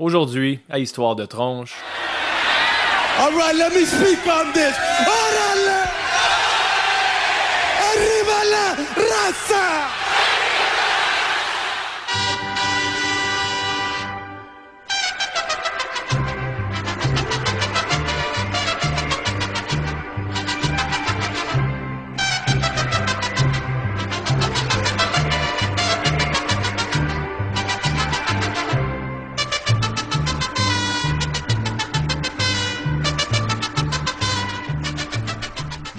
Aujourd'hui, 0.00 0.58
à 0.68 0.80
Histoire 0.80 1.14
de 1.14 1.24
tronche. 1.24 1.72
All 3.20 3.30
right, 3.30 3.54
let 3.54 3.72
me 3.72 3.84
speak 3.84 4.18
on 4.26 4.52
this. 4.52 4.74
Órale! 5.06 5.86
Arriba 7.78 8.44
la 8.50 8.74
raza! 8.96 10.03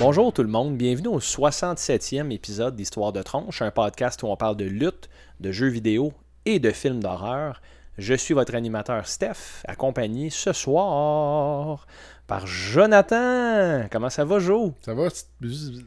Bonjour 0.07 0.31
tout 0.31 0.43
le 0.43 0.49
monde, 0.49 0.77
bienvenue 0.77 1.07
au 1.07 1.19
67e 1.19 2.29
épisode 2.29 2.75
d'Histoire 2.75 3.11
de 3.11 3.23
tronche, 3.23 3.63
un 3.63 3.71
podcast 3.71 4.21
où 4.21 4.27
on 4.27 4.35
parle 4.35 4.55
de 4.55 4.65
lutte, 4.65 5.09
de 5.39 5.51
jeux 5.51 5.69
vidéo 5.69 6.13
et 6.45 6.59
de 6.59 6.69
films 6.69 7.01
d'horreur. 7.01 7.59
Je 7.97 8.13
suis 8.13 8.35
votre 8.35 8.53
animateur 8.53 9.07
Steph, 9.07 9.63
accompagné 9.67 10.29
ce 10.29 10.53
soir 10.53 11.87
par 12.27 12.45
Jonathan. 12.45 13.87
Comment 13.91 14.11
ça 14.11 14.25
va, 14.25 14.37
Jo? 14.37 14.75
Ça 14.81 14.93
va? 14.93 15.07
Je 15.41 15.81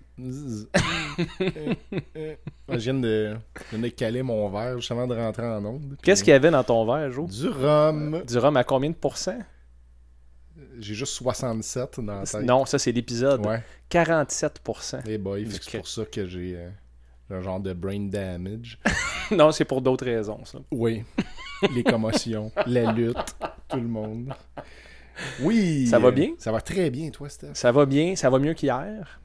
viens 2.77 2.95
de, 2.95 3.37
je 3.71 3.77
viens 3.77 3.79
de 3.79 3.89
caler 3.89 4.25
mon 4.25 4.51
verre 4.51 4.79
juste 4.79 4.91
avant 4.91 5.07
de 5.07 5.15
rentrer 5.15 5.47
en 5.47 5.65
onde. 5.65 5.97
Qu'est-ce 6.03 6.25
qu'il 6.25 6.33
y 6.33 6.35
avait 6.35 6.51
dans 6.51 6.65
ton 6.65 6.85
verre, 6.85 7.13
Jo? 7.13 7.29
Du 7.29 7.49
rhum. 7.49 8.25
Du 8.27 8.37
rhum 8.37 8.57
à 8.57 8.65
combien 8.65 8.91
de 8.91 8.97
pourcents? 8.97 9.39
J'ai 10.79 10.95
juste 10.95 11.13
67 11.15 12.01
dans 12.01 12.21
la 12.21 12.25
tête. 12.25 12.43
Non, 12.43 12.65
ça 12.67 12.79
c'est 12.79 12.93
l'épisode. 12.93 13.45
Ouais. 13.47 13.63
47%. 13.91 15.01
Eh 15.07 15.19
boy, 15.19 15.45
que 15.45 15.53
c'est 15.53 15.61
cra- 15.63 15.77
pour 15.79 15.89
ça 15.89 16.05
que 16.05 16.27
j'ai 16.27 16.55
euh, 16.57 16.69
un 17.31 17.41
genre 17.43 17.61
de 17.61 17.73
brain 17.73 18.07
damage. 18.09 18.79
non, 19.31 19.51
c'est 19.53 19.65
pour 19.65 19.83
d'autres 19.83 20.05
raisons, 20.05 20.45
ça. 20.45 20.59
Oui. 20.71 21.05
Les 21.75 21.83
commotions, 21.83 22.53
la 22.67 22.93
lutte, 22.93 23.37
tout 23.69 23.77
le 23.81 23.89
monde. 23.89 24.33
Oui. 25.41 25.87
Ça 25.89 25.99
va 25.99 26.09
euh, 26.09 26.13
bien? 26.13 26.31
Ça 26.39 26.53
va 26.53 26.61
très 26.61 26.91
bien, 26.91 27.11
toi, 27.11 27.29
Steph. 27.29 27.51
Ça 27.55 27.73
va 27.73 27.87
bien, 27.87 28.15
ça 28.17 28.31
va 28.31 28.39
mieux 28.39 28.55
qu'hier. 28.55 29.21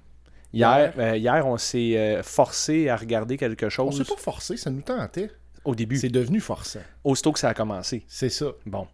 Hier, 0.52 0.78
Hier? 0.78 0.94
euh, 0.98 1.18
hier, 1.18 1.48
on 1.48 1.58
s'est 1.58 1.98
euh, 1.98 2.24
forcé 2.24 2.90
à 2.90 2.96
regarder 2.96 3.38
quelque 3.38 3.66
On 3.66 3.70
chose 3.70 3.98
s'est 3.98 4.04
pas 4.16 4.20
forcé, 4.20 4.56
ça 4.58 4.70
nous 4.70 4.82
tentait. 4.82 5.30
au 5.66 5.74
début, 5.76 5.98
C'est 5.98 6.10
devenu 6.10 6.40
forçant. 6.40 6.80
aussitôt 7.04 7.32
que 7.32 7.40
ça 7.40 7.50
a 7.50 7.54
commencé. 7.54 8.04
C'est 8.08 8.30
ça. 8.30 8.48
Bon. 8.66 8.88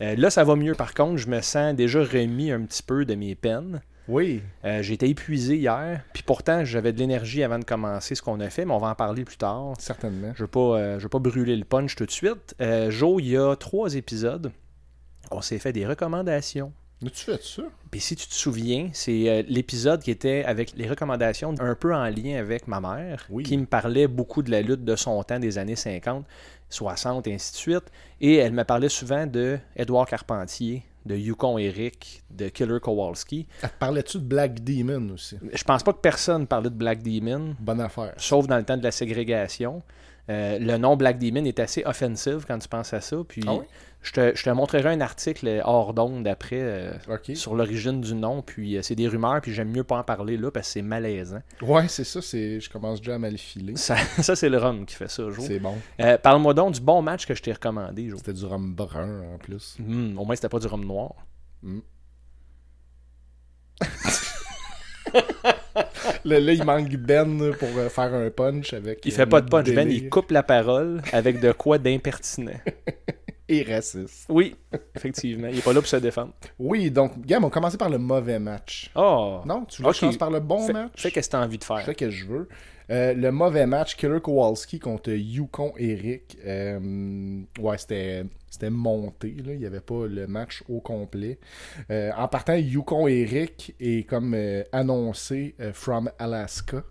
Euh, 0.00 0.14
là, 0.16 0.30
ça 0.30 0.44
va 0.44 0.56
mieux. 0.56 0.74
Par 0.74 0.94
contre, 0.94 1.16
je 1.18 1.28
me 1.28 1.40
sens 1.40 1.74
déjà 1.74 2.00
remis 2.02 2.50
un 2.50 2.62
petit 2.62 2.82
peu 2.82 3.04
de 3.04 3.14
mes 3.14 3.34
peines. 3.34 3.80
Oui. 4.06 4.42
Euh, 4.66 4.82
J'étais 4.82 5.08
épuisé 5.08 5.56
hier, 5.56 6.02
puis 6.12 6.22
pourtant, 6.22 6.62
j'avais 6.64 6.92
de 6.92 6.98
l'énergie 6.98 7.42
avant 7.42 7.58
de 7.58 7.64
commencer 7.64 8.14
ce 8.14 8.20
qu'on 8.20 8.38
a 8.40 8.50
fait, 8.50 8.66
mais 8.66 8.74
on 8.74 8.78
va 8.78 8.88
en 8.88 8.94
parler 8.94 9.24
plus 9.24 9.38
tard. 9.38 9.72
Certainement. 9.78 10.32
Je 10.34 10.42
ne 10.42 10.44
veux, 10.44 10.50
pas, 10.50 10.78
euh, 10.78 10.98
veux 11.00 11.08
pas 11.08 11.20
brûler 11.20 11.56
le 11.56 11.64
punch 11.64 11.96
tout 11.96 12.04
de 12.04 12.10
suite. 12.10 12.54
Euh, 12.60 12.90
Joe, 12.90 13.22
il 13.22 13.30
y 13.30 13.36
a 13.38 13.56
trois 13.56 13.94
épisodes, 13.94 14.52
on 15.30 15.40
s'est 15.40 15.58
fait 15.58 15.72
des 15.72 15.86
recommandations. 15.86 16.72
As-tu 17.04 17.24
fait 17.24 17.42
ça? 17.42 17.62
Puis 17.90 18.00
si 18.00 18.16
tu 18.16 18.26
te 18.26 18.32
souviens, 18.34 18.88
c'est 18.92 19.44
l'épisode 19.48 20.02
qui 20.02 20.10
était 20.10 20.42
avec 20.44 20.74
les 20.76 20.88
recommandations 20.88 21.54
un 21.60 21.74
peu 21.74 21.94
en 21.94 22.04
lien 22.04 22.36
avec 22.38 22.66
ma 22.66 22.80
mère, 22.80 23.26
Oui. 23.30 23.42
qui 23.42 23.56
me 23.58 23.66
parlait 23.66 24.06
beaucoup 24.06 24.42
de 24.42 24.50
la 24.50 24.62
lutte 24.62 24.84
de 24.84 24.96
son 24.96 25.22
temps 25.22 25.38
des 25.38 25.58
années 25.58 25.76
50, 25.76 26.24
60 26.74 27.26
et 27.26 27.34
ainsi 27.34 27.52
de 27.52 27.56
suite. 27.56 27.84
Et 28.20 28.36
elle 28.36 28.52
me 28.52 28.64
parlait 28.64 28.88
souvent 28.88 29.26
de 29.26 29.58
Édouard 29.76 30.06
Carpentier, 30.06 30.84
de 31.06 31.14
Yukon 31.16 31.58
Eric, 31.58 32.22
de 32.30 32.48
Killer 32.48 32.80
Kowalski. 32.80 33.46
Parlais-tu 33.78 34.18
de 34.18 34.24
Black 34.24 34.62
Demon 34.64 35.10
aussi? 35.14 35.36
Je 35.52 35.64
pense 35.64 35.82
pas 35.82 35.92
que 35.92 35.98
personne 36.00 36.46
parlait 36.46 36.70
de 36.70 36.74
Black 36.74 37.02
Demon, 37.02 37.54
Bonne 37.60 37.80
affaire. 37.80 38.14
sauf 38.16 38.46
dans 38.46 38.56
le 38.56 38.64
temps 38.64 38.76
de 38.76 38.82
la 38.82 38.90
ségrégation. 38.90 39.82
Euh, 40.30 40.58
le 40.58 40.78
nom 40.78 40.96
Black 40.96 41.18
Demon 41.18 41.44
est 41.44 41.60
assez 41.60 41.82
offensif 41.84 42.46
quand 42.48 42.58
tu 42.58 42.66
penses 42.68 42.94
à 42.94 43.00
ça. 43.02 43.16
Puis 43.28 43.42
Ah 43.46 43.54
oui? 43.56 43.64
Je, 44.04 44.12
te, 44.12 44.36
je 44.36 44.44
te 44.44 44.50
montrerai 44.50 44.90
un 44.90 45.00
article 45.00 45.62
hors 45.64 45.94
d'onde 45.94 46.28
après 46.28 46.60
euh, 46.60 46.92
sur 47.34 47.54
l'origine 47.54 48.00
du 48.00 48.14
nom. 48.14 48.42
Puis 48.42 48.76
euh, 48.76 48.82
c'est 48.82 48.94
des 48.94 49.08
rumeurs, 49.08 49.40
puis 49.40 49.52
j'aime 49.52 49.70
mieux 49.70 49.82
pas 49.82 49.96
en 49.96 50.04
parler 50.04 50.36
là 50.36 50.50
parce 50.50 50.68
que 50.68 50.72
c'est 50.74 50.82
malaisant. 50.82 51.40
Ouais, 51.62 51.88
c'est 51.88 52.04
ça. 52.04 52.22
C'est... 52.22 52.60
Je 52.60 52.70
commence 52.70 53.00
déjà 53.00 53.14
à 53.14 53.18
mal 53.18 53.36
filer. 53.38 53.76
Ça, 53.76 53.96
ça, 54.20 54.36
c'est 54.36 54.48
le 54.48 54.58
rhum 54.58 54.86
qui 54.86 54.94
fait 54.94 55.10
ça, 55.10 55.28
Jo. 55.30 55.42
C'est 55.42 55.58
bon. 55.58 55.76
Euh, 56.00 56.18
Parle-moi 56.18 56.54
donc 56.54 56.74
du 56.74 56.80
bon 56.80 57.02
match 57.02 57.26
que 57.26 57.34
je 57.34 57.42
t'ai 57.42 57.52
recommandé, 57.52 58.08
Jo. 58.08 58.18
C'était 58.18 58.34
du 58.34 58.44
rhum 58.44 58.74
brun 58.74 59.22
en 59.34 59.38
plus. 59.38 59.76
Hmm, 59.78 60.18
au 60.18 60.24
moins, 60.24 60.36
c'était 60.36 60.50
pas 60.50 60.60
du 60.60 60.66
rhum 60.66 60.84
noir. 60.84 61.14
Là, 66.24 66.40
là, 66.40 66.52
il 66.52 66.64
manque 66.64 66.88
Ben 66.96 67.52
pour 67.58 67.68
euh, 67.76 67.88
faire 67.88 68.14
un 68.14 68.30
punch 68.30 68.72
avec. 68.72 69.00
Il 69.04 69.12
euh, 69.12 69.16
fait 69.16 69.26
pas 69.26 69.40
de 69.40 69.48
punch, 69.48 69.70
Ben. 69.72 69.90
Il 69.90 70.08
coupe 70.08 70.30
la 70.30 70.42
parole 70.42 71.02
avec 71.12 71.40
de 71.40 71.52
quoi 71.52 71.78
d'impertinent. 71.78 72.52
Et 73.48 73.62
raciste. 73.62 74.24
Oui, 74.28 74.56
effectivement. 74.94 75.48
Il 75.48 75.58
est 75.58 75.62
pas 75.64 75.72
là 75.72 75.80
pour 75.80 75.88
se 75.88 75.96
défendre. 75.96 76.32
Oui, 76.58 76.90
donc, 76.90 77.20
Gam, 77.26 77.44
on 77.44 77.48
va 77.48 77.52
commencer 77.52 77.76
par 77.76 77.90
le 77.90 77.98
mauvais 77.98 78.38
match. 78.38 78.90
Oh! 78.96 79.40
Non, 79.44 79.64
tu 79.66 79.82
voulais 79.82 79.90
que 79.92 79.96
je 79.96 80.00
commence 80.00 80.16
par 80.16 80.30
le 80.30 80.40
bon 80.40 80.66
fais, 80.66 80.72
match? 80.72 80.92
fais 80.96 81.10
qu'est-ce 81.10 81.28
que 81.28 81.32
t'as 81.32 81.44
envie 81.44 81.58
de 81.58 81.62
Je 81.62 81.66
faire. 81.66 81.80
fais 81.84 81.92
ce 81.92 81.96
que 81.98 82.10
je 82.10 82.24
veux. 82.24 82.48
Euh, 82.90 83.14
le 83.14 83.32
mauvais 83.32 83.66
match, 83.66 83.96
Killer 83.96 84.20
Kowalski 84.20 84.78
contre 84.78 85.10
Yukon 85.10 85.72
Eric. 85.78 86.36
Euh, 86.44 87.40
ouais, 87.58 87.78
c'était, 87.78 88.24
c'était 88.50 88.70
monté. 88.70 89.34
Là. 89.44 89.52
Il 89.52 89.58
n'y 89.58 89.66
avait 89.66 89.80
pas 89.80 90.06
le 90.06 90.26
match 90.26 90.62
au 90.68 90.80
complet. 90.80 91.38
Euh, 91.90 92.10
en 92.16 92.28
partant, 92.28 92.54
Yukon 92.54 93.08
Eric 93.08 93.74
est 93.80 94.06
comme 94.08 94.36
annoncé 94.72 95.54
from 95.72 96.10
Alaska. 96.18 96.82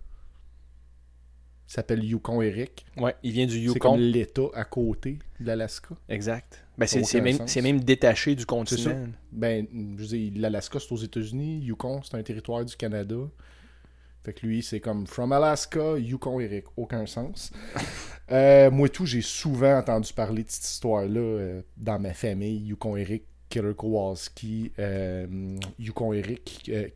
Il 1.68 1.72
s'appelle 1.72 2.04
Yukon 2.04 2.42
Eric. 2.42 2.84
Ouais, 2.96 3.14
il 3.22 3.32
vient 3.32 3.46
du 3.46 3.68
C'est 3.68 3.78
comme 3.78 3.98
Yukon. 4.00 4.12
l'État 4.12 4.48
à 4.54 4.64
côté 4.64 5.18
de 5.40 5.46
l'Alaska. 5.46 5.94
Exact. 6.08 6.64
Ben, 6.76 6.86
c'est, 6.86 7.04
c'est 7.04 7.20
même, 7.20 7.38
c'est 7.46 7.62
détaché 7.84 8.34
du 8.34 8.40
C'est 8.40 8.46
continent. 8.46 9.06
Ben, 9.32 9.66
je 9.98 10.38
l'Alaska, 10.38 10.78
c'est 10.78 10.92
aux 10.92 10.96
États-Unis. 10.96 11.60
Yukon, 11.60 12.02
c'est 12.02 12.16
un 12.16 12.22
territoire 12.22 12.64
du 12.64 12.76
Canada. 12.76 13.16
Fait 14.24 14.32
que 14.32 14.46
lui, 14.46 14.62
c'est 14.62 14.80
comme 14.80 15.06
From 15.06 15.32
Alaska, 15.32 15.98
Yukon 15.98 16.40
Eric. 16.40 16.64
Aucun 16.76 17.06
sens. 17.06 17.52
Euh, 18.32 18.70
moi, 18.70 18.88
tout, 18.88 19.04
j'ai 19.04 19.20
souvent 19.20 19.76
entendu 19.76 20.10
parler 20.14 20.44
de 20.44 20.50
cette 20.50 20.64
histoire-là 20.64 21.20
euh, 21.20 21.62
dans 21.76 21.98
ma 21.98 22.14
famille. 22.14 22.56
Yukon 22.56 22.96
Eric, 22.96 23.24
Killer 23.54 23.74
Kowalski, 23.74 24.72
euh, 24.80 25.56
Yukon 25.78 26.12
Eric. 26.12 26.68
euh, 26.68 26.88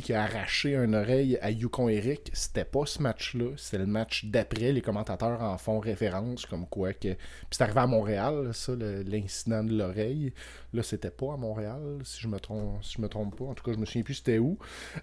qui 0.00 0.14
a 0.14 0.22
arraché 0.22 0.74
une 0.74 0.94
oreille 0.94 1.36
à 1.42 1.50
Yukon 1.50 1.90
Eric. 1.90 2.30
C'était 2.32 2.64
pas 2.64 2.86
ce 2.86 3.02
match-là. 3.02 3.50
C'était 3.58 3.76
le 3.76 3.86
match 3.86 4.24
d'après. 4.24 4.72
Les 4.72 4.80
commentateurs 4.80 5.42
en 5.42 5.58
font 5.58 5.78
référence, 5.78 6.46
comme 6.46 6.66
quoi 6.66 6.94
que. 6.94 7.12
Puis 7.12 7.18
c'est 7.50 7.62
arrivé 7.64 7.80
à 7.80 7.86
Montréal, 7.86 8.48
ça, 8.54 8.72
l'incident 8.74 9.62
de 9.62 9.76
l'oreille. 9.76 10.32
Là, 10.72 10.82
c'était 10.82 11.10
pas 11.10 11.34
à 11.34 11.36
Montréal, 11.36 11.98
si 12.04 12.22
je 12.22 12.28
me 12.28 12.40
trompe, 12.40 12.82
me 12.98 13.08
trompe 13.08 13.36
pas. 13.36 13.44
En 13.44 13.54
tout 13.54 13.64
cas, 13.64 13.72
je 13.74 13.78
me 13.78 13.84
souviens 13.84 14.02
plus 14.02 14.14
c'était 14.14 14.38
où. 14.38 14.56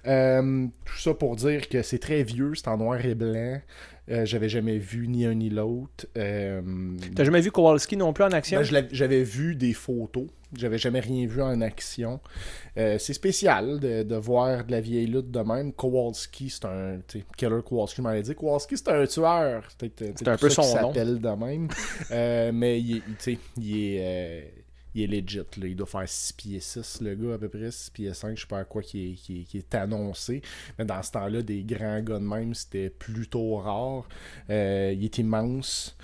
Euh, 0.08 0.66
tout 0.84 0.98
ça 0.98 1.14
pour 1.14 1.36
dire 1.36 1.70
que 1.70 1.84
c'est 1.84 2.00
très 2.00 2.24
vieux, 2.24 2.56
c'est 2.56 2.70
en 2.70 2.78
noir 2.78 3.06
et 3.06 3.14
blanc. 3.14 3.62
Euh, 4.10 4.26
J'avais 4.26 4.48
jamais 4.50 4.78
vu 4.78 5.08
ni 5.08 5.26
un 5.26 5.34
ni 5.34 5.50
l'autre. 5.50 6.06
Euh, 6.18 6.62
T'as 7.16 7.24
jamais 7.26 7.42
vu 7.42 7.52
Kowalski 7.52 7.98
non 7.98 8.14
plus 8.14 8.24
en 8.24 8.32
action? 8.32 8.60
ben, 8.60 8.64
je 8.66 8.96
J'avais 8.96 9.24
vu 9.24 9.56
des 9.56 9.74
photos. 9.74 10.28
J'avais 10.56 10.78
jamais 10.78 11.02
rien 11.02 11.28
vu 11.28 11.42
en 11.42 11.60
action. 11.60 12.22
Euh, 12.78 12.98
c'est 13.00 13.12
spécial 13.14 13.82
de, 13.82 14.04
de 14.04 14.16
voir 14.16 14.64
de 14.64 14.72
la 14.72 14.80
vieille 14.80 15.08
lutte 15.08 15.30
de 15.30 15.42
même. 15.42 15.74
Kowalski, 15.74 16.50
c'est 16.50 16.64
un. 16.64 17.00
Killer 17.36 17.60
Kowalski 17.66 18.02
m'avait 18.02 18.22
dit. 18.22 18.34
Kowalski, 18.34 18.78
c'est 18.78 18.88
un 18.88 19.06
tueur. 19.06 19.64
C'est 19.78 20.28
un 20.28 20.38
peu 20.38 20.50
son 20.50 20.62
nom. 20.62 20.94
s'appelle 20.94 21.20
de 21.20 21.30
même. 21.30 21.68
Mais 22.54 22.80
il 22.80 23.04
est, 23.28 23.40
il- 23.58 24.44
il 25.04 25.14
est 25.14 25.22
legit. 25.22 25.38
Là. 25.38 25.68
Il 25.68 25.76
doit 25.76 25.88
faire 25.88 26.08
6 26.08 26.34
pieds 26.34 26.60
6, 26.60 27.02
le 27.02 27.16
gars, 27.16 27.36
à 27.36 27.38
peu 27.38 27.50
près. 27.50 27.72
6 27.72 27.90
pieds 27.92 28.14
5, 28.14 28.36
je 28.36 28.42
sais 28.42 28.48
pas 28.48 28.60
à 28.60 28.64
quoi 28.66 28.82
qui 28.82 29.12
est, 29.12 29.14
qui 29.16 29.42
est- 29.42 29.44
qui 29.44 29.58
est 29.58 29.76
annoncé. 29.76 30.42
Mais 30.78 30.86
dans 30.86 31.02
ce 31.04 31.12
temps-là, 31.12 31.42
des 31.42 31.64
grands 31.64 32.02
gars 32.02 32.20
de 32.20 32.24
même, 32.26 32.54
c'était 32.54 32.90
plutôt 32.90 33.56
rare. 33.58 34.08
Euh, 34.50 34.94
il 34.96 35.04
est 35.06 35.18
immense 35.18 35.96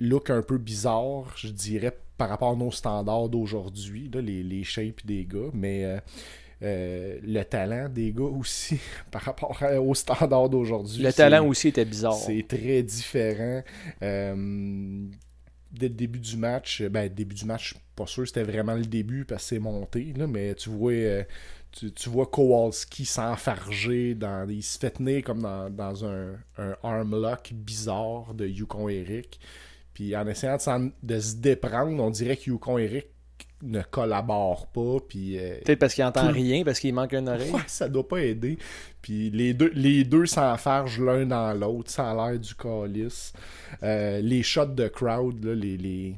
look 0.00 0.30
un 0.30 0.42
peu 0.42 0.58
bizarre, 0.58 1.32
je 1.36 1.48
dirais, 1.48 1.96
par 2.18 2.28
rapport 2.28 2.52
à 2.52 2.56
nos 2.56 2.70
standards 2.72 3.28
d'aujourd'hui, 3.28 4.10
les, 4.12 4.42
les 4.42 4.64
shapes 4.64 5.04
des 5.06 5.24
gars, 5.24 5.50
mais 5.52 5.84
euh, 5.84 5.98
euh, 6.62 7.18
le 7.22 7.42
talent 7.44 7.88
des 7.88 8.12
gars 8.12 8.22
aussi, 8.24 8.78
par 9.12 9.22
rapport 9.22 9.56
à- 9.62 9.80
aux 9.80 9.94
standards 9.94 10.48
d'aujourd'hui. 10.48 11.02
Le 11.02 11.12
talent 11.12 11.46
aussi 11.46 11.68
était 11.68 11.84
bizarre. 11.84 12.14
C'est 12.14 12.44
très 12.48 12.82
différent. 12.82 13.62
Euh, 14.02 15.06
dès 15.72 15.88
le 15.88 15.94
début 15.94 16.20
du 16.20 16.36
match, 16.36 16.82
ben, 16.82 17.08
début 17.12 17.34
du 17.34 17.44
match, 17.44 17.74
pas 17.96 18.06
sûr 18.06 18.26
c'était 18.26 18.42
vraiment 18.42 18.74
le 18.74 18.84
début 18.84 19.24
parce 19.24 19.42
que 19.44 19.48
c'est 19.50 19.58
monté, 19.58 20.12
là, 20.16 20.26
mais 20.26 20.54
tu 20.54 20.70
vois. 20.70 20.92
euh, 20.92 21.24
tu, 21.72 22.10
vois 22.10 22.26
Kowalski 22.26 23.04
s'enfarger 23.04 24.14
dans. 24.14 24.48
Il 24.48 24.62
se 24.62 24.78
fait 24.78 24.90
tenir 24.90 25.24
comme 25.24 25.42
dans, 25.42 25.70
dans 25.70 26.04
un, 26.04 26.34
un 26.58 26.76
arm 26.82 27.20
lock 27.20 27.52
bizarre 27.54 28.34
de 28.34 28.46
Yukon 28.46 28.88
Eric. 28.88 29.40
Puis 29.94 30.16
en 30.16 30.26
essayant 30.26 30.56
de, 30.56 30.92
de 31.02 31.20
se 31.20 31.36
déprendre, 31.36 32.02
on 32.02 32.10
dirait 32.10 32.36
que 32.36 32.50
Yukon 32.50 32.78
Eric 32.78 33.06
ne 33.62 33.80
collabore 33.82 34.66
pas. 34.66 34.96
Puis 35.08 35.38
euh, 35.38 35.58
Peut-être 35.64 35.78
parce 35.78 35.94
qu'il 35.94 36.04
entend 36.04 36.26
Tout- 36.28 36.34
rien, 36.34 36.64
parce 36.64 36.80
qu'il 36.80 36.92
manque 36.94 37.12
une 37.14 37.28
oreille. 37.28 37.50
Ouais, 37.50 37.60
ça 37.66 37.88
doit 37.88 38.06
pas 38.06 38.20
aider. 38.22 38.58
Puis 39.00 39.30
les 39.30 39.54
deux, 39.54 39.70
les 39.74 40.04
deux 40.04 40.26
s'enfargent 40.26 41.00
l'un 41.00 41.26
dans 41.26 41.52
l'autre. 41.58 41.90
Ça 41.90 42.10
a 42.10 42.14
l'air 42.30 42.38
du 42.40 42.54
calice. 42.54 43.32
Euh, 43.82 44.20
les 44.20 44.42
shots 44.42 44.66
de 44.66 44.88
crowd, 44.88 45.44
là, 45.44 45.54
les, 45.54 45.76
les, 45.76 46.14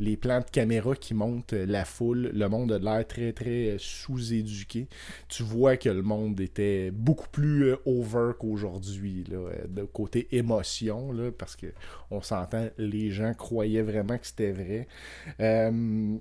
les 0.00 0.16
plans 0.16 0.38
de 0.38 0.44
caméra 0.44 0.94
qui 0.94 1.12
montent 1.14 1.52
euh, 1.54 1.66
la 1.66 1.84
foule, 1.84 2.30
le 2.32 2.48
monde 2.48 2.70
a 2.70 2.78
l'air 2.78 3.04
très, 3.06 3.32
très 3.32 3.74
sous-éduqué. 3.78 4.86
Tu 5.28 5.42
vois 5.42 5.76
que 5.76 5.88
le 5.88 6.02
monde 6.02 6.38
était 6.40 6.90
beaucoup 6.92 7.28
plus 7.28 7.74
over 7.84 8.32
qu'aujourd'hui, 8.38 9.24
de 9.68 9.82
côté 9.84 10.28
émotion, 10.32 11.10
là, 11.12 11.30
parce 11.36 11.56
que 11.56 11.66
on 12.12 12.22
s'entend, 12.22 12.68
les 12.78 13.10
gens 13.10 13.34
croyaient 13.34 13.82
vraiment 13.82 14.16
que 14.18 14.26
c'était 14.26 14.52
vrai. 14.52 14.86
Euh, 15.40 16.16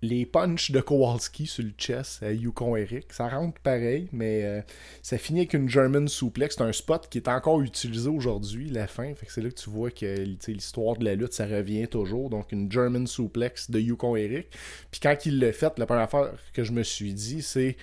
les 0.00 0.26
punches 0.26 0.70
de 0.70 0.80
Kowalski 0.80 1.46
sur 1.46 1.64
le 1.64 1.72
chest 1.76 2.22
à 2.22 2.32
Yukon 2.32 2.76
Eric, 2.76 3.12
ça 3.12 3.28
rentre 3.28 3.60
pareil, 3.60 4.08
mais 4.12 4.44
euh, 4.44 4.62
ça 5.02 5.18
finit 5.18 5.40
avec 5.40 5.54
une 5.54 5.68
German 5.68 6.06
suplex. 6.06 6.54
C'est 6.56 6.62
un 6.62 6.72
spot 6.72 7.08
qui 7.10 7.18
est 7.18 7.28
encore 7.28 7.60
utilisé 7.62 8.08
aujourd'hui, 8.08 8.70
la 8.70 8.86
fin. 8.86 9.12
C'est 9.26 9.40
là 9.40 9.50
que 9.50 9.56
tu 9.56 9.70
vois 9.70 9.90
que 9.90 10.24
l'histoire 10.46 10.96
de 10.96 11.04
la 11.04 11.14
lutte, 11.14 11.32
ça 11.32 11.46
revient 11.46 11.88
toujours. 11.88 12.30
Donc 12.30 12.52
une 12.52 12.70
German 12.70 13.06
suplex 13.06 13.70
de 13.70 13.80
Yukon 13.80 14.14
Eric. 14.14 14.48
Puis 14.90 15.00
quand 15.00 15.16
il 15.26 15.40
l'a 15.40 15.52
fait, 15.52 15.76
la 15.78 15.86
première 15.86 16.04
affaire 16.04 16.32
que 16.52 16.62
je 16.62 16.72
me 16.72 16.84
suis 16.84 17.12
dit, 17.12 17.42
c'est 17.42 17.76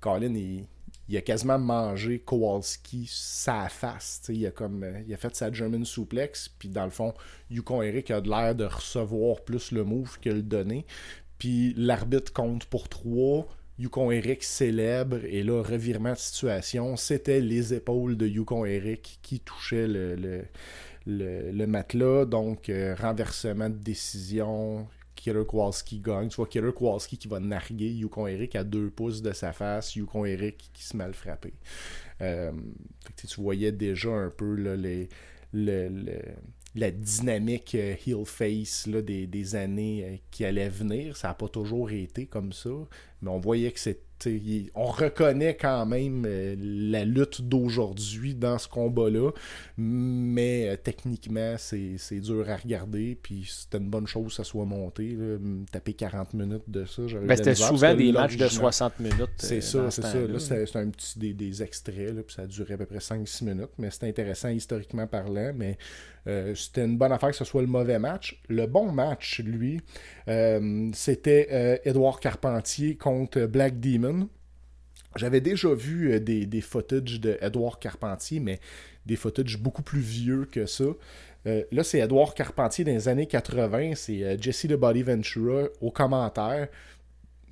Colin, 0.00 0.34
il, 0.34 0.64
il 1.08 1.16
a 1.16 1.22
quasiment 1.22 1.58
mangé 1.58 2.18
Kowalski 2.18 3.06
sa 3.10 3.68
face. 3.68 4.22
Il 4.28 4.46
a, 4.46 4.50
comme, 4.50 4.84
euh, 4.84 5.02
il 5.06 5.12
a 5.14 5.16
fait 5.16 5.34
sa 5.34 5.50
German 5.52 5.84
suplex, 5.84 6.48
puis 6.48 6.68
dans 6.68 6.84
le 6.84 6.90
fond, 6.90 7.14
Yukon 7.50 7.82
Eric 7.82 8.10
a 8.10 8.20
de 8.20 8.28
l'air 8.28 8.54
de 8.54 8.64
recevoir 8.64 9.40
plus 9.42 9.72
le 9.72 9.84
move 9.84 10.18
que 10.20 10.30
le 10.30 10.42
donner. 10.42 10.86
Puis 11.38 11.74
l'arbitre 11.76 12.32
compte 12.32 12.64
pour 12.66 12.88
trois. 12.88 13.46
Yukon 13.78 14.10
Eric 14.10 14.42
célèbre 14.42 15.18
et 15.24 15.44
là, 15.44 15.62
revirement 15.62 16.12
de 16.12 16.18
situation, 16.18 16.96
c'était 16.96 17.40
les 17.40 17.74
épaules 17.74 18.16
de 18.16 18.26
Yukon 18.26 18.64
Eric 18.64 19.20
qui 19.22 19.38
touchaient 19.38 19.86
le, 19.86 20.16
le, 21.06 21.66
matelas. 21.66 22.24
Donc, 22.24 22.68
euh, 22.68 22.94
renversement 22.96 23.70
de 23.70 23.76
décision. 23.76 24.88
Killer 25.14 25.44
Kowalski 25.46 25.98
gagne. 26.00 26.28
Tu 26.28 26.36
vois 26.36 26.46
Killer 26.46 26.72
Kowalski 26.72 27.18
qui 27.18 27.26
va 27.28 27.40
narguer 27.40 27.88
Yukon 27.90 28.26
Eric 28.28 28.54
à 28.56 28.62
deux 28.64 28.88
pouces 28.90 29.20
de 29.22 29.32
sa 29.32 29.52
face. 29.52 29.96
Yukon 29.96 30.24
Eric 30.24 30.70
qui 30.72 30.84
se 30.84 30.96
mal 30.96 31.12
frappé. 31.14 31.54
Euh, 32.20 32.52
tu 33.16 33.40
voyais 33.40 33.72
déjà 33.72 34.10
un 34.10 34.30
peu 34.30 34.54
là, 34.56 34.76
les, 34.76 35.08
le- 35.52 35.88
le- 35.88 36.22
la 36.74 36.90
dynamique 36.90 37.74
euh, 37.74 37.94
heel 38.06 38.24
face 38.24 38.86
là, 38.86 39.02
des, 39.02 39.26
des 39.26 39.54
années 39.54 40.04
euh, 40.04 40.16
qui 40.30 40.44
allaient 40.44 40.68
venir. 40.68 41.16
Ça 41.16 41.28
n'a 41.28 41.34
pas 41.34 41.48
toujours 41.48 41.90
été 41.90 42.26
comme 42.26 42.52
ça, 42.52 42.70
mais 43.22 43.30
on 43.30 43.38
voyait 43.40 43.70
que 43.72 43.80
c'était. 43.80 44.02
On 44.74 44.86
reconnaît 44.86 45.56
quand 45.56 45.86
même 45.86 46.24
euh, 46.26 46.56
la 46.58 47.04
lutte 47.04 47.40
d'aujourd'hui 47.42 48.34
dans 48.34 48.58
ce 48.58 48.66
combat-là, 48.66 49.30
mais 49.76 50.68
euh, 50.70 50.76
techniquement, 50.76 51.54
c'est 51.56 52.20
dur 52.20 52.44
à 52.50 52.56
regarder. 52.56 53.16
Puis 53.22 53.46
c'était 53.48 53.78
une 53.78 53.88
bonne 53.90 54.08
chose 54.08 54.26
que 54.30 54.32
ça 54.32 54.42
soit 54.44 54.64
monté. 54.64 55.14
là. 55.16 55.36
Taper 55.70 55.92
40 55.94 56.34
minutes 56.34 56.64
de 56.68 56.84
ça. 56.84 57.02
Ben, 57.26 57.36
c'était 57.36 57.54
souvent 57.54 57.94
des 57.94 58.10
matchs 58.10 58.34
de 58.36 58.40
l'original- 58.42 58.50
60 58.72 58.98
minutes. 58.98 59.20
euh, 59.20 59.26
c'est 59.36 59.60
ça, 59.60 59.88
c'est 59.92 60.02
ce 60.02 60.08
ça. 60.08 60.18
Là, 60.20 60.38
c'est 60.40 60.66
c'est 60.66 60.78
un 60.78 60.88
petit 60.90 61.16
des, 61.18 61.32
des 61.32 61.62
extraits, 61.62 62.12
là, 62.14 62.22
puis 62.24 62.34
ça 62.34 62.42
a 62.42 62.46
duré 62.48 62.74
à 62.74 62.76
peu 62.76 62.86
près 62.86 62.98
5-6 62.98 63.44
minutes, 63.44 63.70
mais 63.78 63.90
c'était 63.92 64.08
intéressant 64.08 64.48
historiquement 64.48 65.06
parlant. 65.06 65.52
Mais 65.54 65.78
euh, 66.26 66.56
c'était 66.56 66.84
une 66.84 66.98
bonne 66.98 67.12
affaire 67.12 67.30
que 67.30 67.36
ce 67.36 67.44
soit 67.44 67.62
le 67.62 67.68
mauvais 67.68 68.00
match. 68.00 68.42
Le 68.48 68.66
bon 68.66 68.90
match, 68.90 69.40
lui, 69.44 69.80
c'était 70.92 71.48
euh, 71.50 71.76
Edouard 71.84 72.20
Carpentier 72.20 72.96
contre 72.96 73.46
Black 73.46 73.80
Demon. 73.80 74.28
J'avais 75.16 75.40
déjà 75.40 75.72
vu 75.74 76.12
euh, 76.12 76.20
des, 76.20 76.46
des 76.46 76.60
footages 76.60 77.20
de 77.20 77.38
Edouard 77.40 77.78
Carpentier, 77.78 78.40
mais 78.40 78.60
des 79.06 79.16
footages 79.16 79.58
beaucoup 79.58 79.82
plus 79.82 80.00
vieux 80.00 80.44
que 80.44 80.66
ça. 80.66 80.84
Euh, 81.46 81.62
là, 81.72 81.82
c'est 81.82 82.00
Edouard 82.00 82.34
Carpentier 82.34 82.84
dans 82.84 82.92
les 82.92 83.08
années 83.08 83.26
80. 83.26 83.94
C'est 83.94 84.22
euh, 84.22 84.36
Jesse 84.38 84.66
the 84.68 84.74
Body 84.74 85.02
Ventura 85.02 85.68
au 85.80 85.90
commentaire. 85.90 86.68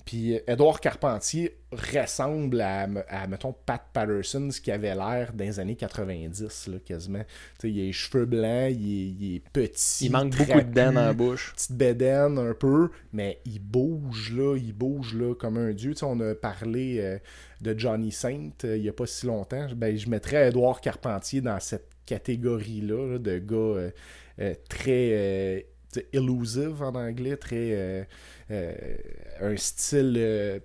Puis 0.06 0.38
Edouard 0.46 0.80
Carpentier 0.80 1.58
ressemble 1.72 2.60
à, 2.60 2.86
à, 3.08 3.26
mettons, 3.26 3.52
Pat 3.52 3.82
Patterson, 3.92 4.50
ce 4.52 4.60
qui 4.60 4.70
avait 4.70 4.94
l'air 4.94 5.32
dans 5.34 5.44
les 5.44 5.58
années 5.58 5.74
90, 5.74 6.68
là, 6.68 6.78
quasiment. 6.78 7.24
Il 7.64 7.80
a 7.80 7.82
les 7.82 7.92
cheveux 7.92 8.24
blancs, 8.24 8.70
il 8.70 8.86
est, 8.86 9.14
il 9.18 9.34
est 9.34 9.40
petit. 9.40 10.06
Il 10.06 10.12
manque 10.12 10.36
beaucoup 10.36 10.60
de 10.60 10.72
dents 10.72 10.92
dans 10.92 11.06
la 11.06 11.12
bouche. 11.12 11.52
Petite 11.56 11.72
bédaine 11.72 12.38
un 12.38 12.54
peu, 12.54 12.90
mais 13.12 13.40
il 13.44 13.58
bouge 13.58 14.32
là, 14.32 14.56
il 14.56 14.72
bouge 14.72 15.12
là 15.12 15.34
comme 15.34 15.58
un 15.58 15.72
dieu. 15.72 15.92
On 16.02 16.20
a 16.20 16.36
parlé 16.36 17.00
euh, 17.00 17.18
de 17.60 17.76
Johnny 17.76 18.12
Saint 18.12 18.50
euh, 18.62 18.76
il 18.76 18.82
n'y 18.82 18.88
a 18.88 18.92
pas 18.92 19.06
si 19.06 19.26
longtemps. 19.26 19.66
Ben, 19.74 19.96
je 19.96 20.08
mettrais 20.08 20.50
Edouard 20.50 20.80
Carpentier 20.80 21.40
dans 21.40 21.58
cette 21.58 21.90
catégorie-là 22.06 23.14
là, 23.14 23.18
de 23.18 23.38
gars 23.38 23.90
euh, 24.38 24.54
très 24.68 25.66
elusive 26.12 26.82
en 26.82 26.94
anglais, 26.94 27.36
très 27.36 27.72
euh, 27.72 28.04
euh, 28.50 28.96
un 29.40 29.56
style 29.56 30.14
euh, 30.16 30.58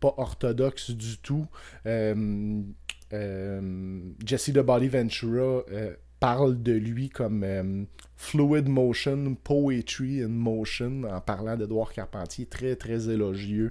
pas 0.00 0.14
orthodoxe 0.16 0.90
du 0.90 1.18
tout. 1.18 1.46
Jesse 4.24 4.52
the 4.52 4.58
Body 4.58 4.88
Ventura 4.88 5.62
parle 6.20 6.62
de 6.62 6.72
lui 6.72 7.08
comme 7.10 7.42
euh, 7.44 7.82
fluid 8.16 8.68
motion, 8.68 9.36
poetry 9.42 10.22
in 10.22 10.28
motion, 10.28 11.02
en 11.04 11.20
parlant 11.20 11.56
d'Edouard 11.56 11.92
Carpentier, 11.92 12.46
très 12.46 12.76
très 12.76 13.10
élogieux 13.10 13.70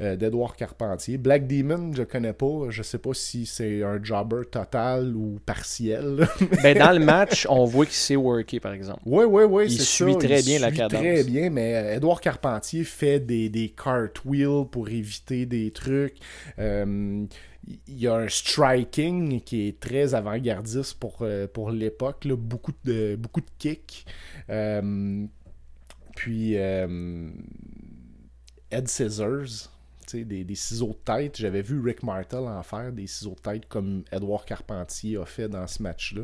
euh, 0.00 0.16
d'Edouard 0.16 0.56
Carpentier. 0.56 1.18
Black 1.18 1.46
Demon, 1.46 1.92
je 1.94 2.02
connais 2.02 2.32
pas, 2.32 2.70
je 2.70 2.82
sais 2.82 2.98
pas 2.98 3.14
si 3.14 3.46
c'est 3.46 3.82
un 3.82 4.02
jobber 4.02 4.42
total 4.50 5.14
ou 5.14 5.38
partiel. 5.46 6.26
Ben, 6.62 6.76
dans 6.78 6.92
le 6.92 7.04
match, 7.04 7.46
on 7.50 7.64
voit 7.64 7.86
qu'il 7.86 7.94
sait 7.94 8.16
worker, 8.16 8.60
par 8.60 8.72
exemple. 8.72 9.00
Oui, 9.04 9.24
oui, 9.24 9.44
oui, 9.44 9.64
Il 9.68 9.80
suit 9.80 10.12
ça. 10.12 10.18
très 10.18 10.40
il 10.40 10.44
bien 10.44 10.58
la 10.60 10.68
suit 10.68 10.76
cadence. 10.78 11.00
très 11.00 11.24
bien, 11.24 11.50
mais 11.50 11.74
euh, 11.74 11.96
Edouard 11.96 12.20
Carpentier 12.20 12.84
fait 12.84 13.20
des, 13.20 13.48
des 13.48 13.68
cartwheels 13.70 14.66
pour 14.70 14.88
éviter 14.88 15.46
des 15.46 15.70
trucs. 15.70 16.16
Euh, 16.58 17.24
il 17.66 18.00
y 18.00 18.08
a 18.08 18.14
un 18.14 18.28
striking 18.28 19.40
qui 19.40 19.68
est 19.68 19.80
très 19.80 20.14
avant-gardiste 20.14 20.94
pour, 20.98 21.18
euh, 21.22 21.46
l'époque. 21.72 22.26
Beaucoup 22.26 22.72
de, 22.84 23.18
kicks. 23.58 24.04
Euh, 24.50 25.26
puis 26.16 26.56
euh, 26.56 27.30
Ed 28.70 28.88
Scissors, 28.88 29.70
des, 30.14 30.44
des 30.44 30.54
ciseaux 30.54 30.96
de 30.98 31.12
tête. 31.12 31.36
J'avais 31.36 31.62
vu 31.62 31.80
Rick 31.80 32.02
Martel 32.02 32.40
en 32.40 32.62
faire 32.62 32.92
des 32.92 33.06
ciseaux 33.06 33.34
de 33.34 33.50
tête 33.50 33.66
comme 33.68 34.04
Edouard 34.12 34.44
Carpentier 34.44 35.16
a 35.16 35.24
fait 35.24 35.48
dans 35.48 35.66
ce 35.66 35.82
match-là. 35.82 36.22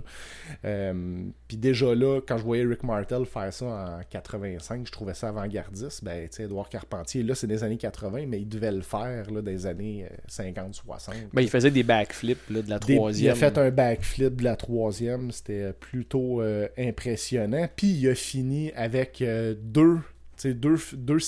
Euh, 0.65 1.25
Puis 1.47 1.57
déjà 1.57 1.95
là, 1.95 2.21
quand 2.27 2.39
je 2.39 2.45
voyais 2.45 2.65
Rick 2.65 2.83
Martel 2.83 3.25
faire 3.25 3.53
ça 3.53 3.67
en 3.67 4.01
85, 4.09 4.87
je 4.87 4.93
trouvais 4.93 5.15
ça 5.15 5.29
avant-gardiste. 5.29 6.05
Ben, 6.05 6.29
Edouard 6.39 6.69
Carpentier, 6.69 7.23
là, 7.23 7.35
c'est 7.35 7.47
des 7.47 7.65
années 7.65 7.77
80, 7.77 8.27
mais 8.27 8.41
il 8.41 8.49
devait 8.49 8.73
le 8.73 8.83
faire 8.83 9.31
là, 9.31 9.43
des 9.43 9.67
années 9.67 10.07
euh, 10.11 10.17
50-60. 10.29 11.11
Ben, 11.33 11.43
il 11.43 11.51
faisait 11.51 11.71
des 11.71 11.83
backflips 11.83 12.51
là, 12.51 12.63
de 12.63 12.71
la 12.71 12.79
troisième. 12.79 13.27
il 13.27 13.31
a 13.31 13.35
fait 13.35 13.59
un 13.59 13.71
backflip 13.71 14.37
de 14.37 14.45
la 14.45 14.57
troisième, 14.57 15.31
c'était 15.31 15.73
plutôt 15.73 16.41
euh, 16.41 16.69
impressionnant. 16.77 17.69
Puis 17.75 17.89
il 17.89 18.09
a 18.09 18.15
fini 18.15 18.73
avec 18.73 19.23
euh, 19.23 19.55
deux, 19.61 19.99
deux, 20.45 20.77
deux 20.93 21.19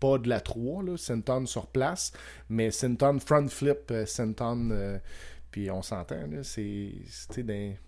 pas 0.00 0.18
de 0.18 0.28
la 0.28 0.40
3, 0.40 0.82
là, 0.82 0.96
senton 0.96 1.46
sur 1.46 1.66
place, 1.66 2.12
mais 2.48 2.70
senton 2.70 3.18
front 3.20 3.48
flip, 3.48 3.90
euh, 3.90 4.06
senton, 4.06 4.70
euh, 4.72 4.98
puis 5.50 5.70
on 5.70 5.82
s'entend, 5.82 6.16
c'est, 6.42 6.92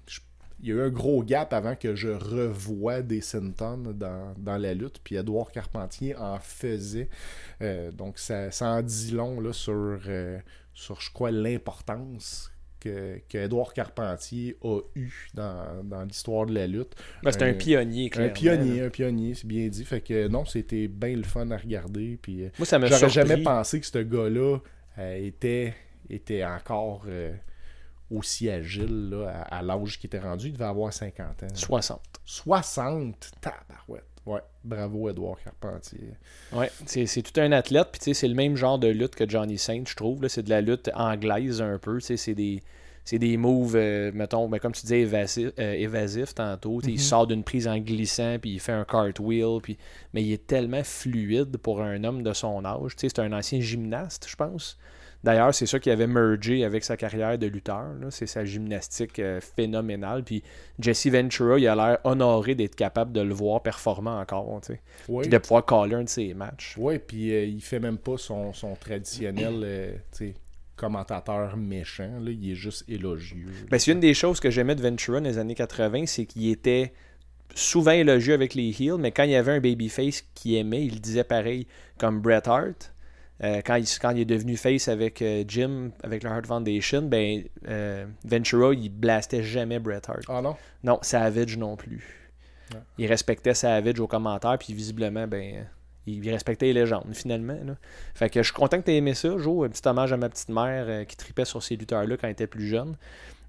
je- 0.06 0.20
il 0.60 0.68
y 0.68 0.72
a 0.72 0.76
eu 0.76 0.82
un 0.82 0.90
gros 0.90 1.24
gap 1.24 1.52
avant 1.52 1.74
que 1.74 1.96
je 1.96 2.08
revoie 2.08 3.02
des 3.02 3.20
senton 3.20 3.78
dans, 3.78 4.58
la 4.58 4.74
lutte, 4.74 5.00
puis 5.02 5.16
Edouard 5.16 5.50
Carpentier 5.50 6.14
en 6.14 6.38
faisait. 6.38 7.08
Euh, 7.62 7.90
donc 7.90 8.18
ça, 8.18 8.52
ça 8.52 8.68
en 8.68 8.82
dit 8.82 9.10
long 9.10 9.52
sur, 9.52 10.00
sur, 10.72 11.00
je 11.00 11.12
crois, 11.12 11.32
l'importance 11.32 12.51
que, 12.82 13.20
que 13.28 13.38
Edouard 13.38 13.72
Carpentier 13.72 14.56
a 14.62 14.80
eu 14.94 15.10
dans, 15.34 15.82
dans 15.84 16.02
l'histoire 16.04 16.46
de 16.46 16.54
la 16.54 16.66
lutte. 16.66 16.94
Ben, 17.22 17.30
c'était 17.32 17.44
un 17.44 17.48
Un- 17.50 17.54
pionnier, 17.54 18.06
Un 18.06 18.08
clairement. 18.08 18.32
pionnier, 18.34 18.80
là. 18.80 18.86
un 18.86 18.90
pionnier, 18.90 19.34
c'est 19.34 19.46
bien 19.46 19.68
dit. 19.68 19.84
Fait 19.84 20.00
que 20.00 20.28
non, 20.28 20.44
c'était 20.44 20.88
bien 20.88 21.16
le 21.16 21.22
fun 21.22 21.50
à 21.50 21.56
regarder. 21.56 22.18
Puis 22.20 22.44
euh, 22.44 22.48
Moi, 22.58 22.66
ça 22.66 22.78
m'a 22.78 22.86
j'aurais 22.86 23.08
jamais 23.08 23.42
pensé 23.42 23.80
que 23.80 23.86
ce 23.86 23.98
gars-là 23.98 24.58
euh, 24.98 25.14
était, 25.26 25.74
était 26.10 26.44
encore 26.44 27.04
euh, 27.08 27.32
aussi 28.10 28.50
agile 28.50 29.10
là, 29.10 29.28
à, 29.48 29.58
à 29.58 29.62
l'âge 29.62 29.98
qu'il 29.98 30.08
était 30.08 30.18
rendu. 30.18 30.48
Il 30.48 30.52
devait 30.54 30.64
avoir 30.64 30.92
50 30.92 31.42
ans. 31.44 31.46
60. 31.54 32.00
60! 32.24 33.30
Tabarouette! 33.40 34.04
Ouais, 34.24 34.40
bravo 34.62 35.08
Edouard 35.10 35.36
Carpentier. 35.42 36.10
Ouais, 36.52 36.70
c'est 36.86 37.06
c'est 37.06 37.22
tout 37.22 37.40
un 37.40 37.50
athlète. 37.52 37.88
Puis, 37.92 37.98
tu 37.98 38.04
sais, 38.06 38.14
c'est 38.14 38.28
le 38.28 38.34
même 38.34 38.56
genre 38.56 38.78
de 38.78 38.86
lutte 38.88 39.14
que 39.16 39.28
Johnny 39.28 39.58
Saint, 39.58 39.82
je 39.86 39.96
trouve. 39.96 40.22
là. 40.22 40.28
C'est 40.28 40.44
de 40.44 40.50
la 40.50 40.60
lutte 40.60 40.90
anglaise 40.94 41.60
un 41.60 41.78
peu. 41.78 41.96
Tu 41.98 42.06
sais, 42.06 42.16
c'est 42.16 42.34
des. 42.34 42.62
c'est 43.04 43.18
des 43.18 43.36
moves, 43.36 43.74
euh, 43.74 44.12
mettons, 44.14 44.48
ben, 44.48 44.60
comme 44.60 44.70
tu 44.70 44.82
disais, 44.82 45.00
évasif, 45.00 45.50
euh, 45.58 45.72
évasifs 45.72 46.36
tantôt. 46.36 46.80
Il 46.84 46.92
Mhm. 46.92 46.98
sort 46.98 47.26
d'une 47.26 47.42
prise 47.42 47.66
en 47.66 47.78
glissant, 47.78 48.36
puis 48.40 48.50
il 48.50 48.60
fait 48.60 48.70
un 48.70 48.84
cartwheel, 48.84 49.58
puis... 49.60 49.76
mais 50.14 50.22
il 50.22 50.32
est 50.32 50.46
tellement 50.46 50.84
fluide 50.84 51.56
pour 51.56 51.82
un 51.82 52.04
homme 52.04 52.22
de 52.22 52.32
son 52.32 52.64
âge. 52.64 52.94
Tu 52.94 53.00
sais, 53.00 53.12
C'est 53.12 53.20
un 53.22 53.32
ancien 53.32 53.58
gymnaste, 53.60 54.28
je 54.28 54.36
pense. 54.36 54.78
D'ailleurs, 55.24 55.54
c'est 55.54 55.66
ça 55.66 55.78
qui 55.78 55.90
avait 55.90 56.06
mergé 56.06 56.64
avec 56.64 56.82
sa 56.82 56.96
carrière 56.96 57.38
de 57.38 57.46
lutteur. 57.46 57.86
C'est 58.10 58.26
sa 58.26 58.44
gymnastique 58.44 59.18
euh, 59.20 59.40
phénoménale. 59.40 60.24
Puis 60.24 60.42
Jesse 60.80 61.06
Ventura, 61.06 61.58
il 61.58 61.68
a 61.68 61.76
l'air 61.76 61.98
honoré 62.04 62.54
d'être 62.54 62.74
capable 62.74 63.12
de 63.12 63.20
le 63.20 63.32
voir 63.32 63.62
performant 63.62 64.18
encore. 64.18 64.60
Oui. 65.08 65.22
Puis 65.22 65.30
de 65.30 65.38
pouvoir 65.38 65.64
caller 65.64 65.94
un 65.94 66.04
de 66.04 66.08
ses 66.08 66.34
matchs. 66.34 66.76
Ouais, 66.76 66.98
puis 66.98 67.32
euh, 67.32 67.44
il 67.44 67.60
fait 67.60 67.78
même 67.78 67.98
pas 67.98 68.16
son, 68.18 68.52
son 68.52 68.74
traditionnel 68.74 69.60
euh, 69.62 69.92
commentateur 70.74 71.56
méchant. 71.56 72.18
Là. 72.20 72.30
Il 72.30 72.50
est 72.50 72.56
juste 72.56 72.84
élogieux. 72.88 73.46
Ben, 73.70 73.78
c'est 73.78 73.92
une 73.92 74.00
des 74.00 74.14
choses 74.14 74.40
que 74.40 74.50
j'aimais 74.50 74.74
de 74.74 74.82
Ventura 74.82 75.20
dans 75.20 75.28
les 75.28 75.38
années 75.38 75.54
80, 75.54 76.06
c'est 76.06 76.26
qu'il 76.26 76.50
était 76.50 76.92
souvent 77.54 77.92
élogieux 77.92 78.34
avec 78.34 78.54
les 78.54 78.70
heels, 78.80 78.96
mais 78.98 79.12
quand 79.12 79.24
il 79.24 79.30
y 79.30 79.36
avait 79.36 79.52
un 79.52 79.60
babyface 79.60 80.24
qu'il 80.34 80.54
aimait, 80.56 80.84
il 80.84 80.94
le 80.94 81.00
disait 81.00 81.24
pareil, 81.24 81.66
comme 81.98 82.20
Bret 82.20 82.48
Hart. 82.48 82.91
Euh, 83.42 83.60
quand, 83.64 83.74
il, 83.76 83.86
quand 84.00 84.10
il 84.10 84.20
est 84.20 84.24
devenu 84.24 84.56
face 84.56 84.88
avec 84.88 85.20
euh, 85.20 85.44
Jim, 85.48 85.90
avec 86.02 86.22
le 86.22 86.30
Hart 86.30 86.46
Foundation, 86.46 87.02
ben, 87.02 87.42
euh, 87.68 88.06
Ventura, 88.24 88.72
il 88.72 88.88
blastait 88.88 89.42
jamais 89.42 89.78
Bret 89.78 90.02
Hart. 90.06 90.22
Ah 90.28 90.40
non? 90.40 90.56
Non, 90.84 90.98
Savage 91.02 91.56
non 91.56 91.76
plus. 91.76 92.30
Ouais. 92.72 92.80
Il 92.98 93.06
respectait 93.06 93.54
Savage 93.54 93.98
aux 93.98 94.06
commentaires, 94.06 94.58
puis 94.58 94.72
visiblement, 94.74 95.26
ben, 95.26 95.66
il 96.06 96.30
respectait 96.30 96.66
les 96.66 96.72
légendes, 96.72 97.14
finalement. 97.14 97.58
là. 97.64 97.76
Fait 98.14 98.28
que 98.28 98.40
je 98.42 98.48
suis 98.48 98.54
content 98.54 98.78
que 98.78 98.84
tu 98.84 98.90
aies 98.92 98.96
aimé 98.96 99.14
ça, 99.14 99.36
Joe. 99.38 99.66
Un 99.66 99.70
petit 99.70 99.86
hommage 99.86 100.12
à 100.12 100.16
ma 100.16 100.28
petite 100.28 100.48
mère 100.48 100.84
euh, 100.88 101.04
qui 101.04 101.16
tripait 101.16 101.44
sur 101.44 101.62
ces 101.62 101.76
lutteurs-là 101.76 102.16
quand 102.16 102.26
elle 102.26 102.32
était 102.32 102.46
plus 102.46 102.66
jeune. 102.66 102.96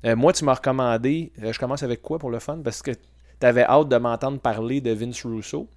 Euh, 0.05 0.15
moi, 0.15 0.33
tu 0.33 0.43
m'as 0.45 0.53
recommandé, 0.53 1.31
euh, 1.41 1.51
je 1.53 1.59
commence 1.59 1.83
avec 1.83 2.01
quoi 2.01 2.19
pour 2.19 2.29
le 2.29 2.39
fun? 2.39 2.59
Parce 2.63 2.81
que 2.81 2.91
tu 2.91 3.45
avais 3.45 3.63
hâte 3.63 3.89
de 3.89 3.97
m'entendre 3.97 4.39
parler 4.39 4.81
de 4.81 4.91
Vince 4.91 5.23
Russo, 5.25 5.67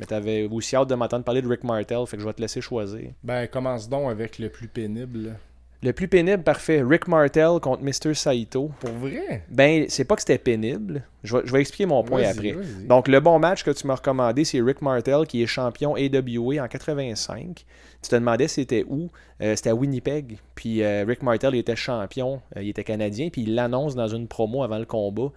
mais 0.00 0.06
tu 0.06 0.14
avais 0.14 0.48
aussi 0.50 0.74
hâte 0.74 0.88
de 0.88 0.94
m'entendre 0.94 1.24
parler 1.24 1.42
de 1.42 1.48
Rick 1.48 1.62
Martel, 1.62 2.06
fait 2.06 2.16
que 2.16 2.22
je 2.22 2.26
vais 2.26 2.32
te 2.32 2.40
laisser 2.40 2.62
choisir. 2.62 3.12
Ben, 3.22 3.46
commence 3.46 3.88
donc 3.88 4.10
avec 4.10 4.38
le 4.38 4.48
plus 4.48 4.66
pénible. 4.66 5.36
Le 5.82 5.94
plus 5.94 6.08
pénible, 6.08 6.42
parfait, 6.42 6.82
Rick 6.86 7.08
Martel 7.08 7.58
contre 7.62 7.82
Mr. 7.82 8.12
Saito. 8.12 8.70
Pour 8.80 8.90
vrai? 8.90 9.44
Ben, 9.48 9.86
c'est 9.88 10.04
pas 10.04 10.14
que 10.14 10.20
c'était 10.20 10.36
pénible. 10.36 11.02
Je 11.24 11.38
vais, 11.38 11.42
je 11.46 11.52
vais 11.52 11.60
expliquer 11.62 11.86
mon 11.86 12.02
point 12.04 12.22
après. 12.24 12.54
Donc, 12.86 13.08
le 13.08 13.18
bon 13.20 13.38
match 13.38 13.64
que 13.64 13.70
tu 13.70 13.86
m'as 13.86 13.94
recommandé, 13.94 14.44
c'est 14.44 14.60
Rick 14.60 14.82
Martel, 14.82 15.26
qui 15.26 15.42
est 15.42 15.46
champion 15.46 15.94
AWA 15.94 16.62
en 16.62 16.68
85. 16.68 17.64
Tu 18.02 18.08
te 18.10 18.14
demandais 18.14 18.46
c'était 18.46 18.84
où 18.88 19.08
Euh, 19.40 19.56
C'était 19.56 19.70
à 19.70 19.74
Winnipeg. 19.74 20.36
Puis 20.54 20.82
euh, 20.82 21.04
Rick 21.08 21.22
Martel 21.22 21.54
il 21.54 21.60
était 21.60 21.76
champion, 21.76 22.42
euh, 22.56 22.62
il 22.62 22.68
était 22.68 22.84
canadien, 22.84 23.30
puis 23.30 23.42
il 23.42 23.54
l'annonce 23.54 23.94
dans 23.94 24.08
une 24.08 24.28
promo 24.28 24.62
avant 24.62 24.78
le 24.78 24.84
combat, 24.84 25.32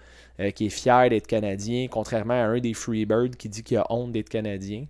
qui 0.55 0.65
est 0.65 0.69
fier 0.69 1.09
d'être 1.09 1.27
canadien, 1.27 1.87
contrairement 1.89 2.33
à 2.33 2.47
un 2.47 2.59
des 2.59 2.73
Freebirds 2.73 3.37
qui 3.37 3.47
dit 3.47 3.63
qu'il 3.63 3.77
a 3.77 3.85
honte 3.89 4.11
d'être 4.11 4.29
canadien. 4.29 4.85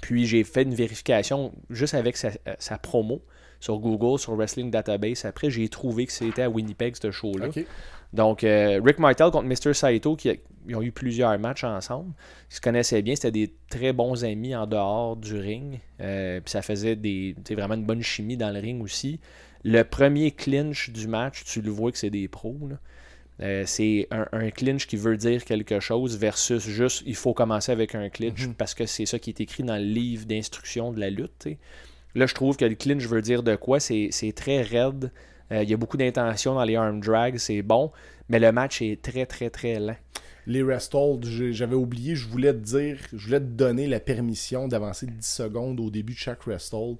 Puis 0.00 0.26
j'ai 0.26 0.42
fait 0.42 0.62
une 0.62 0.74
vérification 0.74 1.52
juste 1.70 1.94
avec 1.94 2.16
sa, 2.16 2.30
sa 2.58 2.78
promo 2.78 3.20
sur 3.64 3.78
Google, 3.78 4.18
sur 4.18 4.34
Wrestling 4.36 4.70
Database. 4.70 5.24
Après, 5.24 5.48
j'ai 5.48 5.68
trouvé 5.68 6.04
que 6.06 6.12
c'était 6.12 6.42
à 6.42 6.50
Winnipeg, 6.50 6.94
ce 7.00 7.10
show-là. 7.10 7.46
Donc, 8.12 8.44
euh, 8.44 8.80
Rick 8.84 8.98
Martel 8.98 9.30
contre 9.30 9.46
Mr. 9.46 9.72
Saito, 9.74 10.14
qui 10.16 10.28
a- 10.30 10.34
ils 10.68 10.76
ont 10.76 10.82
eu 10.82 10.92
plusieurs 10.92 11.36
matchs 11.38 11.64
ensemble. 11.64 12.12
Ils 12.50 12.54
se 12.56 12.60
connaissaient 12.60 13.00
bien, 13.02 13.14
c'était 13.16 13.30
des 13.32 13.54
très 13.70 13.92
bons 13.92 14.22
amis 14.24 14.54
en 14.54 14.66
dehors 14.66 15.16
du 15.16 15.36
ring. 15.38 15.80
Euh, 16.00 16.40
puis 16.40 16.50
ça 16.50 16.60
faisait 16.62 16.94
des, 16.94 17.34
vraiment 17.50 17.74
une 17.74 17.84
bonne 17.86 18.02
chimie 18.02 18.36
dans 18.36 18.50
le 18.50 18.60
ring 18.60 18.82
aussi. 18.82 19.18
Le 19.64 19.82
premier 19.82 20.30
clinch 20.30 20.90
du 20.90 21.08
match, 21.08 21.42
tu 21.44 21.62
le 21.62 21.70
vois 21.70 21.90
que 21.90 21.98
c'est 21.98 22.10
des 22.10 22.28
pros. 22.28 22.56
là. 22.68 22.76
Euh, 23.40 23.64
c'est 23.66 24.06
un, 24.12 24.28
un 24.30 24.50
clinch 24.50 24.86
qui 24.86 24.96
veut 24.96 25.16
dire 25.16 25.44
quelque 25.44 25.80
chose 25.80 26.16
versus 26.16 26.62
juste 26.68 27.02
il 27.04 27.16
faut 27.16 27.34
commencer 27.34 27.72
avec 27.72 27.96
un 27.96 28.08
clinch 28.08 28.46
Mhm. 28.46 28.54
parce 28.54 28.74
que 28.74 28.86
c'est 28.86 29.06
ça 29.06 29.18
qui 29.18 29.30
est 29.30 29.40
écrit 29.40 29.64
dans 29.64 29.76
le 29.76 29.82
livre 29.82 30.24
d'instruction 30.26 30.92
de 30.92 31.00
la 31.00 31.10
lutte. 31.10 31.48
Là, 32.14 32.26
je 32.26 32.34
trouve 32.34 32.56
que 32.56 32.64
le 32.64 32.74
clinch 32.74 33.06
veut 33.06 33.22
dire 33.22 33.42
de 33.42 33.56
quoi 33.56 33.80
C'est 33.80 34.10
très 34.34 34.62
raide. 34.62 35.10
Euh, 35.52 35.62
Il 35.62 35.70
y 35.70 35.74
a 35.74 35.76
beaucoup 35.76 35.96
d'intention 35.96 36.54
dans 36.54 36.64
les 36.64 36.76
arm 36.76 37.00
drags, 37.00 37.38
c'est 37.38 37.62
bon, 37.62 37.90
mais 38.28 38.38
le 38.38 38.52
match 38.52 38.80
est 38.82 39.02
très, 39.02 39.26
très, 39.26 39.50
très 39.50 39.78
lent. 39.78 39.96
Les 40.46 40.62
rest 40.62 40.94
hold, 40.94 41.24
j'avais 41.24 41.74
oublié, 41.74 42.14
je 42.14 42.28
voulais 42.28 42.52
te 42.52 42.58
dire, 42.58 42.98
je 43.12 43.26
voulais 43.26 43.40
te 43.40 43.44
donner 43.46 43.86
la 43.86 43.98
permission 43.98 44.68
d'avancer 44.68 45.06
10 45.06 45.26
secondes 45.26 45.80
au 45.80 45.90
début 45.90 46.12
de 46.12 46.18
chaque 46.18 46.42
rest 46.42 46.74
hold. 46.74 46.98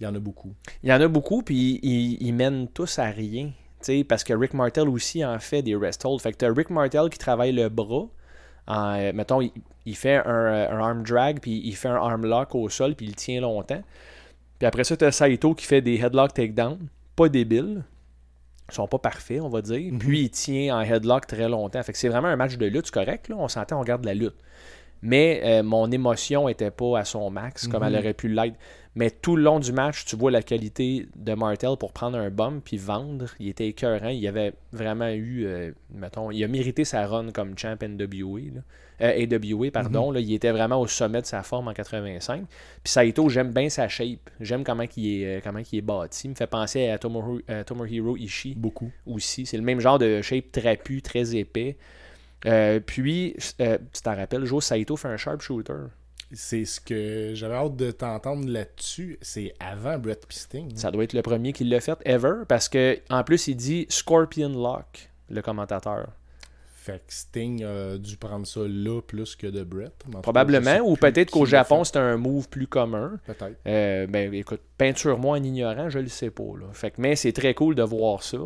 Il 0.00 0.04
y 0.04 0.06
en 0.06 0.14
a 0.14 0.18
beaucoup. 0.18 0.54
Il 0.82 0.88
y 0.88 0.92
en 0.92 1.00
a 1.00 1.08
beaucoup, 1.08 1.42
puis 1.42 1.78
ils, 1.82 2.16
ils 2.20 2.32
mènent 2.32 2.68
tous 2.68 2.98
à 2.98 3.06
rien. 3.06 3.50
Parce 4.08 4.24
que 4.24 4.32
Rick 4.32 4.52
Martel 4.54 4.88
aussi 4.88 5.24
en 5.24 5.38
fait 5.38 5.62
des 5.62 5.76
rest 5.76 6.04
holds. 6.04 6.18
Fait 6.18 6.32
que 6.32 6.38
tu 6.38 6.44
as 6.44 6.52
Rick 6.52 6.70
Martel 6.70 7.08
qui 7.08 7.18
travaille 7.18 7.52
le 7.52 7.68
bras. 7.68 8.08
En, 8.66 9.12
mettons, 9.12 9.40
il, 9.40 9.52
il 9.84 9.94
fait 9.94 10.16
un, 10.16 10.68
un 10.70 10.78
arm 10.78 11.02
drag, 11.04 11.38
puis 11.40 11.60
il 11.64 11.76
fait 11.76 11.88
un 11.88 11.94
arm 11.94 12.26
lock 12.26 12.54
au 12.54 12.68
sol, 12.68 12.96
puis 12.96 13.06
il 13.06 13.14
tient 13.14 13.40
longtemps. 13.40 13.82
Puis 14.58 14.66
après 14.66 14.84
ça, 14.84 14.96
tu 14.96 15.04
as 15.04 15.12
Saito 15.12 15.54
qui 15.54 15.66
fait 15.66 15.80
des 15.80 15.96
headlock 15.96 16.34
takedown. 16.34 16.78
Pas 17.14 17.28
débiles. 17.28 17.84
Ils 18.68 18.74
sont 18.74 18.88
pas 18.88 18.98
parfaits, 18.98 19.40
on 19.40 19.48
va 19.48 19.62
dire. 19.62 19.92
Puis 19.98 20.22
il 20.22 20.30
tient 20.30 20.76
en 20.76 20.80
headlock 20.80 21.26
très 21.26 21.48
longtemps. 21.48 21.82
Fait 21.82 21.92
que 21.92 21.98
c'est 21.98 22.08
vraiment 22.08 22.28
un 22.28 22.36
match 22.36 22.56
de 22.56 22.66
lutte, 22.66 22.90
correct. 22.90 23.28
Là. 23.28 23.36
On 23.38 23.48
s'entend, 23.48 23.76
on 23.76 23.80
regarde 23.80 24.04
la 24.04 24.14
lutte. 24.14 24.36
Mais 25.06 25.40
euh, 25.44 25.62
mon 25.62 25.90
émotion 25.90 26.48
était 26.48 26.70
pas 26.70 26.98
à 26.98 27.04
son 27.04 27.30
max 27.30 27.68
comme 27.68 27.82
Mhm. 27.82 27.88
elle 27.94 28.00
aurait 28.00 28.14
pu 28.14 28.28
l'être. 28.28 28.56
Mais 28.98 29.10
tout 29.10 29.36
le 29.36 29.42
long 29.42 29.60
du 29.60 29.72
match, 29.72 30.06
tu 30.06 30.16
vois 30.16 30.30
la 30.30 30.42
qualité 30.42 31.06
de 31.16 31.34
Martel 31.34 31.76
pour 31.78 31.92
prendre 31.92 32.16
un 32.16 32.30
bump 32.30 32.64
puis 32.64 32.78
vendre. 32.78 33.26
Il 33.38 33.48
était 33.48 33.68
écœurant. 33.68 34.08
Il 34.08 34.26
avait 34.26 34.54
vraiment 34.72 35.08
eu, 35.10 35.44
euh, 35.44 35.70
mettons, 35.94 36.30
il 36.30 36.42
a 36.42 36.48
mérité 36.48 36.84
sa 36.84 37.06
run 37.06 37.30
comme 37.30 37.56
champ 37.58 37.76
NWA. 37.78 38.40
là. 38.54 38.60
Euh, 39.02 39.26
AWA, 39.26 39.70
pardon. 39.70 40.10
là. 40.10 40.20
il 40.20 40.32
était 40.32 40.50
vraiment 40.50 40.80
au 40.80 40.86
sommet 40.86 41.20
de 41.20 41.26
sa 41.26 41.42
forme 41.42 41.68
en 41.68 41.74
85. 41.74 42.46
Puis 42.82 42.90
Saito, 42.90 43.28
j'aime 43.28 43.52
bien 43.52 43.68
sa 43.68 43.86
shape. 43.86 44.30
J'aime 44.40 44.64
comment 44.64 44.84
il 44.96 45.22
est, 45.22 45.44
comment 45.44 45.60
il 45.70 45.78
est 45.78 45.82
bâti. 45.82 46.22
Il 46.28 46.30
me 46.30 46.34
fait 46.34 46.46
penser 46.46 46.88
à 46.88 46.96
Tomohiro, 46.96 47.40
à 47.48 47.64
Tomohiro 47.64 48.16
Ishii 48.16 48.54
Beaucoup. 48.56 48.90
aussi. 49.06 49.44
C'est 49.44 49.58
le 49.58 49.62
même 49.62 49.80
genre 49.80 49.98
de 49.98 50.22
shape 50.22 50.50
trapu, 50.50 51.02
très 51.02 51.36
épais. 51.36 51.76
Euh, 52.44 52.80
puis, 52.80 53.34
euh, 53.60 53.78
tu 53.92 54.02
t'en 54.02 54.14
rappelles, 54.14 54.44
Joe 54.44 54.62
Saito 54.62 54.96
fait 54.96 55.08
un 55.08 55.16
sharpshooter. 55.16 55.86
C'est 56.32 56.64
ce 56.64 56.80
que 56.80 57.32
j'avais 57.34 57.54
hâte 57.54 57.76
de 57.76 57.90
t'entendre 57.92 58.48
là-dessus. 58.48 59.18
C'est 59.22 59.54
avant 59.60 59.98
Brett 59.98 60.26
Pisting. 60.26 60.76
Ça 60.76 60.90
doit 60.90 61.04
être 61.04 61.12
le 61.12 61.22
premier 61.22 61.52
qui 61.52 61.64
l'a 61.64 61.80
fait 61.80 61.98
ever 62.04 62.42
parce 62.48 62.68
que 62.68 62.98
en 63.10 63.22
plus 63.22 63.46
il 63.46 63.54
dit 63.54 63.86
Scorpion 63.88 64.48
Lock, 64.48 65.08
le 65.30 65.40
commentateur. 65.40 66.08
Fait 66.86 66.98
que 66.98 67.12
Sting 67.12 67.64
a 67.64 67.98
dû 67.98 68.16
prendre 68.16 68.46
ça 68.46 68.60
là 68.64 69.00
plus 69.02 69.34
que 69.34 69.46
de 69.46 69.64
Brett. 69.64 69.92
Probablement, 70.22 70.78
ou 70.84 70.96
peut-être 70.96 71.30
qu'au 71.30 71.44
Japon 71.44 71.84
c'était 71.84 71.98
un 71.98 72.16
move 72.16 72.48
plus 72.48 72.66
commun. 72.66 73.18
Peut-être. 73.26 73.56
Euh, 73.66 74.06
ben 74.06 74.32
écoute, 74.34 74.60
peinture-moi 74.78 75.38
en 75.38 75.42
ignorant, 75.42 75.90
je 75.90 75.98
le 75.98 76.08
sais 76.08 76.30
pas. 76.30 76.44
Là. 76.60 76.66
Fait 76.72 76.90
que, 76.90 77.00
mais 77.00 77.16
c'est 77.16 77.32
très 77.32 77.54
cool 77.54 77.74
de 77.74 77.82
voir 77.82 78.22
ça. 78.22 78.38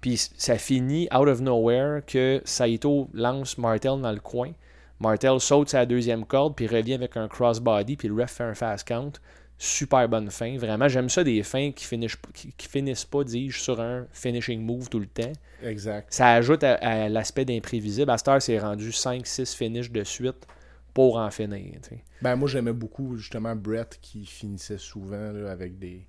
Puis 0.00 0.16
ça 0.36 0.56
finit 0.56 1.08
out 1.14 1.28
of 1.28 1.40
nowhere 1.40 2.02
que 2.06 2.40
Saito 2.44 3.08
lance 3.12 3.58
Martel 3.58 4.00
dans 4.00 4.12
le 4.12 4.20
coin. 4.20 4.52
Martel 4.98 5.40
saute 5.40 5.70
sa 5.70 5.86
deuxième 5.86 6.24
corde, 6.24 6.54
puis 6.54 6.66
revient 6.66 6.94
avec 6.94 7.16
un 7.16 7.28
crossbody, 7.28 7.96
puis 7.96 8.08
le 8.08 8.14
ref 8.22 8.32
fait 8.32 8.44
un 8.44 8.54
fast 8.54 8.86
count. 8.86 9.12
Super 9.58 10.08
bonne 10.08 10.30
fin. 10.30 10.56
Vraiment, 10.56 10.88
j'aime 10.88 11.10
ça 11.10 11.22
des 11.22 11.42
fins 11.42 11.70
qui 11.70 11.84
finissent, 11.84 12.16
qui, 12.32 12.52
qui 12.52 12.66
finissent 12.66 13.04
pas, 13.04 13.24
dis-je, 13.24 13.60
sur 13.60 13.80
un 13.80 14.06
finishing 14.10 14.62
move 14.62 14.88
tout 14.88 15.00
le 15.00 15.06
temps. 15.06 15.32
Exact. 15.62 16.06
Ça 16.10 16.32
ajoute 16.32 16.64
à, 16.64 16.74
à 16.76 17.08
l'aspect 17.10 17.44
d'imprévisible. 17.44 18.10
Heure, 18.10 18.42
c'est 18.42 18.58
rendu 18.58 18.90
5-6 18.90 19.54
finishes 19.54 19.90
de 19.90 20.02
suite 20.02 20.46
pour 20.94 21.16
en 21.16 21.30
finir. 21.30 21.78
Ben 22.22 22.36
moi 22.36 22.48
j'aimais 22.48 22.72
beaucoup 22.72 23.16
justement 23.16 23.54
Brett 23.56 23.98
qui 24.00 24.26
finissait 24.26 24.78
souvent 24.78 25.32
là, 25.32 25.50
avec 25.50 25.78
des 25.78 26.06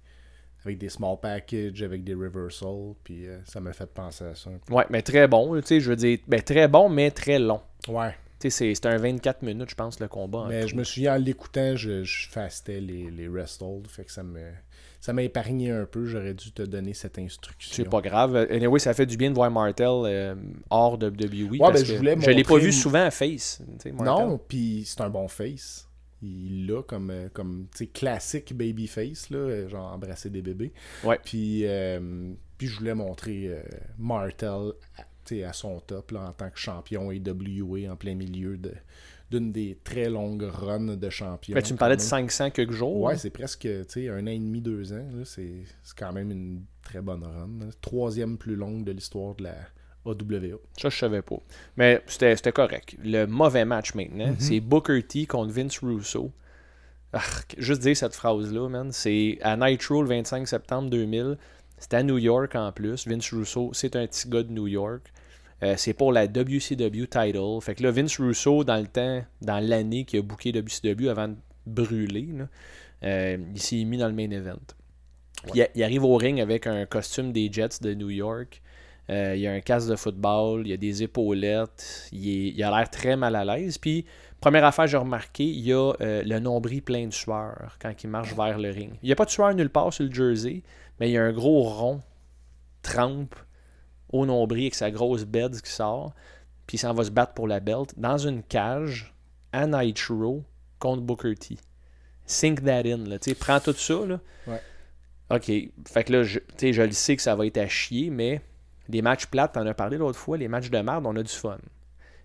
avec 0.64 0.78
des 0.78 0.90
small 0.90 1.18
packages, 1.20 1.82
avec 1.82 2.04
des 2.04 2.14
reversals, 2.14 2.94
puis 3.04 3.28
euh, 3.28 3.40
ça 3.46 3.60
m'a 3.60 3.74
fait 3.74 3.92
penser 3.92 4.26
à 4.26 4.36
ça. 4.36 4.50
Ouais, 4.70 4.86
mais 4.90 5.02
très 5.02 5.28
bon. 5.28 5.56
tu 5.62 5.68
sais, 5.68 5.80
Je 5.80 5.90
veux 5.90 5.96
dire, 5.96 6.20
ben, 6.28 6.42
très 6.42 6.68
bon, 6.68 6.90
mais 6.90 7.12
très 7.12 7.40
long. 7.40 7.62
Ouais. 7.88 8.16
Tu 8.40 8.50
sais, 8.50 8.74
c'est- 8.74 8.86
un 8.88 8.98
24 8.98 9.44
minutes, 9.44 9.70
je 9.70 9.76
pense, 9.76 10.00
le 10.00 10.08
combat. 10.08 10.46
Mais 10.50 10.68
je 10.68 10.76
me 10.76 10.84
souviens 10.84 11.16
en 11.16 11.18
l'écoutant, 11.18 11.76
je, 11.76 12.04
je 12.04 12.28
fastais 12.30 12.80
les, 12.80 13.10
les 13.12 13.30
fait 13.88 14.06
que 14.06 14.12
ça 14.12 14.24
me 14.24 14.40
ça 15.02 15.14
m'a 15.14 15.24
épargné 15.24 15.72
un 15.72 15.86
peu, 15.86 16.06
j'aurais 16.06 16.36
dû 16.36 16.52
te 16.52 16.62
donner 16.62 16.94
cette 16.94 17.18
instruction. 17.18 17.72
C'est 17.74 17.90
pas 17.90 18.02
grave. 18.02 18.36
Anyway, 18.52 18.78
ça 18.80 18.94
fait 18.94 19.08
du 19.08 19.18
bien 19.18 19.32
de 19.32 19.36
voir 19.36 19.50
Martel 19.50 19.88
euh, 19.88 20.36
hors 20.70 20.96
de 21.00 21.08
WWE. 21.10 21.54
Ouais, 21.54 21.58
parce 21.60 21.82
ben, 21.82 22.20
je 22.20 22.22
je 22.22 22.30
l'ai 22.30 22.44
pas 22.44 22.58
vu 22.58 22.72
souvent 22.72 23.04
à 23.06 23.10
Face. 23.12 23.62
Non, 24.00 24.38
puis 24.48 24.84
c'est 24.86 25.02
un 25.02 25.10
bon 25.10 25.28
face. 25.28 25.88
Il 26.22 26.68
l'a 26.68 26.84
comme, 26.84 27.10
euh, 27.10 27.30
comme 27.34 27.68
classique 27.94 28.56
baby 28.56 28.88
face, 28.88 29.30
là, 29.30 29.38
euh, 29.38 29.70
genre 29.70 29.92
embrasser 29.92 30.30
des 30.30 30.42
bébés. 30.42 30.72
Ouais. 31.04 31.20
Puis, 31.24 31.66
euh, 31.66 32.34
puis 32.58 32.68
je 32.68 32.78
voulais 32.78 32.94
montrer 32.94 33.48
euh, 33.48 33.62
Martel 33.98 34.74
à, 35.46 35.54
son 35.54 35.80
top 35.80 36.12
là, 36.12 36.28
en 36.30 36.34
tant 36.34 36.50
que 36.50 36.60
champion 36.60 37.10
AWA 37.10 37.92
en 37.92 37.96
plein 37.96 38.16
milieu 38.16 38.58
de, 38.58 38.74
d'une 39.30 39.52
des 39.52 39.78
très 39.84 40.10
longues 40.10 40.44
runs 40.44 40.98
de 40.98 41.10
champion. 41.10 41.56
Ben, 41.56 41.62
tu 41.62 41.74
me 41.74 41.78
parlais 41.78 41.96
de 41.96 42.02
quand 42.02 42.18
même. 42.18 42.30
500 42.30 42.52
quelques 42.52 42.74
jours. 42.74 43.02
Ouais, 43.02 43.18
c'est 43.18 43.30
presque 43.30 43.66
un 43.66 44.24
an 44.24 44.28
et 44.28 44.40
demi, 44.40 44.62
deux 44.62 44.94
ans. 44.94 45.08
C'est 45.24 45.64
c'est 45.84 45.98
quand 45.98 46.12
même 46.12 46.32
une 46.32 46.64
très 46.84 47.02
bonne 47.02 47.24
run. 47.24 47.50
là. 47.60 47.72
Troisième 47.82 48.38
plus 48.38 48.56
longue 48.56 48.84
de 48.84 48.92
l'histoire 48.92 49.36
de 49.36 49.44
la 49.44 49.56
AWA. 50.06 50.58
Ça, 50.80 50.90
je 50.90 50.98
savais 50.98 51.22
pas. 51.22 51.38
Mais 51.78 52.02
c'était 52.08 52.36
c'était 52.36 52.52
correct. 52.52 52.96
Le 53.04 53.26
mauvais 53.26 53.66
match 53.66 53.94
maintenant, 53.94 54.28
Mhm. 54.30 54.40
c'est 54.40 54.60
Booker 54.60 55.02
T 55.04 55.26
contre 55.26 55.52
Vince 55.54 55.80
Russo. 55.80 56.32
Juste 57.58 57.82
dire 57.82 57.96
cette 57.98 58.16
phrase-là, 58.16 58.70
man. 58.70 58.92
C'est 58.92 59.38
à 59.42 59.58
Nitro 59.58 60.02
le 60.02 60.08
25 60.08 60.48
septembre 60.48 60.90
2000. 60.90 61.38
C'est 61.78 61.94
à 61.94 62.04
New 62.04 62.18
York 62.18 62.56
en 62.56 62.72
plus. 62.72 63.06
Vince 63.08 63.32
Russo, 63.34 63.72
c'est 63.74 63.96
un 63.96 64.08
petit 64.08 64.30
gars 64.30 64.44
de 64.44 64.52
New 64.52 64.68
York. 64.68 65.12
Euh, 65.64 65.76
c'est 65.78 65.94
pour 65.94 66.12
la 66.12 66.26
WCW 66.28 67.06
title. 67.08 67.60
Fait 67.62 67.76
que 67.76 67.84
là, 67.84 67.92
Vince 67.92 68.18
Russo, 68.18 68.64
dans 68.64 68.78
le 68.78 68.88
temps, 68.88 69.24
dans 69.42 69.60
l'année 69.60 70.06
qu'il 70.06 70.20
a 70.20 70.22
booké 70.24 70.52
WCW 70.52 71.10
avant 71.10 71.28
de 71.28 71.36
brûler, 71.66 72.30
là, 72.34 72.48
euh, 73.04 73.38
il 73.54 73.62
s'est 73.62 73.84
mis 73.84 73.98
dans 73.98 74.08
le 74.08 74.14
main 74.14 74.30
event. 74.32 74.58
Puis 75.44 75.60
il, 75.60 75.68
il 75.76 75.84
arrive 75.84 76.04
au 76.04 76.16
ring 76.16 76.40
avec 76.40 76.66
un 76.66 76.86
costume 76.86 77.32
des 77.32 77.52
Jets 77.52 77.80
de 77.82 77.94
New 77.94 78.10
York. 78.10 78.62
Euh, 79.12 79.36
il 79.36 79.42
y 79.42 79.48
a 79.48 79.52
un 79.52 79.60
casque 79.60 79.90
de 79.90 79.96
football, 79.98 80.62
il 80.66 80.70
y 80.70 80.74
a 80.74 80.78
des 80.78 81.04
épaulettes, 81.04 82.08
il, 82.14 82.28
est- 82.30 82.50
il 82.56 82.64
a 82.64 82.70
l'air 82.78 82.90
très 82.90 83.16
mal 83.18 83.36
à 83.36 83.44
l'aise. 83.44 83.78
Puis, 83.78 84.06
première 84.40 84.64
affaire 84.64 84.86
que 84.86 84.92
j'ai 84.92 84.98
remarqué, 84.98 85.44
il 85.44 85.60
y 85.60 85.74
a 85.74 85.92
euh, 86.02 86.24
le 86.24 86.40
nombril 86.40 86.82
plein 86.82 87.08
de 87.08 87.14
sueur 87.14 87.78
quand 87.82 87.92
il 88.04 88.10
marche 88.10 88.34
vers 88.36 88.58
le 88.58 88.70
ring. 88.70 88.94
Il 89.04 89.08
n'y 89.08 89.12
a 89.12 89.16
pas 89.16 89.26
de 89.26 89.30
sueur 89.30 89.54
nulle 89.54 89.70
part 89.70 89.92
sur 89.92 90.06
le 90.06 90.12
jersey, 90.14 90.64
mais 91.00 91.10
il 91.10 91.14
y 91.14 91.18
a 91.18 91.24
un 91.24 91.34
gros 91.34 91.62
rond 91.64 92.02
trempe 92.84 93.36
au 94.12 94.26
nombril 94.26 94.64
avec 94.64 94.76
sa 94.76 94.92
grosse 94.92 95.26
bed 95.26 95.60
qui 95.62 95.72
sort. 95.72 96.14
Puis 96.68 96.78
il 96.78 96.80
s'en 96.80 96.94
va 96.94 97.04
se 97.04 97.12
battre 97.12 97.34
pour 97.34 97.48
la 97.48 97.60
belt 97.60 97.94
dans 97.98 98.18
une 98.18 98.44
cage 98.44 99.14
à 99.52 99.68
Nitro 99.68 100.44
contre 100.80 101.02
Booker 101.02 101.36
T. 101.36 101.58
Sink 102.26 102.64
that 102.64 102.84
in, 102.86 103.06
là. 103.08 103.20
Tu 103.20 103.32
sais, 103.32 103.36
prends 103.36 103.60
tout 103.60 103.74
ça, 103.74 104.06
là. 104.06 104.20
Ouais. 104.48 104.62
OK. 105.32 105.52
Fait 105.92 106.04
que 106.06 106.14
là, 106.14 106.24
je, 106.24 106.40
tu 106.40 106.46
sais, 106.58 106.74
je 106.74 106.82
le 106.82 106.92
sais 106.92 107.16
que 107.18 107.22
ça 107.22 107.36
va 107.36 107.46
être 107.46 107.58
à 107.58 107.68
chier, 107.68 108.10
mais 108.10 108.42
les 108.90 109.02
matchs 109.02 109.26
plates, 109.28 109.54
t'en 109.54 109.66
as 109.66 109.74
parlé 109.74 109.98
l'autre 109.98 110.18
fois, 110.20 110.38
les 110.38 110.48
matchs 110.48 110.70
de 110.70 110.80
merde, 110.80 111.06
on 111.06 111.16
a 111.16 111.24
du 111.24 111.30
fun. 111.32 111.58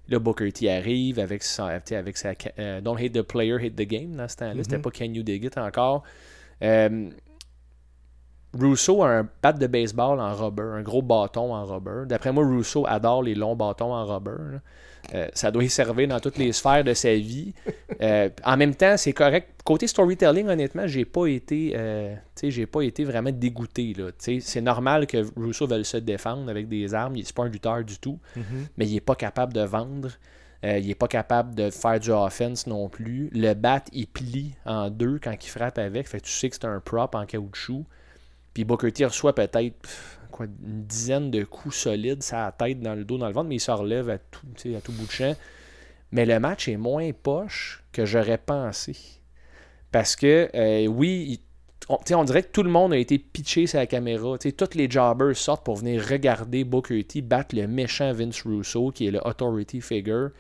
Là, 0.08 0.18
Booker 0.20 0.50
T 0.52 0.70
arrive 0.70 1.18
avec 1.18 1.42
sa, 1.42 1.66
avec 1.66 2.16
sa 2.16 2.32
euh, 2.58 2.80
Don't 2.80 2.96
hate 2.98 3.12
the 3.12 3.22
player, 3.22 3.54
hate 3.56 3.74
the 3.74 3.82
game 3.86 4.14
dans 4.16 4.28
ce 4.28 4.36
temps-là. 4.36 4.62
C'était 4.62 4.76
Mhm. 4.76 4.82
pas 4.82 4.90
Can 4.90 5.04
You 5.06 5.22
Dig 5.22 5.44
It 5.44 5.58
encore? 5.58 6.04
Euh, 6.62 7.10
Rousseau 8.60 9.02
a 9.02 9.08
un 9.10 9.28
bat 9.42 9.52
de 9.52 9.66
baseball 9.66 10.20
en 10.20 10.34
rubber, 10.34 10.62
un 10.76 10.82
gros 10.82 11.02
bâton 11.02 11.54
en 11.54 11.64
rubber. 11.64 12.04
D'après 12.06 12.32
moi, 12.32 12.44
Rousseau 12.44 12.84
adore 12.86 13.22
les 13.22 13.34
longs 13.34 13.56
bâtons 13.56 13.92
en 13.94 14.04
rubber. 14.04 14.58
Euh, 15.14 15.28
ça 15.34 15.52
doit 15.52 15.62
y 15.62 15.68
servir 15.68 16.08
dans 16.08 16.18
toutes 16.18 16.36
les 16.36 16.50
sphères 16.52 16.82
de 16.84 16.94
sa 16.94 17.14
vie. 17.14 17.52
Euh, 18.02 18.28
en 18.44 18.58
même 18.58 18.74
temps, 18.74 18.94
c'est 18.98 19.14
correct. 19.14 19.48
Côté 19.64 19.86
storytelling, 19.86 20.48
honnêtement, 20.48 20.86
j'ai 20.86 21.06
pas 21.06 21.26
été, 21.28 21.72
euh, 21.74 22.14
j'ai 22.42 22.66
pas 22.66 22.82
été 22.82 23.04
vraiment 23.04 23.30
dégoûté. 23.32 23.94
C'est 24.18 24.60
normal 24.60 25.06
que 25.06 25.24
Rousseau 25.34 25.66
veuille 25.66 25.84
se 25.86 25.96
défendre 25.96 26.50
avec 26.50 26.68
des 26.68 26.92
armes. 26.92 27.16
Il- 27.16 27.24
C'est 27.24 27.34
pas 27.34 27.44
un 27.44 27.48
lutteur 27.48 27.82
du 27.84 27.98
tout, 27.98 28.18
mais 28.76 28.86
il 28.86 28.96
est 28.96 29.00
pas 29.00 29.14
capable 29.14 29.54
de 29.54 29.62
vendre. 29.62 30.10
Euh, 30.62 30.76
il 30.78 30.90
est 30.90 30.94
pas 30.94 31.08
capable 31.08 31.54
de 31.54 31.70
faire 31.70 31.98
du 31.98 32.10
offense 32.10 32.66
non 32.66 32.90
plus. 32.90 33.30
Le 33.32 33.54
bat, 33.54 33.82
il 33.92 34.06
plie 34.08 34.54
en 34.66 34.90
deux 34.90 35.18
quand 35.22 35.32
il 35.42 35.48
frappe 35.48 35.78
avec. 35.78 36.06
Fait 36.06 36.20
que 36.20 36.26
tu 36.26 36.32
sais 36.32 36.50
que 36.50 36.56
c'est 36.56 36.66
un 36.66 36.80
prop 36.80 37.14
en 37.14 37.24
caoutchouc. 37.24 37.84
Puis 38.56 38.64
Booker 38.64 38.90
T 38.90 39.04
reçoit 39.04 39.34
peut-être 39.34 39.74
quoi, 40.30 40.46
une 40.46 40.84
dizaine 40.86 41.30
de 41.30 41.44
coups 41.44 41.76
solides, 41.76 42.22
ça 42.22 42.46
la 42.46 42.52
tête, 42.52 42.80
dans 42.80 42.94
le 42.94 43.04
dos, 43.04 43.18
dans 43.18 43.26
le 43.26 43.34
ventre, 43.34 43.50
mais 43.50 43.56
il 43.56 43.60
se 43.60 43.70
relève 43.70 44.08
à 44.08 44.16
tout, 44.16 44.46
à 44.64 44.90
bout 44.92 45.04
de 45.06 45.10
champ. 45.10 45.36
Mais 46.10 46.24
le 46.24 46.40
match 46.40 46.66
est 46.66 46.78
moins 46.78 47.10
poche 47.12 47.84
que 47.92 48.06
j'aurais 48.06 48.38
pensé. 48.38 48.96
Parce 49.92 50.16
que, 50.16 50.48
euh, 50.54 50.86
oui, 50.86 51.38
on, 51.90 51.98
on 52.14 52.24
dirait 52.24 52.44
que 52.44 52.50
tout 52.50 52.62
le 52.62 52.70
monde 52.70 52.94
a 52.94 52.96
été 52.96 53.18
pitché 53.18 53.66
sur 53.66 53.78
la 53.78 53.86
caméra. 53.86 54.38
Tous 54.38 54.74
les 54.74 54.90
jobbers 54.90 55.36
sortent 55.36 55.62
pour 55.62 55.76
venir 55.76 56.02
regarder 56.02 56.64
Booker 56.64 57.04
T 57.04 57.20
battre 57.20 57.54
le 57.54 57.66
méchant 57.66 58.10
Vince 58.14 58.40
Russo, 58.40 58.90
qui 58.90 59.06
est 59.08 59.10
le 59.10 59.20
authority 59.22 59.82
figure. 59.82 60.30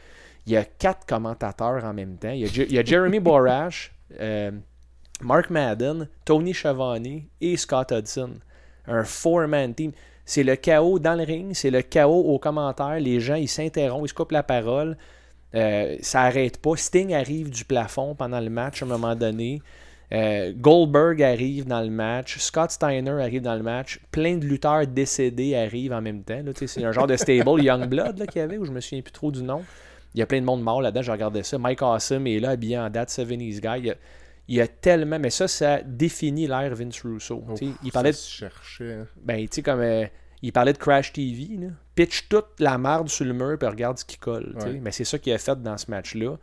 Il 0.46 0.54
y 0.54 0.56
a 0.56 0.64
quatre 0.64 1.04
commentateurs 1.04 1.84
en 1.84 1.92
même 1.92 2.16
temps. 2.16 2.30
Il 2.30 2.40
y 2.40 2.44
a, 2.44 2.46
Je- 2.46 2.62
il 2.62 2.72
y 2.72 2.78
a 2.78 2.82
Jeremy 2.82 3.20
Borash, 3.20 3.92
euh, 4.18 4.52
Mark 5.22 5.50
Madden, 5.50 6.08
Tony 6.24 6.52
Schiavone 6.52 7.22
et 7.40 7.56
Scott 7.56 7.92
Hudson. 7.92 8.34
Un 8.86 9.04
four-man 9.04 9.74
team. 9.74 9.92
C'est 10.24 10.42
le 10.42 10.56
chaos 10.56 10.98
dans 10.98 11.14
le 11.14 11.22
ring, 11.22 11.54
c'est 11.54 11.70
le 11.70 11.82
chaos 11.82 12.22
aux 12.22 12.38
commentaires. 12.38 12.98
Les 12.98 13.20
gens, 13.20 13.36
ils 13.36 13.48
s'interrompent, 13.48 14.06
ils 14.06 14.08
se 14.08 14.14
coupent 14.14 14.32
la 14.32 14.42
parole. 14.42 14.96
Euh, 15.54 15.96
ça 16.00 16.22
arrête 16.22 16.60
pas. 16.60 16.76
Sting 16.76 17.14
arrive 17.14 17.50
du 17.50 17.64
plafond 17.64 18.14
pendant 18.14 18.40
le 18.40 18.50
match 18.50 18.82
à 18.82 18.86
un 18.86 18.88
moment 18.88 19.14
donné. 19.14 19.62
Euh, 20.12 20.52
Goldberg 20.54 21.22
arrive 21.22 21.66
dans 21.66 21.80
le 21.80 21.90
match. 21.90 22.38
Scott 22.38 22.70
Steiner 22.70 23.22
arrive 23.22 23.42
dans 23.42 23.54
le 23.54 23.62
match. 23.62 24.00
Plein 24.10 24.36
de 24.36 24.44
lutteurs 24.44 24.86
décédés 24.86 25.54
arrivent 25.54 25.92
en 25.92 26.02
même 26.02 26.22
temps. 26.22 26.40
C'est 26.54 26.84
un 26.84 26.92
genre 26.92 27.06
de 27.06 27.16
stable 27.16 27.62
Youngblood 27.62 28.18
là, 28.18 28.26
qu'il 28.26 28.40
y 28.40 28.44
avait, 28.44 28.58
où 28.58 28.64
je 28.64 28.72
me 28.72 28.80
souviens 28.80 29.02
plus 29.02 29.12
trop 29.12 29.30
du 29.30 29.42
nom. 29.42 29.62
Il 30.14 30.20
y 30.20 30.22
a 30.22 30.26
plein 30.26 30.40
de 30.40 30.46
monde 30.46 30.62
mort 30.62 30.82
là-dedans. 30.82 31.02
Je 31.02 31.12
regardais 31.12 31.42
ça. 31.42 31.58
Mike 31.58 31.82
Awesome 31.82 32.26
est 32.26 32.40
là, 32.40 32.50
habillé 32.50 32.78
en 32.78 32.90
date 32.90 33.10
70s 33.10 33.60
guy. 33.60 33.92
Il 34.48 34.56
y 34.56 34.60
a, 34.60 34.68
tellement. 34.68 35.18
Mais 35.18 35.30
ça, 35.30 35.48
ça 35.48 35.82
définit 35.82 36.46
l'ère 36.46 36.74
Vince 36.74 37.00
Russo. 37.02 37.44
Il 37.82 37.92
parlait 37.92 38.12
de 38.12 38.84
hein. 38.84 39.06
ben, 39.22 39.40
tu 39.48 39.56
sais, 39.56 39.62
comme. 39.62 39.80
euh, 39.80 40.06
il 40.42 40.52
parlait 40.52 40.72
de 40.72 40.78
Crash 40.78 41.12
TV, 41.12 41.56
là. 41.56 41.68
Pitch 41.94 42.28
toute 42.28 42.60
la 42.60 42.76
marde 42.76 43.08
sur 43.08 43.24
le 43.24 43.32
mur, 43.32 43.56
puis 43.58 43.68
regarde 43.68 43.98
ce 43.98 44.04
qui 44.04 44.18
colle. 44.18 44.54
Ouais. 44.60 44.78
Mais 44.82 44.92
c'est 44.92 45.04
ça 45.04 45.18
qu'il 45.18 45.32
a 45.32 45.38
fait 45.38 45.60
dans 45.60 45.78
ce 45.78 45.90
match-là. 45.90 46.36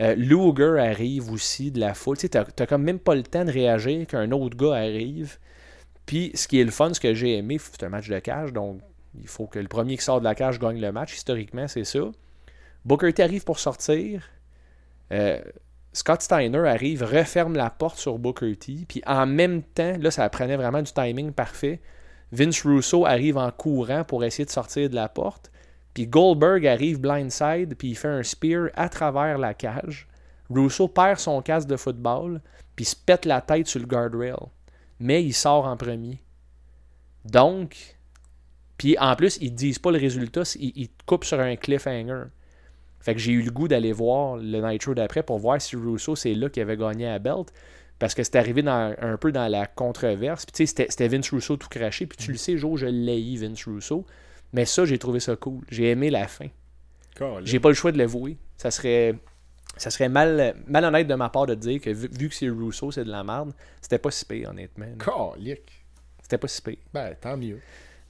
Euh, 0.00 0.14
Luger 0.14 0.78
arrive 0.78 1.30
aussi 1.30 1.70
de 1.70 1.80
la 1.80 1.94
foule. 1.94 2.18
Tu 2.18 2.28
t'as 2.28 2.44
comme 2.66 2.82
même 2.82 2.98
pas 2.98 3.14
le 3.14 3.22
temps 3.22 3.44
de 3.44 3.50
réagir 3.50 4.06
qu'un 4.06 4.30
autre 4.32 4.56
gars 4.56 4.74
arrive. 4.74 5.38
Puis, 6.06 6.32
ce 6.34 6.48
qui 6.48 6.60
est 6.60 6.64
le 6.64 6.70
fun, 6.70 6.92
ce 6.92 7.00
que 7.00 7.14
j'ai 7.14 7.36
aimé, 7.36 7.58
c'est 7.58 7.82
un 7.82 7.88
match 7.88 8.08
de 8.08 8.18
cage, 8.18 8.52
donc 8.52 8.80
il 9.18 9.28
faut 9.28 9.46
que 9.46 9.58
le 9.58 9.68
premier 9.68 9.96
qui 9.96 10.04
sort 10.04 10.20
de 10.20 10.24
la 10.24 10.34
cage 10.34 10.58
gagne 10.58 10.80
le 10.80 10.92
match. 10.92 11.14
Historiquement, 11.14 11.68
c'est 11.68 11.84
ça. 11.84 12.00
Booker 12.84 13.12
T 13.12 13.22
arrive 13.22 13.44
pour 13.44 13.58
sortir. 13.58 14.28
Euh, 15.12 15.40
Scott 15.92 16.22
Steiner 16.22 16.68
arrive, 16.68 17.02
referme 17.02 17.56
la 17.56 17.70
porte 17.70 17.98
sur 17.98 18.18
Booker 18.18 18.54
T. 18.56 18.84
Puis 18.86 19.02
en 19.06 19.26
même 19.26 19.62
temps, 19.62 19.96
là, 19.98 20.10
ça 20.10 20.28
prenait 20.28 20.56
vraiment 20.56 20.82
du 20.82 20.92
timing 20.92 21.32
parfait. 21.32 21.80
Vince 22.32 22.62
Russo 22.62 23.04
arrive 23.06 23.36
en 23.36 23.50
courant 23.50 24.04
pour 24.04 24.24
essayer 24.24 24.44
de 24.44 24.50
sortir 24.50 24.88
de 24.88 24.94
la 24.94 25.08
porte. 25.08 25.50
Puis 25.94 26.06
Goldberg 26.06 26.64
arrive 26.66 27.00
blindside, 27.00 27.74
puis 27.76 27.88
il 27.88 27.96
fait 27.96 28.08
un 28.08 28.22
spear 28.22 28.68
à 28.74 28.88
travers 28.88 29.38
la 29.38 29.54
cage. 29.54 30.06
Russo 30.48 30.86
perd 30.86 31.18
son 31.18 31.42
casque 31.42 31.68
de 31.68 31.76
football, 31.76 32.40
puis 32.76 32.84
se 32.84 32.94
pète 32.94 33.24
la 33.24 33.40
tête 33.40 33.66
sur 33.66 33.80
le 33.80 33.86
guardrail. 33.86 34.34
Mais 35.00 35.24
il 35.24 35.32
sort 35.32 35.66
en 35.66 35.76
premier. 35.76 36.22
Donc, 37.24 37.98
puis 38.78 38.96
en 38.98 39.16
plus, 39.16 39.38
ils 39.40 39.54
disent 39.54 39.78
pas 39.80 39.90
le 39.90 39.98
résultat, 39.98 40.42
ils, 40.54 40.72
ils 40.76 40.90
coupent 41.06 41.24
sur 41.24 41.40
un 41.40 41.56
cliffhanger. 41.56 42.26
Fait 43.00 43.14
que 43.14 43.20
j'ai 43.20 43.32
eu 43.32 43.42
le 43.42 43.50
goût 43.50 43.66
d'aller 43.68 43.92
voir 43.92 44.36
le 44.36 44.60
Nitro 44.60 44.94
d'après 44.94 45.22
pour 45.22 45.38
voir 45.38 45.60
si 45.60 45.74
Russo, 45.76 46.16
c'est 46.16 46.34
là 46.34 46.48
qu'il 46.50 46.62
avait 46.62 46.76
gagné 46.76 47.06
la 47.06 47.18
belt. 47.18 47.52
Parce 47.98 48.14
que 48.14 48.22
c'était 48.22 48.38
arrivé 48.38 48.62
dans, 48.62 48.94
un 49.00 49.16
peu 49.16 49.30
dans 49.32 49.46
la 49.48 49.66
controverse. 49.66 50.46
Puis 50.46 50.52
tu 50.52 50.66
sais, 50.66 50.84
c'était- 50.88 51.08
Vince 51.08 51.30
Russo 51.30 51.56
tout 51.56 51.68
craché. 51.68 52.06
Puis 52.06 52.16
tu 52.18 52.32
le 52.32 52.38
sais, 52.38 52.56
Joe, 52.56 52.78
je 52.80 52.86
l'ai 52.86 53.36
Vince 53.36 53.64
Russo. 53.66 54.06
Mais 54.52 54.64
ça, 54.64 54.84
j'ai 54.86 54.98
trouvé 54.98 55.20
ça 55.20 55.36
cool. 55.36 55.64
J'ai 55.70 55.90
aimé 55.90 56.10
la 56.10 56.26
fin. 56.26 56.46
J'ai 57.44 57.60
pas 57.60 57.68
le 57.68 57.74
choix 57.74 57.92
de 57.92 57.98
l'avouer. 57.98 58.38
Ça 58.56 58.70
serait, 58.70 59.14
ça 59.76 59.90
serait 59.90 60.08
mal, 60.08 60.56
malhonnête 60.66 61.06
de 61.06 61.14
ma 61.14 61.28
part 61.28 61.46
de 61.46 61.54
dire 61.54 61.80
que 61.80 61.90
vu, 61.90 62.08
vu 62.18 62.28
que 62.30 62.34
c'est 62.34 62.48
Russo, 62.48 62.90
c'est 62.90 63.04
de 63.04 63.10
la 63.10 63.22
merde. 63.22 63.52
C'était 63.82 63.98
pas 63.98 64.10
si 64.10 64.24
pire, 64.24 64.48
honnêtement. 64.50 64.86
Calique. 64.98 65.84
C'était 66.22 66.38
pas 66.38 66.48
si 66.48 66.62
pire. 66.62 66.76
Ben, 66.94 67.14
tant 67.20 67.36
mieux. 67.36 67.60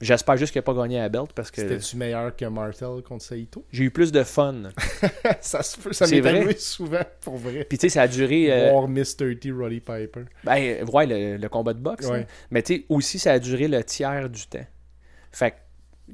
J'espère 0.01 0.35
juste 0.37 0.51
qu'il 0.51 0.59
n'a 0.59 0.63
pas 0.63 0.73
gagné 0.73 0.97
la 0.97 1.09
belt 1.09 1.31
parce 1.33 1.51
que 1.51 1.61
C'était-tu 1.61 1.95
meilleur 1.97 2.35
que 2.35 2.45
Martel 2.45 3.01
contre 3.07 3.23
Saito? 3.23 3.65
j'ai 3.71 3.83
eu 3.85 3.91
plus 3.91 4.11
de 4.11 4.23
fun. 4.23 4.63
ça 5.41 5.63
se 5.63 5.79
peut, 5.79 5.93
ça 5.93 6.07
m'est 6.07 6.25
arrivé 6.25 6.55
souvent, 6.57 7.01
pour 7.21 7.37
vrai. 7.37 7.65
Puis 7.65 7.77
tu 7.77 7.83
sais, 7.83 7.89
ça 7.89 8.01
a 8.03 8.07
duré. 8.07 8.51
euh, 8.51 8.71
Voir 8.71 8.87
Mr. 8.87 9.37
T. 9.39 9.51
Roddy 9.51 9.79
Piper. 9.79 10.23
Ben, 10.43 10.83
ouais, 10.89 11.05
le, 11.05 11.37
le 11.37 11.49
combat 11.49 11.73
de 11.73 11.79
boxe. 11.79 12.07
Ouais. 12.07 12.19
là. 12.21 12.25
Mais 12.49 12.63
tu 12.63 12.75
sais, 12.75 12.85
aussi, 12.89 13.19
ça 13.19 13.33
a 13.33 13.39
duré 13.39 13.67
le 13.67 13.83
tiers 13.83 14.29
du 14.29 14.45
temps. 14.47 14.65
Fait 15.31 15.51
que, 15.51 15.55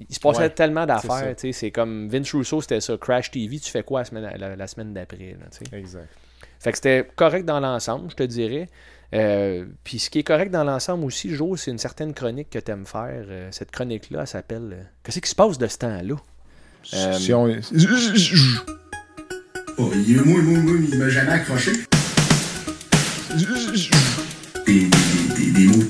il 0.09 0.13
se 0.13 0.19
passait 0.19 0.41
Ouais, 0.41 0.49
tellement 0.51 0.85
d'affaires. 0.85 1.35
tu 1.35 1.41
sais, 1.47 1.51
C'est 1.53 1.71
comme 1.71 2.07
Vince 2.09 2.31
Russo, 2.33 2.61
c'était 2.61 2.81
ça. 2.81 2.97
Crash 2.97 3.31
TV, 3.31 3.59
tu 3.59 3.71
fais 3.71 3.81
quoi 3.83 4.01
la 4.01 4.05
semaine, 4.05 4.31
la, 4.37 4.55
la 4.55 4.67
semaine 4.67 4.93
d'après? 4.93 5.35
là, 5.39 5.47
tu 5.51 5.65
sais? 5.65 5.75
Exact. 5.77 6.09
Fait 6.59 6.71
que 6.71 6.77
c'était 6.77 7.07
correct 7.15 7.45
dans 7.45 7.59
l'ensemble, 7.59 8.09
je 8.09 8.15
te 8.15 8.23
dirais. 8.23 8.69
Euh, 9.13 9.65
puis 9.83 9.99
ce 9.99 10.09
qui 10.09 10.19
est 10.19 10.23
correct 10.23 10.51
dans 10.51 10.63
l'ensemble 10.65 11.05
aussi, 11.05 11.33
Joe, 11.33 11.59
c'est 11.59 11.71
une 11.71 11.77
certaine 11.77 12.13
chronique 12.13 12.49
que 12.49 12.59
tu 12.59 12.71
aimes 12.71 12.85
faire. 12.85 13.25
Euh, 13.29 13.47
cette 13.51 13.71
chronique-là, 13.71 14.21
elle 14.21 14.27
s'appelle 14.27 14.69
euh, 14.73 14.83
Qu'est-ce 15.03 15.19
qui 15.19 15.29
se 15.29 15.35
passe 15.35 15.57
de 15.57 15.67
ce 15.67 15.77
temps-là? 15.77 16.15
Euh, 16.93 17.13
Si 17.13 17.33
on... 17.33 17.45
Oh, 19.79 19.91
il 19.93 20.17
est 20.17 20.25
moi, 20.25 20.41
moi, 20.41 20.59
moi, 20.59 20.73
il 20.91 20.97
m'a 20.97 21.09
jamais 21.09 21.31
accroché. 21.33 21.71
Des, 24.65 24.73
des, 24.73 24.89
des, 24.89 24.89
des, 25.35 25.51
des 25.51 25.65
mots. 25.67 25.83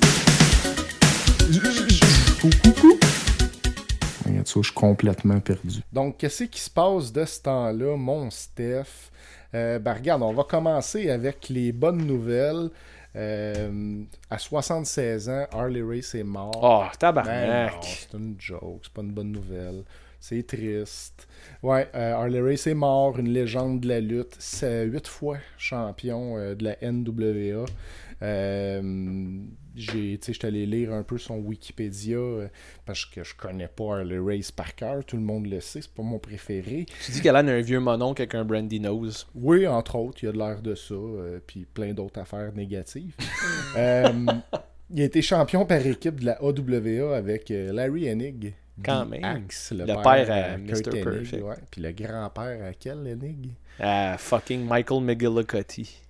Regarde 4.25 4.47
ça, 4.47 4.53
je 4.57 4.63
suis 4.63 4.73
complètement 4.73 5.39
perdu. 5.39 5.79
Donc, 5.93 6.17
qu'est-ce 6.17 6.43
qui 6.43 6.59
se 6.61 6.69
passe 6.69 7.11
de 7.11 7.25
ce 7.25 7.41
temps-là, 7.41 7.95
mon 7.97 8.29
Steph? 8.29 9.09
Euh, 9.55 9.79
ben, 9.79 9.93
regarde, 9.93 10.21
on 10.23 10.33
va 10.33 10.43
commencer 10.43 11.09
avec 11.09 11.49
les 11.49 11.71
bonnes 11.71 12.05
nouvelles. 12.05 12.69
Euh, 13.15 14.03
à 14.29 14.37
76 14.37 15.29
ans, 15.29 15.45
Harley 15.51 15.81
Race 15.81 16.13
est 16.15 16.23
mort. 16.23 16.59
Oh, 16.61 16.83
Ben 16.83 16.97
tabarnak. 16.99 17.73
c'est 17.83 18.15
une 18.17 18.35
joke, 18.37 18.81
c'est 18.83 18.93
pas 18.93 19.01
une 19.01 19.13
bonne 19.13 19.31
nouvelle. 19.31 19.83
C'est 20.19 20.45
triste. 20.45 21.27
Ouais, 21.63 21.87
euh, 21.95 22.13
Harley 22.13 22.41
Race 22.41 22.67
est 22.67 22.73
mort, 22.73 23.17
une 23.17 23.29
légende 23.29 23.79
de 23.81 23.87
la 23.87 23.99
lutte. 23.99 24.35
C'est 24.39 24.83
huit 24.85 25.07
fois 25.07 25.37
champion 25.57 26.35
de 26.55 26.63
la 26.63 26.75
NWA. 26.81 27.65
J'ai, 29.77 30.17
tu 30.17 30.25
sais, 30.25 30.33
j'étais 30.33 30.47
allé 30.47 30.65
lire 30.65 30.91
un 30.91 31.03
peu 31.03 31.17
son 31.19 31.35
Wikipédia 31.37 32.17
euh, 32.17 32.47
parce 32.85 33.05
que 33.05 33.23
je 33.23 33.35
connais 33.35 33.67
pas 33.67 33.97
Harley 33.99 34.17
Race 34.17 34.51
par 34.51 34.73
cœur. 34.75 35.05
Tout 35.05 35.17
le 35.17 35.21
monde 35.21 35.45
le 35.45 35.59
sait, 35.61 35.81
c'est 35.81 35.91
pas 35.93 36.01
mon 36.03 36.17
préféré. 36.17 36.85
Tu 37.05 37.11
dis 37.11 37.21
qu'elle 37.21 37.35
a 37.35 37.39
un 37.39 37.61
vieux 37.61 37.79
mononcle 37.79 38.21
avec 38.23 38.33
un 38.33 38.43
brandy 38.43 38.79
nose. 38.79 39.27
Oui, 39.35 39.67
entre 39.67 39.95
autres, 39.95 40.17
il 40.23 40.25
y 40.25 40.29
a 40.29 40.31
de 40.31 40.37
l'air 40.39 40.61
de 40.61 40.73
ça, 40.73 40.95
euh, 40.95 41.39
puis 41.45 41.65
plein 41.71 41.93
d'autres 41.93 42.19
affaires 42.19 42.51
négatives. 42.53 43.15
Euh, 43.77 44.07
il 44.89 45.01
a 45.01 45.05
été 45.05 45.21
champion 45.21 45.65
par 45.65 45.85
équipe 45.85 46.19
de 46.21 46.25
la 46.25 46.41
AWA 46.41 47.15
avec 47.15 47.51
euh, 47.51 47.71
Larry 47.73 48.07
Hennig. 48.07 48.53
Quand 48.83 49.05
même. 49.05 49.23
Axe, 49.23 49.71
le, 49.71 49.79
Le 49.79 49.85
père, 49.85 50.01
père 50.01 50.31
à 50.31 50.35
à 50.53 50.57
Mr. 50.57 50.71
Hennig, 50.71 51.03
Perfect. 51.03 51.43
ouais. 51.43 51.55
Puis 51.69 51.81
le 51.81 51.91
grand-père 51.91 52.63
à 52.65 52.73
quel 52.73 53.05
Hennig 53.07 53.51
Ah, 53.79 54.15
fucking 54.17 54.65
Michael 54.65 55.01
McGillicuddy. 55.03 56.01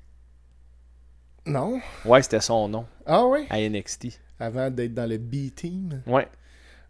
Non? 1.47 1.79
Ouais, 2.05 2.21
c'était 2.21 2.41
son 2.41 2.67
nom 2.67 2.85
Ah 3.05 3.25
oui? 3.25 3.45
À 3.49 3.59
NXT. 3.59 4.19
Avant 4.39 4.69
d'être 4.69 4.93
dans 4.93 5.09
le 5.09 5.17
B-Team. 5.17 6.03
Ouais. 6.05 6.27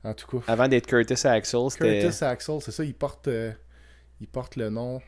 En 0.04 0.14
tout 0.14 0.28
cas, 0.28 0.52
Avant 0.52 0.68
d'être 0.68 0.88
Curtis 0.88 1.28
Axel, 1.28 1.60
c'était. 1.70 2.02
Curtis 2.02 2.24
Axel, 2.24 2.62
c'est 2.62 2.72
ça, 2.72 2.84
il 2.84 2.94
porte, 2.94 3.28
euh, 3.28 3.52
il 4.20 4.28
porte 4.28 4.56
le 4.56 4.70
nom. 4.70 5.02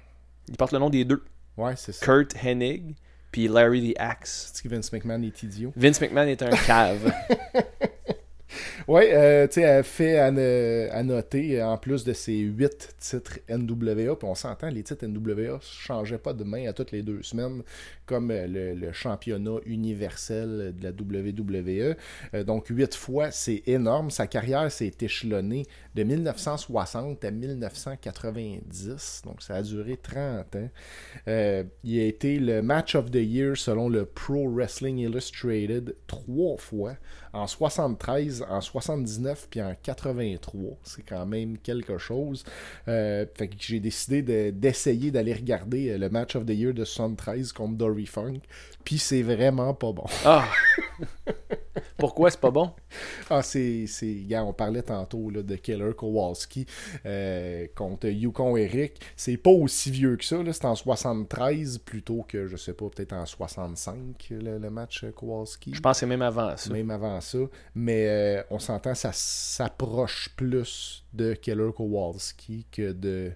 Il 0.48 0.56
porte 0.58 0.72
le 0.72 0.80
nom 0.80 0.90
des 0.90 1.06
deux. 1.06 1.24
Ouais, 1.58 1.76
c'est 1.76 1.92
ça. 1.92 2.06
Kurt 2.06 2.34
Hennig, 2.44 2.96
puis 3.32 3.48
Larry 3.48 3.94
the 3.94 4.00
Axe. 4.00 4.52
C'est 4.54 4.64
que 4.64 4.70
Vince 4.70 4.92
McMahon 4.92 5.22
est 5.24 5.44
idiot? 5.44 5.74
Vince 5.76 6.00
McMahon 6.02 6.28
est 6.28 6.42
un 6.42 6.50
cave. 6.50 7.12
Ouais, 8.90 9.12
euh, 9.14 9.46
tu 9.46 9.54
sais, 9.54 9.62
elle 9.62 9.84
fait 9.84 10.18
à, 10.18 10.32
ne- 10.32 11.04
noter, 11.04 11.62
euh, 11.62 11.68
en 11.68 11.78
plus 11.78 12.04
de 12.04 12.12
ses 12.12 12.40
8 12.40 12.96
titres 12.98 13.38
NWA, 13.48 14.16
puis 14.16 14.28
on 14.28 14.34
s'entend, 14.34 14.70
les 14.70 14.82
titres 14.82 15.06
NWA 15.06 15.60
changeaient 15.62 16.18
pas 16.18 16.34
de 16.34 16.44
main 16.44 16.68
à 16.68 16.74
toutes 16.74 16.92
les 16.92 17.04
deux 17.04 17.22
semaines, 17.22 17.62
comme 18.08 18.32
euh, 18.32 18.74
le, 18.74 18.92
championnat 18.92 19.58
universel 19.68 20.74
de 20.76 20.84
la 20.84 20.90
WWE. 20.90 22.44
Donc, 22.44 22.66
8 22.70 22.96
fois, 22.96 23.30
c'est 23.30 23.62
énorme. 23.68 24.10
Sa 24.10 24.26
carrière 24.26 24.72
s'est 24.72 24.96
échelonnée 25.02 25.68
de 25.94 26.02
1960 26.02 27.24
à 27.24 27.30
1990, 27.30 29.22
donc 29.24 29.44
ça 29.44 29.58
a 29.58 29.62
duré 29.62 29.98
30 29.98 30.56
ans. 30.56 30.70
Il 31.84 32.00
a 32.00 32.06
été 32.06 32.40
le 32.40 32.64
Match 32.64 32.96
of 32.96 33.12
the 33.12 33.18
Year 33.18 33.56
selon 33.56 33.88
le 33.88 34.06
Pro 34.06 34.50
Wrestling 34.50 34.98
Illustrated 34.98 35.96
trois 36.08 36.58
fois, 36.58 36.96
en 37.34 37.46
73, 37.46 38.46
en 38.50 38.62
79 38.82 39.48
puis 39.50 39.62
en 39.62 39.76
83. 39.82 40.78
C'est 40.84 41.04
quand 41.04 41.26
même 41.26 41.58
quelque 41.58 41.98
chose. 41.98 42.44
Euh, 42.88 43.26
fait 43.38 43.48
que 43.48 43.56
j'ai 43.60 43.80
décidé 43.80 44.22
de- 44.22 44.52
d'essayer 44.52 45.12
d'aller 45.12 45.34
regarder 45.34 45.90
euh, 45.92 45.98
le 45.98 46.10
Match 46.10 46.36
of 46.36 46.46
the 46.46 46.52
Year 46.52 46.74
de 46.74 46.86
73 46.86 47.52
contre 47.54 47.76
Dory 47.76 48.06
Funk, 48.06 48.40
puis 48.84 48.98
c'est 48.98 49.22
vraiment 49.22 49.74
pas 49.74 49.92
bon. 49.92 50.06
Ah! 50.26 50.48
Pourquoi 51.98 52.32
c'est 52.32 52.40
pas 52.40 52.52
bon? 52.52 52.72
Ah, 53.30 53.42
c'est. 53.42 53.86
Gars, 54.28 54.44
on 54.44 54.54
parlait 54.54 54.82
tantôt 54.82 55.30
là, 55.30 55.44
de 55.44 55.56
Keller 55.56 55.94
Kowalski 55.96 56.66
euh, 57.06 57.68
contre 57.76 58.08
Yukon 58.08 58.56
Eric. 58.58 59.00
C'est 59.16 59.38
pas 59.38 59.52
aussi 59.52 59.92
vieux 59.92 60.16
que 60.16 60.26
ça. 60.26 60.42
là. 60.42 60.54
C'est 60.54 60.66
en 60.66 60.76
73 60.76 61.80
plutôt 61.80 62.24
que, 62.28 62.48
je 62.48 62.58
sais 62.58 62.74
pas, 62.74 62.90
peut-être 62.90 63.14
en 63.14 63.26
65 63.26 64.28
le, 64.32 64.58
le 64.58 64.70
match 64.70 65.06
Kowalski. 65.16 65.74
Je 65.74 65.80
pense 65.82 65.98
que 65.98 66.00
c'est 66.02 66.06
même 66.06 66.22
avant 66.22 66.56
ça. 66.56 66.72
Même 66.72 66.90
avant 66.90 67.20
ça. 67.22 67.40
Mais 67.76 68.08
euh, 68.08 68.44
on 68.50 68.60
s'entend, 68.60 68.96
ça 68.96 69.12
s'approche 69.14 70.30
plus 70.36 71.06
de 71.14 71.34
Keller 71.34 71.72
Kowalski 71.76 72.66
que 72.72 72.92
de 72.92 73.32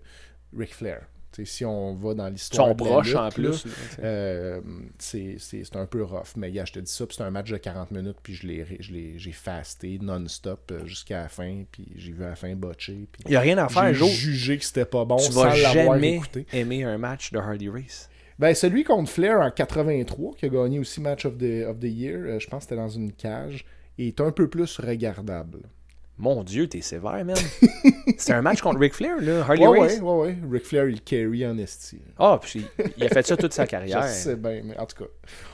Ric 0.56 0.74
Flair. 0.74 1.02
Si 1.46 1.66
on 1.66 1.94
va 1.96 2.14
dans 2.14 2.30
l'histoire 2.30 2.68
sont 2.70 2.74
de 2.76 2.84
la 2.84 2.90
proches 2.90 3.08
lutte, 3.08 3.18
en 3.18 3.30
plus. 3.30 3.66
euh, 4.04 4.62
c'est 5.00 5.76
un 5.76 5.86
peu 5.86 6.04
rough. 6.04 6.36
Mais 6.38 6.52
gars, 6.52 6.66
je 6.66 6.74
te 6.74 6.80
dis 6.80 6.92
ça, 6.92 7.06
puis 7.06 7.16
c'est 7.18 7.24
un 7.24 7.32
match 7.32 7.50
de 7.52 7.58
40 7.58 7.92
minutes, 7.92 8.18
puis 8.22 8.34
j'ai 8.36 9.32
fasté 9.32 10.00
non-stop 10.02 10.72
euh, 10.72 10.86
jusqu'à 10.86 11.22
la 11.22 11.28
fin, 11.30 11.64
puis 11.72 11.88
j'ai 11.96 12.12
vu 12.12 12.24
à 12.24 12.30
la 12.30 12.36
fin 12.36 12.54
botcher. 12.56 13.08
Puis 13.12 13.24
Il 13.26 13.32
n'y 13.32 13.36
a 13.36 13.40
rien 13.42 13.58
à 13.58 13.68
faire, 13.70 13.94
j'ai 13.94 14.08
jugé 14.08 14.58
que 14.58 14.66
c'était 14.66 14.86
pas 14.86 15.06
bon 15.06 15.18
Tu 15.18 15.32
sans 15.32 15.44
vas 15.44 15.56
l'avoir 15.56 15.96
jamais 15.96 16.16
écouté. 16.16 16.46
aimer 16.54 16.84
un 16.84 16.98
match 16.98 17.32
de 17.32 17.40
Hardy 17.40 17.70
Race. 17.70 18.10
Ben, 18.40 18.54
celui 18.56 18.84
contre 18.84 19.12
Flair 19.12 19.40
en 19.42 19.52
83, 19.52 20.34
qui 20.36 20.46
a 20.46 20.50
gagné 20.50 20.80
aussi 20.80 21.00
Match 21.02 21.26
of 21.26 21.38
the, 21.38 21.66
of 21.68 21.80
the 21.80 21.84
Year, 21.84 22.20
euh, 22.26 22.40
je 22.40 22.48
pense 22.48 22.64
que 22.66 22.70
c'était 22.70 22.82
dans 22.82 22.90
une 22.90 23.12
cage, 23.12 23.64
est 24.00 24.20
un 24.22 24.32
peu 24.32 24.50
plus 24.50 24.80
regardable. 24.80 25.60
Mon 26.18 26.44
Dieu, 26.44 26.68
t'es 26.68 26.82
sévère, 26.82 27.26
man. 27.26 27.36
c'est 28.18 28.34
un 28.34 28.42
match 28.44 28.62
contre 28.62 28.80
Ric 28.80 28.94
Flair, 28.94 29.18
là. 29.20 29.42
Hardy 29.42 29.66
Ouais, 29.66 29.80
Race. 29.80 30.00
ouais, 30.00 30.02
ouais, 30.02 30.18
ouais. 30.28 30.38
Ric 30.52 30.66
Flair, 30.66 30.88
il 30.88 31.02
carry 31.02 31.46
en 31.46 31.58
esti. 31.58 32.00
Ah, 32.20 32.40
puis 32.42 32.66
il 32.98 33.04
a 33.04 33.10
fait 33.10 33.26
ça 33.26 33.36
toute 33.36 33.54
sa 33.54 33.66
carrière. 33.68 34.04
Je 34.04 34.08
sais 34.14 34.36
bien, 34.36 34.62
mais 34.64 34.78
en 34.78 34.86
tout 34.86 35.04
cas, 35.04 35.10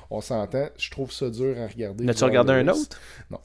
on 0.09 0.19
s'entend. 0.19 0.67
Je 0.77 0.91
trouve 0.91 1.11
ça 1.13 1.29
dur 1.29 1.55
à 1.59 1.67
regarder. 1.67 2.03
N'as-tu 2.03 2.23
regardé 2.25 2.51
un 2.53 2.65
race. 2.65 2.81
autre? 2.81 2.99
Non. 3.31 3.39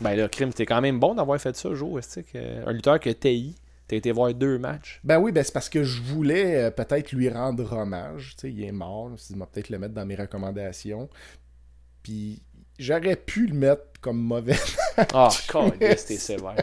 Ben 0.00 0.14
là, 0.14 0.28
Crime, 0.28 0.52
t'es 0.52 0.66
quand 0.66 0.80
même 0.80 1.00
bon 1.00 1.14
d'avoir 1.14 1.40
fait 1.40 1.56
ça, 1.56 1.74
Joe. 1.74 1.98
est-ce 1.98 2.20
que- 2.20 2.68
Un 2.68 2.72
lutteur 2.72 3.00
que 3.00 3.10
TI, 3.10 3.56
t'as 3.88 3.96
été 3.96 4.12
voir 4.12 4.32
deux 4.32 4.58
matchs? 4.58 5.00
Ben 5.02 5.18
oui, 5.18 5.32
ben 5.32 5.42
c'est 5.42 5.52
parce 5.54 5.68
que 5.68 5.82
je 5.82 6.00
voulais 6.00 6.64
euh, 6.66 6.70
peut-être 6.70 7.10
lui 7.12 7.28
rendre 7.28 7.72
hommage. 7.72 8.34
Tu 8.36 8.42
sais, 8.42 8.52
il 8.52 8.62
est 8.62 8.72
mort. 8.72 9.08
Je 9.08 9.12
me 9.12 9.16
suis 9.16 9.34
dit, 9.34 9.40
peut-être 9.52 9.68
le 9.70 9.78
mettre 9.80 9.94
dans 9.94 10.06
mes 10.06 10.14
recommandations. 10.14 11.08
Puis 12.02 12.40
j'aurais 12.78 13.16
pu 13.16 13.46
le 13.46 13.54
mettre 13.54 13.82
comme 14.00 14.18
mauvais. 14.20 14.54
Ah, 15.12 15.28
câlisse, 15.52 16.06
t'es 16.06 16.16
sévère. 16.16 16.56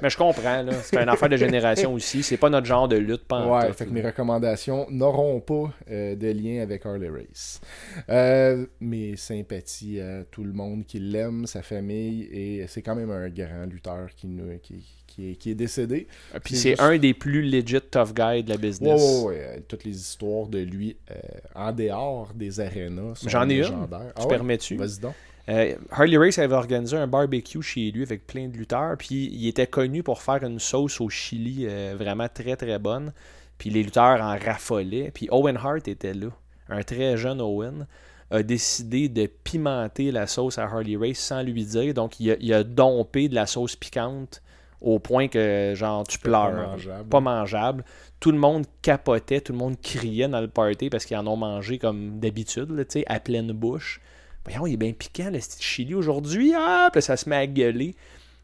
Mais 0.00 0.10
je 0.10 0.16
comprends, 0.16 0.62
là. 0.62 0.72
C'est 0.84 0.96
une 1.02 1.08
affaire 1.08 1.28
de 1.28 1.36
génération 1.36 1.92
aussi. 1.92 2.22
C'est 2.22 2.36
pas 2.36 2.48
notre 2.48 2.66
genre 2.68 2.86
de 2.86 2.94
lutte, 2.96 3.24
en 3.32 3.50
ouais, 3.58 3.72
fait 3.72 3.84
que 3.86 3.90
mes 3.90 4.00
recommandations 4.00 4.86
n'auront 4.90 5.40
pas 5.40 5.72
euh, 5.90 6.14
de 6.14 6.28
lien 6.30 6.62
avec 6.62 6.86
Harley 6.86 7.08
Race. 7.08 7.60
Euh, 8.08 8.64
mes 8.78 9.16
sympathies 9.16 9.98
à 10.00 10.22
tout 10.30 10.44
le 10.44 10.52
monde 10.52 10.84
qui 10.86 11.00
l'aime, 11.00 11.46
sa 11.48 11.62
famille, 11.62 12.28
et 12.30 12.64
c'est 12.68 12.80
quand 12.82 12.94
même 12.94 13.10
un 13.10 13.28
grand 13.28 13.66
lutteur 13.68 14.06
qui, 14.16 14.28
nous, 14.28 14.56
qui, 14.62 14.84
qui 15.08 15.32
est, 15.32 15.34
qui 15.34 15.50
est 15.50 15.54
décédé. 15.56 16.06
Puis 16.44 16.54
c'est 16.54 16.70
juste- 16.70 16.82
un 16.82 16.96
des 16.96 17.12
plus 17.12 17.42
legit 17.42 17.80
tough 17.90 18.12
guys 18.14 18.44
de 18.44 18.50
la 18.50 18.54
Ouais, 18.54 18.60
business. 18.60 19.02
ouais, 19.24 19.26
ouais, 19.26 19.44
euh, 19.56 19.60
toutes 19.66 19.82
les 19.82 19.96
histoires 19.98 20.46
de 20.46 20.60
lui 20.60 20.96
euh, 21.10 21.14
en 21.56 21.72
dehors 21.72 22.32
des 22.36 22.60
arénas 22.60 23.16
sont 23.16 23.28
J'en 23.28 23.48
ai 23.50 23.54
une. 23.54 23.62
légendaires. 23.62 24.00
Tu 24.06 24.12
Ah 24.14 24.22
ouais? 24.22 24.28
permets-tu? 24.28 24.76
Vas-y 24.76 25.00
donc. 25.00 25.14
Euh, 25.50 25.74
Harley 25.90 26.16
Race 26.16 26.38
avait 26.38 26.54
organisé 26.54 26.96
un 26.96 27.06
barbecue 27.06 27.62
chez 27.62 27.90
lui 27.90 28.02
avec 28.02 28.26
plein 28.26 28.48
de 28.48 28.56
lutteurs, 28.56 28.96
puis 28.96 29.30
il 29.32 29.48
était 29.48 29.66
connu 29.66 30.02
pour 30.02 30.22
faire 30.22 30.44
une 30.44 30.60
sauce 30.60 31.00
au 31.00 31.08
chili 31.08 31.66
euh, 31.68 31.94
vraiment 31.98 32.28
très 32.32 32.56
très 32.56 32.78
bonne. 32.78 33.12
Puis 33.58 33.68
les 33.68 33.82
lutteurs 33.82 34.20
en 34.22 34.38
raffolaient. 34.38 35.10
Puis 35.12 35.28
Owen 35.30 35.56
Hart 35.56 35.86
était 35.86 36.14
là, 36.14 36.28
un 36.68 36.82
très 36.82 37.16
jeune 37.16 37.40
Owen, 37.40 37.86
a 38.30 38.42
décidé 38.42 39.08
de 39.08 39.26
pimenter 39.26 40.12
la 40.12 40.26
sauce 40.26 40.56
à 40.56 40.64
Harley 40.64 40.96
Race 40.96 41.18
sans 41.18 41.42
lui 41.42 41.64
dire. 41.64 41.92
Donc 41.94 42.20
il 42.20 42.30
a, 42.30 42.36
il 42.40 42.54
a 42.54 42.62
dompé 42.62 43.28
de 43.28 43.34
la 43.34 43.46
sauce 43.46 43.76
piquante 43.76 44.40
au 44.80 44.98
point 44.98 45.28
que 45.28 45.72
genre 45.74 46.06
tu 46.06 46.18
pleures. 46.18 46.54
Pas 46.54 46.66
mangeable. 46.66 47.08
Pas 47.08 47.20
mangeable. 47.20 47.84
Tout 48.18 48.32
le 48.32 48.38
monde 48.38 48.66
capotait, 48.82 49.40
tout 49.40 49.52
le 49.52 49.58
monde 49.58 49.80
criait 49.82 50.28
dans 50.28 50.40
le 50.40 50.48
party 50.48 50.90
parce 50.90 51.04
qu'ils 51.04 51.16
en 51.16 51.26
ont 51.26 51.36
mangé 51.36 51.78
comme 51.78 52.18
d'habitude, 52.18 52.68
tu 52.88 53.00
sais, 53.00 53.04
à 53.08 53.20
pleine 53.20 53.52
bouche. 53.52 54.00
Voyons, 54.44 54.66
il 54.66 54.74
est 54.74 54.78
bien 54.78 54.92
piquant, 54.92 55.30
le 55.30 55.40
style 55.40 55.62
chili 55.62 55.94
aujourd'hui. 55.94 56.52
Ah, 56.56 56.90
puis 56.92 57.02
ça 57.02 57.16
se 57.16 57.28
met 57.28 57.36
à 57.36 57.46
gueuler. 57.46 57.94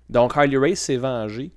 Donc, 0.08 0.36
Harley 0.36 0.56
Race 0.56 0.80
s'est 0.80 0.96
vengé. 0.96 1.50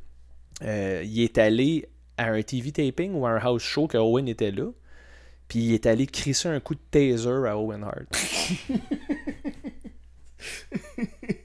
Euh, 0.63 1.03
il 1.05 1.21
est 1.21 1.37
allé 1.37 1.87
à 2.17 2.31
un 2.31 2.41
TV 2.41 2.71
taping 2.71 3.13
ou 3.13 3.25
à 3.25 3.31
un 3.31 3.37
house 3.37 3.63
show 3.63 3.87
que 3.87 3.97
Owen 3.97 4.27
était 4.27 4.51
là. 4.51 4.69
Puis 5.47 5.59
il 5.59 5.73
est 5.73 5.85
allé 5.85 6.05
crisser 6.05 6.49
un 6.49 6.59
coup 6.59 6.75
de 6.75 6.81
taser 6.91 7.47
à 7.47 7.57
Owen 7.57 7.83
Hart. 7.83 8.07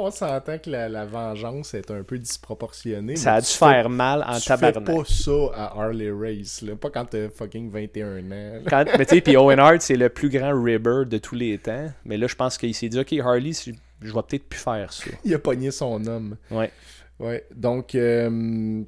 On 0.00 0.10
s'entend 0.12 0.58
que 0.58 0.70
la, 0.70 0.88
la 0.88 1.04
vengeance 1.06 1.74
est 1.74 1.90
un 1.90 2.02
peu 2.04 2.18
disproportionnée. 2.18 3.16
Ça 3.16 3.34
a 3.34 3.40
dû 3.40 3.46
tu 3.48 3.52
faire 3.54 3.88
mal 3.90 4.22
en 4.26 4.34
fais, 4.34 4.40
tu 4.40 4.46
fais 4.46 4.72
tabarnak. 4.72 4.96
pas 4.96 5.04
ça 5.04 5.32
à 5.54 5.64
Harley 5.80 6.10
Race, 6.10 6.62
là. 6.62 6.76
pas 6.76 6.90
quand 6.90 7.04
t'as 7.06 7.28
fucking 7.30 7.70
21 7.70 8.30
ans. 8.30 8.62
Quand- 8.68 8.84
mais 8.96 9.04
tu 9.06 9.16
sais, 9.16 9.20
puis 9.20 9.36
Owen 9.36 9.58
Hart, 9.58 9.80
c'est 9.80 9.96
le 9.96 10.08
plus 10.08 10.28
grand 10.28 10.52
ribber 10.62 11.04
de 11.06 11.18
tous 11.18 11.34
les 11.34 11.58
temps. 11.58 11.88
Mais 12.04 12.16
là, 12.16 12.26
je 12.28 12.34
pense 12.36 12.56
qu'il 12.58 12.74
s'est 12.74 12.88
dit, 12.88 12.98
OK, 13.00 13.12
Harley, 13.20 13.52
je 13.52 13.72
je 14.00 14.12
vais 14.14 14.22
peut-être 14.22 14.48
plus 14.48 14.60
faire 14.60 14.92
ça. 14.92 15.10
Il 15.24 15.34
a 15.34 15.40
pogné 15.40 15.72
son 15.72 16.06
homme. 16.06 16.36
Ouais. 16.52 16.70
Ouais, 17.18 17.44
donc, 17.52 17.96
euh, 17.96 18.82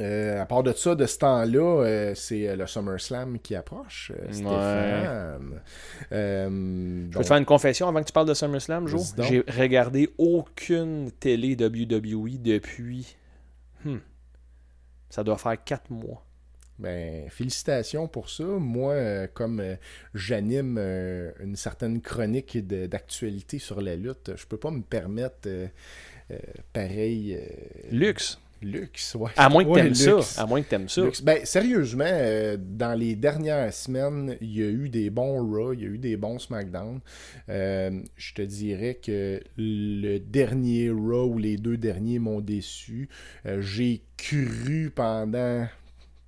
euh, 0.00 0.40
à 0.40 0.46
part 0.46 0.62
de 0.62 0.72
ça, 0.72 0.94
de 0.94 1.06
ce 1.06 1.18
temps-là, 1.18 1.84
euh, 1.84 2.14
c'est 2.14 2.48
euh, 2.48 2.56
le 2.56 2.66
SummerSlam 2.66 3.38
qui 3.38 3.54
approche, 3.54 4.12
euh, 4.14 4.32
Stéphane. 4.32 5.60
Je 6.10 7.10
peux 7.12 7.22
te 7.22 7.26
faire 7.26 7.36
une 7.36 7.44
confession 7.44 7.88
avant 7.88 8.00
que 8.00 8.06
tu 8.06 8.12
parles 8.12 8.28
de 8.28 8.34
SummerSlam, 8.34 8.86
Joe? 8.88 9.14
J'ai 9.18 9.44
regardé 9.48 10.10
aucune 10.18 11.10
télé 11.12 11.54
WWE 11.54 12.38
depuis. 12.38 13.16
Hmm. 13.84 13.98
Ça 15.10 15.22
doit 15.22 15.38
faire 15.38 15.62
4 15.62 15.90
mois. 15.90 16.24
Ben, 16.80 17.28
félicitations 17.28 18.08
pour 18.08 18.30
ça. 18.30 18.44
Moi, 18.44 18.94
euh, 18.94 19.26
comme 19.32 19.60
euh, 19.60 19.76
j'anime 20.14 20.76
euh, 20.78 21.30
une 21.40 21.54
certaine 21.54 22.00
chronique 22.00 22.56
d'actualité 22.66 23.58
sur 23.58 23.82
la 23.82 23.96
lutte, 23.96 24.32
je 24.34 24.46
peux 24.46 24.56
pas 24.56 24.70
me 24.70 24.80
permettre 24.80 25.48
pareil 26.72 27.38
Luxe. 27.90 28.40
Luxe. 28.62 29.14
Ouais. 29.14 29.30
À 29.36 29.48
moins 29.48 29.64
que 29.64 29.68
Ouais, 29.70 29.82
t'aimes 29.82 29.94
ça. 29.94 30.42
À 30.42 30.46
moins 30.46 30.62
que 30.62 30.68
t'aimes 30.68 30.88
ça. 30.88 31.02
Luxe. 31.02 31.22
Ben, 31.22 31.44
sérieusement, 31.44 32.04
euh, 32.06 32.56
dans 32.58 32.98
les 32.98 33.14
dernières 33.16 33.72
semaines, 33.72 34.36
il 34.40 34.56
y 34.58 34.62
a 34.62 34.68
eu 34.68 34.88
des 34.88 35.10
bons 35.10 35.38
Raw, 35.50 35.72
il 35.72 35.80
y 35.80 35.84
a 35.84 35.88
eu 35.88 35.98
des 35.98 36.16
bons 36.16 36.38
SmackDown. 36.38 37.00
Euh, 37.48 38.00
je 38.16 38.34
te 38.34 38.42
dirais 38.42 38.94
que 39.02 39.40
le 39.56 40.18
dernier 40.18 40.90
Raw 40.90 41.26
ou 41.26 41.38
les 41.38 41.56
deux 41.56 41.76
derniers 41.76 42.18
m'ont 42.18 42.40
déçu. 42.40 43.08
Euh, 43.46 43.60
J'ai 43.62 44.02
cru 44.16 44.92
pendant. 44.94 45.66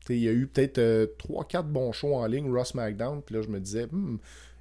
tu 0.00 0.06
sais, 0.06 0.16
Il 0.16 0.22
y 0.22 0.28
a 0.28 0.32
eu 0.32 0.46
peut-être 0.46 0.80
3-4 1.18 1.62
bons 1.64 1.92
shows 1.92 2.14
en 2.14 2.26
ligne, 2.26 2.50
Raw 2.50 2.64
SmackDown, 2.64 3.22
puis 3.22 3.34
là 3.36 3.42
je 3.42 3.48
me 3.48 3.60
disais, 3.60 3.86
Hmm, 3.92 4.16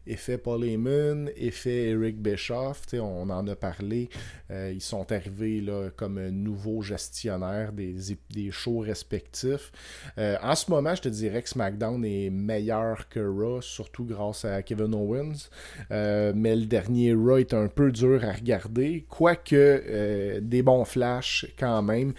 effet 0.07 0.37
Paul 0.37 0.63
Heyman, 0.63 1.29
effet 1.35 1.89
Eric 1.89 2.21
Bischoff, 2.21 2.81
on 2.93 3.29
en 3.29 3.47
a 3.47 3.55
parlé. 3.55 4.09
Euh, 4.49 4.71
ils 4.73 4.81
sont 4.81 5.11
arrivés 5.11 5.61
là, 5.61 5.89
comme 5.95 6.19
nouveaux 6.29 6.81
gestionnaires 6.81 7.71
des, 7.71 7.95
des 8.29 8.51
shows 8.51 8.79
respectifs. 8.79 9.71
Euh, 10.17 10.35
en 10.41 10.55
ce 10.55 10.71
moment, 10.71 10.95
je 10.95 11.03
te 11.03 11.09
dirais 11.09 11.41
que 11.41 11.49
SmackDown 11.49 12.03
est 12.03 12.29
meilleur 12.29 13.07
que 13.09 13.19
Raw, 13.19 13.61
surtout 13.61 14.05
grâce 14.05 14.43
à 14.43 14.63
Kevin 14.63 14.93
Owens. 14.93 15.49
Euh, 15.91 16.33
mais 16.35 16.55
le 16.55 16.65
dernier 16.65 17.13
Raw 17.13 17.37
est 17.37 17.53
un 17.53 17.67
peu 17.67 17.91
dur 17.91 18.23
à 18.25 18.31
regarder, 18.31 19.05
quoique 19.07 20.39
des 20.39 20.63
bons 20.63 20.85
flashs 20.85 21.45
quand 21.59 21.81
même. 21.81 22.13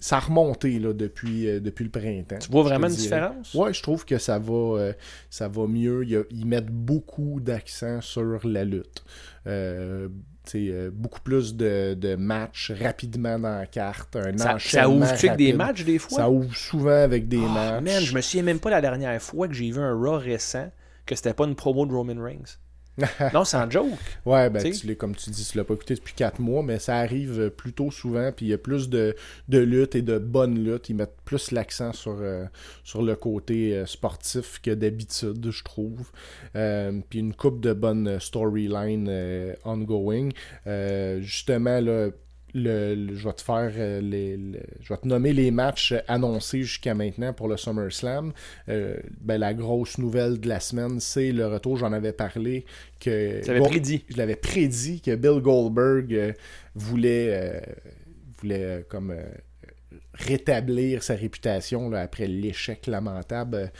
Ça 0.00 0.16
a 0.16 0.20
remonté 0.20 0.78
là, 0.78 0.92
depuis, 0.92 1.60
depuis 1.60 1.84
le 1.84 1.90
printemps. 1.90 2.38
Tu 2.40 2.50
vois 2.50 2.62
vraiment 2.62 2.88
une 2.88 2.94
différence? 2.94 3.52
Ouais, 3.54 3.74
je 3.74 3.82
trouve 3.82 4.04
que 4.04 4.18
ça 4.18 4.38
va, 4.38 4.92
ça 5.30 5.48
va 5.48 5.66
mieux. 5.66 6.04
Ils 6.30 6.46
mettent 6.46 6.70
beaucoup 6.70 6.93
d'accent 7.40 8.00
sur 8.00 8.46
la 8.46 8.64
lutte. 8.64 9.04
Euh, 9.46 10.08
euh, 10.54 10.90
beaucoup 10.92 11.20
plus 11.20 11.54
de, 11.56 11.94
de 11.94 12.16
matchs 12.16 12.70
rapidement 12.70 13.38
dans 13.38 13.58
la 13.58 13.66
carte. 13.66 14.16
Un 14.16 14.36
Ça, 14.36 14.58
ça 14.58 14.88
ouvre-tu 14.88 15.28
avec 15.28 15.38
des 15.38 15.52
matchs 15.52 15.84
des 15.84 15.98
fois? 15.98 16.18
Ça 16.18 16.30
ouvre 16.30 16.54
souvent 16.54 17.02
avec 17.02 17.28
des 17.28 17.38
Oh, 17.38 17.48
matchs. 17.48 17.82
man, 17.82 18.02
je 18.02 18.14
me 18.14 18.20
souviens 18.20 18.42
même 18.42 18.60
pas 18.60 18.70
la 18.70 18.80
dernière 18.80 19.20
fois 19.22 19.48
que 19.48 19.54
j'ai 19.54 19.70
vu 19.70 19.80
un 19.80 19.94
Raw 19.94 20.18
récent 20.18 20.70
que 21.06 21.14
c'était 21.14 21.34
pas 21.34 21.44
une 21.44 21.54
promo 21.54 21.86
de 21.86 21.92
Roman 21.92 22.22
Reigns. 22.22 22.58
non, 23.34 23.44
c'est 23.44 23.56
un 23.56 23.68
joke. 23.68 23.88
Ouais, 24.24 24.48
ben, 24.50 24.62
Tu 24.72 24.96
comme 24.96 25.16
tu 25.16 25.30
dis, 25.30 25.44
tu 25.44 25.58
l'as 25.58 25.64
pas 25.64 25.74
écouté 25.74 25.94
depuis 25.94 26.14
4 26.14 26.40
mois, 26.40 26.62
mais 26.62 26.78
ça 26.78 26.96
arrive 26.96 27.40
euh, 27.40 27.50
plutôt 27.50 27.90
souvent, 27.90 28.30
puis 28.30 28.46
il 28.46 28.48
y 28.50 28.52
a 28.52 28.58
plus 28.58 28.88
de, 28.88 29.16
de 29.48 29.58
lutte 29.58 29.96
et 29.96 30.02
de 30.02 30.18
bonnes 30.18 30.62
luttes. 30.62 30.88
Ils 30.90 30.94
mettent 30.94 31.16
plus 31.24 31.50
l'accent 31.50 31.92
sur, 31.92 32.18
euh, 32.20 32.44
sur 32.84 33.02
le 33.02 33.16
côté 33.16 33.74
euh, 33.74 33.86
sportif 33.86 34.60
que 34.60 34.70
d'habitude, 34.70 35.50
je 35.50 35.64
trouve. 35.64 36.10
Euh, 36.54 37.00
puis 37.08 37.18
une 37.18 37.34
coupe 37.34 37.60
de 37.60 37.72
bonnes 37.72 38.20
storylines 38.20 39.10
ongoing. 39.64 40.30
Justement, 41.20 41.80
là, 41.80 42.10
le, 42.54 42.94
le- 42.94 43.14
je 43.16 43.28
vais 43.28 43.34
te 43.34 43.42
faire 43.42 43.72
euh, 43.76 44.00
les, 44.00 44.38
je 44.80 44.88
vais 44.88 44.96
te 44.98 45.06
nommer 45.08 45.32
les 45.32 45.50
matchs 45.50 45.94
annoncés 46.08 46.62
jusqu'à 46.62 46.94
maintenant 46.94 47.32
pour 47.32 47.48
le 47.48 47.56
SummerSlam. 47.56 48.32
Euh, 48.68 48.96
ben, 49.20 49.38
la 49.38 49.54
grosse 49.54 49.98
nouvelle 49.98 50.40
de 50.40 50.48
la 50.48 50.60
semaine, 50.60 51.00
c'est 51.00 51.32
le 51.32 51.46
retour, 51.46 51.76
j'en 51.76 51.92
avais 51.92 52.12
parlé 52.12 52.64
que 53.00 53.40
prédit. 53.68 54.04
je 54.08 54.16
l'avais 54.16 54.36
prédit 54.36 55.00
que 55.00 55.14
Bill 55.16 55.40
Goldberg 55.40 56.14
euh, 56.14 56.32
voulait, 56.74 57.28
euh, 57.30 57.60
voulait 58.40 58.84
comme 58.88 59.14
rétablir 60.14 61.02
sa 61.02 61.14
réputation 61.14 61.90
là, 61.90 62.00
après 62.02 62.26
l'échec 62.26 62.86
lamentable 62.86 63.72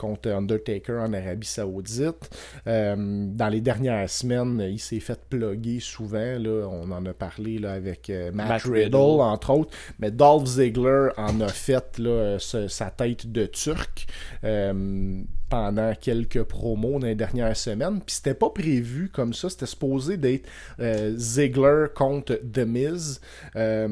contre 0.00 0.30
Undertaker 0.30 0.94
en 1.00 1.12
Arabie 1.12 1.46
Saoudite. 1.46 2.30
Euh, 2.66 2.96
dans 2.96 3.48
les 3.48 3.60
dernières 3.60 4.08
semaines, 4.08 4.60
il 4.68 4.78
s'est 4.78 5.00
fait 5.00 5.20
plugger 5.28 5.78
souvent. 5.80 6.38
Là, 6.38 6.66
on 6.70 6.90
en 6.90 7.04
a 7.04 7.12
parlé 7.12 7.58
là, 7.58 7.72
avec 7.72 8.08
euh, 8.08 8.32
Matt, 8.32 8.48
Matt 8.48 8.62
Riddle, 8.62 8.74
Riddle. 8.96 8.96
entre 9.20 9.50
autres. 9.50 9.76
Mais 9.98 10.10
Dolph 10.10 10.46
Ziggler 10.46 11.08
en 11.16 11.40
a 11.40 11.48
fait 11.48 11.98
là, 11.98 12.38
ce- 12.38 12.68
sa 12.68 12.90
tête 12.90 13.30
de 13.30 13.44
turc 13.46 14.06
euh, 14.44 15.22
pendant 15.50 15.92
quelques 16.00 16.44
promos 16.44 16.98
dans 17.00 17.06
les 17.08 17.14
dernières 17.16 17.56
semaines. 17.56 18.00
Puis 18.06 18.14
c'était 18.16 18.34
pas 18.34 18.48
prévu 18.50 19.10
comme 19.12 19.34
ça. 19.34 19.50
C'était 19.50 19.66
supposé 19.66 20.16
d'être 20.16 20.48
euh, 20.78 21.12
Ziggler 21.16 21.86
contre 21.94 22.34
The 22.52 22.60
Miz. 22.60 23.20
Euh, 23.56 23.88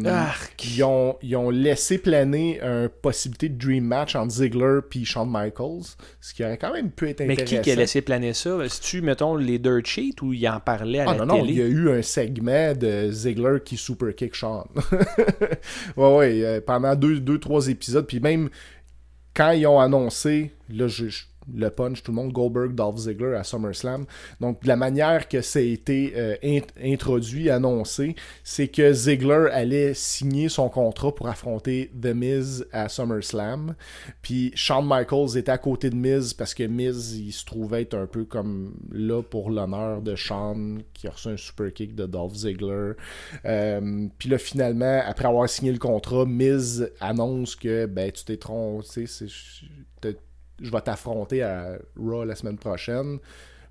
ils, 0.64 0.84
ont, 0.84 1.16
ils 1.20 1.36
ont 1.36 1.50
laissé 1.50 1.98
planer 1.98 2.60
une 2.62 2.88
possibilité 2.88 3.48
de 3.48 3.58
dream 3.58 3.84
match 3.84 4.14
entre 4.14 4.30
Ziggler 4.32 4.78
puis 4.88 5.04
Shawn 5.04 5.28
Michaels. 5.30 5.96
Ce 6.20 6.32
qui 6.32 6.44
aurait 6.44 6.56
quand 6.58 6.72
même 6.72 6.90
pu 6.92 7.08
être 7.10 7.20
Mais 7.20 7.32
intéressant. 7.32 7.56
qui 7.56 7.62
qui 7.62 7.70
a 7.72 7.74
laissé 7.74 8.00
planer 8.02 8.32
ça? 8.34 8.56
Si 8.68 8.80
tu, 8.80 9.02
mettons, 9.02 9.34
les 9.36 9.58
Dirt 9.58 9.84
Sheet 9.84 10.22
ou 10.22 10.32
il 10.32 10.48
en 10.48 10.60
parlait 10.60 11.00
à 11.00 11.10
Ah 11.10 11.12
la 11.14 11.18
non, 11.24 11.26
non, 11.34 11.40
télé? 11.40 11.52
il 11.54 11.58
y 11.58 11.62
a 11.62 11.66
eu 11.66 11.90
un 11.90 12.02
segment 12.02 12.72
de 12.74 13.10
Ziggler 13.10 13.58
qui 13.64 13.76
super 13.76 14.14
kick 14.14 14.34
Shawn. 14.34 14.64
ouais, 15.96 16.16
ouais, 16.16 16.44
euh, 16.44 16.60
pendant 16.64 16.94
deux, 16.94 17.18
deux, 17.20 17.38
trois 17.38 17.68
épisodes. 17.68 18.06
Puis 18.06 18.20
même 18.20 18.48
quand 19.34 19.50
ils 19.50 19.66
ont 19.66 19.80
annoncé, 19.80 20.52
là, 20.68 20.88
je, 20.88 21.08
je- 21.08 21.24
le 21.54 21.70
punch, 21.70 22.02
tout 22.02 22.12
le 22.12 22.16
monde, 22.16 22.32
Goldberg, 22.32 22.74
Dolph 22.74 22.98
Ziggler 22.98 23.34
à 23.34 23.44
SummerSlam. 23.44 24.06
Donc, 24.40 24.64
la 24.66 24.76
manière 24.76 25.28
que 25.28 25.40
ça 25.40 25.58
a 25.58 25.62
été 25.62 26.12
euh, 26.16 26.36
int- 26.42 26.62
introduit, 26.82 27.50
annoncé, 27.50 28.16
c'est 28.44 28.68
que 28.68 28.92
Ziggler 28.92 29.48
allait 29.52 29.94
signer 29.94 30.48
son 30.48 30.68
contrat 30.68 31.14
pour 31.14 31.28
affronter 31.28 31.90
The 32.00 32.14
Miz 32.14 32.66
à 32.72 32.88
SummerSlam. 32.88 33.74
Puis 34.22 34.52
Shawn 34.54 34.86
Michaels 34.86 35.36
était 35.36 35.52
à 35.52 35.58
côté 35.58 35.90
de 35.90 35.96
Miz 35.96 36.34
parce 36.34 36.54
que 36.54 36.64
Miz, 36.64 37.18
il 37.18 37.32
se 37.32 37.44
trouvait 37.44 37.82
être 37.82 37.94
un 37.94 38.06
peu 38.06 38.24
comme 38.24 38.74
là 38.92 39.22
pour 39.22 39.50
l'honneur 39.50 40.02
de 40.02 40.14
Shawn 40.14 40.82
qui 40.92 41.06
a 41.06 41.10
reçu 41.10 41.28
un 41.28 41.36
super 41.36 41.72
kick 41.72 41.94
de 41.94 42.06
Dolph 42.06 42.34
Ziggler. 42.34 42.92
Euh, 43.44 44.06
puis 44.18 44.28
là, 44.28 44.38
finalement, 44.38 45.00
après 45.04 45.26
avoir 45.26 45.48
signé 45.48 45.72
le 45.72 45.78
contrat, 45.78 46.26
Miz 46.26 46.90
annonce 47.00 47.56
que 47.56 47.86
ben 47.86 48.10
tu 48.12 48.24
t'es 48.24 48.36
trompé, 48.36 48.86
tu 48.88 49.06
sais, 49.06 49.26
je 50.60 50.70
vais 50.70 50.80
t'affronter 50.80 51.42
à 51.42 51.78
Raw 51.96 52.24
la 52.24 52.34
semaine 52.34 52.58
prochaine. 52.58 53.18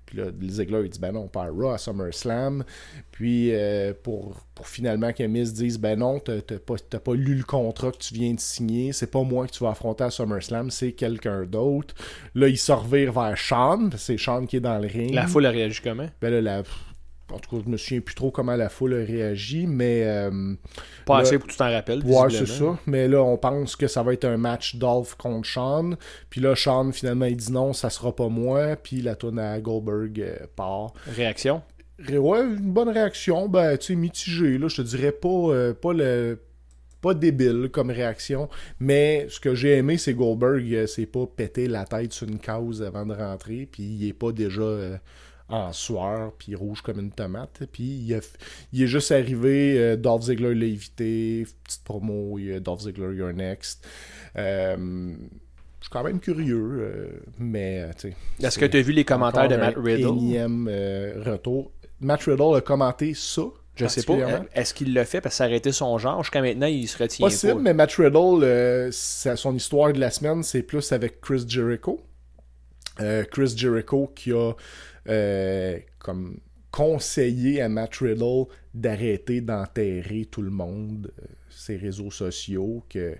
Puis 0.06 0.16
là, 0.16 0.24
Ziggler, 0.48 0.84
il 0.84 0.88
dit, 0.88 0.98
ben 0.98 1.12
non, 1.12 1.28
pas 1.28 1.42
à 1.44 1.48
Raw, 1.50 1.68
à 1.68 1.76
SummerSlam. 1.76 2.64
Puis 3.12 3.50
euh, 3.52 3.92
pour, 4.02 4.36
pour 4.54 4.66
finalement 4.66 5.12
que 5.12 5.22
Miz 5.24 5.52
dise, 5.52 5.78
ben 5.78 5.98
non, 5.98 6.18
t'as 6.18 6.40
pas, 6.40 6.76
t'as 6.88 6.98
pas 6.98 7.14
lu 7.14 7.34
le 7.34 7.44
contrat 7.44 7.92
que 7.92 7.98
tu 7.98 8.14
viens 8.14 8.32
de 8.32 8.40
signer, 8.40 8.94
c'est 8.94 9.10
pas 9.10 9.22
moi 9.22 9.46
que 9.46 9.52
tu 9.52 9.62
vas 9.62 9.70
affronter 9.70 10.04
à 10.04 10.10
SummerSlam, 10.10 10.70
c'est 10.70 10.92
quelqu'un 10.92 11.44
d'autre. 11.44 11.94
Là, 12.34 12.48
il 12.48 12.56
se 12.56 12.72
revire 12.72 13.12
vers 13.12 13.36
Sean, 13.36 13.90
c'est 13.98 14.16
Sean 14.16 14.46
qui 14.46 14.56
est 14.56 14.60
dans 14.60 14.78
le 14.78 14.88
ring. 14.88 15.12
La 15.12 15.26
foule 15.26 15.44
a 15.44 15.50
réagi 15.50 15.82
comment? 15.84 16.08
Ben 16.22 16.30
là, 16.32 16.40
la- 16.40 16.62
en 17.32 17.38
tout 17.38 17.56
cas, 17.56 17.62
je 17.64 17.70
me 17.70 17.76
souviens 17.76 18.00
plus 18.00 18.14
trop 18.14 18.30
comment 18.30 18.56
la 18.56 18.68
foule 18.68 18.94
a 18.94 19.04
réagi, 19.04 19.66
mais... 19.66 20.02
euh, 20.06 20.54
Pas 21.06 21.16
Là- 21.16 21.20
assez 21.22 21.38
pour 21.38 21.46
que 21.46 21.52
tu 21.52 21.58
t'en 21.58 21.70
rappelles. 21.70 22.02
Ouais, 22.04 22.30
c'est 22.30 22.46
ça. 22.46 22.78
Mais 22.86 23.06
là, 23.08 23.22
on 23.22 23.36
pense 23.36 23.76
que 23.76 23.86
ça 23.86 24.02
va 24.02 24.12
être 24.12 24.24
un 24.24 24.36
match 24.36 24.76
Dolph 24.76 25.14
contre 25.16 25.46
Sean. 25.48 25.90
Puis 26.30 26.40
là, 26.40 26.54
Sean, 26.56 26.90
finalement, 26.92 27.26
il 27.26 27.36
dit 27.36 27.52
non, 27.52 27.72
ça 27.72 27.90
sera 27.90 28.14
pas 28.14 28.28
moi. 28.28 28.76
Puis 28.76 29.00
la 29.02 29.14
tourne 29.14 29.38
à 29.38 29.58
Goldberg 29.60 30.20
euh, 30.20 30.36
part. 30.56 30.92
Réaction? 31.14 31.62
Ré- 31.98 32.18
Ouais, 32.18 32.40
une 32.40 32.72
bonne 32.72 32.88
réaction. 32.90 33.48
Ben, 33.48 33.76
tu 33.76 33.86
sais, 33.86 33.94
mitigée. 33.94 34.56
Là, 34.58 34.68
je 34.68 34.76
te 34.76 34.82
dirais 34.82 35.12
pas, 35.12 35.28
euh, 35.28 35.74
pas 35.74 35.92
le. 35.92 36.40
Pas 37.00 37.14
débile 37.14 37.68
comme 37.70 37.90
réaction, 37.90 38.48
mais 38.80 39.26
ce 39.30 39.38
que 39.38 39.54
j'ai 39.54 39.76
aimé, 39.76 39.98
c'est 39.98 40.14
Goldberg, 40.14 40.84
c'est 40.86 41.06
pas 41.06 41.26
péter 41.26 41.68
la 41.68 41.84
tête 41.84 42.12
sur 42.12 42.26
une 42.26 42.40
cause 42.40 42.82
avant 42.82 43.06
de 43.06 43.14
rentrer, 43.14 43.68
puis 43.70 43.84
il 43.84 44.08
est 44.08 44.12
pas 44.12 44.32
déjà 44.32 44.62
euh, 44.62 44.96
en 45.48 45.72
sueur, 45.72 46.32
puis 46.38 46.54
rouge 46.54 46.82
comme 46.82 47.00
une 47.00 47.10
tomate, 47.10 47.62
puis 47.72 48.14
il, 48.72 48.82
est 48.82 48.86
juste 48.86 49.12
arrivé, 49.12 49.78
euh, 49.78 49.96
Dolph 49.96 50.24
Ziggler 50.24 50.54
l'a 50.54 50.66
évité, 50.66 51.46
petite 51.64 51.84
promo, 51.84 52.38
il 52.38 52.46
y 52.46 52.52
a 52.52 52.60
Dolph 52.60 52.82
Ziggler, 52.82 53.16
you're 53.16 53.32
next. 53.32 53.86
Euh, 54.36 54.76
je 55.80 55.84
suis 55.84 55.90
quand 55.90 56.04
même 56.04 56.20
curieux, 56.20 56.68
euh, 56.80 57.08
mais 57.38 57.88
tu 57.96 58.10
sais. 58.10 58.16
Est-ce 58.46 58.58
que 58.58 58.66
tu 58.66 58.76
as 58.76 58.82
vu 58.82 58.92
les 58.92 59.04
commentaires 59.04 59.48
de 59.48 59.56
Matt 59.56 59.76
Riddle? 59.76 60.08
énième 60.08 60.68
retour. 61.24 61.72
Matt 62.00 62.22
Riddle 62.24 62.56
a 62.56 62.60
commenté 62.60 63.14
ça. 63.14 63.42
Je 63.74 63.86
sais 63.86 64.02
pas. 64.02 64.16
Est-ce 64.54 64.74
qu'il 64.74 64.92
l'a 64.92 65.04
fait 65.04 65.20
parce 65.20 65.36
que 65.36 65.38
ça 65.38 65.50
été 65.50 65.72
son 65.72 65.96
genre? 65.98 66.22
Jusqu'à 66.22 66.42
maintenant, 66.42 66.66
il 66.66 66.88
se 66.88 66.98
retient 66.98 67.24
Possible, 67.24 67.54
pas. 67.54 67.60
mais 67.60 67.74
Matt 67.74 67.92
Riddle, 67.92 68.92
son 68.92 69.54
histoire 69.54 69.92
de 69.92 70.00
la 70.00 70.10
semaine, 70.10 70.42
c'est 70.42 70.62
plus 70.62 70.92
avec 70.92 71.20
Chris 71.20 71.44
Jericho. 71.46 72.00
Euh, 73.00 73.24
Chris 73.30 73.54
Jericho 73.56 74.10
qui 74.14 74.32
a 74.32 74.52
euh, 75.08 75.78
comme 75.98 76.38
conseillé 76.70 77.62
à 77.62 77.68
Matt 77.68 77.96
Riddle 77.96 78.44
d'arrêter 78.74 79.40
d'enterrer 79.40 80.26
tout 80.30 80.42
le 80.42 80.50
monde, 80.50 81.10
euh, 81.18 81.24
ses 81.50 81.76
réseaux 81.76 82.10
sociaux, 82.10 82.84
que, 82.90 83.16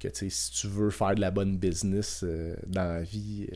que 0.00 0.08
si 0.12 0.50
tu 0.52 0.66
veux 0.66 0.90
faire 0.90 1.14
de 1.14 1.20
la 1.20 1.30
bonne 1.30 1.56
business 1.56 2.22
euh, 2.24 2.54
dans 2.66 2.84
la 2.94 3.02
vie, 3.02 3.46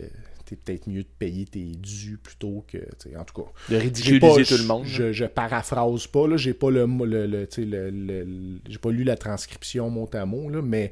t'es 0.46 0.56
peut-être 0.56 0.86
mieux 0.88 1.02
de 1.02 1.08
payer 1.18 1.44
tes 1.44 1.64
dus 1.64 2.18
plutôt 2.22 2.64
que, 2.68 2.78
en 3.16 3.24
tout 3.24 3.42
cas. 3.42 3.50
De 3.68 3.76
ridiculiser 3.76 4.20
pas- 4.20 4.44
tout 4.44 4.58
le 4.58 4.66
monde. 4.66 4.84
Je, 4.86 5.12
je 5.12 5.24
paraphrase 5.24 6.06
pas, 6.06 6.26
là. 6.28 6.36
J'ai 6.36 6.54
pas 6.54 6.70
le, 6.70 6.86
le, 6.86 7.26
le, 7.26 7.46
tu 7.46 7.62
sais, 7.62 7.64
le- 7.66 7.90
le- 7.90 8.24
le- 8.24 8.60
j'ai 8.68 8.78
pas 8.78 8.90
lu 8.90 9.04
la 9.04 9.16
transcription 9.16 9.90
mot 9.90 10.08
à 10.12 10.24
mot, 10.24 10.48
là, 10.50 10.62
mais 10.62 10.90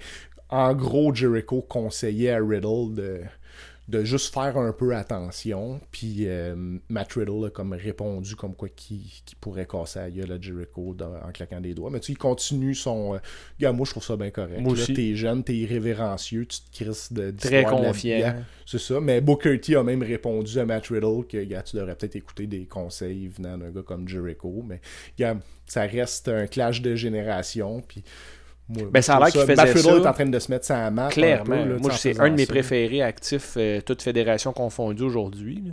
en 0.48 0.74
gros, 0.74 1.14
Jericho 1.14 1.62
conseillait 1.62 2.31
à 2.31 2.38
Riddle 2.38 2.94
de, 2.94 3.20
de 3.90 4.05
juste 4.05 4.33
faire 4.33 4.57
un 4.57 4.72
peu 4.72 4.94
attention. 4.94 5.81
Puis 5.90 6.26
euh, 6.26 6.55
Matt 6.88 7.12
Riddle 7.14 7.46
a 7.46 7.50
comme 7.50 7.72
répondu 7.72 8.37
comme 8.37 8.55
quoi 8.55 8.68
qui, 8.68 9.22
pourrait 9.40 9.66
casser 9.66 9.98
la 9.98 10.11
gueule 10.11 10.33
à 10.33 10.40
Jericho 10.40 10.94
dans- 10.94 11.14
en 11.26 11.33
claquant 11.33 11.61
des 11.61 11.74
doigts. 11.74 11.90
Mais 11.90 11.98
tu 12.00 12.07
sais, 12.07 12.12
il 12.12 12.18
continue 12.18 12.74
son. 12.74 13.14
euh, 13.14 13.18
Gars, 13.59 13.72
moi 13.72 13.85
je 13.85 13.90
trouve 13.90 14.05
ça 14.05 14.16
bien 14.16 14.31
correct. 14.31 14.61
Moi 14.61 14.74
Là, 14.74 14.83
aussi. 14.83 14.94
T'es 14.94 15.14
jeune, 15.16 15.42
t'es 15.42 15.55
irrévérencieux, 15.57 16.46
tu 16.46 16.61
te 16.61 16.85
crisses 16.85 17.12
de 17.12 17.33
Très 17.33 17.64
confiant. 17.64 18.37
C'est 18.64 18.79
ça. 18.79 19.00
Mais 19.00 19.20
Booker 19.20 19.59
T 19.61 19.74
a 19.74 19.83
même 19.83 20.03
répondu 20.03 20.59
à 20.59 20.64
Matt 20.64 20.87
Riddle 20.87 21.26
que 21.29 21.42
gars, 21.44 21.62
tu 21.62 21.76
devrais 21.76 21.96
peut-être 21.96 22.16
écouter 22.16 22.46
des 22.46 22.66
conseils 22.66 23.29
venant 23.29 23.59
d'un 23.59 23.70
gars 23.70 23.83
comme 23.83 24.07
Jericho. 24.09 24.62
Mais 24.66 24.81
gars, 25.18 25.37
ça 25.66 25.83
reste 25.83 26.29
un 26.29 26.46
clash 26.46 26.81
de 26.81 26.94
génération. 26.94 27.83
Puis. 27.87 28.05
Moi, 28.72 28.88
Ben, 28.92 29.02
ça 29.02 29.16
a 29.16 29.18
l'air 29.18 29.28
qu'il 29.28 29.40
Matt 29.40 29.50
faisait 29.50 29.62
Riddle 29.72 29.83
ça. 29.83 29.96
est 29.96 30.06
en 30.06 30.12
train 30.12 30.26
de 30.26 30.38
se 30.38 30.50
mettre 30.50 30.64
sa 30.64 30.90
map. 30.90 31.09
Clairement. 31.09 31.54
Un 31.54 31.62
peu, 31.64 31.68
là, 31.70 31.76
Moi, 31.80 31.90
c'est 31.92 32.18
un 32.20 32.30
de 32.30 32.37
mes 32.37 32.46
ça. 32.46 32.52
préférés 32.52 33.02
actifs, 33.02 33.54
euh, 33.56 33.80
toute 33.80 34.00
fédération 34.02 34.52
confondue 34.52 35.02
aujourd'hui. 35.02 35.64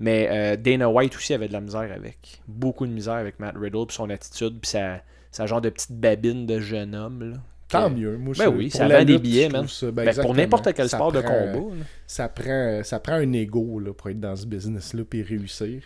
Mais 0.00 0.28
euh, 0.30 0.56
Dana 0.56 0.88
White 0.90 1.14
aussi 1.16 1.32
avait 1.34 1.48
de 1.48 1.52
la 1.52 1.60
misère 1.60 1.90
avec. 1.94 2.40
Beaucoup 2.48 2.86
de 2.86 2.92
misère 2.92 3.14
avec 3.14 3.38
Matt 3.40 3.54
Riddle, 3.56 3.86
puis 3.86 3.96
son 3.96 4.10
attitude, 4.10 4.58
puis 4.60 4.70
sa, 4.70 5.00
sa 5.30 5.46
genre 5.46 5.60
de 5.60 5.70
petite 5.70 5.92
babine 5.92 6.44
de 6.46 6.58
jeune 6.60 6.94
homme. 6.94 7.30
Là, 7.32 7.36
Tant 7.68 7.88
mieux. 7.88 8.18
Moi, 8.18 8.34
Ben 8.36 8.48
oui, 8.48 8.70
ça 8.70 8.86
vend 8.86 9.02
des 9.02 9.16
billets, 9.18 9.48
ça- 9.68 9.90
ben, 9.90 10.04
Ben, 10.04 10.14
pour 10.20 10.34
n'importe 10.34 10.74
quel 10.74 10.90
Ça 10.90 10.98
sport 10.98 11.10
de 11.10 11.22
combat. 11.22 11.52
là. 11.74 11.84
ça 12.06 12.28
prend, 12.28 12.80
ça 12.84 13.00
prend 13.00 13.14
un 13.14 13.32
ego 13.32 13.78
là, 13.80 13.94
pour 13.94 14.10
être 14.10 14.20
dans 14.20 14.36
ce 14.36 14.44
business-là 14.44 15.04
et 15.14 15.22
réussir. 15.22 15.80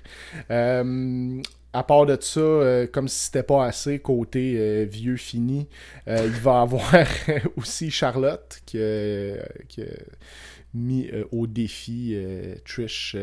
Euh, 0.50 1.40
à 1.76 1.82
part 1.82 2.06
de 2.06 2.16
ça, 2.18 2.40
euh, 2.40 2.86
comme 2.86 3.06
si 3.06 3.26
c'était 3.26 3.42
pas 3.42 3.66
assez 3.66 3.98
côté 3.98 4.54
euh, 4.56 4.86
vieux 4.88 5.16
fini, 5.16 5.68
euh, 6.08 6.22
il 6.24 6.30
va 6.40 6.60
avoir 6.62 6.90
aussi 7.56 7.90
Charlotte 7.90 8.60
qui, 8.64 8.78
a- 8.78 9.46
qui 9.68 9.82
a 9.82 9.86
mis 10.72 11.10
au 11.32 11.46
défi 11.46 12.16
Trish 12.66 13.16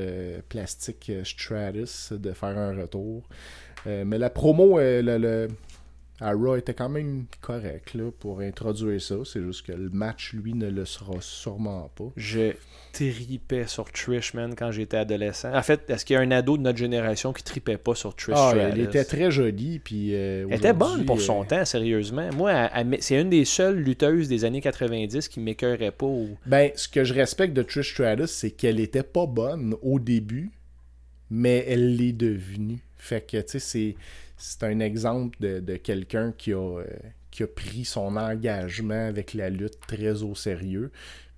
Plastic 0.49 1.11
Stratus 1.23 2.13
de 2.13 2.31
faire 2.31 2.57
un 2.57 2.75
retour. 2.75 3.23
Mais 3.85 4.17
la 4.17 4.29
promo, 4.29 4.79
le, 4.79 5.47
Raw 6.21 6.55
était 6.55 6.73
quand 6.73 6.89
même 6.89 7.25
correct 7.41 7.93
là, 7.95 8.11
pour 8.11 8.39
introduire 8.39 9.01
ça. 9.01 9.15
C'est 9.25 9.41
juste 9.43 9.65
que 9.67 9.71
le 9.73 9.89
match, 9.89 10.33
lui, 10.33 10.53
ne 10.53 10.69
le 10.69 10.85
sera 10.85 11.15
sûrement 11.19 11.91
pas. 11.95 12.11
Je 12.15 12.53
tripais 12.93 13.67
sur 13.67 13.91
Trish, 13.91 14.33
man, 14.33 14.55
quand 14.55 14.71
j'étais 14.71 14.97
adolescent. 14.97 15.53
En 15.53 15.61
fait, 15.61 15.89
est-ce 15.89 16.05
qu'il 16.05 16.13
y 16.13 16.17
a 16.17 16.21
un 16.21 16.31
ado 16.31 16.57
de 16.57 16.61
notre 16.61 16.77
génération 16.77 17.33
qui 17.33 17.43
tripait 17.43 17.77
pas 17.77 17.95
sur 17.95 18.15
Trish 18.15 18.35
Ah, 18.37 18.51
Stratus? 18.51 18.73
elle 18.73 18.79
était 18.79 19.03
très 19.03 19.31
jolie. 19.31 19.79
Puis, 19.79 20.15
euh, 20.15 20.45
Elle 20.49 20.57
était 20.57 20.73
bonne 20.73 21.03
pour 21.03 21.19
son 21.19 21.41
euh, 21.41 21.45
temps, 21.45 21.65
sérieusement. 21.65 22.29
Moi, 22.35 22.69
c'est 23.01 23.19
une 23.19 23.29
des 23.29 23.43
seules 23.45 23.79
lutteuses 23.79 24.29
des 24.29 24.45
années 24.45 24.61
90 24.61 25.27
qui 25.27 25.39
m'écœurait 25.41 25.91
pas. 25.91 26.07
Ben, 26.45 26.71
ce 26.75 26.87
que 26.87 27.03
je 27.03 27.13
respecte 27.13 27.53
de 27.53 27.63
Trish 27.63 27.91
Stratus, 27.91 28.29
c'est 28.29 28.51
qu'elle 28.51 28.79
était 28.79 29.03
pas 29.03 29.25
bonne 29.25 29.75
au 29.81 29.99
début, 29.99 30.51
mais 31.29 31.65
elle 31.67 31.95
l'est 31.97 32.13
devenue. 32.13 32.79
Fait 32.97 33.25
que, 33.25 33.37
tu 33.37 33.43
sais, 33.47 33.59
c'est, 33.59 33.95
c'est 34.37 34.63
un 34.63 34.79
exemple 34.79 35.35
de, 35.41 35.59
de 35.59 35.75
quelqu'un 35.75 36.31
qui 36.37 36.53
a, 36.53 36.57
euh, 36.79 36.85
qui 37.31 37.43
a 37.43 37.47
pris 37.47 37.83
son 37.83 38.15
engagement 38.15 39.07
avec 39.07 39.33
la 39.33 39.49
lutte 39.49 39.79
très 39.87 40.21
au 40.21 40.35
sérieux. 40.35 40.91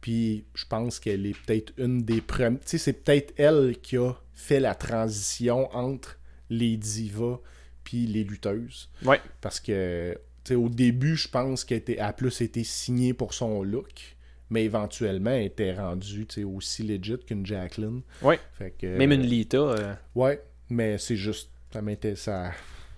Puis, 0.05 0.45
je 0.53 0.65
pense 0.67 0.99
qu'elle 0.99 1.25
est 1.25 1.33
peut-être 1.47 1.73
une 1.79 2.03
des 2.03 2.21
premières. 2.21 2.59
Tu 2.59 2.67
sais, 2.67 2.77
c'est 2.77 2.93
peut-être 2.93 3.33
elle 3.37 3.75
qui 3.81 3.97
a 3.97 4.13
fait 4.35 4.59
la 4.59 4.75
transition 4.75 5.67
entre 5.75 6.19
les 6.51 6.77
divas 6.77 7.39
puis 7.83 8.05
les 8.05 8.23
lutteuses. 8.23 8.87
Ouais. 9.03 9.19
Parce 9.41 9.59
que, 9.59 10.13
tu 10.43 10.49
sais, 10.49 10.53
au 10.55 10.69
début, 10.69 11.15
je 11.15 11.27
pense 11.27 11.63
qu'elle 11.63 11.79
était- 11.79 11.97
a 11.97 12.13
plus 12.13 12.39
été 12.41 12.63
signée 12.63 13.15
pour 13.15 13.33
son 13.33 13.63
look, 13.63 14.15
mais 14.51 14.63
éventuellement, 14.65 15.31
elle 15.31 15.45
était 15.47 15.73
rendue, 15.73 16.27
tu 16.27 16.35
sais, 16.35 16.43
aussi 16.43 16.83
legit 16.83 17.17
qu'une 17.25 17.43
Jacqueline. 17.43 18.01
Ouais. 18.21 18.39
Fait 18.59 18.75
que, 18.79 18.85
Même 18.99 19.11
une 19.11 19.23
Lita. 19.25 19.57
euh, 19.57 19.95
Ouais, 20.13 20.39
mais 20.69 20.99
c'est 20.99 21.15
juste, 21.17 21.49
ça 21.73 21.81
m'était 21.81 22.15
ça. 22.15 22.51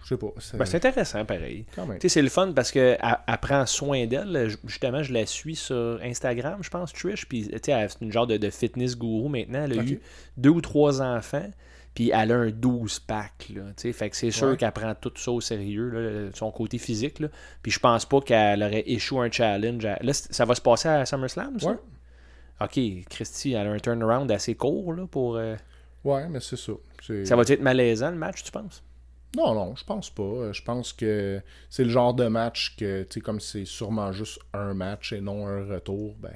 Je 0.08 0.16
sais 0.16 0.18
pas. 0.18 0.28
ça- 0.40 0.58
ben, 0.58 0.64
c'est 0.66 0.78
intéressant, 0.78 1.26
pareil. 1.26 1.66
c'est 2.08 2.22
le 2.22 2.30
fun 2.30 2.54
parce 2.54 2.72
qu'elle 2.72 2.98
elle 3.02 3.38
prend 3.42 3.66
soin 3.66 4.06
d'elle. 4.06 4.50
Justement, 4.66 5.04
je 5.04 5.12
la 5.12 5.26
suis 5.26 5.58
sur 5.58 6.00
Instagram, 6.02 6.60
je 6.62 6.70
pense, 6.70 6.94
Trish. 6.94 7.28
Puis, 7.28 7.48
tu 7.50 7.60
sais, 7.62 7.72
elle- 7.74 7.90
c'est 7.90 8.02
une 8.02 8.12
genre 8.14 8.26
de, 8.28 8.38
de 8.38 8.50
fitness 8.50 8.96
gourou 8.98 9.28
maintenant. 9.28 9.66
Elle 9.66 9.78
a 9.80 9.84
eu 9.84 10.00
deux 10.38 10.50
ou 10.52 10.62
trois 10.62 11.02
enfants. 11.02 11.50
Puis, 11.94 12.12
elle 12.14 12.32
a 12.32 12.36
un 12.38 12.52
12 12.52 13.00
pack. 13.00 13.52
Là, 13.56 13.64
fait 13.76 14.10
que 14.10 14.16
c'est 14.16 14.32
sûr 14.32 14.50
Ouais. 14.50 14.56
qu'elle 14.58 14.72
prend 14.72 14.94
tout 14.96 15.12
ça 15.18 15.32
au 15.32 15.42
sérieux, 15.42 15.90
là, 15.90 16.30
son 16.36 16.52
côté 16.52 16.78
physique. 16.78 17.20
Là. 17.20 17.28
Puis, 17.62 17.72
je 17.74 17.80
pense 17.80 18.06
pas 18.06 18.22
qu'elle 18.22 18.64
aurait 18.64 18.84
échoué 18.86 19.28
un 19.28 19.32
challenge. 19.32 19.84
à- 19.84 19.98
Là, 20.02 20.14
ça 20.14 20.46
va 20.46 20.56
se 20.56 20.62
passer 20.62 20.88
à 20.88 21.06
SummerSlam, 21.06 21.60
ça? 21.60 21.70
Ouais. 21.72 21.76
Ok, 22.62 22.80
Christy, 23.10 23.54
elle 23.54 23.68
a 23.68 23.72
un 23.72 23.80
turnaround 23.80 24.32
assez 24.32 24.56
court 24.56 24.94
là, 24.94 25.06
pour. 25.06 25.36
euh, 25.38 25.56
Ouais, 26.04 26.28
mais 26.30 26.40
c'est 26.40 26.56
ça. 26.56 26.72
C'est- 27.06 27.26
Ça 27.26 27.36
va 27.36 27.42
être 27.44 27.62
malaisant 27.62 28.10
le 28.12 28.18
match, 28.18 28.44
tu 28.44 28.52
penses? 28.52 28.84
Non, 29.36 29.54
non, 29.54 29.76
je 29.76 29.84
pense 29.84 30.10
pas. 30.10 30.24
Euh, 30.24 30.54
Je 30.54 30.64
pense 30.64 30.94
que 30.94 31.42
c'est 31.70 31.84
le 31.84 31.90
genre 31.90 32.14
de 32.14 32.28
match 32.28 32.76
que, 32.78 33.04
tu 33.04 33.22
comme 33.22 33.40
c'est 33.40 33.66
sûrement 33.66 34.12
juste 34.12 34.40
un 34.54 34.74
match 34.74 35.14
et 35.14 35.22
non 35.22 35.48
un 35.48 35.66
retour, 35.66 36.16
ben, 36.20 36.34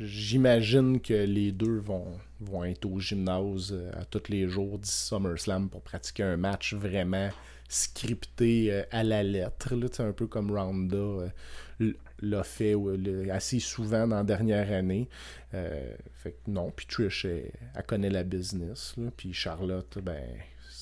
j'imagine 0.00 1.00
que 1.00 1.14
les 1.14 1.52
deux 1.52 1.78
vont, 1.78 2.18
être 2.64 2.84
au 2.86 2.98
gymnase 2.98 3.72
euh, 3.72 3.90
à 3.94 4.04
tous 4.04 4.28
les 4.28 4.48
jours 4.48 4.78
du 4.78 4.88
SummerSlam 4.88 5.70
pour 5.70 5.82
pratiquer 5.82 6.24
un 6.24 6.36
match 6.36 6.74
vraiment 6.74 7.30
scripté 7.68 8.72
euh, 8.72 8.82
à 8.90 9.04
la 9.04 9.22
lettre, 9.22 9.74
là, 9.74 9.86
un 10.00 10.12
peu 10.12 10.26
comme 10.26 10.50
Ronda 10.50 11.30
l'a 12.20 12.44
fait 12.44 12.74
assez 13.30 13.58
souvent 13.58 14.06
dans 14.06 14.16
la 14.16 14.24
dernière 14.24 14.72
année. 14.72 15.08
Fait 15.50 16.32
que 16.32 16.50
non, 16.50 16.72
puis 16.74 16.86
Trish, 16.86 17.24
elle, 17.24 17.50
connaît 17.86 18.08
la 18.08 18.22
business, 18.22 18.94
puis 19.16 19.32
Charlotte, 19.32 19.98
ben, 20.02 20.22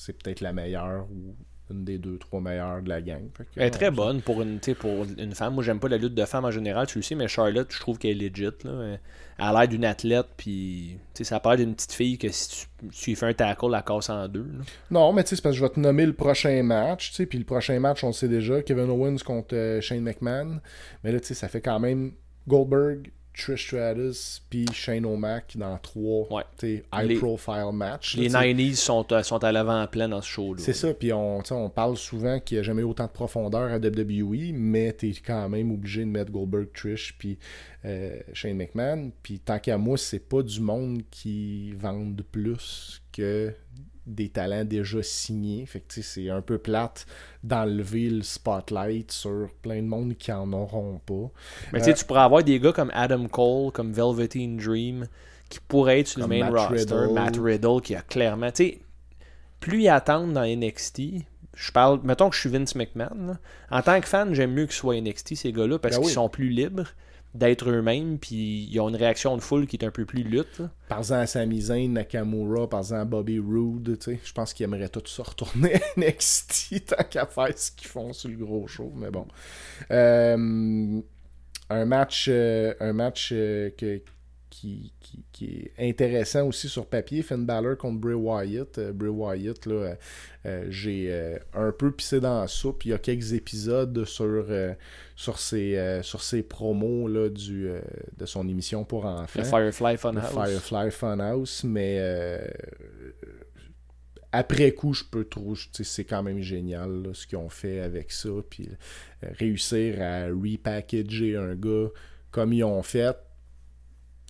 c'est 0.05 0.13
peut-être 0.21 0.41
la 0.41 0.53
meilleure 0.53 1.05
ou 1.11 1.35
une 1.71 1.85
des 1.85 1.97
deux, 1.97 2.17
trois 2.17 2.41
meilleures 2.41 2.81
de 2.81 2.89
la 2.89 3.01
gang. 3.01 3.29
Que, 3.33 3.43
Elle 3.55 3.63
est 3.63 3.71
très 3.71 3.89
non, 3.89 3.95
bonne 3.95 4.21
pour 4.21 4.41
une, 4.41 4.59
pour 4.59 5.05
une 5.17 5.33
femme. 5.33 5.53
Moi, 5.53 5.63
j'aime 5.63 5.79
pas 5.79 5.87
la 5.87 5.97
lutte 5.97 6.13
de 6.13 6.25
femmes 6.25 6.45
en 6.45 6.51
général, 6.51 6.87
tu 6.87 6.97
le 6.97 7.03
sais, 7.03 7.15
mais 7.15 7.27
Charlotte, 7.27 7.67
je 7.71 7.79
trouve 7.79 7.97
qu'elle 7.97 8.21
est 8.21 8.29
legit. 8.29 8.51
Là. 8.65 8.83
Elle 8.83 8.99
a 9.37 9.53
l'air 9.53 9.67
d'une 9.67 9.85
athlète, 9.85 10.27
puis 10.35 10.97
ça 11.13 11.37
a 11.37 11.47
l'air 11.47 11.57
d'une 11.65 11.73
petite 11.73 11.93
fille 11.93 12.17
que 12.17 12.29
si 12.29 12.67
tu, 12.81 12.89
tu 12.91 13.09
lui 13.11 13.15
fais 13.15 13.27
un 13.27 13.33
tackle, 13.33 13.69
la 13.69 13.81
casse 13.81 14.09
en 14.09 14.27
deux. 14.27 14.43
là. 14.43 14.63
Non, 14.91 15.13
mais 15.13 15.23
tu 15.23 15.29
sais, 15.29 15.35
c'est 15.37 15.41
parce 15.41 15.55
que 15.55 15.59
je 15.59 15.63
vais 15.63 15.71
te 15.71 15.79
nommer 15.79 16.05
le 16.05 16.13
prochain 16.13 16.61
match, 16.63 17.13
puis 17.25 17.39
le 17.39 17.45
prochain 17.45 17.79
match, 17.79 18.03
on 18.03 18.07
le 18.07 18.13
sait 18.13 18.27
déjà, 18.27 18.61
Kevin 18.61 18.89
Owens 18.89 19.17
contre 19.25 19.55
euh, 19.55 19.81
Shane 19.81 20.01
McMahon. 20.01 20.59
Mais 21.03 21.11
là, 21.11 21.19
tu 21.19 21.27
sais, 21.27 21.33
ça 21.33 21.47
fait 21.47 21.61
quand 21.61 21.79
même 21.79 22.11
Goldberg, 22.47 23.09
Trish 23.35 23.67
Stratus, 23.67 24.41
puis 24.49 24.65
Shane 24.73 25.05
O'Mac 25.05 25.57
dans 25.57 25.77
trois, 25.79 26.31
Ouais. 26.31 26.43
tu 26.57 26.83
high-profile 26.93 27.71
matchs. 27.73 28.15
Les 28.15 28.25
tu 28.25 28.29
sais. 28.31 28.37
90s 28.37 28.75
sont, 28.75 29.05
euh, 29.11 29.23
sont 29.23 29.43
à 29.43 29.51
l'avant-plan 29.51 30.07
dans 30.09 30.21
ce 30.21 30.27
show-là. 30.29 30.61
C'est 30.63 30.73
ça, 30.73 30.93
puis 30.93 31.11
on, 31.13 31.41
tu 31.41 31.53
on 31.53 31.69
parle 31.69 31.97
souvent 31.97 32.39
qu'il 32.39 32.57
n'y 32.57 32.59
a 32.59 32.63
jamais 32.63 32.83
autant 32.83 33.05
de 33.05 33.11
profondeur 33.11 33.71
à 33.71 33.77
WWE, 33.79 34.51
mais 34.53 34.93
t'es 34.93 35.11
quand 35.25 35.49
même 35.49 35.71
obligé 35.71 36.01
de 36.01 36.09
mettre 36.09 36.31
Goldberg, 36.31 36.67
Trish, 36.73 37.15
puis 37.17 37.37
euh, 37.85 38.17
Shane 38.33 38.55
McMahon. 38.55 39.11
Puis 39.23 39.39
tant 39.39 39.59
qu'à 39.59 39.77
moi, 39.77 39.97
c'est 39.97 40.19
pas 40.27 40.41
du 40.43 40.61
monde 40.61 41.01
qui 41.09 41.71
vendent 41.73 42.23
plus 42.31 43.01
que 43.11 43.53
des 44.05 44.29
talents 44.29 44.65
déjà 44.65 45.01
signés. 45.01 45.65
Fait 45.65 45.79
que 45.79 46.01
c'est 46.01 46.29
un 46.29 46.41
peu 46.41 46.57
plate 46.57 47.05
d'enlever 47.43 48.09
le 48.09 48.21
spotlight 48.21 49.11
sur 49.11 49.49
plein 49.61 49.81
de 49.81 49.87
monde 49.87 50.15
qui 50.17 50.31
en 50.31 50.51
auront 50.53 50.99
pas. 51.05 51.31
Mais 51.71 51.79
tu 51.79 51.85
sais, 51.85 51.93
tu 51.93 52.05
pourrais 52.05 52.21
avoir 52.21 52.43
des 52.43 52.59
gars 52.59 52.73
comme 52.73 52.91
Adam 52.93 53.27
Cole, 53.27 53.71
comme 53.71 53.93
Velveteen 53.93 54.57
Dream, 54.57 55.07
qui 55.49 55.59
pourraient 55.67 56.01
être 56.01 56.07
sur 56.07 56.21
le 56.21 56.27
main 56.27 56.49
Matt 56.49 56.69
roster. 56.71 56.93
Riddle. 56.95 57.13
Matt 57.13 57.37
Riddle, 57.37 57.81
qui 57.81 57.95
a 57.95 58.01
clairement. 58.01 58.49
Plus 59.59 59.81
ils 59.83 59.89
attendent 59.89 60.33
dans 60.33 60.45
NXT, 60.45 61.01
je 61.55 61.71
parle. 61.71 62.01
Mettons 62.03 62.29
que 62.29 62.35
je 62.35 62.41
suis 62.41 62.49
Vince 62.49 62.75
McMahon. 62.75 63.27
là. 63.27 63.37
En 63.71 63.81
tant 63.81 63.99
que 64.01 64.07
fan, 64.07 64.33
j'aime 64.33 64.51
mieux 64.53 64.65
qu'ils 64.65 64.73
soient 64.75 64.99
NXT, 64.99 65.35
ces 65.35 65.53
gars-là, 65.53 65.79
parce 65.79 65.95
Ben 65.95 66.01
qu'ils 66.01 66.07
oui. 66.09 66.13
sont 66.13 66.27
plus 66.29 66.49
libres 66.49 66.87
d'être 67.33 67.69
eux-mêmes, 67.69 68.19
puis 68.19 68.67
ils 68.71 68.79
ont 68.79 68.89
une 68.89 68.95
réaction 68.95 69.35
de 69.35 69.41
foule 69.41 69.65
qui 69.65 69.75
est 69.77 69.85
un 69.85 69.91
peu 69.91 70.05
plus 70.05 70.23
lutte. 70.23 70.61
Par 70.87 71.11
à 71.11 71.25
Sami 71.25 71.61
Zayn, 71.61 71.93
Nakamura, 71.93 72.69
par 72.69 72.93
à 72.93 73.05
Bobby 73.05 73.39
Roode, 73.39 73.97
tu 73.99 74.11
sais, 74.11 74.19
je 74.23 74.33
pense 74.33 74.53
qu'ils 74.53 74.65
aimeraient 74.65 74.89
tous 74.89 75.07
se 75.07 75.21
retourner 75.21 75.75
à 75.75 75.79
NXT 75.97 76.85
tant 76.85 77.03
qu'à 77.09 77.25
faire 77.25 77.57
ce 77.57 77.71
qu'ils 77.71 77.87
font 77.87 78.13
sur 78.13 78.29
le 78.29 78.35
gros 78.37 78.67
show, 78.67 78.91
mais 78.95 79.09
bon. 79.09 79.25
Euh, 79.91 81.01
un 81.69 81.85
match, 81.85 82.27
euh, 82.29 82.73
un 82.79 82.93
match 82.93 83.29
euh, 83.31 83.69
que- 83.77 84.01
qui, 84.53 84.93
qui- 84.99 85.23
qui 85.31 85.45
est 85.77 85.89
intéressant 85.89 86.47
aussi 86.47 86.69
sur 86.69 86.85
papier, 86.85 87.23
Finn 87.23 87.43
Balor 87.45 87.75
contre 87.77 87.99
Bray 87.99 88.13
Wyatt. 88.13 88.77
Euh, 88.77 88.93
Bray 88.93 89.09
Wyatt, 89.09 89.65
là, 89.65 89.73
euh, 89.73 89.95
euh, 90.45 90.65
j'ai 90.69 91.07
euh, 91.11 91.37
un 91.53 91.71
peu 91.71 91.91
pissé 91.91 92.19
dans 92.19 92.41
la 92.41 92.47
soupe. 92.47 92.85
Il 92.85 92.89
y 92.89 92.93
a 92.93 92.99
quelques 92.99 93.33
épisodes 93.33 94.05
sur, 94.05 94.45
sur, 95.15 95.39
ses, 95.39 95.99
sur 96.03 96.21
ses 96.21 96.43
promos 96.43 97.07
là, 97.07 97.29
du, 97.29 97.67
de 98.17 98.25
son 98.25 98.47
émission 98.47 98.83
pour 98.85 99.05
enfants. 99.05 99.39
Le 99.39 99.43
Firefly 99.45 99.91
Le 99.93 99.97
Funhouse. 99.97 100.29
Firefly 100.31 100.91
Funhouse, 100.91 101.63
mais 101.63 102.39
après 104.31 104.71
coup, 104.71 104.93
je 104.93 105.03
peux 105.03 105.25
trouver, 105.25 105.59
c'est 105.71 106.05
quand 106.05 106.23
même 106.23 106.41
génial 106.41 107.03
là, 107.03 107.09
ce 107.13 107.27
qu'ils 107.27 107.37
ont 107.37 107.49
fait 107.49 107.79
avec 107.79 108.11
ça, 108.11 108.29
puis 108.49 108.67
réussir 109.21 110.01
à 110.01 110.27
repackager 110.27 111.37
un 111.37 111.53
gars 111.55 111.89
comme 112.31 112.51
ils 112.53 112.63
ont 112.63 112.81
fait, 112.81 113.15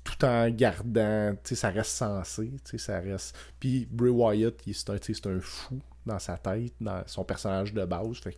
tout 0.03 0.25
en 0.25 0.49
gardant, 0.49 1.31
tu 1.35 1.39
sais, 1.49 1.55
ça 1.55 1.69
reste 1.69 1.91
sensé, 1.91 2.51
tu 2.65 2.71
sais, 2.71 2.77
ça 2.77 2.99
reste... 2.99 3.35
Puis 3.59 3.87
Bray 3.89 4.11
Wyatt, 4.11 4.55
c'est 4.73 5.27
un, 5.27 5.39
fou 5.39 5.79
dans 6.05 6.19
sa 6.19 6.37
tête, 6.37 6.73
dans 6.81 7.03
son 7.05 7.23
personnage 7.23 7.73
de 7.73 7.85
base, 7.85 8.17
fait 8.17 8.33
que 8.33 8.37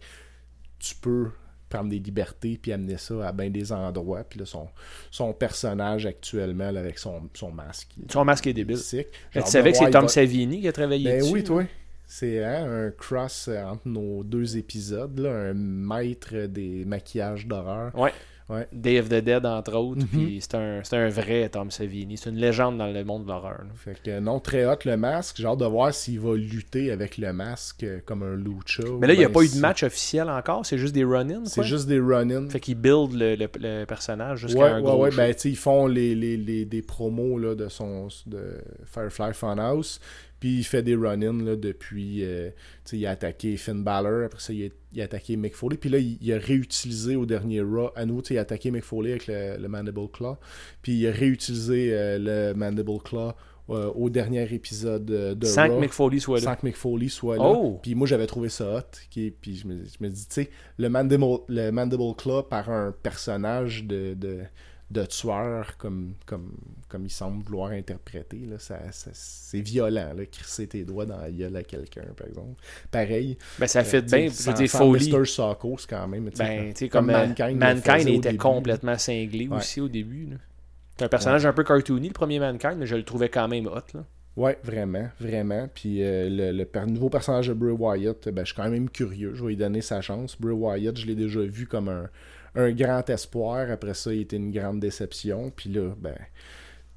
tu 0.80 0.95
peux 0.95 1.32
prendre 1.68 1.89
des 1.89 1.99
libertés 1.99 2.59
puis 2.61 2.72
amener 2.72 2.97
ça 2.97 3.28
à 3.28 3.32
bien 3.32 3.49
des 3.49 3.72
endroits, 3.72 4.24
puis 4.24 4.39
là, 4.39 4.45
son, 4.45 4.68
son 5.09 5.34
personnage 5.34 6.05
actuellement, 6.05 6.70
là, 6.72 6.80
avec 6.80 6.99
son, 6.99 7.30
son 7.34 7.51
masque, 7.51 7.95
Son 8.11 8.24
masque 8.24 8.47
est 8.47 8.53
débile. 8.53 8.78
sick. 8.78 9.07
Tu 9.32 9.41
savais 9.41 9.72
que 9.72 9.78
c'est 9.80 9.89
Tom 9.89 10.03
va- 10.03 10.07
Savini 10.07 10.61
qui 10.61 10.68
a 10.68 10.72
travaillé 10.72 11.05
ben 11.05 11.20
dessus. 11.22 11.34
oui, 11.34 11.43
toi. 11.43 11.63
C'est 12.07 12.43
hein, 12.43 12.66
un 12.70 12.91
cross 12.91 13.47
entre 13.47 13.88
nos 13.88 14.24
deux 14.24 14.57
épisodes, 14.57 15.18
là, 15.18 15.32
un 15.32 15.53
maître 15.55 16.45
des 16.45 16.86
maquillages 16.86 17.47
d'horreur. 17.47 17.97
Ouais. 17.97 18.13
Ouais. 18.48 18.68
Day 18.72 19.00
of 19.00 19.10
the 19.10 19.16
Dead, 19.24 19.43
entre 19.43 19.74
autres. 19.74 20.02
Mhm. 20.02 20.08
Puis 20.08 20.38
c'est 20.39 20.54
un, 20.54 20.82
un 20.91 21.10
vrai 21.10 21.50
Tom 21.50 21.72
Savini. 21.72 22.16
C'est 22.16 22.30
une 22.30 22.36
légende 22.36 22.78
dans 22.78 22.86
le 22.86 23.04
monde 23.04 23.24
de 23.24 23.30
l'horreur. 23.30 23.62
Fait 23.76 24.00
que 24.04 24.20
non, 24.20 24.39
très 24.39 24.66
hot 24.68 24.78
le 24.86 24.98
masque. 24.98 25.38
J'ai 25.39 25.48
hâte 25.48 25.58
de 25.58 25.66
voir 25.66 25.91
s'il 25.93 26.20
va 26.20 26.36
lutter 26.36 26.91
avec 26.91 27.18
le 27.18 27.34
masque 27.34 27.84
euh, 27.84 28.00
comme 28.06 28.22
un 28.22 28.36
lucha. 28.36 28.84
Mais 29.02 29.08
là, 29.08 29.14
il 29.14 29.20
n'y 29.20 29.26
a 29.26 29.30
pas 29.30 29.41
eu 29.41 29.50
de 29.50 29.58
match 29.60 29.82
officiel 29.82 30.30
encore. 30.30 30.64
C'est 30.64 30.78
juste 30.78 30.93
des 30.93 31.04
run-ins. 31.04 31.46
C'est 31.46 31.64
juste 31.64 31.88
des 31.88 32.00
run-ins. 32.00 32.48
Fait 32.50 32.60
qu'il 32.60 32.76
build 32.76 33.14
le, 33.14 33.36
le- 33.36 33.50
le 33.60 33.86
personnage 33.86 34.41
jusqu'à 34.41 34.60
Ouais, 34.60 34.70
un 34.70 34.76
ouais, 34.76 34.82
gros 34.84 35.04
ouais. 35.04 35.10
show. 35.12 35.18
Ben, 35.18 35.34
tu 35.34 35.39
sais, 35.41 35.50
ils 35.50 35.58
font 35.58 35.88
les, 35.88 36.14
les, 36.14 36.38
les- 36.38 36.66
des 36.66 36.82
promos 36.84 37.39
là, 37.39 37.56
de 37.56 37.68
son 37.68 38.10
de 38.28 38.62
Firefly 38.86 39.34
Funhouse. 39.34 40.00
Puis 40.39 40.57
il 40.59 40.63
fait 40.63 40.83
des 40.83 40.95
run-ins 40.95 41.43
là, 41.43 41.55
depuis. 41.55 42.23
euh, 42.23 42.49
tu 42.49 42.55
sais, 42.91 42.97
il 42.97 43.05
a 43.05 43.11
attaqué 43.11 43.57
Finn 43.57 43.83
Balor. 43.83 44.25
Après 44.25 44.39
ça, 44.41 44.53
il 44.53 44.65
a, 44.65 44.69
il 44.93 45.01
a 45.01 45.05
attaqué 45.05 45.38
Mick 45.38 45.55
Foley. 45.55 45.77
Puis 45.77 45.89
là, 45.89 45.97
il, 45.97 46.17
il 46.21 46.33
a 46.33 46.38
réutilisé 46.38 47.15
au 47.15 47.25
dernier 47.25 47.61
Raw. 47.61 47.91
À 47.95 48.05
nouveau, 48.05 48.21
il 48.29 48.38
a 48.38 48.41
attaqué 48.41 48.69
Mick 48.71 48.83
Foley 48.83 49.11
avec 49.11 49.27
le, 49.27 49.57
le 49.57 49.67
Mandible 49.67 50.09
Claw. 50.11 50.38
Puis 50.81 50.93
il 50.93 51.07
a 51.07 51.11
réutilisé 51.11 51.89
euh, 51.93 52.17
le 52.51 52.53
Mandible 52.57 52.99
Claw 53.03 53.31
euh, 53.71 53.88
au 53.95 54.09
dernier 54.11 54.43
épisode 54.53 55.09
euh, 55.09 55.33
de 55.33 55.45
Sans 55.47 55.67
que 55.67 55.71
Raw. 55.73 55.79
Mick 55.79 55.91
Foley 55.93 56.19
soit 56.19 56.38
là. 56.38 56.43
sans 56.43 56.55
que 56.55 56.65
Mick 56.67 56.75
Foley 56.75 57.07
soit 57.07 57.38
là. 57.38 57.43
Oh! 57.43 57.79
Puis 57.81 57.95
moi, 57.95 58.05
j'avais 58.05 58.27
trouvé 58.27 58.49
ça 58.49 58.77
hot. 58.77 58.81
qui- 59.09 59.31
Puis 59.31 59.55
je 59.55 59.67
me, 59.67 59.83
je 59.86 59.97
me 60.01 60.09
dis, 60.09 60.27
tu 60.27 60.33
sais, 60.33 60.49
le 60.77 60.89
Mandible, 60.89 61.25
le 61.47 61.71
Mandible 61.71 62.13
Claw 62.17 62.43
par 62.43 62.69
un 62.69 62.93
personnage 63.01 63.86
de, 63.86 64.13
de, 64.13 64.41
de 64.91 65.05
tueur 65.05 65.77
comme, 65.77 66.13
comme, 66.27 66.51
comme 66.96 67.06
il 67.06 67.10
semble 67.10 67.43
vouloir 67.43 67.72
interpréter, 67.72 68.46
là, 68.50 68.58
ça, 68.58 68.80
ça- 68.91 69.12
c'est 69.14 69.60
violent, 69.60 70.14
là, 70.16 70.26
crisser 70.26 70.66
tes 70.68 70.84
doigts 70.86 71.06
dans 71.06 71.20
la 71.20 71.30
gueule 71.30 71.56
à 71.58 71.64
quelqu'un, 71.64 72.06
par 72.16 72.28
exemple. 72.28 72.54
Pareil. 72.89 73.38
Ben, 73.60 73.68
ça 73.68 73.84
fait 73.84 73.98
euh, 73.98 74.02
bien. 74.02 74.28
Je 74.30 74.50
veux 74.50 74.98
dire. 74.98 75.20
Mr. 75.20 75.26
Socko, 75.26 75.76
c'est 75.78 75.89
quand 75.89 76.08
même. 76.08 76.30
Ben, 76.38 76.74
comme, 76.74 76.89
comme 76.89 77.10
euh, 77.10 77.28
Mankind 77.56 78.08
était 78.08 78.20
début. 78.30 78.38
complètement 78.38 78.98
cinglé 78.98 79.48
Ouais. 79.50 79.58
aussi 79.58 79.82
au 79.82 79.89
début. 79.89 80.30
C'est 80.98 81.04
un 81.04 81.10
personnage 81.10 81.46
un 81.46 81.52
peu 81.52 81.66
cartoony, 81.66 82.08
le 82.08 82.14
premier 82.14 82.39
Mankind, 82.39 82.76
mais 82.78 82.86
je 82.86 82.96
le 82.96 83.04
trouvais 83.04 83.28
quand 83.28 83.50
même 83.50 83.68
hot. 83.68 83.82
Là. 83.93 84.06
Ouais, 84.38 84.58
vraiment, 84.64 85.10
vraiment. 85.20 85.68
Puis 85.74 86.02
euh, 86.02 86.30
le, 86.30 86.52
le 86.52 86.86
nouveau 86.86 87.10
personnage 87.10 87.50
de 87.50 87.54
Bray 87.54 87.74
Wyatt, 87.74 88.30
ben, 88.30 88.46
je 88.46 88.54
suis 88.54 88.56
quand 88.56 88.70
même 88.70 88.89
curieux. 88.89 89.34
Je 89.36 89.41
vais 89.43 89.50
lui 89.50 89.58
donner 89.58 89.82
sa 89.82 90.00
chance. 90.02 90.39
Bray 90.39 90.54
Wyatt, 90.56 90.98
je 90.98 91.06
l'ai 91.06 91.16
déjà 91.16 91.41
vu 91.41 91.68
comme 91.68 91.89
un, 91.89 92.10
un 92.56 92.72
grand 92.72 93.10
espoir. 93.10 93.70
Après 93.72 93.93
ça, 93.93 94.14
il 94.14 94.22
était 94.22 94.38
une 94.38 94.52
grande 94.52 94.80
déception. 94.80 95.52
Puis 95.56 95.70
là, 95.70 95.93
ben, 96.00 96.16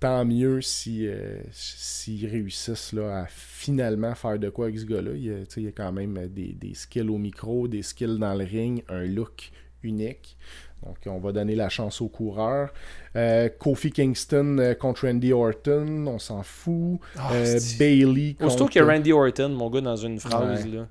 tant 0.00 0.24
mieux 0.24 0.60
si 0.60 1.06
euh, 1.08 1.38
s'ils 1.50 2.26
réussissent 2.28 2.92
là, 2.92 3.22
à 3.22 3.26
finalement 3.26 4.14
faire 4.14 4.38
de 4.38 4.48
quoi 4.50 4.66
avec 4.66 4.78
ce 4.78 4.84
gars-là. 4.84 5.10
Il, 5.14 5.24
y 5.24 5.30
a- 5.30 5.38
tu 5.40 5.44
sais, 5.48 5.60
il 5.62 5.64
y 5.64 5.68
a 5.68 5.72
quand 5.72 5.92
même 5.92 6.28
des, 6.28 6.52
des 6.52 6.74
skills 6.74 7.08
au 7.08 7.18
micro, 7.18 7.68
des 7.68 7.82
skills 7.82 8.18
dans 8.18 8.34
le 8.34 8.44
ring, 8.44 8.82
un 8.88 9.04
look 9.04 9.50
unique. 9.82 10.36
Donc, 10.84 10.96
on 11.06 11.18
va 11.18 11.32
donner 11.32 11.56
la 11.56 11.68
chance 11.68 12.00
aux 12.00 12.08
coureurs. 12.08 12.72
Euh, 13.16 13.48
Kofi 13.48 13.90
Kingston 13.90 14.58
euh, 14.60 14.74
contre 14.74 15.08
Randy 15.08 15.32
Orton, 15.32 16.06
on 16.06 16.20
s'en 16.20 16.44
fout. 16.44 17.00
Ah, 17.16 17.30
Euh, 17.32 17.58
c'est- 17.58 17.78
Bailey 17.80 18.34
contre... 18.34 18.46
Aussitôt 18.46 18.68
y 18.72 18.78
a 18.78 18.84
Randy 18.86 19.12
Orton, 19.12 19.48
mon 19.48 19.70
gars, 19.70 19.80
dans 19.80 19.96
une 19.96 20.20
phrase, 20.20 20.64
Ouais. 20.66 20.70
là. 20.70 20.88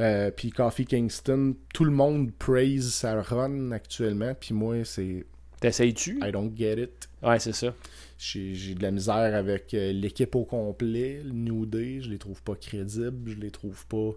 Euh, 0.00 0.30
puis 0.32 0.50
Kofi 0.50 0.84
Kingston, 0.84 1.54
tout 1.72 1.84
le 1.84 1.92
monde 1.92 2.32
praise 2.32 2.90
sa 2.92 3.22
run 3.22 3.70
actuellement. 3.70 4.32
Puis 4.34 4.52
moi, 4.52 4.84
c'est... 4.84 5.24
T'essayes-tu? 5.60 6.18
I 6.26 6.32
don't 6.32 6.50
get 6.56 6.82
it. 6.82 7.08
Ouais, 7.22 7.38
c'est 7.38 7.52
ça. 7.52 7.74
J'ai 8.18 8.74
de 8.74 8.82
la 8.82 8.90
misère 8.90 9.34
avec 9.34 9.74
euh, 9.74 9.92
l'équipe 9.92 10.34
au 10.34 10.44
complet, 10.44 11.22
le 11.22 11.32
New 11.32 11.66
Day. 11.66 12.00
Je 12.00 12.10
les 12.10 12.18
trouve 12.18 12.42
pas 12.42 12.54
crédibles. 12.54 13.30
Je 13.30 13.36
les 13.36 13.50
trouve 13.50 13.86
pas... 13.86 14.12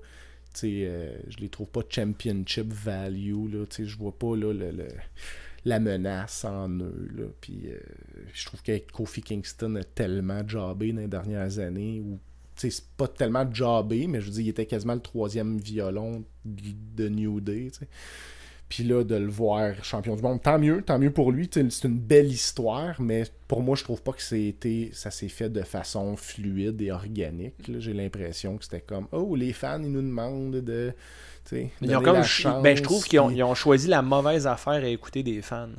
euh, 0.64 1.18
je 1.28 1.38
les 1.38 1.50
trouve 1.50 1.68
pas 1.68 1.82
championship 1.90 2.72
value. 2.72 3.54
Là, 3.54 3.66
je 3.78 3.98
vois 3.98 4.18
pas 4.18 4.36
là, 4.36 4.54
le, 4.54 4.72
le- 4.72 4.88
la 5.66 5.80
menace 5.80 6.46
en 6.46 6.70
eux. 6.80 7.10
Là. 7.16 7.26
Puis 7.42 7.64
euh, 7.68 7.78
je 8.34 8.46
trouve 8.46 8.62
que 8.62 8.78
Kofi 8.92 9.22
Kingston 9.22 9.76
a 9.76 9.84
tellement 9.84 10.48
jobé 10.48 10.92
dans 10.94 11.02
les 11.02 11.08
dernières 11.08 11.60
années. 11.60 12.02
Sais, 12.56 12.70
c'est 12.70 12.86
pas 12.98 13.08
tellement 13.08 13.52
jobé, 13.52 14.08
mais 14.08 14.22
je 14.22 14.28
veux 14.28 14.34
dire, 14.34 14.44
il 14.46 14.50
était 14.50 14.66
quasiment 14.68 14.94
le 14.94 15.00
troisième 15.02 15.58
violon 15.58 16.24
de 16.46 17.10
New 17.10 17.42
Day. 17.42 17.72
Puis 18.70 18.84
là, 18.84 19.04
de 19.04 19.14
le 19.16 19.28
voir 19.30 19.72
champion 19.84 20.16
du 20.16 20.24
monde, 20.24 20.42
tant 20.42 20.58
mieux, 20.58 20.82
tant 20.82 20.98
mieux 20.98 21.12
pour 21.12 21.32
lui. 21.32 21.48
C'est 21.52 21.62
une 21.84 22.00
belle 22.00 22.32
histoire, 22.32 23.00
mais 23.00 23.24
pour 23.48 23.62
moi, 23.62 23.76
je 23.76 23.84
trouve 23.84 24.02
pas 24.02 24.14
que 24.14 24.22
c'était, 24.24 24.90
ça 24.94 25.12
s'est 25.12 25.30
fait 25.30 25.50
de 25.50 25.62
façon 25.62 26.16
fluide 26.16 26.82
et 26.82 26.92
organique. 26.92 27.54
J'ai 27.78 27.94
l'impression 27.94 28.58
que 28.58 28.64
c'était 28.64 28.82
comme 28.82 29.08
Oh, 29.12 29.36
les 29.36 29.54
fans, 29.54 29.80
ils 29.84 29.92
nous 29.92 30.02
demandent 30.02 30.56
de. 30.56 30.92
tu 31.46 31.56
sais, 31.56 31.72
Ils 31.82 31.96
ont 31.96 32.02
comme 32.02 32.16
la 32.16 32.24
ch- 32.24 32.42
chance, 32.42 32.64
ben, 32.64 32.76
je 32.76 32.82
trouve 32.82 33.04
qu'ils 33.06 33.20
ont, 33.20 33.28
puis- 33.28 33.38
ils 33.38 33.44
ont 33.44 33.54
choisi 33.54 33.88
la 33.90 34.02
mauvaise 34.02 34.48
affaire 34.48 34.74
à 34.74 34.88
écouter 34.88 35.22
des 35.22 35.44
fans. 35.44 35.70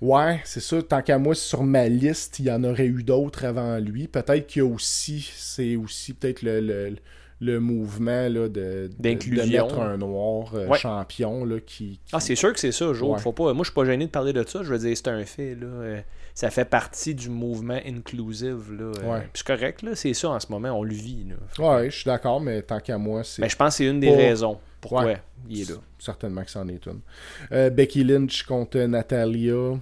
Ouais, 0.00 0.40
c'est 0.44 0.60
ça. 0.60 0.80
Tant 0.82 1.02
qu'à 1.02 1.18
moi, 1.18 1.34
sur 1.34 1.62
ma 1.64 1.88
liste, 1.88 2.38
il 2.38 2.46
y 2.46 2.50
en 2.50 2.62
aurait 2.64 2.86
eu 2.86 3.02
d'autres 3.02 3.44
avant 3.44 3.78
lui. 3.78 4.06
Peut-être 4.08 4.46
qu'il 4.46 4.62
y 4.62 4.64
a 4.64 4.68
aussi, 4.68 5.28
c'est 5.34 5.76
aussi 5.76 6.14
peut-être 6.14 6.42
le, 6.42 6.60
le, 6.60 6.96
le 7.42 7.58
mouvement 7.58 8.28
là, 8.28 8.48
de, 8.48 8.90
mettre 9.02 9.78
un 9.80 9.96
noir 9.96 10.54
euh, 10.54 10.66
Ouais. 10.66 10.78
champion 10.78 11.44
là, 11.46 11.58
qui, 11.60 11.98
qui- 12.04 12.12
Ah, 12.12 12.20
c'est 12.20 12.34
sûr 12.34 12.52
que 12.52 12.60
c'est 12.60 12.72
ça, 12.72 12.92
Joe. 12.92 13.14
Ouais. 13.14 13.18
Faut 13.18 13.32
pas... 13.32 13.54
Moi, 13.54 13.62
je 13.64 13.70
suis 13.70 13.74
pas 13.74 13.84
gêné 13.86 14.04
de 14.04 14.10
parler 14.10 14.32
de 14.34 14.44
ça. 14.46 14.62
Je 14.62 14.68
veux 14.72 14.78
dire, 14.78 14.94
c'est 14.96 15.08
un 15.08 15.24
fait. 15.24 15.54
Là. 15.54 15.66
Euh, 15.66 16.00
Ça 16.34 16.50
fait 16.50 16.64
partie 16.66 17.14
du 17.14 17.28
mouvement 17.30 17.78
inclusive. 17.86 18.72
Là. 18.78 18.84
Euh, 19.02 19.10
Ouais. 19.12 19.28
c'est 19.34 19.46
correct, 19.46 19.82
là. 19.82 19.94
c'est 19.94 20.12
ça 20.14 20.28
en 20.30 20.38
ce 20.40 20.46
moment. 20.50 20.68
On 20.78 20.82
le 20.82 20.92
vit. 20.94 21.26
Là. 21.58 21.66
Ouais, 21.78 21.90
je 21.90 21.96
suis 21.96 22.04
d'accord, 22.04 22.40
mais 22.40 22.60
tant 22.62 22.78
qu'à 22.80 22.98
moi, 22.98 23.24
c'est 23.24 23.40
Ben, 23.42 23.48
je 23.48 23.56
pense 23.56 23.74
que 23.74 23.76
c'est 23.78 23.86
une 23.90 24.00
des 24.00 24.14
raisons 24.14 24.58
pourquoi 24.80 25.14
il 25.48 25.62
est 25.62 25.70
là. 25.70 25.76
certainement 25.98 26.42
que 26.44 26.50
c'en 26.50 26.68
est 26.68 26.86
une. 26.86 27.70
Becky 27.70 28.04
Lynch 28.04 28.42
contre 28.44 28.78
Natalia. 28.80 29.78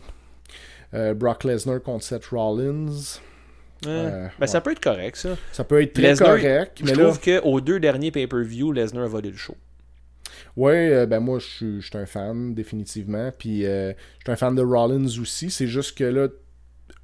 Brock 1.16 1.44
Lesnar 1.44 1.82
contre 1.82 2.04
Seth 2.04 2.26
Rollins. 2.26 3.18
Euh, 3.86 4.26
ben, 4.38 4.46
Ça 4.46 4.60
peut 4.60 4.72
être 4.72 4.80
correct, 4.82 5.16
ça. 5.16 5.36
Ça 5.52 5.64
peut 5.64 5.80
être 5.82 5.92
très 5.92 6.10
Lesnar, 6.10 6.36
correct, 6.36 6.78
Je 6.80 6.84
mais 6.84 6.94
là, 6.94 7.04
trouve 7.04 7.20
qu'aux 7.20 7.60
deux 7.60 7.78
derniers 7.80 8.10
pay-per-view, 8.10 8.72
Lesnar 8.72 9.04
a 9.04 9.08
volé 9.08 9.30
le 9.30 9.36
show. 9.36 9.56
Ouais, 10.56 10.90
euh, 10.92 11.06
ben 11.06 11.20
moi, 11.20 11.38
je 11.38 11.46
suis- 11.46 11.80
je 11.80 11.96
un 11.96 12.06
fan, 12.06 12.54
définitivement. 12.54 13.30
Puis, 13.36 13.64
euh, 13.64 13.92
je 14.18 14.24
suis 14.24 14.32
un 14.32 14.36
fan 14.36 14.54
de 14.54 14.62
Rollins 14.62 15.06
aussi. 15.20 15.50
C'est 15.50 15.68
juste 15.68 15.96
que 15.96 16.04
là, 16.04 16.28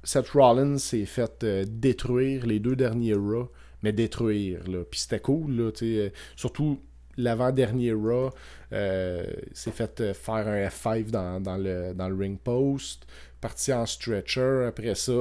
Seth 0.03 0.29
Rollins 0.29 0.77
s'est 0.77 1.05
fait 1.05 1.43
euh, 1.43 1.65
détruire 1.67 2.45
les 2.45 2.59
deux 2.59 2.75
derniers 2.75 3.13
Raw, 3.13 3.49
mais 3.81 3.91
détruire, 3.93 4.59
là. 4.69 4.79
Puis 4.89 4.99
c'était 5.01 5.19
cool, 5.19 5.55
là, 5.55 5.71
tu 5.71 5.79
sais. 5.95 6.01
euh, 6.01 6.09
surtout 6.35 6.79
l'avant-dernier 7.17 7.93
Raw, 7.93 8.29
euh, 8.73 9.25
s'est 9.53 9.71
fait 9.71 10.13
faire 10.13 10.47
un 10.47 10.67
F5 10.67 11.09
dans, 11.09 11.39
dans 11.39 11.57
le, 11.57 11.93
dans 11.93 12.09
le 12.09 12.15
ring 12.15 12.37
post, 12.37 13.05
parti 13.39 13.71
en 13.71 13.85
stretcher. 13.85 14.65
Après 14.67 14.95
ça, 14.95 15.13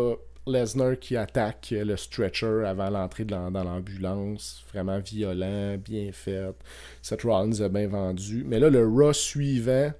Lesnar 0.47 0.99
qui 0.99 1.17
attaque 1.17 1.69
le 1.71 1.97
stretcher 1.97 2.65
avant 2.67 2.91
l'entrée 2.91 3.25
dans 3.25 3.51
l'ambulance. 3.51 4.65
Vraiment 4.73 4.99
violent, 4.99 5.77
bien 5.79 6.11
fait. 6.13 6.55
Seth 7.03 7.23
Rollins 7.23 7.61
a 7.61 7.69
bien 7.69 7.89
vendu. 7.89 8.45
Mais 8.47 8.59
là, 8.59 8.69
le 8.69 8.87
Raw 8.87 9.13
suivant, 9.13 9.91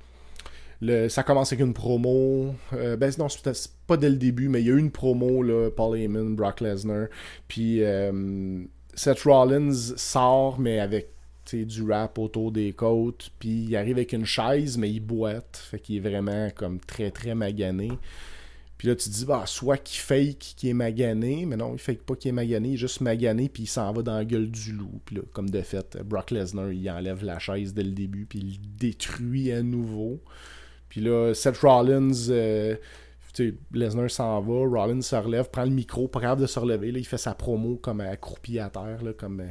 ça 1.09 1.23
commence 1.23 1.53
avec 1.53 1.65
une 1.65 1.75
promo. 1.75 2.55
Euh, 2.73 2.97
ben 2.97 3.13
non, 3.19 3.29
c'est 3.29 3.71
pas 3.87 3.97
dès 3.97 4.11
le 4.11 4.17
début, 4.17 4.49
mais 4.49 4.61
il 4.61 4.67
y 4.67 4.71
a 4.71 4.75
eu 4.75 4.79
une 4.79 4.91
promo, 4.91 5.43
là, 5.43 5.71
Paul 5.71 5.99
Heyman, 5.99 6.37
Brock 6.37 6.61
Lesnar. 6.61 7.07
Puis 7.49 7.83
euh, 7.83 8.63
Seth 8.95 9.23
Rollins 9.23 9.95
sort, 9.97 10.59
mais 10.59 10.81
avec 10.81 11.09
du 11.53 11.83
rap 11.91 12.19
autour 12.19 12.53
des 12.53 12.73
côtes. 12.73 13.31
Puis 13.39 13.67
il 13.69 13.77
arrive 13.77 13.97
avec 13.97 14.13
une 14.13 14.25
chaise, 14.25 14.79
mais 14.79 14.91
il 14.91 15.01
boite. 15.01 15.63
Fait 15.71 15.79
qu'il 15.79 15.97
est 15.97 16.09
vraiment 16.09 16.51
comme 16.55 16.81
très, 16.81 17.11
très 17.11 17.35
magané. 17.35 17.93
Puis 18.85 18.91
là, 18.91 18.97
tu 18.97 19.09
te 19.09 19.15
dis, 19.15 19.25
bah, 19.25 19.45
soit 19.47 19.79
qu'il 19.79 19.99
fake 19.99 20.57
qu'il 20.59 20.69
est 20.69 20.75
magané, 20.75 21.47
mais 21.47 21.57
non, 21.57 21.73
il 21.73 21.79
fake 21.79 22.03
pas 22.03 22.17
qu'il 22.17 22.29
est 22.29 22.33
magané, 22.33 22.69
il 22.69 22.75
est 22.75 22.77
juste 22.77 23.01
magané, 23.01 23.49
puis 23.49 23.63
il 23.63 23.67
s'en 23.67 23.91
va 23.95 24.03
dans 24.03 24.15
la 24.15 24.27
gueule 24.27 24.51
du 24.51 24.73
loup. 24.73 25.01
Puis 25.07 25.17
là, 25.17 25.23
comme 25.33 25.49
de 25.49 25.63
fait, 25.63 25.97
Brock 26.05 26.31
Lesnar, 26.31 26.71
il 26.71 26.91
enlève 26.91 27.25
la 27.25 27.39
chaise 27.39 27.73
dès 27.73 27.83
le 27.83 27.93
début, 27.93 28.27
puis 28.27 28.41
il 28.41 28.77
détruit 28.77 29.51
à 29.53 29.63
nouveau. 29.63 30.21
Puis 30.91 31.01
là, 31.01 31.33
Seth 31.33 31.57
Rollins, 31.63 32.29
euh, 32.29 32.77
Lesnar 33.73 34.11
s'en 34.11 34.43
va, 34.43 34.53
Rollins 34.53 35.01
se 35.01 35.17
relève, 35.17 35.49
prend 35.49 35.65
le 35.65 35.71
micro, 35.71 36.07
pas 36.07 36.21
capable 36.21 36.43
de 36.43 36.47
se 36.47 36.59
relever, 36.59 36.93
là, 36.93 36.99
il 36.99 37.07
fait 37.07 37.17
sa 37.17 37.33
promo 37.33 37.77
comme 37.77 38.03
accroupi 38.03 38.59
à 38.59 38.69
terre, 38.69 39.03
là, 39.03 39.15
comme, 39.15 39.41
euh, 39.41 39.49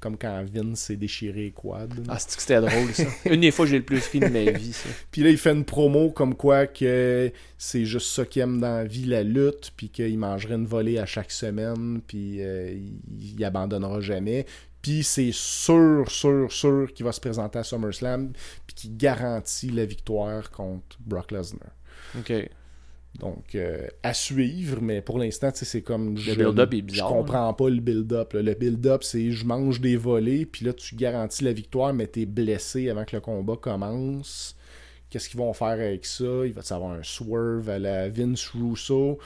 comme 0.00 0.16
quand 0.18 0.44
Vince 0.52 0.80
s'est 0.80 0.96
déchiré 0.96 1.44
les 1.44 1.50
quads. 1.50 1.88
Ah, 2.08 2.18
c'est 2.18 2.36
que 2.36 2.42
c'était 2.42 2.60
drôle, 2.60 2.92
ça? 2.92 3.04
Une 3.30 3.40
des 3.40 3.50
fois 3.50 3.66
j'ai 3.66 3.78
le 3.78 3.84
plus 3.84 4.06
ri 4.08 4.20
de 4.20 4.28
ma 4.28 4.50
vie, 4.50 4.72
ça. 4.72 4.88
Puis 5.10 5.22
là, 5.22 5.30
il 5.30 5.38
fait 5.38 5.52
une 5.52 5.64
promo 5.64 6.10
comme 6.10 6.34
quoi 6.34 6.66
que 6.66 7.32
c'est 7.58 7.84
juste 7.84 8.08
ça 8.08 8.24
qu'il 8.24 8.42
aime 8.42 8.60
dans 8.60 8.76
la 8.76 8.84
vie, 8.84 9.04
la 9.04 9.22
lutte, 9.22 9.72
puis 9.76 9.88
qu'il 9.88 10.18
mangerait 10.18 10.54
une 10.54 10.66
volée 10.66 10.98
à 10.98 11.06
chaque 11.06 11.30
semaine, 11.30 12.00
puis 12.06 12.42
euh, 12.42 12.72
il, 12.72 13.36
il 13.36 13.44
abandonnera 13.44 14.00
jamais. 14.00 14.46
Puis 14.82 15.02
c'est 15.02 15.32
sûr, 15.32 16.08
sûr, 16.08 16.52
sûr 16.52 16.92
qu'il 16.94 17.04
va 17.04 17.12
se 17.12 17.20
présenter 17.20 17.58
à 17.58 17.64
SummerSlam, 17.64 18.32
puis 18.66 18.74
qu'il 18.74 18.96
garantit 18.96 19.70
la 19.70 19.84
victoire 19.84 20.50
contre 20.50 20.96
Brock 21.00 21.32
Lesnar. 21.32 21.72
OK. 22.16 22.32
Donc, 23.18 23.54
euh, 23.54 23.86
à 24.02 24.12
suivre, 24.14 24.80
mais 24.82 25.00
pour 25.00 25.18
l'instant, 25.18 25.50
c'est 25.54 25.82
comme. 25.82 26.16
je- 26.18 26.32
build-up 26.34 26.74
est 26.74 26.82
bizarre, 26.82 27.08
Je 27.08 27.14
comprends 27.14 27.54
pas 27.54 27.68
le 27.70 27.80
build-up. 27.80 28.34
Le 28.34 28.54
build-up, 28.54 29.02
c'est 29.04 29.30
je 29.30 29.44
mange 29.46 29.80
des 29.80 29.96
volets, 29.96 30.44
puis 30.46 30.64
là, 30.66 30.72
tu 30.72 30.94
garantis 30.96 31.44
la 31.44 31.52
victoire, 31.52 31.94
mais 31.94 32.06
t'es 32.06 32.26
blessé 32.26 32.90
avant 32.90 33.04
que 33.04 33.16
le 33.16 33.20
combat 33.20 33.56
commence. 33.56 34.56
Qu'est-ce 35.08 35.28
qu'ils 35.28 35.38
vont 35.38 35.52
faire 35.52 35.68
avec 35.68 36.04
ça? 36.04 36.24
Il 36.44 36.52
va 36.52 36.62
avoir 36.70 36.92
un 36.92 37.02
swerve 37.02 37.70
à 37.70 37.78
la 37.78 38.08
Vince 38.08 38.48
Russo, 38.48 39.18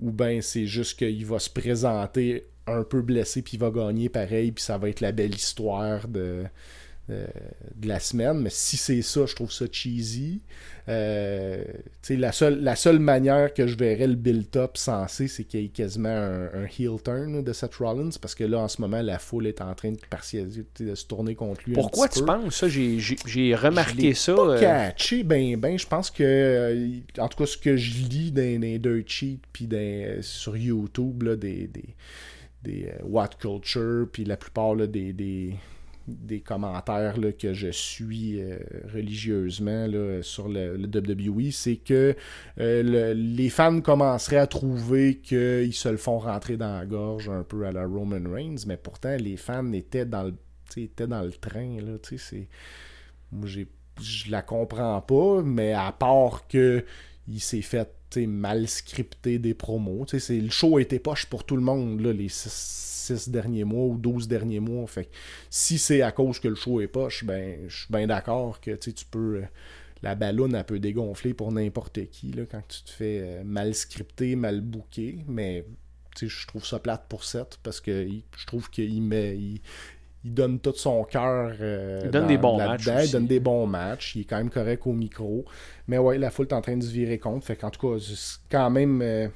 ou 0.00 0.10
ben 0.10 0.42
c'est 0.42 0.66
juste 0.66 0.98
qu'il 0.98 1.24
va 1.24 1.38
se 1.38 1.48
présenter 1.50 2.46
un 2.66 2.82
peu 2.84 3.02
blessé, 3.02 3.40
puis 3.42 3.54
il 3.56 3.60
va 3.60 3.70
gagner 3.70 4.08
pareil, 4.08 4.52
puis 4.52 4.62
ça 4.62 4.78
va 4.78 4.88
être 4.88 5.00
la 5.00 5.12
belle 5.12 5.34
histoire 5.34 6.06
de. 6.08 6.44
De- 7.08 7.26
de 7.74 7.88
la 7.88 7.98
semaine, 7.98 8.38
mais 8.40 8.50
si 8.50 8.76
c'est 8.76 9.02
ça, 9.02 9.26
je 9.26 9.34
trouve 9.34 9.50
ça 9.52 9.64
cheesy. 9.70 10.40
Euh, 10.88 11.64
la, 12.10 12.32
seule, 12.32 12.60
la 12.62 12.74
seule 12.76 12.98
manière 12.98 13.52
que 13.54 13.66
je 13.66 13.76
verrais 13.76 14.06
le 14.06 14.14
build-up 14.14 14.76
sensé, 14.76 15.28
c'est 15.28 15.44
qu'il 15.44 15.60
y 15.60 15.64
ait 15.64 15.68
quasiment 15.68 16.08
un, 16.08 16.44
un 16.54 16.64
heel 16.64 16.96
turn 17.04 17.42
de 17.42 17.52
Seth 17.52 17.74
Rollins, 17.76 18.10
parce 18.20 18.34
que 18.34 18.44
là, 18.44 18.60
en 18.60 18.68
ce 18.68 18.80
moment, 18.80 19.00
la 19.02 19.18
foule 19.18 19.46
est 19.46 19.60
en 19.60 19.74
train 19.74 19.92
de, 19.92 19.98
de 20.84 20.94
se 20.94 21.04
tourner 21.06 21.34
contre 21.34 21.62
lui. 21.66 21.72
un 21.72 21.74
Pourquoi 21.74 22.08
petit 22.08 22.20
tu 22.20 22.24
peu. 22.24 22.32
penses 22.32 22.56
ça? 22.56 22.68
J'ai- 22.68 22.98
Je 22.98 23.54
remarqué 23.56 24.14
ça. 24.14 24.34
pas 24.34 24.42
euh, 24.48 24.60
catché, 24.60 25.22
ben, 25.24 25.56
ben, 25.56 25.78
je 25.78 25.86
pense 25.86 26.10
que, 26.10 26.22
euh, 26.22 26.98
en 27.18 27.28
tout 27.28 27.38
cas, 27.38 27.46
ce 27.46 27.56
que 27.56 27.76
je 27.76 28.04
lis 28.04 28.30
dans 28.32 28.60
les 28.60 28.78
dirt 28.78 29.04
sheets, 29.08 29.40
puis 29.52 29.68
sur 30.20 30.56
YouTube, 30.56 31.22
là, 31.22 31.36
des, 31.36 31.66
des, 31.68 31.94
des 32.62 32.86
euh, 32.88 33.02
What 33.04 33.30
Culture, 33.40 34.06
puis 34.12 34.24
la 34.24 34.36
plupart 34.36 34.74
là, 34.74 34.86
des, 34.86 35.12
des, 35.12 35.54
des 36.08 36.40
commentaires 36.40 37.16
que 37.38 37.52
je 37.54 37.68
suis 37.70 38.40
euh, 38.40 38.58
religieusement 38.92 39.86
sur 40.22 40.48
le, 40.48 40.76
WWE, 40.76 41.50
c'est 41.52 41.76
que 41.76 42.14
euh, 42.60 42.82
le- 42.82 43.12
les 43.12 43.50
fans 43.50 43.80
commenceraient 43.80 44.36
à 44.38 44.46
trouver 44.46 45.18
qu'ils 45.18 45.74
se 45.74 45.88
le 45.88 45.96
font 45.96 46.18
rentrer 46.18 46.56
dans 46.56 46.74
la 46.78 46.86
gorge 46.86 47.28
un 47.28 47.42
peu 47.42 47.64
à 47.66 47.72
la 47.72 47.86
Roman 47.86 48.20
Reigns, 48.30 48.64
mais 48.66 48.76
pourtant 48.76 49.16
les 49.16 49.36
fans 49.36 49.72
étaient 49.72 50.06
dans 50.06 50.24
le, 50.24 50.34
étaient 50.76 51.06
dans 51.06 51.22
le 51.22 51.32
train. 51.32 51.78
Là, 51.80 51.92
c'est... 52.16 52.48
Moi, 53.30 53.46
j'ai 53.46 53.66
je 54.00 54.30
la 54.30 54.40
comprends 54.40 55.02
pas, 55.02 55.42
mais 55.42 55.74
à 55.74 55.92
part 55.92 56.48
que 56.48 56.82
il 57.28 57.40
s'est 57.40 57.60
fait 57.60 57.88
mal 58.26 58.66
scripter 58.68 59.38
des 59.38 59.54
promos. 59.54 60.06
c'est- 60.08 60.40
Le 60.40 60.50
show 60.50 60.78
était 60.78 60.98
poche 60.98 61.26
pour 61.26 61.44
tout 61.44 61.56
le 61.56 61.62
monde 61.62 62.00
là, 62.00 62.12
les 62.12 62.28
6 63.02 63.28
derniers 63.28 63.64
mois 63.64 63.84
ou 63.86 63.96
12 63.98 64.28
derniers 64.28 64.60
mois. 64.60 64.86
Fait 64.86 65.04
que 65.06 65.10
si 65.50 65.78
c'est 65.78 66.02
à 66.02 66.12
cause 66.12 66.38
que 66.38 66.48
le 66.48 66.54
show 66.54 66.80
est 66.80 66.86
poche, 66.88 67.24
ben 67.24 67.58
je 67.68 67.76
suis 67.84 67.92
bien 67.92 68.06
d'accord 68.06 68.60
que 68.60 68.70
tu 68.76 68.92
peux. 69.10 69.36
euh, 69.36 69.42
la 70.02 70.14
ballonne 70.16 70.54
elle 70.56 70.64
peut 70.64 70.80
dégonfler 70.80 71.32
pour 71.32 71.52
n'importe 71.52 72.08
qui 72.10 72.32
là, 72.32 72.42
quand 72.50 72.62
tu 72.66 72.82
te 72.82 72.90
fais 72.90 73.20
euh, 73.22 73.42
mal 73.44 73.72
scripter, 73.74 74.34
mal 74.36 74.60
booké. 74.60 75.18
Mais 75.28 75.64
je 76.20 76.46
trouve 76.46 76.64
ça 76.66 76.78
plate 76.78 77.04
pour 77.08 77.24
Seth 77.24 77.58
parce 77.62 77.80
que 77.80 78.06
je 78.36 78.46
trouve 78.46 78.68
qu'il 78.70 79.00
met. 79.02 79.36
Il, 79.36 79.60
il 80.24 80.34
donne 80.34 80.60
tout 80.60 80.72
son 80.76 81.02
cœur. 81.04 81.52
euh, 81.60 82.00
Il 82.04 82.10
donne 82.10 82.22
dans- 82.22 82.28
des 82.28 82.38
bons 82.38 82.56
matchs 82.56 82.84
Il 83.06 83.10
donne 83.12 83.26
des 83.26 83.40
bons 83.40 83.66
matchs. 83.66 84.14
Il 84.16 84.20
est 84.22 84.24
quand 84.24 84.36
même 84.38 84.50
correct 84.50 84.86
au 84.86 84.92
micro. 84.92 85.44
Mais 85.88 85.98
ouais, 85.98 86.16
la 86.18 86.30
foule 86.30 86.46
est 86.48 86.52
en 86.52 86.60
train 86.60 86.76
de 86.76 86.82
se 86.84 86.90
virer 86.92 87.18
contre. 87.18 87.46
Fait 87.46 87.56
qu'en 87.56 87.70
tout 87.70 87.80
cas, 87.88 87.98
c'est 88.00 88.38
quand 88.50 88.70
même. 88.70 89.02
euh, 89.02 89.28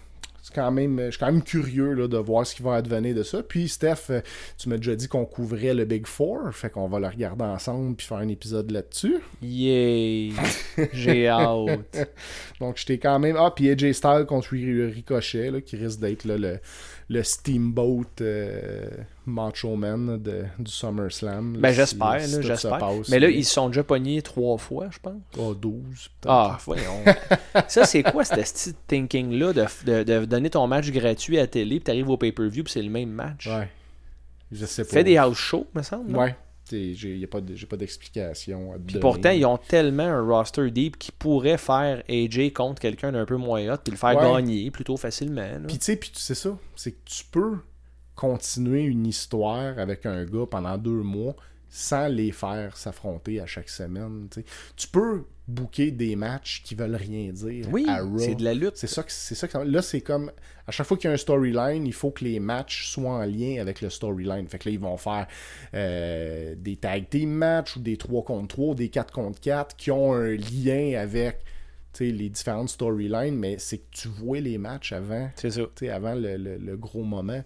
c'est 0.46 0.54
quand 0.54 0.70
même, 0.70 1.00
je 1.06 1.10
suis 1.10 1.18
quand 1.18 1.26
même 1.26 1.42
curieux 1.42 1.92
là, 1.94 2.06
de 2.06 2.16
voir 2.18 2.46
ce 2.46 2.54
qui 2.54 2.62
va 2.62 2.74
advenir 2.74 3.16
de 3.16 3.24
ça. 3.24 3.42
Puis, 3.42 3.68
Steph, 3.68 4.10
euh, 4.10 4.20
tu 4.56 4.68
m'as 4.68 4.76
déjà 4.76 4.94
dit 4.94 5.08
qu'on 5.08 5.24
couvrait 5.24 5.74
le 5.74 5.84
Big 5.84 6.06
Four. 6.06 6.52
Fait 6.52 6.70
qu'on 6.70 6.86
va 6.86 7.00
le 7.00 7.08
regarder 7.08 7.42
ensemble 7.42 7.96
puis 7.96 8.06
faire 8.06 8.18
un 8.18 8.28
épisode 8.28 8.70
là-dessus. 8.70 9.16
Yay! 9.42 10.32
J'ai 10.92 11.26
hâte. 11.26 12.08
Donc, 12.60 12.76
j'étais 12.76 12.98
quand 12.98 13.18
même. 13.18 13.34
Ah, 13.36 13.50
puis 13.54 13.68
AJ 13.68 13.90
Styles 13.90 14.24
contre 14.28 14.50
Ri- 14.52 14.86
Ricochet, 14.86 15.50
là, 15.50 15.60
qui 15.60 15.74
risque 15.74 15.98
d'être 15.98 16.24
là, 16.24 16.38
le, 16.38 16.60
le 17.08 17.22
Steamboat 17.22 18.20
euh, 18.20 18.88
Macho 19.26 19.76
Man 19.76 20.20
de, 20.20 20.44
du 20.58 20.70
SummerSlam. 20.70 21.56
Ben, 21.58 21.72
j'espère, 21.72 22.20
si 22.20 22.42
j'espère. 22.42 22.80
Mais 23.08 23.20
là, 23.20 23.30
ils 23.30 23.44
se 23.44 23.54
sont 23.54 23.68
déjà 23.68 23.84
pognés 23.84 24.22
trois 24.22 24.58
fois, 24.58 24.88
je 24.90 24.98
pense. 24.98 25.22
Ah, 25.38 25.52
12, 25.60 25.82
peut-être. 26.20 26.26
Ah, 26.26 26.58
voyons. 26.64 27.04
ça, 27.68 27.84
c'est 27.84 28.02
quoi, 28.02 28.24
ce 28.24 28.34
petit 28.34 28.74
thinking-là 28.88 29.52
de, 29.52 29.64
de, 29.84 30.02
de 30.02 30.24
donner 30.24 30.50
ton 30.50 30.66
match 30.66 30.90
gratuit 30.90 31.38
à 31.38 31.42
la 31.42 31.46
télé, 31.46 31.76
puis 31.76 31.84
t'arrives 31.84 32.10
au 32.10 32.16
pay-per-view, 32.16 32.64
puis 32.64 32.72
c'est 32.72 32.82
le 32.82 32.90
même 32.90 33.10
match? 33.10 33.46
Ouais. 33.46 33.68
Je 34.50 34.66
sais 34.66 34.84
pas. 34.84 34.90
Fais 34.90 35.04
des 35.04 35.16
house 35.16 35.38
shows, 35.38 35.66
me 35.74 35.82
semble. 35.82 36.16
Ouais. 36.16 36.36
J'ai 36.70 37.26
pas 37.26 37.40
de- 37.40 37.54
d'explication. 37.76 38.72
te 38.72 38.78
Puis 38.78 38.98
pourtant, 38.98 39.30
ils 39.30 39.44
ont 39.46 39.56
tellement 39.58 40.02
un 40.04 40.22
roster 40.22 40.70
deep 40.70 40.98
qui 40.98 41.12
pourrait 41.12 41.58
faire 41.58 42.02
AJ 42.08 42.52
contre 42.52 42.80
quelqu'un 42.80 43.12
d'un 43.12 43.24
peu 43.24 43.36
moins 43.36 43.66
hot, 43.72 43.78
puis 43.84 43.92
le 43.92 43.96
faire 43.98 44.16
Ouais. 44.16 44.32
gagner 44.42 44.70
plutôt 44.70 44.96
facilement. 44.96 45.48
Puis 45.66 45.78
tu 45.78 45.84
sais, 45.84 45.96
puis 45.96 46.10
sais 46.20 46.34
ça, 46.34 46.56
c'est 46.74 46.92
que 46.92 47.04
tu 47.04 47.24
peux 47.30 47.56
continuer 48.14 48.82
une 48.82 49.06
histoire 49.06 49.78
avec 49.78 50.06
un 50.06 50.24
gars 50.24 50.46
pendant 50.50 50.78
deux 50.78 51.02
mois 51.02 51.36
sans 51.68 52.08
les 52.08 52.32
faire 52.32 52.76
s'affronter 52.76 53.40
à 53.40 53.46
chaque 53.46 53.68
semaine. 53.68 54.28
Tu 54.76 54.88
peux 54.88 55.24
booker 55.48 55.90
des 55.92 56.16
matchs 56.16 56.62
qui 56.64 56.74
veulent 56.74 56.96
rien 56.96 57.30
dire 57.32 57.66
oui, 57.70 57.86
c'est 58.18 58.34
de 58.34 58.42
la 58.44 58.52
lutte. 58.54 58.76
C'est 58.76 58.86
ça 58.88 59.02
que 59.02 59.12
c'est 59.12 59.34
ça 59.36 59.46
que 59.46 59.52
ça- 59.52 59.64
là 59.64 59.80
c'est 59.82 60.00
comme 60.00 60.32
à 60.66 60.72
chaque 60.72 60.86
fois 60.86 60.96
qu'il 60.96 61.06
y 61.08 61.10
a 61.10 61.14
un 61.14 61.16
storyline, 61.18 61.86
il 61.86 61.92
faut 61.92 62.10
que 62.10 62.24
les 62.24 62.40
matchs 62.40 62.88
soient 62.88 63.12
en 63.12 63.24
lien 63.24 63.58
avec 63.60 63.80
le 63.80 63.88
storyline. 63.90 64.48
Fait 64.48 64.58
que 64.58 64.68
là 64.68 64.72
ils 64.72 64.80
vont 64.80 64.96
faire 64.96 65.26
euh, 65.74 66.54
des 66.58 66.76
tag 66.76 67.08
team 67.08 67.30
matchs 67.30 67.76
ou 67.76 67.80
des 67.80 67.96
3 67.96 68.24
contre 68.24 68.48
3, 68.48 68.74
des 68.74 68.88
4 68.88 69.12
contre 69.12 69.40
4 69.40 69.76
qui 69.76 69.90
ont 69.90 70.12
un 70.14 70.34
lien 70.36 70.98
avec 71.00 71.38
tu 71.92 72.04
sais, 72.06 72.12
les 72.12 72.28
différentes 72.28 72.68
storylines, 72.68 73.36
mais 73.36 73.56
c'est 73.58 73.78
que 73.78 73.84
tu 73.90 74.08
vois 74.08 74.38
les 74.40 74.58
matchs 74.58 74.92
avant, 74.92 75.30
C'est 75.36 75.52
ça. 75.52 75.62
tu 75.62 75.86
sais, 75.86 75.88
avant 75.90 76.14
le, 76.14 76.36
le- 76.36 76.58
le 76.58 76.76
gros 76.76 77.02
moment. 77.04 77.42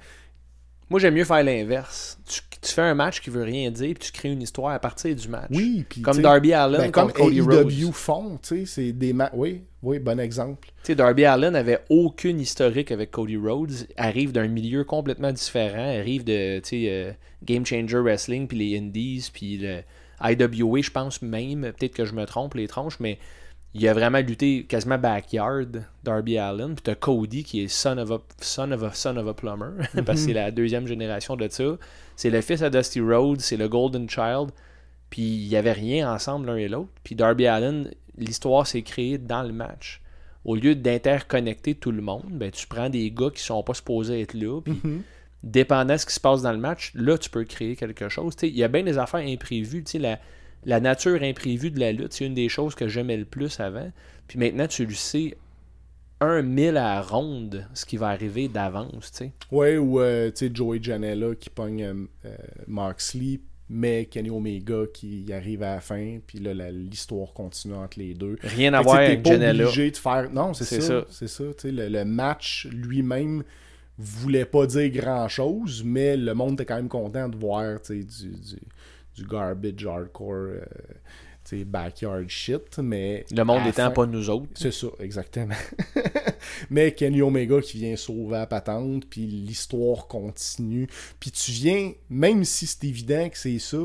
Moi, 0.90 0.98
j'aime 0.98 1.14
mieux 1.14 1.24
faire 1.24 1.42
l'inverse. 1.42 2.18
Tu, 2.26 2.40
tu 2.60 2.72
fais 2.72 2.82
un 2.82 2.94
match 2.94 3.20
qui 3.20 3.30
veut 3.30 3.44
rien 3.44 3.70
dire, 3.70 3.94
puis 3.98 4.06
tu 4.06 4.12
crées 4.12 4.30
une 4.30 4.42
histoire 4.42 4.74
à 4.74 4.78
partir 4.78 5.14
du 5.14 5.28
match. 5.28 5.48
Oui, 5.50 5.86
puis 5.88 6.02
Comme 6.02 6.20
Darby 6.20 6.52
Allin 6.52 6.78
ben, 6.78 6.90
comme 6.90 7.12
Cody 7.12 7.38
AEW 7.38 7.44
Rhodes. 7.44 7.92
font, 7.92 8.38
tu 8.42 8.48
sais, 8.48 8.66
c'est 8.66 8.92
des 8.92 9.12
matchs. 9.12 9.32
Oui, 9.34 9.62
oui, 9.82 9.98
bon 9.98 10.20
exemple. 10.20 10.68
Tu 10.82 10.88
sais, 10.88 10.94
Darby 10.94 11.24
Allin 11.24 11.54
avait 11.54 11.78
aucune 11.88 12.40
historique 12.40 12.90
avec 12.90 13.12
Cody 13.12 13.36
Rhodes. 13.36 13.86
Arrive 13.96 14.32
d'un 14.32 14.48
milieu 14.48 14.84
complètement 14.84 15.32
différent. 15.32 15.98
Arrive 15.98 16.24
de, 16.24 16.58
tu 16.58 16.68
sais, 16.68 16.84
euh, 16.88 17.12
Game 17.44 17.64
Changer 17.64 17.98
Wrestling, 17.98 18.46
puis 18.46 18.58
les 18.58 18.78
Indies, 18.78 19.30
puis 19.32 19.58
le 19.58 19.82
IWA, 20.22 20.82
je 20.82 20.90
pense 20.90 21.22
même. 21.22 21.72
Peut-être 21.78 21.94
que 21.94 22.04
je 22.04 22.12
me 22.12 22.26
trompe, 22.26 22.54
les 22.54 22.68
tranches, 22.68 23.00
mais 23.00 23.18
il 23.74 23.86
a 23.86 23.94
vraiment 23.94 24.18
lutté 24.18 24.64
quasiment 24.64 24.98
backyard, 24.98 25.84
Darby 26.02 26.38
Allin. 26.38 26.74
Puis 26.74 26.82
t'as 26.82 26.94
Cody, 26.96 27.44
qui 27.44 27.62
est 27.62 27.68
son 27.68 27.98
of 27.98 28.10
a 28.10 28.18
son 28.40 28.72
of 28.72 28.82
a, 28.82 28.92
son 28.92 29.16
of 29.16 29.28
a 29.28 29.34
plumber, 29.34 29.84
parce 30.04 30.20
que 30.20 30.26
c'est 30.26 30.32
la 30.32 30.50
deuxième 30.50 30.86
génération 30.86 31.36
de 31.36 31.48
ça. 31.48 31.76
C'est 32.16 32.30
le 32.30 32.40
fils 32.40 32.62
à 32.62 32.70
Dusty 32.70 33.00
Rhodes, 33.00 33.40
c'est 33.40 33.56
le 33.56 33.68
Golden 33.68 34.08
Child. 34.08 34.50
Puis 35.08 35.22
il 35.22 35.48
n'y 35.48 35.56
avait 35.56 35.72
rien 35.72 36.12
ensemble 36.12 36.46
l'un 36.46 36.56
et 36.56 36.68
l'autre. 36.68 36.90
Puis 37.04 37.14
Darby 37.14 37.46
Allin, 37.46 37.84
l'histoire 38.16 38.66
s'est 38.66 38.82
créée 38.82 39.18
dans 39.18 39.42
le 39.42 39.52
match. 39.52 40.00
Au 40.44 40.56
lieu 40.56 40.74
d'interconnecter 40.74 41.74
tout 41.74 41.92
le 41.92 42.00
monde, 42.00 42.30
ben, 42.30 42.50
tu 42.50 42.66
prends 42.66 42.88
des 42.88 43.10
gars 43.10 43.30
qui 43.30 43.42
sont 43.42 43.62
pas 43.62 43.74
supposés 43.74 44.22
être 44.22 44.34
là. 44.34 44.60
Puis 44.60 44.80
dépendant 45.42 45.94
de 45.94 45.98
ce 45.98 46.06
qui 46.06 46.14
se 46.14 46.20
passe 46.20 46.42
dans 46.42 46.52
le 46.52 46.58
match, 46.58 46.92
là, 46.94 47.18
tu 47.18 47.30
peux 47.30 47.44
créer 47.44 47.76
quelque 47.76 48.08
chose. 48.08 48.34
Il 48.42 48.56
y 48.56 48.64
a 48.64 48.68
bien 48.68 48.82
des 48.82 48.98
affaires 48.98 49.20
imprévues. 49.26 49.84
Tu 49.84 49.92
sais, 49.92 49.98
La, 49.98 50.18
la 50.64 50.80
nature 50.80 51.22
imprévue 51.22 51.70
de 51.70 51.80
la 51.80 51.92
lutte, 51.92 52.12
c'est 52.12 52.26
une 52.26 52.34
des 52.34 52.48
choses 52.48 52.74
que 52.74 52.88
j'aimais 52.88 53.16
le 53.16 53.24
plus 53.24 53.60
avant. 53.60 53.90
Puis 54.28 54.38
maintenant, 54.38 54.66
tu 54.66 54.84
le 54.86 54.94
sais 54.94 55.36
un 56.20 56.42
mille 56.42 56.76
à 56.76 56.96
la 56.96 57.02
ronde 57.02 57.66
ce 57.72 57.86
qui 57.86 57.96
va 57.96 58.08
arriver 58.08 58.46
d'avance. 58.48 59.10
tu 59.10 59.18
sais. 59.24 59.32
Ouais, 59.50 59.78
ou 59.78 60.00
euh, 60.00 60.28
tu 60.30 60.46
sais, 60.48 60.50
Joey 60.54 60.78
Janela 60.82 61.34
qui 61.34 61.48
pogne 61.48 61.82
euh, 61.82 61.94
euh, 62.26 62.36
Moxley, 62.66 63.40
mais 63.70 64.04
Kenny 64.04 64.28
Omega 64.28 64.82
qui 64.92 65.32
arrive 65.32 65.62
à 65.62 65.76
la 65.76 65.80
fin, 65.80 66.18
puis 66.26 66.40
là, 66.40 66.52
l'histoire 66.70 67.32
continue 67.32 67.74
entre 67.74 67.98
les 67.98 68.12
deux. 68.14 68.36
Rien 68.42 68.74
à 68.74 68.78
Fait 68.78 68.84
voir 68.84 68.96
avec 68.96 69.22
pas 69.22 69.30
Janela. 69.30 69.64
obligé 69.64 69.90
de 69.90 69.96
faire. 69.96 70.28
Non, 70.30 70.52
c'est 70.52 70.64
ça. 70.64 70.80
ça. 70.80 71.04
C'est 71.08 71.28
ça. 71.28 71.44
tu 71.56 71.68
sais, 71.68 71.72
Le, 71.72 71.88
le 71.88 72.04
match 72.04 72.66
lui-même 72.70 73.42
voulait 73.96 74.44
pas 74.46 74.66
dire 74.66 74.90
grand-chose, 74.90 75.82
mais 75.84 76.16
le 76.16 76.34
monde 76.34 76.54
était 76.54 76.64
quand 76.66 76.76
même 76.76 76.88
content 76.88 77.28
de 77.28 77.36
voir 77.36 77.80
tu 77.80 77.98
sais, 78.02 78.04
du, 78.26 78.30
du, 78.34 78.56
du 79.20 79.26
garbage 79.28 79.86
hardcore 79.86 80.34
euh, 81.52 81.64
backyard 81.64 82.28
shit, 82.28 82.78
mais. 82.78 83.24
Le 83.34 83.42
monde 83.44 83.66
étant 83.66 83.86
fin- 83.86 83.90
pas 83.90 84.06
nous 84.06 84.30
autres. 84.30 84.50
C'est 84.54 84.72
ça, 84.72 84.86
exactement. 85.00 85.54
mais 86.70 86.92
Kenny 86.92 87.22
Omega 87.22 87.60
qui 87.60 87.78
vient 87.78 87.96
sauver 87.96 88.32
la 88.32 88.46
patente, 88.46 89.06
puis 89.08 89.26
l'histoire 89.26 90.06
continue. 90.06 90.86
Puis 91.18 91.30
tu 91.30 91.50
viens, 91.52 91.92
même 92.08 92.44
si 92.44 92.66
c'est 92.66 92.84
évident 92.84 93.28
que 93.28 93.36
c'est 93.38 93.58
ça, 93.58 93.78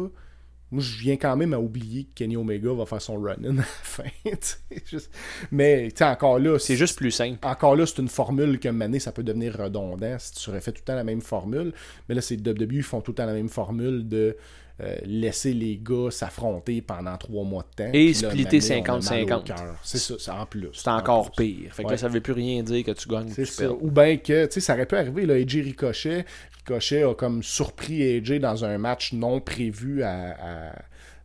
moi 0.71 0.81
je 0.83 0.97
viens 0.99 1.15
quand 1.17 1.35
même 1.37 1.53
à 1.53 1.59
oublier 1.59 2.03
que 2.03 2.09
Kenny 2.15 2.35
Omega 2.37 2.71
va 2.73 2.85
faire 2.85 3.01
son 3.01 3.19
run-in 3.19 3.53
à 3.53 3.61
la 3.61 3.63
fin. 3.63 4.03
juste- 4.85 5.11
Mais 5.51 5.89
tu 5.91 5.97
sais, 5.99 6.05
encore 6.05 6.37
là, 6.39 6.59
C'est 6.59 6.75
juste 6.75 6.97
plus 6.97 7.11
simple. 7.11 7.39
encore 7.47 7.75
là, 7.75 7.85
c'est 7.87 7.99
une 7.99 8.09
formule 8.09 8.59
moment 8.63 8.85
donné, 8.85 8.99
ça 8.99 9.11
peut 9.11 9.23
devenir 9.23 9.57
redondant 9.57 10.17
si 10.19 10.33
tu 10.33 10.49
refais 10.51 10.71
tout 10.71 10.81
le 10.81 10.85
temps 10.85 10.95
la 10.95 11.03
même 11.03 11.21
formule. 11.21 11.73
Mais 12.09 12.15
là, 12.15 12.21
c'est 12.21 12.35
WWE, 12.45 12.67
ils 12.73 12.83
font 12.83 13.01
tout 13.01 13.11
le 13.11 13.15
temps 13.15 13.25
la 13.25 13.33
même 13.33 13.49
formule 13.49 14.07
de 14.07 14.35
euh, 14.81 14.95
laisser 15.05 15.53
les 15.53 15.77
gars 15.77 16.11
s'affronter 16.11 16.81
pendant 16.81 17.15
trois 17.17 17.43
mois 17.45 17.63
de 17.63 17.83
temps. 17.85 17.89
Et 17.93 18.13
splitter 18.13 18.57
à 18.73 18.75
un 18.77 18.81
moment 18.81 18.99
donné, 18.99 19.23
on 19.23 19.27
a 19.27 19.27
mal 19.27 19.37
au 19.37 19.41
50-50. 19.41 19.43
cœur. 19.45 19.75
C'est 19.83 19.97
ça, 19.97 20.15
c'est 20.19 20.31
en 20.31 20.45
plus. 20.45 20.69
C'est 20.73 20.87
en 20.89 20.97
encore 20.97 21.31
plus. 21.31 21.45
pire. 21.45 21.73
Fait 21.73 21.83
que 21.83 21.87
Ouais. 21.87 21.93
là, 21.93 21.97
ça 21.97 22.07
veut 22.09 22.21
plus 22.21 22.33
rien 22.33 22.61
dire 22.63 22.83
que 22.83 22.91
tu 22.91 23.07
gagnes 23.07 23.31
ou 23.31 23.35
tu 23.35 23.45
ça. 23.45 23.63
perds. 23.63 23.83
Ou 23.83 23.89
bien 23.91 24.17
que, 24.17 24.45
tu 24.47 24.51
sais, 24.53 24.59
ça 24.59 24.73
aurait 24.73 24.85
pu 24.85 24.95
arriver, 24.95 25.25
là, 25.25 25.35
AJ 25.35 25.61
Ricochet. 25.61 26.25
Ricochet 26.57 27.03
a 27.03 27.13
comme 27.13 27.41
surpris 27.43 28.01
AJ 28.17 28.39
dans 28.39 28.65
un 28.65 28.77
match 28.77 29.13
non 29.13 29.39
prévu 29.39 30.03
à, 30.03 30.31
à, 30.31 30.75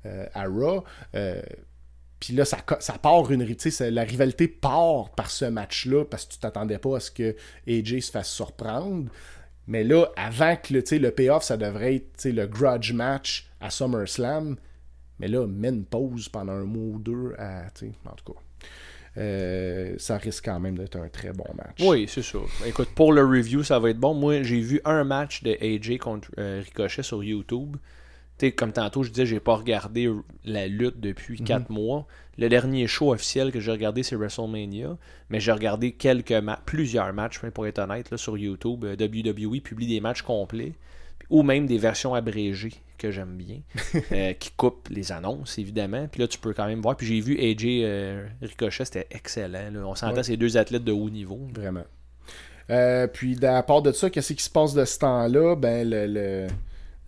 euh, 0.07 0.27
à 0.35 0.45
Raw. 0.45 0.85
Euh, 1.15 1.41
puis 2.21 2.35
là, 2.35 2.45
ça, 2.45 2.59
ça 2.81 2.93
part 2.99 3.31
une. 3.33 3.47
c'est- 3.59 3.91
la 3.91 4.03
rivalité 4.05 4.47
part 4.47 5.11
par 5.17 5.31
ce 5.31 5.47
match-là 5.47 6.05
parce 6.05 6.27
que 6.27 6.35
tu 6.35 6.39
t'attendais 6.39 6.79
pas 6.79 6.99
à 6.99 7.01
ce 7.01 7.11
que 7.11 7.35
AJ 7.67 8.01
se 8.03 8.11
fasse 8.11 8.31
surprendre. 8.31 9.11
Mais 9.67 9.85
là, 9.85 10.07
avant 10.17 10.57
que 10.57 10.75
le, 10.75 10.99
le 10.99 11.11
payoff, 11.11 11.45
ça 11.45 11.57
devrait 11.57 11.97
être 11.97 12.25
le 12.25 12.47
grudge 12.47 12.93
match 12.93 13.49
à 13.61 13.71
SummerSlam. 13.71 14.57
Mais 15.19 15.29
là, 15.29 15.47
mets 15.47 15.69
une 15.69 15.85
pause 15.85 16.29
pendant 16.29 16.53
un 16.53 16.65
mois 16.65 16.97
ou 16.97 16.99
deux. 16.99 17.35
À, 17.39 17.67
en 17.67 18.15
tout 18.15 18.33
cas, 18.33 18.41
euh, 19.19 19.95
ça 19.99 20.17
risque 20.17 20.47
quand 20.47 20.61
même 20.61 20.79
d'être 20.79 20.97
un 20.97 21.09
très 21.09 21.33
bon 21.33 21.47
match. 21.55 21.79
Oui, 21.81 22.07
c'est 22.09 22.23
ça. 22.23 22.39
Écoute, 22.67 22.89
pour 22.95 23.13
le 23.13 23.23
review, 23.25 23.63
ça 23.63 23.79
va 23.79 23.91
être 23.91 23.99
bon. 23.99 24.15
Moi, 24.15 24.43
j'ai 24.43 24.61
vu 24.61 24.81
un 24.85 25.05
match 25.05 25.43
de 25.43 25.57
AJ 25.61 25.99
contre 25.99 26.31
euh, 26.39 26.63
Ricochet 26.65 27.03
sur 27.03 27.23
YouTube. 27.23 27.77
Comme 28.57 28.73
tantôt, 28.73 29.03
je 29.03 29.11
disais, 29.11 29.27
j'ai 29.27 29.41
pas 29.41 29.55
regardé 29.55 30.11
la 30.47 30.67
lutte 30.67 30.99
depuis 30.99 31.43
4 31.43 31.69
mois. 31.69 32.07
Le 32.41 32.49
dernier 32.49 32.87
show 32.89 33.13
officiel 33.13 33.53
que 33.53 33.61
j'ai 33.61 33.71
regardé, 33.71 34.03
c'est 34.03 34.17
WrestleMania. 34.17 34.97
Mais 35.29 35.39
j'ai 35.41 35.53
regardé 35.53 35.93
quelques 35.93 36.33
ma- 36.33 36.57
plusieurs 36.65 37.13
matchs, 37.13 37.41
hein, 37.45 37.51
pour 37.53 37.67
être 37.67 37.79
honnête, 37.79 38.11
là, 38.11 38.17
sur 38.17 38.37
YouTube. 38.37 38.85
Euh, 38.85 38.97
WWE 38.99 39.61
publie 39.61 39.87
des 39.87 40.01
matchs 40.01 40.23
complets. 40.23 40.73
Ou 41.29 41.43
même 41.45 41.67
des 41.67 41.79
versions 41.79 42.13
abrégées 42.15 42.73
que 42.99 43.11
j'aime 43.13 43.37
bien. 43.37 43.61
euh, 44.13 44.33
qui 44.33 44.51
coupent 44.57 44.89
les 44.89 45.13
annonces, 45.13 45.59
évidemment. 45.59 46.09
Puis 46.11 46.21
là, 46.23 46.27
tu 46.27 46.39
peux 46.39 46.53
quand 46.55 46.67
même 46.67 46.81
voir. 46.81 46.97
Puis 46.97 47.07
j'ai 47.07 47.21
vu 47.21 47.39
AJ 47.39 47.65
euh, 47.85 48.27
Ricochet, 48.43 48.85
c'était 48.87 49.07
excellent. 49.13 49.71
là. 49.73 49.81
On 49.87 49.95
s'entend, 49.95 50.17
Ouais. 50.17 50.23
c'est 50.25 50.37
deux 50.37 50.57
athlètes 50.57 50.83
de 50.85 50.93
haut 50.93 51.09
niveau. 51.11 51.39
Vraiment. 51.55 51.85
Euh, 52.71 53.07
puis, 53.07 53.45
à 53.45 53.63
part 53.63 53.83
de 53.83 53.93
ça, 53.93 54.11
qu'est-ce 54.11 54.33
qui 54.33 54.43
se 54.43 54.51
passe 54.51 54.75
de 54.75 54.85
ce 54.85 54.99
temps-là? 55.01 55.57
Ben, 55.57 55.89
le, 55.89 56.07
le, 56.07 56.47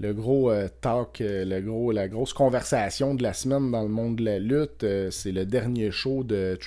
le 0.03 0.13
gros 0.13 0.51
euh, 0.51 0.69
talk, 0.81 1.21
euh, 1.21 1.45
le 1.45 1.61
gros, 1.61 1.93
la 1.93 2.09
grosse 2.09 2.33
conversation 2.33 3.15
de 3.15 3.23
la 3.23 3.33
semaine 3.33 3.71
dans 3.71 3.83
le 3.83 3.89
monde 3.89 4.17
de 4.17 4.25
la 4.25 4.39
lutte, 4.41 4.83
euh, 4.83 5.11
c'est 5.13 5.31
le 5.33 5.47
dernier 5.47 5.91
show 5.93 6.25
de 6.25 6.59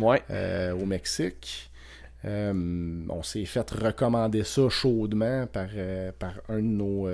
Ouais. 0.00 0.22
euh, 0.30 0.72
au 0.72 0.86
Mexique. 0.86 1.70
On 2.24 3.22
s'est 3.22 3.44
fait 3.46 3.70
recommander 3.70 4.44
ça 4.44 4.68
chaudement 4.68 5.46
par, 5.46 5.68
par 6.18 6.34
un 6.48 6.58
de 6.58 6.62
nos. 6.62 7.06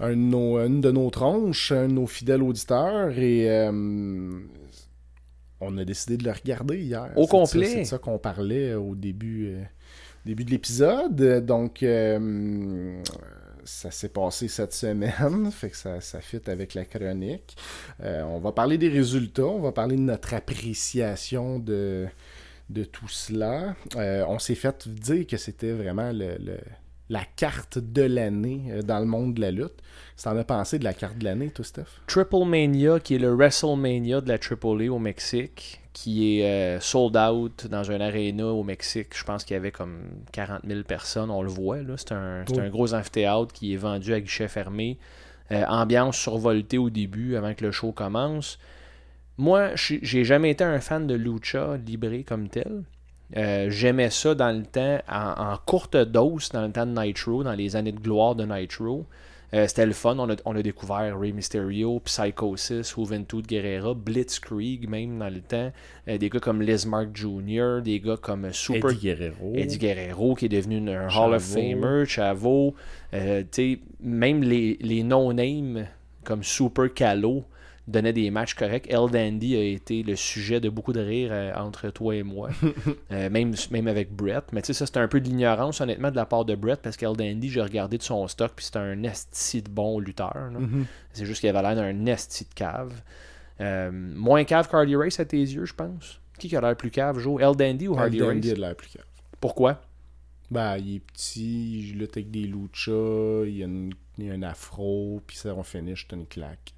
un 0.00 0.10
de 0.10 0.14
nos, 0.14 0.58
une 0.64 0.80
de 0.80 0.90
nos 0.92 1.10
tronches, 1.10 1.72
un 1.72 1.88
de 1.88 1.92
nos 1.94 2.06
fidèles 2.06 2.42
auditeurs, 2.42 3.10
et 3.18 3.68
on 5.60 5.76
a 5.78 5.84
décidé 5.84 6.16
de 6.16 6.24
le 6.24 6.30
regarder 6.32 6.78
hier. 6.78 7.10
Au 7.16 7.26
complet. 7.26 7.66
ça- 7.66 7.72
C'est 7.74 7.80
de 7.80 7.84
ça 7.86 7.98
qu'on 7.98 8.18
parlait 8.18 8.74
au 8.74 8.94
début, 8.94 9.56
début 10.24 10.44
de 10.44 10.50
l'épisode. 10.52 11.44
Donc, 11.44 11.84
ça 13.68 13.90
s'est 13.90 14.08
passé 14.08 14.48
cette 14.48 14.72
semaine, 14.72 15.50
fait 15.52 15.70
que 15.70 15.76
ça, 15.76 16.00
ça 16.00 16.20
avec 16.46 16.74
la 16.74 16.84
chronique. 16.84 17.56
Euh, 18.02 18.22
on 18.22 18.38
va 18.38 18.52
parler 18.52 18.78
des 18.78 18.88
résultats, 18.88 19.44
on 19.44 19.60
va 19.60 19.72
parler 19.72 19.96
de 19.96 20.00
notre 20.00 20.32
appréciation 20.34 21.58
de, 21.58 22.06
de 22.70 22.84
tout 22.84 23.08
cela. 23.08 23.76
Euh, 23.96 24.24
on 24.26 24.38
s'est 24.38 24.54
fait 24.54 24.88
dire 24.88 25.26
que 25.26 25.36
c'était 25.36 25.72
vraiment 25.72 26.12
la 27.08 27.24
carte 27.36 27.78
de 27.78 28.02
l'année 28.02 28.68
euh, 28.70 28.82
dans 28.82 29.00
le 29.00 29.06
monde 29.06 29.34
de 29.34 29.42
la 29.42 29.50
lutte. 29.50 29.82
T'en 30.22 30.36
as 30.36 30.44
pensé 30.44 30.78
de 30.78 30.84
la 30.84 30.94
carte 30.94 31.16
de 31.18 31.24
l'année, 31.24 31.50
toi, 31.50 31.64
Steph? 31.64 31.84
Triple 32.08 32.44
Mania, 32.44 32.98
qui 32.98 33.14
est 33.14 33.18
le 33.18 33.32
WrestleMania 33.34 34.20
de 34.20 34.28
la 34.28 34.34
AAA 34.34 34.90
au 34.92 34.98
Mexique, 34.98 35.80
qui 35.92 36.40
est 36.40 36.44
euh, 36.44 36.80
sold 36.80 37.16
out 37.16 37.66
dans 37.70 37.90
un 37.90 38.00
aréna 38.00 38.46
au 38.46 38.64
Mexique. 38.64 39.16
Je 39.16 39.22
pense 39.22 39.44
qu'il 39.44 39.54
y 39.54 39.56
avait 39.56 39.70
comme 39.70 40.00
40 40.32 40.62
000 40.66 40.82
personnes, 40.82 41.30
on 41.30 41.42
le 41.42 41.48
voit. 41.48 41.82
là. 41.82 41.94
C'est 41.96 42.12
un, 42.12 42.42
c'est 42.48 42.56
Oui. 42.56 42.60
un 42.62 42.68
gros 42.68 42.94
amphithéâtre 42.94 43.52
qui 43.52 43.72
est 43.74 43.76
vendu 43.76 44.12
à 44.12 44.20
guichet 44.20 44.48
fermé. 44.48 44.98
Euh, 45.52 45.64
ambiance 45.66 46.16
survoltée 46.18 46.78
au 46.78 46.90
début, 46.90 47.36
avant 47.36 47.54
que 47.54 47.64
le 47.64 47.70
show 47.72 47.92
commence. 47.92 48.58
Moi, 49.38 49.70
j'ai 49.76 50.24
jamais 50.24 50.50
été 50.50 50.64
un 50.64 50.80
fan 50.80 51.06
de 51.06 51.14
lucha 51.14 51.76
libre 51.86 52.24
comme 52.26 52.48
tel. 52.48 52.82
Euh, 53.36 53.70
J'aimais 53.70 54.10
ça 54.10 54.34
dans 54.34 54.50
le 54.56 54.64
temps, 54.64 54.98
en, 55.08 55.52
en 55.52 55.56
courte 55.64 55.96
dose, 55.96 56.48
dans 56.50 56.62
le 56.66 56.72
temps 56.72 56.86
de 56.86 57.00
Nitro, 57.00 57.44
dans 57.44 57.52
les 57.52 57.76
années 57.76 57.92
de 57.92 58.00
gloire 58.00 58.34
de 58.34 58.44
Nitro. 58.44 59.06
Euh, 59.54 59.66
C'était 59.66 59.86
le 59.86 59.92
fun. 59.94 60.16
On 60.18 60.28
a, 60.30 60.36
on 60.44 60.54
a 60.56 60.62
découvert 60.62 61.18
Rey 61.18 61.32
Mysterio, 61.32 62.00
Psychosis, 62.00 62.94
Juventud 62.94 63.46
Guerrera, 63.46 63.94
Blitzkrieg, 63.94 64.88
même 64.88 65.18
dans 65.18 65.32
le 65.32 65.40
temps. 65.40 65.72
Euh, 66.06 66.18
des 66.18 66.28
gars 66.28 66.40
comme 66.40 66.60
Liz 66.60 66.84
Mark 66.86 67.08
Jr., 67.14 67.80
des 67.82 67.98
gars 68.00 68.18
comme 68.20 68.52
Super 68.52 68.90
Eddie 68.90 68.98
Guerrero. 69.00 69.52
Eddie 69.54 69.78
Guerrero 69.78 70.34
qui 70.34 70.44
est 70.46 70.48
devenu 70.50 70.76
une- 70.76 70.90
un 70.90 71.08
Hall 71.08 71.34
of. 71.34 71.42
Famer, 71.42 72.04
Chavo, 72.06 72.74
euh, 73.14 73.42
même 74.00 74.42
les, 74.42 74.76
les 74.80 75.02
no-names 75.02 75.86
comme 76.24 76.42
Super 76.42 76.92
Calo 76.92 77.44
donnaient 77.88 78.12
des 78.12 78.30
matchs 78.30 78.54
corrects. 78.54 78.86
El 78.88 79.10
Dandy 79.10 79.56
a 79.56 79.62
été 79.62 80.02
le 80.04 80.14
sujet 80.14 80.60
de 80.60 80.68
beaucoup 80.68 80.92
de 80.92 81.00
rire 81.00 81.30
euh, 81.32 81.52
entre 81.56 81.90
toi 81.90 82.14
et 82.14 82.22
moi, 82.22 82.50
Euh, 83.10 83.30
même, 83.30 83.54
même 83.70 83.88
avec 83.88 84.14
Brett. 84.14 84.44
Mais 84.52 84.60
tu 84.62 84.66
sais, 84.68 84.72
ça 84.74 84.86
c'est 84.86 84.98
un 84.98 85.08
peu 85.08 85.20
de 85.20 85.24
l'ignorance 85.28 85.80
honnêtement 85.80 86.10
de 86.10 86.16
la 86.16 86.26
part 86.26 86.44
de 86.44 86.54
Brett 86.54 86.80
parce 86.82 86.96
qu'El 86.96 87.16
Dandy, 87.16 87.48
j'ai 87.48 87.62
regardé 87.62 87.98
de 87.98 88.02
son 88.02 88.28
stock 88.28 88.52
puis 88.54 88.64
c'est 88.66 88.76
un 88.76 89.02
esti 89.02 89.62
de 89.62 89.70
bon 89.70 89.98
lutteur. 89.98 90.50
Mhm. 90.52 90.84
C'est 91.14 91.24
juste 91.26 91.40
qu'il 91.40 91.48
avait 91.48 91.62
l'air 91.62 91.74
d'un 91.76 92.06
esti 92.06 92.44
de 92.44 92.54
cave. 92.54 92.92
Euh, 93.60 93.90
moins 93.92 94.44
cave 94.44 94.68
qu'Hardy 94.68 94.94
Race 94.94 95.18
à 95.18 95.24
tes 95.24 95.38
yeux, 95.40 95.64
je 95.64 95.74
pense. 95.74 96.20
Qui 96.38 96.54
a 96.54 96.60
l'air 96.60 96.76
plus 96.76 96.90
cave, 96.90 97.18
Joe? 97.18 97.40
El 97.42 97.56
Dandy 97.56 97.88
ou 97.88 97.94
El 97.94 98.00
Hardy 98.00 98.18
Dandy 98.18 98.48
a 98.48 98.50
Race? 98.50 98.56
de 98.56 98.60
l'air 98.60 98.76
plus 98.76 98.88
calme. 98.88 99.06
Pourquoi? 99.40 99.80
Ben, 100.50 100.76
il 100.78 100.96
est 100.96 101.00
petit, 101.00 101.90
il 101.90 101.98
lutte 101.98 102.16
avec 102.16 102.30
des 102.30 102.44
luchas, 102.44 103.44
il 103.46 103.56
y 103.58 103.62
a, 103.62 103.66
une- 103.66 103.92
il 104.18 104.30
a 104.30 104.34
un 104.34 104.42
afro, 104.42 105.20
puis 105.26 105.36
ça, 105.36 105.54
on 105.54 105.62
finish, 105.62 106.06
t'as 106.08 106.16
une 106.16 106.26
claque. 106.26 106.72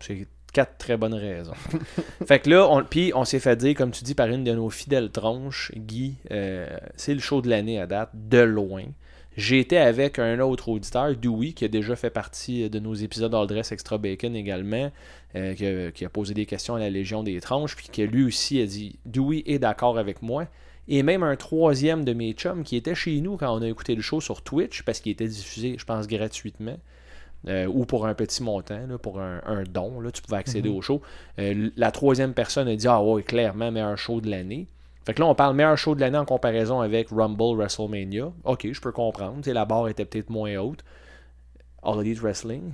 C'est 0.00 0.26
quatre 0.52 0.76
très 0.78 0.96
bonnes 0.96 1.14
raisons. 1.14 1.54
fait 2.26 2.40
que 2.40 2.50
là, 2.50 2.68
on, 2.68 2.84
puis 2.84 3.12
on 3.14 3.24
s'est 3.24 3.40
fait 3.40 3.56
dire, 3.56 3.74
comme 3.74 3.90
tu 3.90 4.04
dis, 4.04 4.14
par 4.14 4.28
une 4.28 4.44
de 4.44 4.52
nos 4.52 4.70
fidèles 4.70 5.10
tronches, 5.10 5.72
Guy, 5.74 6.16
euh, 6.30 6.68
c'est 6.96 7.14
le 7.14 7.20
show 7.20 7.40
de 7.40 7.48
l'année 7.48 7.80
à 7.80 7.86
date, 7.86 8.10
de 8.14 8.38
loin. 8.38 8.84
J'étais 9.36 9.78
avec 9.78 10.18
un 10.18 10.40
autre 10.40 10.68
auditeur, 10.68 11.16
Dewey, 11.16 11.52
qui 11.52 11.64
a 11.64 11.68
déjà 11.68 11.96
fait 11.96 12.10
partie 12.10 12.68
de 12.68 12.78
nos 12.78 12.92
épisodes 12.94 13.34
All 13.34 13.46
Dress 13.46 13.72
Extra 13.72 13.96
Bacon 13.96 14.36
également, 14.36 14.92
euh, 15.36 15.54
qui, 15.54 15.66
a, 15.66 15.90
qui 15.90 16.04
a 16.04 16.10
posé 16.10 16.34
des 16.34 16.44
questions 16.44 16.74
à 16.74 16.78
la 16.78 16.90
Légion 16.90 17.22
des 17.22 17.40
Tronches, 17.40 17.74
puis 17.74 17.88
qui 17.90 18.06
lui 18.06 18.24
aussi 18.24 18.60
a 18.60 18.66
dit 18.66 18.98
Dewey 19.06 19.42
est 19.46 19.58
d'accord 19.58 19.98
avec 19.98 20.20
moi. 20.20 20.46
Et 20.88 21.02
même 21.02 21.22
un 21.22 21.36
troisième 21.36 22.04
de 22.04 22.12
mes 22.12 22.32
chums 22.32 22.64
qui 22.64 22.76
était 22.76 22.94
chez 22.94 23.20
nous 23.20 23.36
quand 23.36 23.56
on 23.56 23.62
a 23.62 23.68
écouté 23.68 23.94
le 23.94 24.02
show 24.02 24.20
sur 24.20 24.42
Twitch, 24.42 24.82
parce 24.82 25.00
qu'il 25.00 25.12
était 25.12 25.28
diffusé, 25.28 25.76
je 25.78 25.84
pense, 25.84 26.06
gratuitement. 26.06 26.76
Euh, 27.48 27.66
ou 27.66 27.84
pour 27.84 28.06
un 28.06 28.14
petit 28.14 28.42
montant, 28.42 28.86
là, 28.86 28.98
pour 28.98 29.20
un, 29.20 29.40
un 29.46 29.64
don, 29.64 30.00
là, 30.00 30.10
tu 30.10 30.22
pouvais 30.22 30.38
accéder 30.38 30.68
au 30.68 30.80
show. 30.80 31.02
Euh, 31.38 31.70
la 31.76 31.90
troisième 31.90 32.34
personne 32.34 32.68
a 32.68 32.76
dit 32.76 32.86
Ah 32.88 33.02
ouais, 33.02 33.22
clairement, 33.22 33.70
meilleur 33.72 33.98
show 33.98 34.20
de 34.20 34.30
l'année. 34.30 34.68
Fait 35.04 35.14
que 35.14 35.20
là, 35.20 35.26
on 35.26 35.34
parle 35.34 35.56
meilleur 35.56 35.76
show 35.76 35.96
de 35.96 36.00
l'année 36.00 36.18
en 36.18 36.24
comparaison 36.24 36.80
avec 36.80 37.08
Rumble 37.10 37.56
WrestleMania. 37.56 38.32
Ok, 38.44 38.68
je 38.70 38.80
peux 38.80 38.92
comprendre. 38.92 39.40
La 39.50 39.64
barre 39.64 39.88
était 39.88 40.04
peut-être 40.04 40.30
moins 40.30 40.56
haute. 40.58 40.84
All 41.82 42.00
Elite 42.00 42.20
Wrestling. 42.20 42.72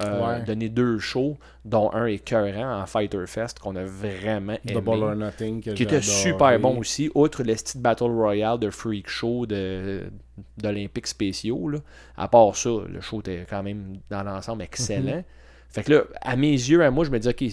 Euh, 0.00 0.26
Ouais. 0.38 0.42
Donné 0.44 0.68
deux 0.68 0.98
shows, 0.98 1.36
dont 1.64 1.90
un 1.92 2.06
écœurant 2.06 2.80
en 2.82 2.86
Fighter 2.86 3.24
Fest 3.26 3.58
qu'on 3.58 3.76
a 3.76 3.84
vraiment 3.84 4.54
aimé 4.64 4.74
Double 4.74 5.02
or 5.02 5.14
Nothing, 5.16 5.62
que 5.62 5.70
qui 5.70 5.82
était 5.82 6.02
super 6.02 6.58
bon 6.60 6.78
aussi, 6.78 7.10
outre 7.14 7.42
le 7.42 7.56
style 7.56 7.80
Battle 7.80 8.04
Royale 8.04 8.58
de 8.58 8.70
Freak 8.70 9.08
Show 9.08 9.46
d'Olympiques 10.56 11.06
spéciaux. 11.06 11.68
Là. 11.68 11.78
À 12.16 12.28
part 12.28 12.56
ça, 12.56 12.70
le 12.88 13.00
show 13.00 13.20
était 13.20 13.46
quand 13.48 13.62
même 13.62 13.98
dans 14.10 14.22
l'ensemble 14.22 14.62
excellent. 14.62 15.16
Mhm. 15.18 15.24
Fait 15.70 15.82
que 15.82 15.92
là, 15.92 16.02
à 16.22 16.36
mes 16.36 16.50
yeux, 16.52 16.82
à 16.82 16.90
moi, 16.90 17.04
je 17.04 17.10
me 17.10 17.18
dis, 17.18 17.28
OK, 17.28 17.44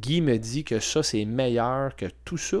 Guy 0.00 0.20
me 0.20 0.36
dit 0.36 0.64
que 0.64 0.78
ça, 0.80 1.02
c'est 1.02 1.24
meilleur 1.24 1.96
que 1.96 2.06
tout 2.24 2.36
ça. 2.36 2.58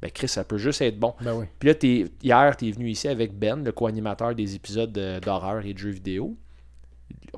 Ben, 0.00 0.10
Chris, 0.10 0.28
ça 0.28 0.44
peut 0.44 0.58
juste 0.58 0.82
être 0.82 0.98
bon. 0.98 1.14
Ben 1.22 1.34
oui. 1.34 1.46
Puis 1.58 1.68
là, 1.68 1.74
hier, 2.22 2.56
tu 2.56 2.68
es 2.68 2.70
venu 2.70 2.88
ici 2.90 3.08
avec 3.08 3.32
Ben, 3.38 3.64
le 3.64 3.72
co-animateur 3.72 4.34
des 4.34 4.54
épisodes 4.54 4.92
de- 4.92 5.18
d'horreur 5.20 5.64
et 5.64 5.72
de 5.72 5.78
jeux 5.78 5.90
vidéo. 5.90 6.36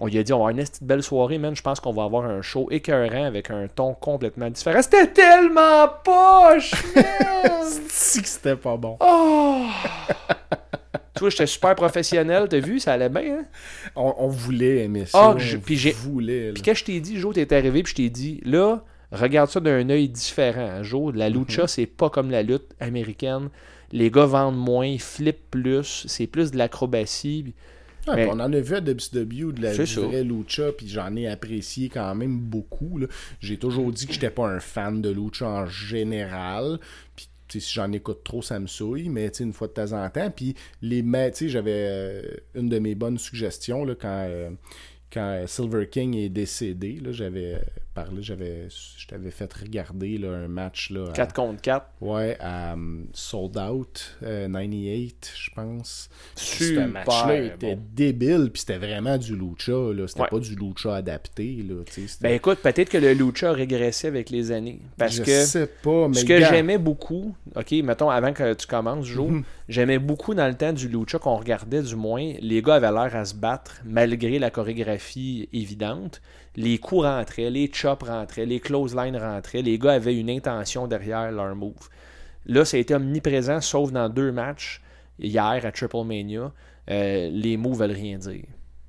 On 0.00 0.06
lui 0.06 0.18
a 0.18 0.22
dit 0.22 0.32
on 0.32 0.38
va 0.38 0.48
avoir 0.48 0.58
une 0.58 0.64
petite 0.64 0.82
belle 0.82 1.02
soirée, 1.02 1.38
man. 1.38 1.54
Je 1.56 1.62
pense 1.62 1.80
qu'on 1.80 1.92
va 1.92 2.04
avoir 2.04 2.24
un 2.24 2.42
show 2.42 2.68
écœurant 2.70 3.24
avec 3.24 3.50
un 3.50 3.66
ton 3.68 3.94
complètement 3.94 4.48
différent. 4.50 4.80
C'était 4.82 5.08
tellement 5.08 5.88
poche, 6.04 6.72
c'était 7.88 8.56
pas 8.56 8.76
bon? 8.76 8.96
oh! 9.00 9.66
tu 11.14 11.20
vois, 11.20 11.30
j'étais 11.30 11.46
super 11.46 11.74
professionnel, 11.74 12.46
t'as 12.48 12.60
vu, 12.60 12.78
ça 12.78 12.92
allait 12.92 13.08
bien, 13.08 13.38
hein? 13.40 13.44
On, 13.96 14.14
on 14.18 14.28
voulait 14.28 14.84
aimer 14.84 15.06
ça. 15.06 15.32
Ah, 15.32 15.34
je- 15.38 15.56
puis 15.56 15.76
j'ai- 15.76 15.90
voulait. 15.92 16.52
Puis 16.52 16.62
quand 16.62 16.74
je 16.74 16.84
t'ai 16.84 17.00
dit, 17.00 17.18
Joe, 17.18 17.34
t'es 17.34 17.52
arrivé, 17.54 17.82
puis 17.82 17.90
je 17.90 17.96
t'ai 17.96 18.10
dit, 18.10 18.40
là, 18.44 18.82
regarde 19.10 19.50
ça 19.50 19.58
d'un 19.60 19.88
œil 19.90 20.08
différent, 20.08 20.82
Joe. 20.82 21.12
La 21.14 21.28
lucha, 21.28 21.66
c'est 21.66 21.86
pas 21.86 22.08
comme 22.10 22.30
la 22.30 22.42
lutte 22.42 22.70
américaine. 22.80 23.48
Les 23.90 24.10
gars 24.10 24.26
vendent 24.26 24.58
moins, 24.58 24.86
ils 24.86 25.00
flippent 25.00 25.50
plus, 25.50 26.04
c'est 26.06 26.26
plus 26.26 26.50
de 26.52 26.58
l'acrobatie. 26.58 27.54
Ouais, 28.08 28.16
Mais- 28.16 28.26
on 28.26 28.40
en 28.40 28.52
a 28.52 28.60
vu 28.60 28.74
à 28.74 28.80
WCW 28.80 29.52
de 29.52 29.62
la 29.62 29.76
du 29.76 29.84
vraie 29.94 30.24
lucha, 30.24 30.72
puis 30.72 30.88
j'en 30.88 31.14
ai 31.16 31.26
apprécié 31.28 31.88
quand 31.88 32.14
même 32.14 32.38
beaucoup. 32.38 33.00
J'ai 33.40 33.58
toujours 33.58 33.92
dit 33.92 34.06
que 34.06 34.12
j'étais 34.12 34.30
pas 34.30 34.46
un 34.48 34.60
fan 34.60 35.02
de 35.02 35.10
lucha 35.10 35.46
en 35.46 35.66
général. 35.66 36.78
Puis 37.16 37.28
si 37.48 37.72
j'en 37.72 37.90
écoute 37.92 38.24
trop, 38.24 38.42
ça 38.42 38.58
me 38.58 38.66
souille, 38.66 39.08
mais 39.08 39.30
une 39.44 39.52
fois 39.52 39.68
de 39.68 39.72
temps 39.72 39.92
en 39.92 40.08
temps. 40.10 40.30
Puis 40.30 40.54
les 40.82 41.02
j'avais 41.48 41.86
euh, 41.88 42.22
une 42.54 42.68
de 42.68 42.78
mes 42.78 42.94
bonnes 42.94 43.18
suggestions 43.18 43.84
là, 43.84 43.94
quand, 43.94 44.26
euh, 44.28 44.50
quand 45.12 45.42
Silver 45.46 45.88
King 45.88 46.14
est 46.16 46.28
décédé. 46.28 46.98
là, 47.02 47.12
J'avais 47.12 47.54
euh, 47.54 47.58
parlé, 47.94 48.22
j'avais 48.22 48.68
je 48.96 49.06
t'avais 49.08 49.30
fait 49.30 49.52
regarder 49.52 50.18
là, 50.18 50.28
un 50.32 50.48
match 50.48 50.90
là, 50.90 51.06
à- 51.08 51.12
4 51.12 51.34
contre 51.34 51.60
4. 51.62 51.86
Ouais, 52.00 52.36
à 52.40 52.74
um, 52.74 53.06
Sold 53.12 53.56
Out, 53.56 54.16
euh, 54.22 54.46
98, 54.46 55.32
je 55.34 55.50
pense. 55.54 56.08
Puis 56.36 56.44
Ce 56.46 56.64
Super 56.66 56.88
match-là 56.88 57.36
était 57.42 57.74
bon. 57.76 57.82
débile, 57.94 58.50
puis 58.52 58.60
c'était 58.60 58.78
vraiment 58.78 59.16
du 59.18 59.34
lucha, 59.34 59.72
là. 59.94 60.06
C'était 60.06 60.20
Ouais. 60.22 60.28
pas 60.30 60.38
du 60.38 60.54
lucha 60.54 60.94
adapté, 60.94 61.64
là. 61.68 61.76
Ben 62.20 62.34
écoute, 62.34 62.58
peut-être 62.62 62.90
que 62.90 62.98
le 62.98 63.12
lucha 63.14 63.50
a 63.50 63.52
régressé 63.52 64.06
avec 64.08 64.30
les 64.30 64.52
années. 64.52 64.80
Parce 64.98 65.14
je 65.16 65.22
que 65.22 65.44
sais 65.44 65.66
pas, 65.82 66.08
mais 66.08 66.14
ce 66.14 66.24
que 66.24 66.38
j'aimais 66.38 66.78
beaucoup, 66.78 67.34
ok, 67.56 67.72
mettons 67.82 68.10
avant 68.10 68.32
que 68.32 68.52
tu 68.54 68.66
commences, 68.66 69.06
Joe, 69.06 69.30
Mhm. 69.30 69.44
j'aimais 69.68 69.98
beaucoup 69.98 70.34
dans 70.34 70.46
le 70.46 70.54
temps 70.54 70.72
du 70.72 70.86
lucha 70.88 71.18
qu'on 71.18 71.36
regardait 71.36 71.82
du 71.82 71.96
moins, 71.96 72.34
les 72.40 72.62
gars 72.62 72.74
avaient 72.76 72.92
l'air 72.92 73.16
à 73.16 73.24
se 73.24 73.34
battre 73.34 73.80
malgré 73.84 74.38
la 74.38 74.50
chorégraphie 74.50 74.97
évidente. 75.52 76.20
Les 76.56 76.78
coups 76.78 77.04
rentraient, 77.04 77.50
les 77.50 77.70
chops 77.72 78.04
rentraient, 78.04 78.46
les 78.46 78.60
close 78.60 78.94
lines 78.94 79.16
rentraient, 79.16 79.62
les 79.62 79.78
gars 79.78 79.92
avaient 79.92 80.16
une 80.16 80.30
intention 80.30 80.86
derrière 80.86 81.30
leur 81.30 81.54
move. 81.54 81.88
Là, 82.46 82.64
ça 82.64 82.76
a 82.76 82.80
été 82.80 82.94
omniprésent, 82.94 83.60
sauf 83.60 83.92
dans 83.92 84.08
deux 84.08 84.32
matchs 84.32 84.80
hier 85.18 85.60
à 85.64 85.72
Triple 85.72 86.04
Mania. 86.04 86.52
Euh, 86.90 87.30
les 87.30 87.56
moves 87.56 87.78
veulent 87.78 87.92
rien 87.92 88.18
dire. 88.18 88.44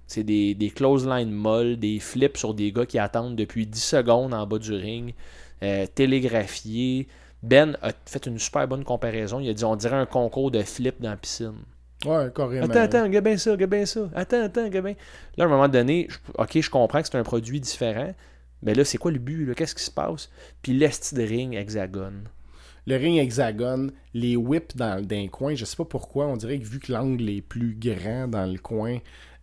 C'est 0.07 0.24
des, 0.24 0.55
des 0.55 0.70
close 0.70 1.07
lines 1.07 1.32
molles, 1.32 1.78
des 1.78 1.99
flips 1.99 2.38
sur 2.38 2.53
des 2.53 2.72
gars 2.72 2.86
qui 2.86 2.97
attendent 2.97 3.36
depuis 3.36 3.68
10 3.68 3.80
secondes 3.80 4.34
en 4.34 4.47
bas 4.47 4.57
du 4.57 4.74
ring, 4.74 5.14
euh, 5.62 5.86
télégraphiés. 5.93 7.07
Ben 7.43 7.78
a 7.82 7.91
fait 8.05 8.26
une 8.26 8.39
super 8.39 8.68
bonne 8.68 8.84
comparaison. 8.84 9.39
Il 9.39 9.49
a 9.49 9.53
dit 9.53 9.64
on 9.66 9.76
dirait 9.76 9.95
un 9.95 10.05
concours 10.05 10.51
de 10.51 10.62
flip 10.64 11.01
dans 11.01 11.12
la 11.12 11.18
piscine. 11.18 11.60
Ouais, 12.06 12.32
carrément. 12.34 12.66
Attends, 12.66 12.80
attends, 12.82 13.04
regarde 13.04 13.26
bien 13.26 13.38
ça, 13.38 13.52
regarde 13.52 13.72
bien 13.72 13.86
ça. 13.86 14.10
Attends, 14.16 14.43
attends, 14.43 14.64
regarde 14.66 14.86
bien. 14.86 14.95
Là, 15.38 15.43
à 15.43 15.47
un 15.47 15.50
moment 15.50 15.68
donné, 15.68 16.08
je- 16.10 16.18
ok, 16.38 16.62
je 16.62 16.70
comprends 16.70 17.02
que 17.02 17.08
c'est 17.10 17.18
un 17.18 17.24
produit 17.24 17.60
différent. 17.60 18.14
Mais 18.62 18.74
là, 18.74 18.84
c'est 18.86 18.97
quoi 18.97 19.12
le 19.12 19.20
but? 19.20 19.54
Qu'est-ce 19.56 19.76
qui 19.76 19.84
se 19.84 19.91
passe? 19.91 20.30
Puis 20.62 20.74
l'esti 20.74 21.16
de 21.16 21.24
ring 21.24 21.56
hexagone. 21.56 22.24
Le 22.88 22.95
ring 22.95 23.18
hexagone, 23.20 23.91
les 24.14 24.36
whips 24.36 24.76
dans, 24.76 25.06
dans 25.06 25.22
le 25.22 25.30
coin, 25.30 25.56
je 25.56 25.64
sais 25.66 25.76
pas 25.76 25.86
pourquoi, 25.86 26.28
on 26.28 26.38
dirait 26.38 26.60
que 26.60 26.66
vu 26.66 26.80
que 26.80 26.91
l'angle 26.91 27.30
est 27.30 27.41
plus 27.41 27.76
grand 27.80 28.28
dans 28.28 28.45
le 28.52 28.58
coin, 28.58 28.97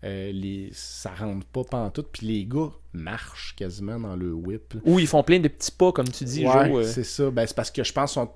euh, 0.04 0.32
les, 0.32 0.70
ça 0.72 1.10
rentre 1.18 1.46
pas 1.46 1.62
pantoute, 1.64 2.08
puis 2.12 2.26
les 2.26 2.44
gars 2.44 2.70
marchent 2.92 3.54
quasiment 3.56 3.98
dans 4.00 4.16
le 4.16 4.32
whip. 4.32 4.74
Ou 4.84 4.98
ils 4.98 5.06
font 5.06 5.22
plein 5.22 5.38
de 5.38 5.48
petits 5.48 5.70
pas, 5.72 5.92
comme 5.92 6.08
tu 6.08 6.24
dis, 6.24 6.46
Ouais, 6.46 6.72
euh. 6.74 6.82
c'est 6.82 7.04
ça. 7.04 7.30
Ben, 7.30 7.46
c'est 7.46 7.56
parce 7.56 7.70
que 7.70 7.84
je 7.84 7.92
pense 7.92 8.12
qu'ils 8.14 8.22
sont 8.22 8.30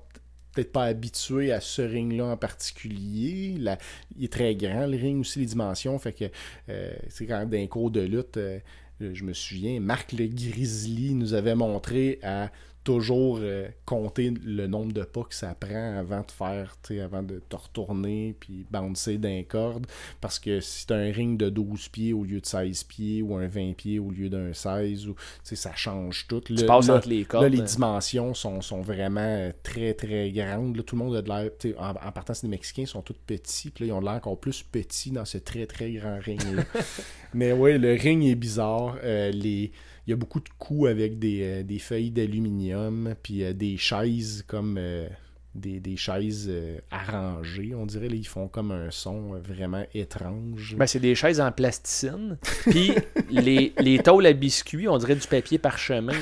peut-être 0.53 0.71
pas 0.71 0.85
habitués 0.85 1.51
à 1.51 1.61
ce 1.61 1.81
ring-là 1.81 2.25
en 2.25 2.37
particulier. 2.37 3.55
Il 3.57 4.23
est 4.23 4.31
très 4.31 4.55
grand, 4.55 4.85
le 4.87 4.97
ring 4.97 5.19
aussi, 5.21 5.39
les 5.39 5.45
dimensions. 5.45 5.97
Fait 5.99 6.13
que 6.13 6.25
euh, 6.69 6.93
c'est 7.09 7.25
quand 7.25 7.39
même 7.39 7.49
d'un 7.49 7.67
cours 7.67 7.91
de 7.91 8.01
lutte. 8.01 8.37
euh, 8.37 8.59
je 8.99 9.23
me 9.23 9.33
souviens, 9.33 9.79
Marc 9.79 10.11
le 10.11 10.27
Grizzly 10.27 11.15
nous 11.15 11.33
avait 11.33 11.55
montré 11.55 12.19
à 12.21 12.51
toujours 12.83 13.39
euh, 13.41 13.67
compter 13.85 14.33
le 14.43 14.65
nombre 14.67 14.91
de 14.91 15.03
pas 15.03 15.23
que 15.23 15.35
ça 15.35 15.53
prend 15.53 15.97
avant 15.99 16.21
de 16.21 16.31
faire, 16.31 16.77
tu 16.81 16.99
avant 16.99 17.21
de 17.21 17.39
te 17.47 17.55
retourner 17.55 18.35
puis 18.39 18.65
bouncer 18.71 19.17
d'un 19.17 19.43
corde. 19.43 19.85
Parce 20.19 20.39
que 20.39 20.59
si 20.61 20.87
t'as 20.87 20.95
un 20.95 21.11
ring 21.11 21.37
de 21.37 21.49
12 21.49 21.89
pieds 21.89 22.13
au 22.13 22.23
lieu 22.23 22.39
de 22.41 22.45
16 22.45 22.83
pieds 22.85 23.21
ou 23.21 23.35
un 23.35 23.47
20 23.47 23.73
pieds 23.75 23.99
au 23.99 24.09
lieu 24.09 24.29
d'un 24.29 24.53
16, 24.53 25.07
ou, 25.07 25.15
tu 25.47 25.55
ça 25.55 25.75
change 25.75 26.25
tout. 26.27 26.41
Tu 26.41 26.53
Le- 26.55 26.65
passes 26.65 26.87
là- 26.87 26.95
entre 26.95 27.09
les 27.09 27.23
cordes. 27.25 27.43
Là, 27.43 27.49
les 27.49 27.61
dimensions 27.61 28.33
sont, 28.33 28.61
sont 28.61 28.81
vraiment 28.81 29.21
euh, 29.21 29.51
très, 29.63 29.93
très 29.93 30.31
grandes. 30.31 30.75
Là, 30.75 30.83
tout 30.83 30.95
le 30.95 31.03
monde 31.03 31.15
a 31.15 31.21
de 31.21 31.29
l'air. 31.29 31.49
tu 31.59 31.75
En, 31.77 31.89
en 31.91 32.11
partant, 32.11 32.33
c'est 32.33 32.47
des 32.47 32.51
Mexicains, 32.51 32.83
ils 32.83 32.87
sont 32.87 33.01
tous 33.03 33.13
petits. 33.27 33.69
Puis 33.69 33.85
là, 33.85 33.89
ils 33.89 33.93
ont 33.93 33.99
de 34.01 34.05
l'air 34.05 34.15
encore 34.15 34.39
plus 34.39 34.63
petits 34.63 35.11
dans 35.11 35.25
ce 35.25 35.37
très, 35.37 35.67
très 35.67 35.91
grand 35.91 36.17
ring-là. 36.19 36.63
Mais 37.33 37.51
ouais, 37.53 37.77
le 37.77 37.93
ring 37.93 38.23
est 38.25 38.35
bizarre. 38.35 38.97
Euh, 39.03 39.29
les... 39.31 39.71
Il 40.07 40.11
y 40.11 40.13
a 40.13 40.15
beaucoup 40.15 40.39
de 40.39 40.49
coups 40.57 40.89
avec 40.89 41.19
des, 41.19 41.41
euh, 41.43 41.63
des 41.63 41.79
feuilles 41.79 42.11
d'aluminium. 42.11 43.15
Puis 43.23 43.43
euh, 43.43 43.53
des 43.53 43.77
chaises 43.77 44.43
comme. 44.47 44.77
euh, 44.77 45.07
des, 45.53 45.81
des 45.81 45.97
chaises 45.97 46.47
euh, 46.49 46.77
arrangées, 46.91 47.75
on 47.75 47.85
dirait. 47.85 48.07
Là, 48.07 48.15
ils 48.15 48.25
font 48.27 48.47
comme 48.47 48.71
un 48.71 48.89
son 48.89 49.33
euh, 49.35 49.39
vraiment 49.43 49.83
étrange. 49.93 50.75
Ben, 50.77 50.87
c'est 50.87 51.01
des 51.01 51.13
chaises 51.13 51.41
en 51.41 51.51
plasticine. 51.51 52.37
Puis 52.69 52.93
les, 53.29 53.73
les 53.79 53.99
tôles 53.99 54.25
à 54.27 54.31
biscuits, 54.33 54.87
on 54.87 54.97
dirait 54.97 55.15
du 55.15 55.27
papier 55.27 55.57
parchemin. 55.57 56.13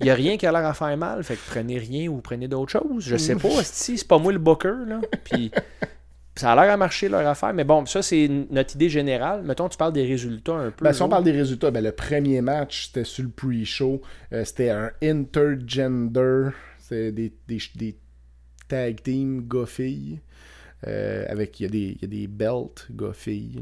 Il 0.00 0.04
n'y 0.04 0.10
a 0.10 0.14
rien 0.14 0.38
qui 0.38 0.46
a 0.46 0.52
l'air 0.52 0.64
à 0.64 0.72
faire 0.72 0.96
mal. 0.96 1.22
Fait 1.22 1.34
que 1.34 1.40
prenez 1.50 1.76
rien 1.76 2.08
ou 2.08 2.22
prenez 2.22 2.48
d'autres 2.48 2.72
choses. 2.72 3.04
Je 3.04 3.16
sais 3.18 3.36
pas. 3.36 3.62
Si 3.62 3.98
c'est 3.98 4.08
pas 4.08 4.16
moi 4.18 4.32
le 4.32 4.38
booker. 4.38 4.72
Là. 4.86 5.02
Puis 5.24 5.50
ça 6.40 6.52
a 6.52 6.54
l'air 6.64 6.72
à 6.72 6.76
marcher 6.76 7.08
leur 7.08 7.26
affaire. 7.26 7.52
Mais 7.54 7.64
bon, 7.64 7.86
ça, 7.86 8.02
c'est 8.02 8.28
notre 8.50 8.74
idée 8.74 8.88
générale. 8.88 9.42
Mettons, 9.42 9.68
tu 9.68 9.76
parles 9.76 9.92
des 9.92 10.06
résultats 10.06 10.54
un 10.54 10.70
peu. 10.70 10.84
Ben, 10.84 10.92
si 10.92 11.02
on 11.02 11.08
parle 11.08 11.24
des 11.24 11.32
résultats, 11.32 11.70
ben, 11.70 11.84
le 11.84 11.92
premier 11.92 12.40
match, 12.40 12.86
c'était 12.86 13.04
sur 13.04 13.24
le 13.24 13.30
pre-show. 13.30 14.00
Euh, 14.32 14.44
c'était 14.44 14.70
un 14.70 14.90
intergender. 15.02 16.50
C'était 16.78 17.12
des, 17.12 17.32
des, 17.46 17.58
des 17.76 17.96
tag 18.68 19.02
team 19.02 19.46
gars-filles. 19.48 20.20
Euh, 20.86 21.26
avec, 21.28 21.60
il 21.60 21.64
y, 21.64 21.66
a 21.66 21.68
des- 21.68 21.96
il 21.96 22.02
y 22.02 22.04
a 22.04 22.08
des 22.08 22.26
belts 22.26 22.86
gars-filles. 22.90 23.60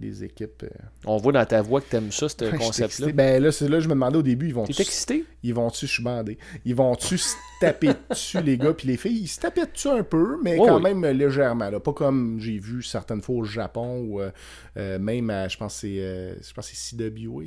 Des 0.00 0.24
équipes. 0.24 0.62
euh. 0.64 0.68
On 1.04 1.18
voit 1.18 1.32
dans 1.32 1.44
ta 1.44 1.60
voix 1.60 1.80
que 1.80 1.90
t'aimes 1.90 2.10
ça, 2.10 2.28
ce 2.28 2.34
J'étais 2.40 2.56
concept-là. 2.56 3.12
Ben 3.12 3.42
là, 3.42 3.52
c'est 3.52 3.68
là 3.68 3.80
je 3.80 3.86
me 3.88 3.92
demandais 3.94 4.16
au 4.16 4.22
début, 4.22 4.46
ils 4.48 4.54
vont 4.54 4.64
T'es 4.64 4.80
excité? 4.82 5.24
ils 5.42 5.52
vont-tu, 5.54 5.86
je 5.86 5.92
suis 5.92 6.02
bandé, 6.02 6.38
ils 6.64 6.74
vont-tu 6.74 7.18
se 7.18 7.34
taper 7.60 7.90
dessus, 8.10 8.40
les 8.40 8.56
gars, 8.56 8.72
puis 8.72 8.88
les 8.88 8.96
filles, 8.96 9.20
ils 9.22 9.28
se 9.28 9.38
tapaient 9.40 9.66
dessus 9.66 9.88
un 9.88 10.02
peu, 10.02 10.38
mais 10.42 10.56
Oh 10.58 10.66
quand 10.66 10.76
oui. 10.76 10.82
même 10.82 11.04
euh, 11.04 11.12
légèrement, 11.12 11.68
là. 11.68 11.78
Pas 11.80 11.92
comme 11.92 12.40
j'ai 12.40 12.58
vu 12.58 12.82
certaines 12.82 13.20
fois 13.20 13.36
au 13.36 13.44
Japon, 13.44 13.98
ou 14.00 14.20
euh, 14.20 14.98
même 14.98 15.28
à, 15.30 15.48
je 15.48 15.56
pense 15.58 15.74
c'est, 15.76 15.96
je 16.42 16.52
pense 16.54 16.70
que 16.70 16.74
c'est 16.76 16.96
CWA, 16.96 17.42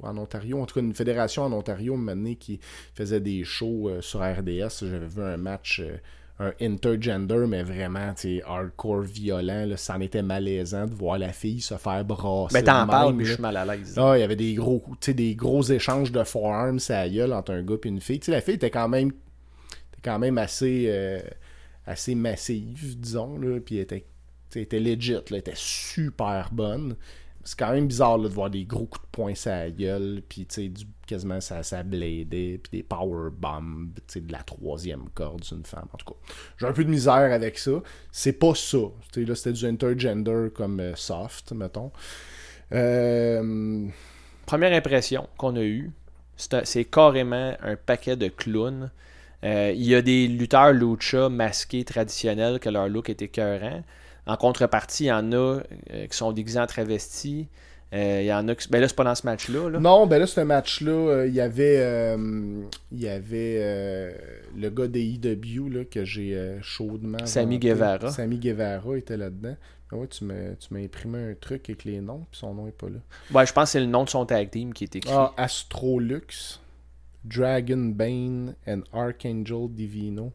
ou 0.00 0.06
en 0.06 0.16
Ontario, 0.18 0.60
en 0.60 0.66
tout 0.66 0.74
cas 0.74 0.80
une 0.80 0.94
fédération 0.94 1.42
en 1.44 1.52
Ontario, 1.52 1.96
maintenant 1.96 2.34
qui 2.34 2.60
faisait 2.94 3.20
des 3.20 3.44
shows 3.44 3.90
sur 4.00 4.20
RDS, 4.20 4.84
j'avais 4.86 5.08
vu 5.08 5.22
un 5.22 5.36
match... 5.38 5.82
un 6.40 6.52
intergender, 6.60 7.46
mais 7.48 7.62
vraiment, 7.62 8.14
tu 8.14 8.40
hardcore 8.42 9.02
violent, 9.02 9.66
là, 9.66 9.76
ça 9.76 9.96
en 9.96 10.00
était 10.00 10.22
malaisant 10.22 10.86
de 10.86 10.94
voir 10.94 11.18
la 11.18 11.32
fille 11.32 11.60
se 11.60 11.76
faire 11.76 12.04
brasser. 12.04 12.54
Ben, 12.54 12.64
t'en 12.64 12.86
parles, 12.86 13.14
mais 13.14 13.24
je 13.24 13.30
là. 13.30 13.34
suis 13.34 13.42
mal 13.42 13.56
à 13.56 13.64
l'aise. 13.64 13.98
Ah, 13.98 14.16
il 14.16 14.20
y 14.20 14.22
avait 14.22 14.36
des 14.36 14.54
gros, 14.54 14.82
des 15.06 15.34
gros 15.34 15.62
échanges 15.62 16.12
de 16.12 16.22
forearms 16.22 16.78
à 16.90 17.08
gueule 17.08 17.32
entre 17.32 17.52
un 17.52 17.62
gars 17.62 17.76
et 17.82 17.88
une 17.88 18.00
fille. 18.00 18.20
La 18.28 18.40
fille 18.40 18.54
était 18.54 18.70
quand 18.70 18.88
même, 18.88 19.08
était 19.08 20.02
quand 20.02 20.20
même 20.20 20.38
assez, 20.38 20.84
euh, 20.88 21.20
assez 21.86 22.14
massive, 22.14 22.98
disons, 23.00 23.36
là, 23.38 23.58
puis 23.58 23.76
elle 23.76 23.82
était, 23.82 24.04
était 24.54 24.80
legit, 24.80 25.14
là, 25.14 25.20
elle 25.30 25.36
était 25.38 25.52
super 25.56 26.50
bonne. 26.52 26.94
C'est 27.48 27.58
quand 27.58 27.72
même 27.72 27.86
bizarre 27.86 28.18
de 28.18 28.28
voir 28.28 28.50
des 28.50 28.66
gros 28.66 28.84
coups 28.84 29.06
de 29.06 29.10
poing 29.10 29.32
la 29.46 29.70
gueule, 29.70 30.20
puis 30.28 30.46
quasiment 31.06 31.40
ça, 31.40 31.62
ça 31.62 31.82
puis 31.82 32.26
des 32.26 32.82
power 32.86 33.30
bombs, 33.32 33.88
de 34.14 34.32
la 34.32 34.42
troisième 34.42 35.08
corde 35.14 35.40
d'une 35.40 35.64
femme. 35.64 35.88
En 35.90 35.96
tout 35.96 36.12
cas, 36.12 36.20
j'ai 36.58 36.66
un 36.66 36.74
peu 36.74 36.84
de 36.84 36.90
misère 36.90 37.32
avec 37.32 37.58
ça. 37.58 37.70
C'est 38.12 38.34
pas 38.34 38.54
ça. 38.54 38.76
Là, 39.16 39.34
c'était 39.34 39.52
du 39.52 39.64
intergender 39.64 40.48
comme 40.54 40.78
euh, 40.78 40.94
soft, 40.94 41.52
mettons. 41.52 41.90
Euh, 42.72 43.88
Première 44.44 44.74
impression 44.74 45.26
qu'on 45.38 45.56
a 45.56 45.62
eue, 45.62 45.90
c'est 46.36 46.84
carrément 46.84 47.56
un 47.62 47.76
paquet 47.76 48.16
de 48.16 48.28
clowns. 48.28 48.90
Euh, 49.42 49.72
Il 49.74 49.86
y 49.86 49.94
a 49.94 50.02
des 50.02 50.28
lutteurs 50.28 50.74
lucha 50.74 51.30
masqués 51.30 51.86
traditionnels 51.86 52.58
que 52.60 52.68
leur 52.68 52.90
look 52.90 53.08
est 53.08 53.22
écœurant. 53.22 53.82
En 54.28 54.36
contrepartie, 54.36 55.04
il 55.04 55.08
y 55.08 55.12
en 55.12 55.32
a 55.32 55.36
euh, 55.36 56.06
qui 56.06 56.16
sont 56.16 56.32
déguisés 56.32 56.60
en 56.60 56.66
travestis. 56.66 57.48
Euh, 57.94 58.20
Il 58.20 58.26
y 58.26 58.32
en 58.34 58.46
a 58.48 58.54
qui. 58.54 58.68
Ben 58.68 58.80
là, 58.80 58.86
c'est 58.88 58.94
pas 58.96 59.04
dans 59.04 59.14
ce 59.14 59.24
match-là. 59.26 59.70
là. 59.70 59.80
Non, 59.80 60.06
ben 60.06 60.18
là, 60.18 60.26
ce 60.26 60.42
match-là, 60.42 60.90
euh, 60.92 61.26
il 61.26 61.34
y 61.34 61.40
avait, 61.40 61.78
euh, 61.80 62.62
il 62.92 63.00
y 63.00 63.08
avait 63.08 64.14
le 64.54 64.68
gars 64.68 64.86
des 64.88 65.02
IW 65.02 65.70
là, 65.70 65.84
que 65.86 66.04
j'ai 66.04 66.58
chaudement. 66.60 67.16
Vanté. 67.24 67.58
Guevara. 67.58 68.10
Sammy 68.10 68.38
Guevara 68.38 68.98
était 68.98 69.16
là-dedans. 69.16 69.56
Ah 69.90 69.96
ouais, 69.96 70.06
tu 70.06 70.24
m'as 70.24 70.54
tu 70.60 70.74
m'as 70.74 70.80
imprimé 70.80 71.30
un 71.30 71.34
truc 71.40 71.70
avec 71.70 71.84
les 71.84 72.02
noms, 72.02 72.26
puis 72.30 72.38
son 72.38 72.52
nom 72.52 72.68
est 72.68 72.72
pas 72.76 72.88
là. 72.90 72.98
Ouais, 73.32 73.46
je 73.46 73.54
pense 73.54 73.64
que 73.64 73.70
c'est 73.70 73.80
le 73.80 73.86
nom 73.86 74.04
de 74.04 74.10
son 74.10 74.26
tag 74.26 74.50
team 74.50 74.74
qui 74.74 74.84
est 74.84 74.94
écrit. 74.96 75.10
Ah, 75.10 75.32
Astrolux, 75.38 76.60
Dragon 77.24 77.92
Bane 77.94 78.54
and 78.66 78.82
Archangel 78.92 79.66
Divino. 79.70 80.30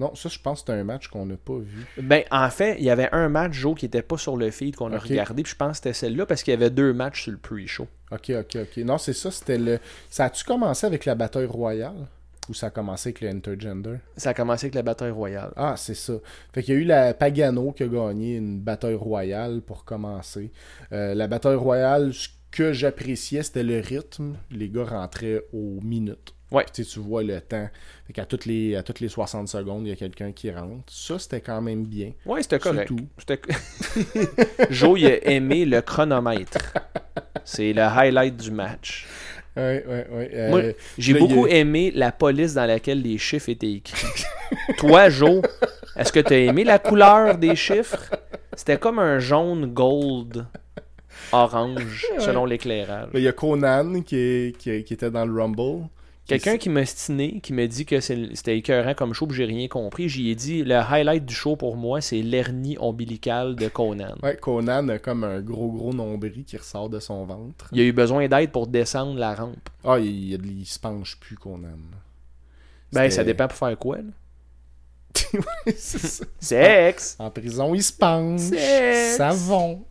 Non, 0.00 0.14
ça, 0.14 0.30
je 0.30 0.38
pense 0.38 0.62
que 0.62 0.72
c'est 0.72 0.80
un 0.80 0.82
match 0.82 1.08
qu'on 1.08 1.26
n'a 1.26 1.36
pas 1.36 1.58
vu. 1.58 1.84
Ben, 2.00 2.24
en 2.30 2.48
fait, 2.48 2.76
il 2.78 2.84
y 2.84 2.90
avait 2.90 3.10
un 3.12 3.28
match, 3.28 3.52
Joe, 3.52 3.78
qui 3.78 3.84
était 3.84 4.00
pas 4.00 4.16
sur 4.16 4.38
le 4.38 4.50
feed 4.50 4.74
qu'on 4.74 4.90
a 4.94 4.98
regardé, 4.98 5.42
puis 5.42 5.52
je 5.52 5.56
pense 5.56 5.72
que 5.72 5.76
c'était 5.76 5.92
celle-là 5.92 6.24
parce 6.24 6.42
qu'il 6.42 6.52
y 6.52 6.56
avait 6.56 6.70
deux 6.70 6.94
matchs 6.94 7.24
sur 7.24 7.32
le 7.32 7.38
pre-show. 7.38 7.86
Ok, 8.10 8.30
ok, 8.30 8.56
ok. 8.62 8.76
Non, 8.78 8.96
c'est 8.96 9.12
ça, 9.12 9.30
c'était 9.30 9.58
le. 9.58 9.78
Ça 10.08 10.24
a-tu 10.24 10.42
commencé 10.44 10.86
avec 10.86 11.04
la 11.04 11.14
bataille 11.14 11.44
royale? 11.44 12.08
Ou 12.48 12.54
ça 12.54 12.68
a 12.68 12.70
commencé 12.70 13.10
avec 13.10 13.20
le 13.20 13.28
Intergender? 13.28 13.96
Ça 14.16 14.30
a 14.30 14.34
commencé 14.34 14.66
avec 14.66 14.74
la 14.74 14.82
bataille 14.82 15.10
royale. 15.10 15.52
Ah, 15.54 15.74
c'est 15.76 15.94
ça. 15.94 16.14
Fait 16.54 16.62
qu'il 16.62 16.74
y 16.74 16.78
a 16.78 16.80
eu 16.80 16.84
la 16.84 17.12
Pagano 17.12 17.72
qui 17.72 17.82
a 17.82 17.86
gagné 17.86 18.36
une 18.36 18.58
bataille 18.58 18.94
royale 18.94 19.60
pour 19.60 19.84
commencer. 19.84 20.50
Euh, 20.92 21.14
la 21.14 21.28
bataille 21.28 21.56
royale, 21.56 22.14
ce 22.14 22.28
que 22.50 22.72
j'appréciais, 22.72 23.42
c'était 23.42 23.62
le 23.62 23.80
rythme. 23.80 24.36
Les 24.50 24.70
gars 24.70 24.84
rentraient 24.84 25.44
aux 25.52 25.78
minutes. 25.82 26.34
Ouais. 26.50 26.64
Puis, 26.72 26.84
tu 26.84 26.98
vois 26.98 27.22
le 27.22 27.40
temps. 27.40 27.68
Fait 28.06 28.12
qu'à 28.12 28.24
toutes 28.26 28.44
les, 28.46 28.74
à 28.74 28.82
toutes 28.82 28.98
les 29.00 29.08
60 29.08 29.46
secondes, 29.48 29.86
il 29.86 29.90
y 29.90 29.92
a 29.92 29.96
quelqu'un 29.96 30.32
qui 30.32 30.50
rentre. 30.50 30.82
Ça, 30.92 31.18
c'était 31.18 31.40
quand 31.40 31.60
même 31.62 31.84
bien. 31.84 32.12
Ouais, 32.26 32.42
c'était 32.42 32.58
correct. 32.58 32.88
tout. 32.88 32.98
C'était- 33.18 33.40
Joe, 34.70 34.98
il 35.00 35.06
a 35.06 35.26
aimé 35.30 35.64
le 35.64 35.80
chronomètre. 35.80 36.58
C'est 37.44 37.72
le 37.72 37.82
highlight 37.82 38.36
du 38.36 38.50
match. 38.50 39.06
Ouais, 39.56 39.84
ouais, 39.88 40.06
ouais. 40.12 40.30
Euh, 40.34 40.50
Moi, 40.50 40.62
J'ai 40.98 41.14
beaucoup 41.14 41.44
a- 41.46 41.50
aimé 41.50 41.92
la 41.94 42.12
police 42.12 42.54
dans 42.54 42.66
laquelle 42.66 43.02
les 43.02 43.18
chiffres 43.18 43.48
étaient 43.48 43.72
écrits. 43.72 44.24
Toi, 44.78 45.08
Joe, 45.10 45.42
est-ce 45.96 46.12
que 46.12 46.20
tu 46.20 46.32
as 46.34 46.38
aimé 46.38 46.64
la 46.64 46.78
couleur 46.78 47.36
des 47.36 47.56
chiffres? 47.56 48.10
C'était 48.54 48.78
comme 48.78 48.98
un 48.98 49.18
jaune 49.18 49.66
gold 49.66 50.46
orange, 51.32 52.06
selon 52.18 52.44
l'éclairage. 52.44 53.08
il 53.14 53.20
y 53.22 53.28
a 53.28 53.32
Conan 53.32 54.02
qui, 54.02 54.16
est- 54.16 54.56
qui, 54.58 54.70
est- 54.70 54.82
qui 54.84 54.94
était 54.94 55.10
dans 55.10 55.24
le 55.24 55.32
Rumble. 55.40 55.86
Quelqu'un 56.30 56.58
qui 56.58 56.68
m'a 56.68 56.84
stiné, 56.86 57.40
qui 57.40 57.52
m'a 57.52 57.66
dit 57.66 57.84
que 57.84 58.00
c'était 58.00 58.56
écœurant 58.56 58.94
comme 58.94 59.12
show, 59.12 59.26
puis 59.26 59.36
j'ai 59.36 59.44
rien 59.44 59.68
compris. 59.68 60.08
J'y 60.08 60.30
ai 60.30 60.34
dit, 60.34 60.64
le 60.64 60.76
highlight 60.76 61.24
du 61.24 61.34
show 61.34 61.56
pour 61.56 61.76
moi, 61.76 62.00
c'est 62.00 62.22
l'hernie 62.22 62.76
ombilicale 62.78 63.56
de 63.56 63.68
Conan. 63.68 64.14
Ouais, 64.22 64.36
Conan 64.36 64.88
a 64.88 64.98
comme 64.98 65.24
un 65.24 65.40
gros 65.40 65.70
gros 65.70 65.92
nombril 65.92 66.44
qui 66.44 66.56
ressort 66.56 66.88
de 66.88 67.00
son 67.00 67.24
ventre. 67.24 67.68
Il 67.72 67.80
a 67.80 67.84
eu 67.84 67.92
besoin 67.92 68.28
d'aide 68.28 68.50
pour 68.50 68.66
descendre 68.66 69.18
la 69.18 69.34
rampe. 69.34 69.68
Ah, 69.84 69.98
il, 69.98 70.32
il, 70.32 70.60
il 70.60 70.66
se 70.66 70.78
penche 70.78 71.18
plus, 71.18 71.36
Conan. 71.36 71.68
Ben, 72.92 73.10
ça 73.10 73.24
dépend 73.24 73.48
pour 73.48 73.58
faire 73.58 73.78
quoi, 73.78 73.98
là. 73.98 74.02
Ça. 75.76 76.24
Sexe! 76.38 77.16
En 77.18 77.30
prison, 77.30 77.74
il 77.74 77.82
se 77.82 77.92
penche. 77.92 78.40
Sexe. 78.40 79.16
Savon. 79.16 79.84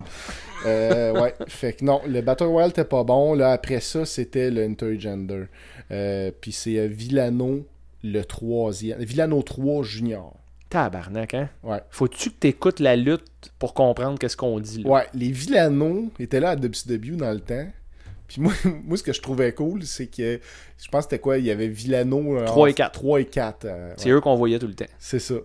Euh, 0.65 1.19
ouais, 1.19 1.33
fait 1.47 1.73
que 1.73 1.85
non, 1.85 2.01
le 2.05 2.21
Battle 2.21 2.45
Royale 2.45 2.71
était 2.71 2.83
pas 2.83 3.03
bon. 3.03 3.33
Là, 3.33 3.51
après 3.51 3.79
ça, 3.79 4.05
c'était 4.05 4.49
le 4.49 4.63
Intergender. 4.63 5.45
Euh, 5.91 6.31
Puis 6.39 6.51
c'est 6.51 6.77
euh, 6.77 6.87
Villano 6.87 7.65
le 8.03 8.21
troisième. 8.23 8.99
Villano 8.99 9.41
3 9.41 9.83
Junior. 9.83 10.33
Tabarnak, 10.69 11.33
hein? 11.33 11.49
Ouais. 11.63 11.79
Faut-tu 11.89 12.29
que 12.29 12.35
t'écoutes 12.35 12.79
la 12.79 12.95
lutte 12.95 13.51
pour 13.57 13.73
comprendre 13.73 14.19
qu'est-ce 14.19 14.37
qu'on 14.37 14.59
dit, 14.59 14.83
là? 14.83 14.89
Ouais, 14.89 15.07
les 15.15 15.31
Villano 15.31 16.11
étaient 16.19 16.39
là 16.39 16.51
à 16.51 16.55
WCW 16.55 17.15
dans 17.15 17.31
le 17.31 17.39
temps. 17.39 17.67
Puis 18.27 18.39
moi, 18.39 18.53
moi, 18.85 18.95
ce 18.95 19.01
que 19.03 19.11
je 19.11 19.19
trouvais 19.21 19.51
cool, 19.53 19.83
c'est 19.83 20.05
que 20.05 20.39
je 20.77 20.87
pense 20.89 21.05
que 21.05 21.09
c'était 21.11 21.19
quoi? 21.21 21.39
Il 21.39 21.45
y 21.45 21.51
avait 21.51 21.67
Villano 21.67 22.37
euh, 22.37 22.45
3 22.45 22.69
et 22.69 22.73
4. 22.75 22.91
3 22.91 23.21
et 23.21 23.25
4. 23.25 23.65
euh, 23.65 23.93
C'est 23.97 24.05
ouais. 24.05 24.11
eux 24.17 24.21
qu'on 24.21 24.35
voyait 24.35 24.59
tout 24.59 24.67
le 24.67 24.75
temps. 24.75 24.85
C'est 24.99 25.17
ça. 25.19 25.35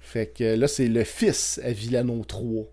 Fait 0.00 0.26
que 0.26 0.54
là, 0.54 0.68
c'est 0.68 0.88
le 0.88 1.02
fils 1.02 1.58
à 1.64 1.72
Villano 1.72 2.22
3. 2.22 2.64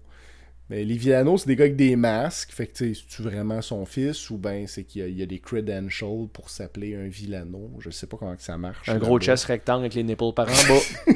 Mais 0.72 0.86
les 0.86 0.96
Villano, 0.96 1.38
c'est 1.38 1.48
des 1.48 1.58
gars 1.58 1.66
avec 1.66 1.76
des 1.76 1.98
masques. 1.98 2.54
Fait 2.54 2.66
que, 2.66 2.72
tu 2.72 2.94
sais, 2.96 3.02
c'est-tu 3.02 3.24
vraiment 3.24 3.62
son 3.62 3.86
fils 3.86 4.30
ou 4.30 4.38
ben 4.38 4.66
c'est 4.68 4.86
qu'il 4.86 5.02
y, 5.02 5.04
a- 5.04 5.08
il 5.10 5.20
y 5.20 5.22
a 5.22 5.26
des 5.26 5.40
credentials 5.40 6.30
pour 6.32 6.50
s'appeler 6.50 6.96
un 6.96 7.10
Villano? 7.10 7.70
Je 7.80 7.90
sais 7.90 8.08
pas 8.08 8.16
comment 8.16 8.38
que 8.38 8.42
ça 8.42 8.58
marche. 8.58 8.88
Un 8.88 8.98
gros 8.98 9.20
chest 9.20 9.44
rectangle 9.44 9.82
avec 9.82 9.96
les 9.96 10.04
nipples 10.04 10.32
par 10.34 10.48
en 10.48 10.52
bas. 10.74 10.80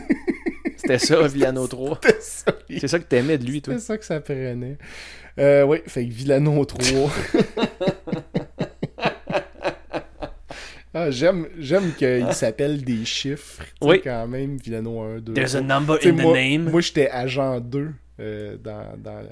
C'était 0.77 0.99
ça, 0.99 1.25
Villano 1.29 1.65
3. 1.67 2.01
C'est 2.19 2.87
ça, 2.89 2.99
que 2.99 3.05
t'aimais 3.05 3.37
de 3.37 3.45
lui, 3.45 3.61
toi. 3.61 3.75
c'est 3.75 3.79
ça 3.85 3.97
que 3.97 4.03
ça 4.03 4.19
prenait. 4.19 4.77
Euh, 5.39 5.63
oui, 5.63 5.77
fait 5.87 6.05
que 6.05 6.11
Villano 6.11 6.65
3. 6.65 6.83
Ah, 10.97 11.11
j'aime, 11.11 11.47
j'aime 11.59 11.93
qu'il 11.93 12.25
s'appelle 12.31 12.81
des 12.81 13.03
chiffres. 13.03 13.61
tu 13.81 13.87
Oui. 13.87 13.99
quand 14.01 14.27
même, 14.27 14.55
Villano 14.57 15.01
1, 15.01 15.19
2. 15.19 15.33
There's 15.33 15.53
a 15.55 15.59
number 15.61 15.99
Tu 15.99 16.07
in 16.09 16.15
the 16.15 16.21
moi, 16.21 16.33
name. 16.37 16.69
Moi, 16.71 16.79
j'étais 16.79 17.09
agent 17.09 17.59
2 17.59 17.91
euh, 18.19 18.57
dans, 18.57 18.97
dans, 18.97 19.23
dans- 19.23 19.29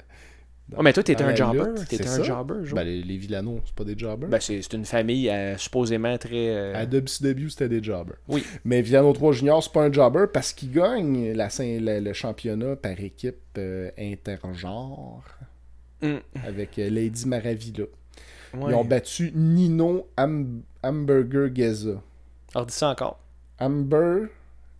Oh, 0.78 0.82
mais 0.82 0.94
toi, 0.94 1.02
t'étais 1.02 1.22
un 1.22 1.34
jobber. 1.34 1.60
un 1.60 1.76
ça. 2.06 2.22
jobber, 2.22 2.64
genre. 2.64 2.76
Ben, 2.76 2.84
les, 2.86 3.02
les 3.02 3.18
Villano, 3.18 3.60
c'est 3.66 3.74
pas 3.74 3.84
des 3.84 3.98
jobbers. 3.98 4.30
Ben, 4.30 4.40
c'est 4.40 4.72
une 4.72 4.86
famille 4.86 5.28
euh, 5.28 5.58
supposément 5.58 6.16
très. 6.16 6.48
euh, 6.48 6.74
à 6.74 6.86
WCW, 6.86 7.50
c'était 7.50 7.68
des 7.68 7.82
jobbers. 7.82 8.16
Oui. 8.28 8.42
Mais 8.64 8.80
Villano 8.80 9.12
3 9.12 9.32
Junior, 9.32 9.62
c'est 9.62 9.70
pas 9.72 9.82
un 9.84 9.92
jobber 9.92 10.24
parce 10.32 10.54
qu'il 10.54 10.72
gagne 10.72 11.32
la, 11.34 11.48
le 12.00 12.12
championnat 12.14 12.76
par 12.76 12.98
équipe 12.98 13.36
euh, 13.58 13.90
intergenre 13.98 15.22
Mm. 16.02 16.16
avec 16.46 16.76
Lady 16.76 17.26
Maravilla. 17.28 17.84
Ouais. 18.54 18.70
Ils 18.72 18.74
ont 18.74 18.84
battu 18.84 19.32
Nino 19.34 20.08
Ham- 20.16 20.62
Hamburger 20.82 21.54
Geza. 21.54 22.00
Alors, 22.54 22.66
dis 22.66 22.74
ça 22.74 22.88
encore. 22.90 23.18
Amber 23.58 24.28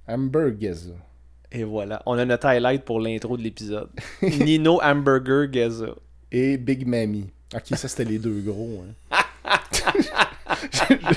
Hamburgeza. 0.08 0.92
Et 1.54 1.64
voilà. 1.64 2.02
On 2.06 2.18
a 2.18 2.24
notre 2.24 2.46
highlight 2.46 2.84
pour 2.84 3.00
l'intro 3.00 3.36
de 3.36 3.42
l'épisode. 3.42 3.88
Nino 4.22 4.80
Hamburger 4.82 5.46
Geza. 5.52 5.94
Et 6.32 6.56
Big 6.58 6.86
Mammy. 6.86 7.26
Ok, 7.54 7.76
ça 7.76 7.88
c'était 7.88 8.04
les 8.04 8.18
deux 8.18 8.40
gros. 8.40 8.82
hein. 9.12 9.18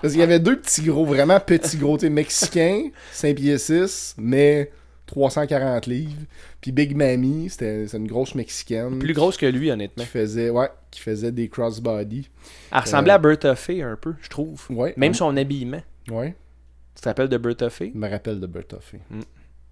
Parce 0.00 0.12
qu'il 0.12 0.20
y 0.20 0.22
avait 0.22 0.38
deux 0.40 0.56
petits 0.58 0.82
gros, 0.82 1.04
vraiment 1.04 1.40
petits 1.40 1.76
gros, 1.76 1.98
tu 1.98 2.08
mexicains, 2.10 2.88
5 3.12 3.34
pieds 3.36 3.58
6, 3.58 4.14
mais 4.18 4.70
340 5.06 5.86
livres. 5.86 6.12
Puis 6.60 6.72
Big 6.72 6.94
Mammy, 6.96 7.48
c'était 7.50 7.86
une 7.86 8.06
grosse 8.06 8.34
mexicaine 8.34 8.98
Plus 8.98 9.14
grosse 9.14 9.36
que 9.36 9.46
lui, 9.46 9.70
honnêtement. 9.70 10.04
qui 10.04 10.08
faisait, 10.10 10.50
ouais, 10.50 10.68
qui 10.90 11.00
faisait 11.00 11.32
des 11.32 11.48
crossbody. 11.48 12.28
Elle 12.72 12.78
ressemblait 12.80 13.12
à 13.12 13.18
Bertha 13.18 13.54
Fay 13.56 13.82
un 13.82 13.96
peu, 13.96 14.14
je 14.20 14.28
trouve. 14.28 14.64
Ouais, 14.70 14.94
Même 14.96 15.12
ouais. 15.12 15.16
son 15.18 15.36
habillement. 15.36 15.82
Ouais, 16.10 16.34
Tu 16.96 17.02
te 17.02 17.08
rappelles 17.08 17.28
de 17.28 17.36
Bertha 17.36 17.70
Fay? 17.70 17.92
je 17.94 17.98
me 17.98 18.08
rappelle 18.08 18.40
de 18.40 18.46
Bertha 18.46 18.78
Fay. 18.80 19.00
Mm. 19.10 19.20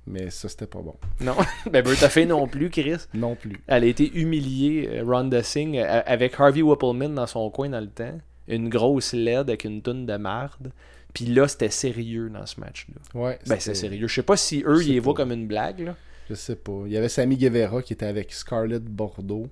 Mais 0.07 0.29
ça, 0.31 0.49
c'était 0.51 0.67
pas 0.67 0.83
bon. 0.83 0.95
Non. 1.21 1.35
ben, 1.71 1.83
Bertha 1.83 2.09
Fay 2.11 2.27
non 2.27 2.47
plus, 2.47 2.69
Chris. 2.71 3.07
Non 3.15 3.35
plus. 3.35 3.57
Elle 3.67 3.85
a 3.85 3.87
été 3.87 4.13
humiliée, 4.15 4.89
euh, 4.93 5.03
Rhonda 5.05 5.43
Singh, 5.43 5.79
euh, 5.79 6.03
avec 6.05 6.39
Harvey 6.39 6.61
Whippleman 6.63 7.15
dans 7.15 7.27
son 7.27 7.49
coin 7.51 7.71
dans 7.71 7.81
le 7.81 7.89
temps. 7.89 8.19
Une 8.47 8.69
grosse 8.69 9.15
LED 9.15 9.49
avec 9.49 9.65
une 9.65 9.81
tonne 9.81 10.05
de 10.05 10.17
marde. 10.19 10.73
Puis 11.15 11.25
là, 11.27 11.49
c'était 11.49 11.71
sérieux 11.71 12.29
dans 12.29 12.45
ce 12.45 12.61
match-là. 12.61 13.19
Ouais, 13.19 13.39
Ben, 13.47 13.57
c'est 13.59 13.75
sérieux. 13.75 14.07
Je 14.07 14.15
sais 14.15 14.23
pas 14.23 14.37
si 14.37 14.63
eux, 14.67 14.83
ils 14.83 14.93
les 14.93 14.99
voient 15.01 15.15
comme 15.15 15.33
une 15.33 15.47
blague. 15.47 15.81
Là. 15.81 15.97
Je 16.29 16.35
sais 16.35 16.57
pas. 16.57 16.83
Il 16.87 16.93
y 16.93 16.97
avait 16.99 17.09
Sammy 17.09 17.37
Guevara 17.39 17.81
qui 17.83 17.93
était 17.95 18.05
avec 18.07 18.33
Scarlett 18.33 18.85
Bordeaux. 18.85 19.47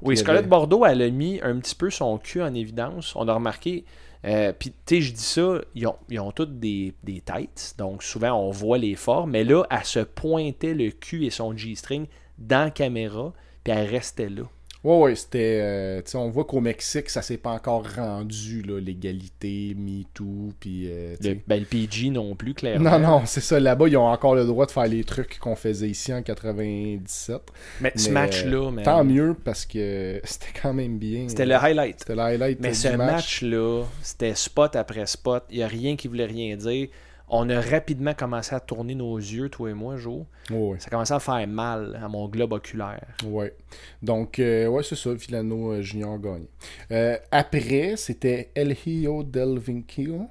Oui, 0.00 0.16
Scarlett 0.16 0.40
avait- 0.42 0.48
Bordeaux, 0.48 0.86
elle 0.86 1.02
a 1.02 1.10
mis 1.10 1.40
un 1.42 1.58
petit 1.58 1.74
peu 1.74 1.90
son 1.90 2.16
cul 2.18 2.40
en 2.40 2.54
évidence. 2.54 3.14
On 3.16 3.28
a 3.28 3.34
remarqué. 3.34 3.84
Euh, 4.24 4.52
Puis, 4.58 4.70
tu 4.70 4.96
sais, 4.96 5.00
je 5.00 5.12
dis 5.12 5.22
ça, 5.22 5.60
ils 5.74 5.86
ont, 5.86 5.96
ils 6.08 6.20
des, 6.58 6.94
des 7.02 7.20
têtes. 7.20 7.74
Donc, 7.78 8.02
souvent, 8.02 8.32
on 8.32 8.50
voit 8.50 8.78
les 8.78 8.94
formes. 8.94 9.30
Mais 9.30 9.44
là, 9.44 9.64
elle 9.70 9.84
se 9.84 10.00
pointait 10.00 10.74
le 10.74 10.90
cul 10.90 11.24
et 11.26 11.30
son 11.30 11.56
G-string 11.56 12.06
dans 12.38 12.64
la 12.64 12.70
caméra. 12.70 13.32
Puis, 13.64 13.72
elle 13.72 13.88
restait 13.88 14.28
là. 14.28 14.44
Ouais, 14.84 14.96
ouais, 15.00 15.14
c'était. 15.16 15.60
euh, 15.60 16.02
tu 16.02 16.12
sais, 16.12 16.16
on 16.18 16.30
voit 16.30 16.44
qu'au 16.44 16.60
Mexique, 16.60 17.10
ça 17.10 17.20
s'est 17.20 17.36
pas 17.36 17.50
encore 17.50 17.84
rendu, 17.96 18.62
là, 18.62 18.80
l'égalité, 18.80 19.74
MeToo, 19.76 20.52
puis. 20.60 20.86
euh, 20.88 21.16
tu 21.20 21.28
Le, 21.28 21.34
sais. 21.34 21.40
ben, 21.48 21.58
le 21.60 21.66
PG 21.66 22.10
non 22.10 22.36
plus, 22.36 22.54
clairement. 22.54 22.90
Non, 22.92 22.98
non, 23.00 23.22
c'est 23.26 23.40
ça. 23.40 23.58
Là-bas, 23.58 23.88
ils 23.88 23.96
ont 23.96 24.06
encore 24.06 24.36
le 24.36 24.44
droit 24.46 24.66
de 24.66 24.70
faire 24.70 24.86
les 24.86 25.02
trucs 25.04 25.38
qu'on 25.40 25.56
faisait 25.56 25.88
ici 25.90 26.12
en 26.14 26.22
97. 26.22 27.42
Mais 27.80 27.92
ce 27.96 28.08
Mais, 28.08 28.12
match-là, 28.12 28.66
euh, 28.68 28.70
man, 28.70 28.84
Tant 28.84 29.04
mieux 29.04 29.34
parce 29.44 29.66
que 29.66 30.20
c'était 30.24 30.58
quand 30.62 30.72
même 30.72 30.98
bien. 30.98 31.28
C'était 31.28 31.46
le 31.46 31.56
highlight. 31.56 31.96
C'était 32.00 32.14
le 32.14 32.22
highlight 32.22 32.60
Mais 32.60 32.68
du 32.70 32.74
ce 32.74 32.88
match. 32.88 32.98
match-là, 32.98 33.84
c'était 34.02 34.34
spot 34.36 34.76
après 34.76 35.06
spot. 35.06 35.44
Il 35.50 35.58
n'y 35.58 35.62
a 35.64 35.68
rien 35.68 35.96
qui 35.96 36.06
voulait 36.08 36.26
rien 36.26 36.56
dire. 36.56 36.88
On 37.30 37.48
a 37.50 37.60
rapidement 37.60 38.14
commencé 38.14 38.54
à 38.54 38.60
tourner 38.60 38.94
nos 38.94 39.16
yeux, 39.16 39.48
toi 39.48 39.70
et 39.70 39.74
moi, 39.74 39.96
Jo. 39.96 40.26
Ouais, 40.50 40.56
ouais. 40.56 40.80
Ça 40.80 40.88
commençait 40.88 41.14
à 41.14 41.20
faire 41.20 41.46
mal 41.46 41.98
à 42.02 42.08
mon 42.08 42.26
globe 42.28 42.52
oculaire. 42.52 43.06
Ouais. 43.24 43.54
Donc, 44.02 44.38
euh, 44.38 44.66
ouais, 44.66 44.82
c'est 44.82 44.96
ça. 44.96 45.12
Villano 45.12 45.72
euh, 45.72 45.82
Junior 45.82 46.18
gagne. 46.18 46.46
Euh, 46.90 47.18
après, 47.30 47.96
c'était 47.96 48.50
El 48.54 48.74
Hijo 48.86 49.22
del 49.22 49.58
Vinkio. 49.58 50.28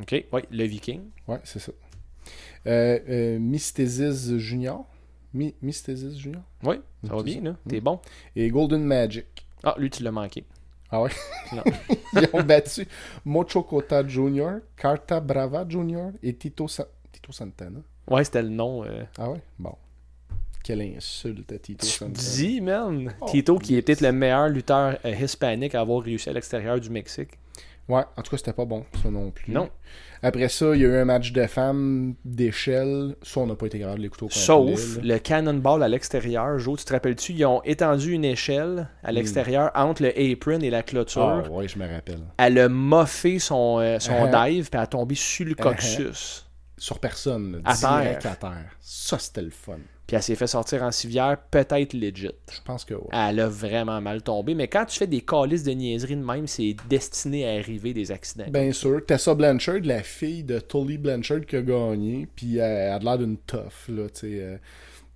OK? 0.00 0.24
Oui, 0.32 0.40
le 0.50 0.64
Viking. 0.64 1.02
Ouais, 1.26 1.40
c'est 1.44 1.58
ça. 1.58 1.72
Euh, 2.66 2.98
euh, 3.08 3.38
Mystesis 3.38 4.38
Junior. 4.38 4.86
Mi 5.34 5.54
Mystesis 5.60 6.18
Junior? 6.18 6.42
Oui, 6.64 6.76
ça 7.06 7.14
va 7.14 7.22
bien, 7.22 7.42
là. 7.42 7.56
T'es 7.68 7.80
bon. 7.80 8.00
Et 8.34 8.48
Golden 8.48 8.82
Magic. 8.82 9.26
Ah, 9.62 9.74
lui, 9.78 9.90
tu 9.90 10.02
l'as 10.02 10.12
manqué. 10.12 10.44
Ah 10.90 11.02
ouais? 11.02 11.10
Non. 11.52 11.62
Ils 12.14 12.28
ont 12.32 12.42
battu 12.42 12.86
Mocho 13.24 13.62
Cota 13.62 14.06
Jr., 14.06 14.58
Carta 14.76 15.20
Brava 15.20 15.66
Jr. 15.68 16.10
et 16.22 16.34
Tito, 16.34 16.66
Sa- 16.68 16.88
Tito 17.12 17.30
Santana. 17.32 17.80
Ouais, 18.08 18.24
c'était 18.24 18.42
le 18.42 18.48
nom. 18.48 18.84
euh, 18.84 19.04
Ah 19.18 19.30
ouais? 19.30 19.40
Bon. 19.58 19.74
Quelle 20.64 20.80
insulte 20.82 21.52
à 21.52 21.58
Tito 21.58 21.86
Tu 21.86 21.92
Santana. 21.92 22.12
dis, 22.18 22.60
man. 22.60 23.14
Oh, 23.20 23.26
Tito, 23.26 23.58
qui 23.58 23.76
est 23.76 23.82
peut-être 23.82 24.00
le 24.00 24.12
meilleur 24.12 24.48
lutteur 24.48 24.98
euh, 25.04 25.14
hispanique 25.14 25.74
à 25.74 25.80
avoir 25.80 26.02
réussi 26.02 26.28
à 26.30 26.32
l'extérieur 26.32 26.80
du 26.80 26.90
Mexique. 26.90 27.32
Ouais, 27.88 28.02
en 28.16 28.22
tout 28.22 28.30
cas, 28.30 28.36
c'était 28.36 28.52
pas 28.52 28.66
bon, 28.66 28.84
ça 29.02 29.10
non 29.10 29.30
plus. 29.30 29.50
Non. 29.52 29.70
Après 30.22 30.48
ça, 30.50 30.74
il 30.74 30.82
y 30.82 30.84
a 30.84 30.88
eu 30.88 30.96
un 30.96 31.04
match 31.06 31.32
de 31.32 31.46
femmes 31.46 32.14
d'échelle. 32.24 33.16
Ça, 33.22 33.40
on 33.40 33.46
n'a 33.46 33.54
pas 33.54 33.64
été 33.66 33.78
capable 33.78 33.98
de 33.98 34.02
l'écouter 34.02 34.26
au. 34.26 34.30
Sauf 34.30 34.98
le 35.02 35.16
cannonball 35.18 35.82
à 35.82 35.88
l'extérieur. 35.88 36.58
Jo, 36.58 36.76
tu 36.76 36.84
te 36.84 36.92
rappelles-tu, 36.92 37.32
ils 37.32 37.44
ont 37.46 37.62
étendu 37.64 38.12
une 38.12 38.24
échelle 38.26 38.88
à 39.02 39.10
l'extérieur 39.12 39.70
entre 39.74 40.02
le 40.02 40.08
apron 40.10 40.60
et 40.60 40.68
la 40.70 40.82
clôture. 40.82 41.42
Ah, 41.46 41.50
ouais, 41.50 41.66
je 41.68 41.78
me 41.78 41.88
rappelle. 41.90 42.20
Elle 42.36 42.58
a 42.58 42.68
moffé 42.68 43.38
son, 43.38 43.78
euh, 43.80 43.98
son 43.98 44.12
Uh-huh. 44.12 44.48
dive, 44.50 44.68
puis 44.68 44.76
elle 44.78 44.82
a 44.84 44.86
tombé 44.86 45.14
sur 45.14 45.46
le 45.46 45.54
coccyx. 45.54 46.44
Sur 46.76 46.98
personne, 47.00 47.52
là, 47.52 47.60
À 47.64 47.74
direct 47.74 48.22
terre. 48.22 48.32
à 48.32 48.36
terre. 48.36 48.76
Ça, 48.80 49.18
c'était 49.18 49.42
le 49.42 49.50
fun. 49.50 49.78
Puis 50.08 50.16
elle 50.16 50.22
s'est 50.22 50.34
fait 50.36 50.46
sortir 50.46 50.82
en 50.82 50.90
civière, 50.90 51.36
peut-être 51.50 51.92
legit. 51.92 52.30
Je 52.50 52.60
pense 52.64 52.84
que 52.86 52.94
ouais. 52.94 53.08
Elle 53.12 53.40
a 53.40 53.46
vraiment 53.48 54.00
mal 54.00 54.22
tombé. 54.22 54.54
Mais 54.54 54.66
quand 54.66 54.86
tu 54.86 54.98
fais 54.98 55.06
des 55.06 55.20
calices 55.20 55.64
de 55.64 55.72
niaiseries 55.72 56.16
de 56.16 56.24
même, 56.24 56.46
c'est 56.46 56.74
destiné 56.88 57.46
à 57.46 57.60
arriver 57.60 57.92
des 57.92 58.10
accidents. 58.10 58.46
Bien 58.50 58.72
sûr. 58.72 59.04
Tessa 59.06 59.34
Blanchard, 59.34 59.80
la 59.84 60.02
fille 60.02 60.42
de 60.44 60.60
Tully 60.60 60.96
Blanchard 60.96 61.42
qui 61.46 61.56
a 61.56 61.62
gagné, 61.62 62.26
puis 62.34 62.56
elle 62.56 62.90
a 62.92 62.98
l'air 62.98 63.18
d'une 63.18 63.36
tough, 63.36 63.88
là, 63.90 64.08
tu 64.08 64.20
sais. 64.20 64.40
euh, 64.40 64.56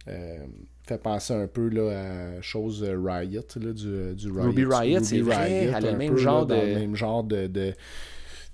euh, 0.08 0.38
fait 0.86 0.98
penser 0.98 1.32
un 1.32 1.46
peu 1.46 1.68
là, 1.70 2.36
à 2.38 2.42
chose 2.42 2.84
euh, 2.86 2.98
Riot, 3.02 3.40
là, 3.56 3.72
du, 3.72 4.14
du 4.14 4.30
Riot. 4.30 4.42
Ruby 4.42 4.64
Riot, 4.66 5.00
c'est 5.04 5.20
vrai, 5.20 5.52
elle 5.52 5.74
a 5.74 5.80
le 5.80 5.96
même 5.96 6.10
peu, 6.10 6.18
genre 6.18 6.46
là, 6.46 6.60
de- 6.60 6.66
le 6.66 6.74
même 6.74 6.96
genre 6.96 7.24
de... 7.24 7.46
de 7.46 7.72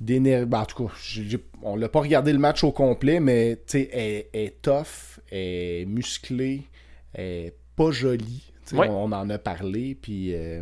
d'énergie. 0.01 0.47
Ben, 0.47 0.61
en 0.61 0.65
tout 0.67 0.87
cas, 0.87 0.93
on 1.63 1.75
l'a 1.75 1.89
pas 1.89 2.01
regardé 2.01 2.33
le 2.33 2.39
match 2.39 2.63
au 2.63 2.71
complet, 2.71 3.19
mais 3.19 3.59
elle, 3.75 4.27
est 4.33 4.63
tough, 4.63 5.08
est 5.33 5.85
musclée, 5.87 6.63
elle 7.15 7.25
est 7.25 7.55
pas 7.77 7.91
Ouais. 8.73 8.89
on, 8.89 9.05
on 9.05 9.13
en 9.13 9.31
a 9.31 9.39
parlé, 9.39 9.95
puis... 10.01 10.35
euh, 10.35 10.61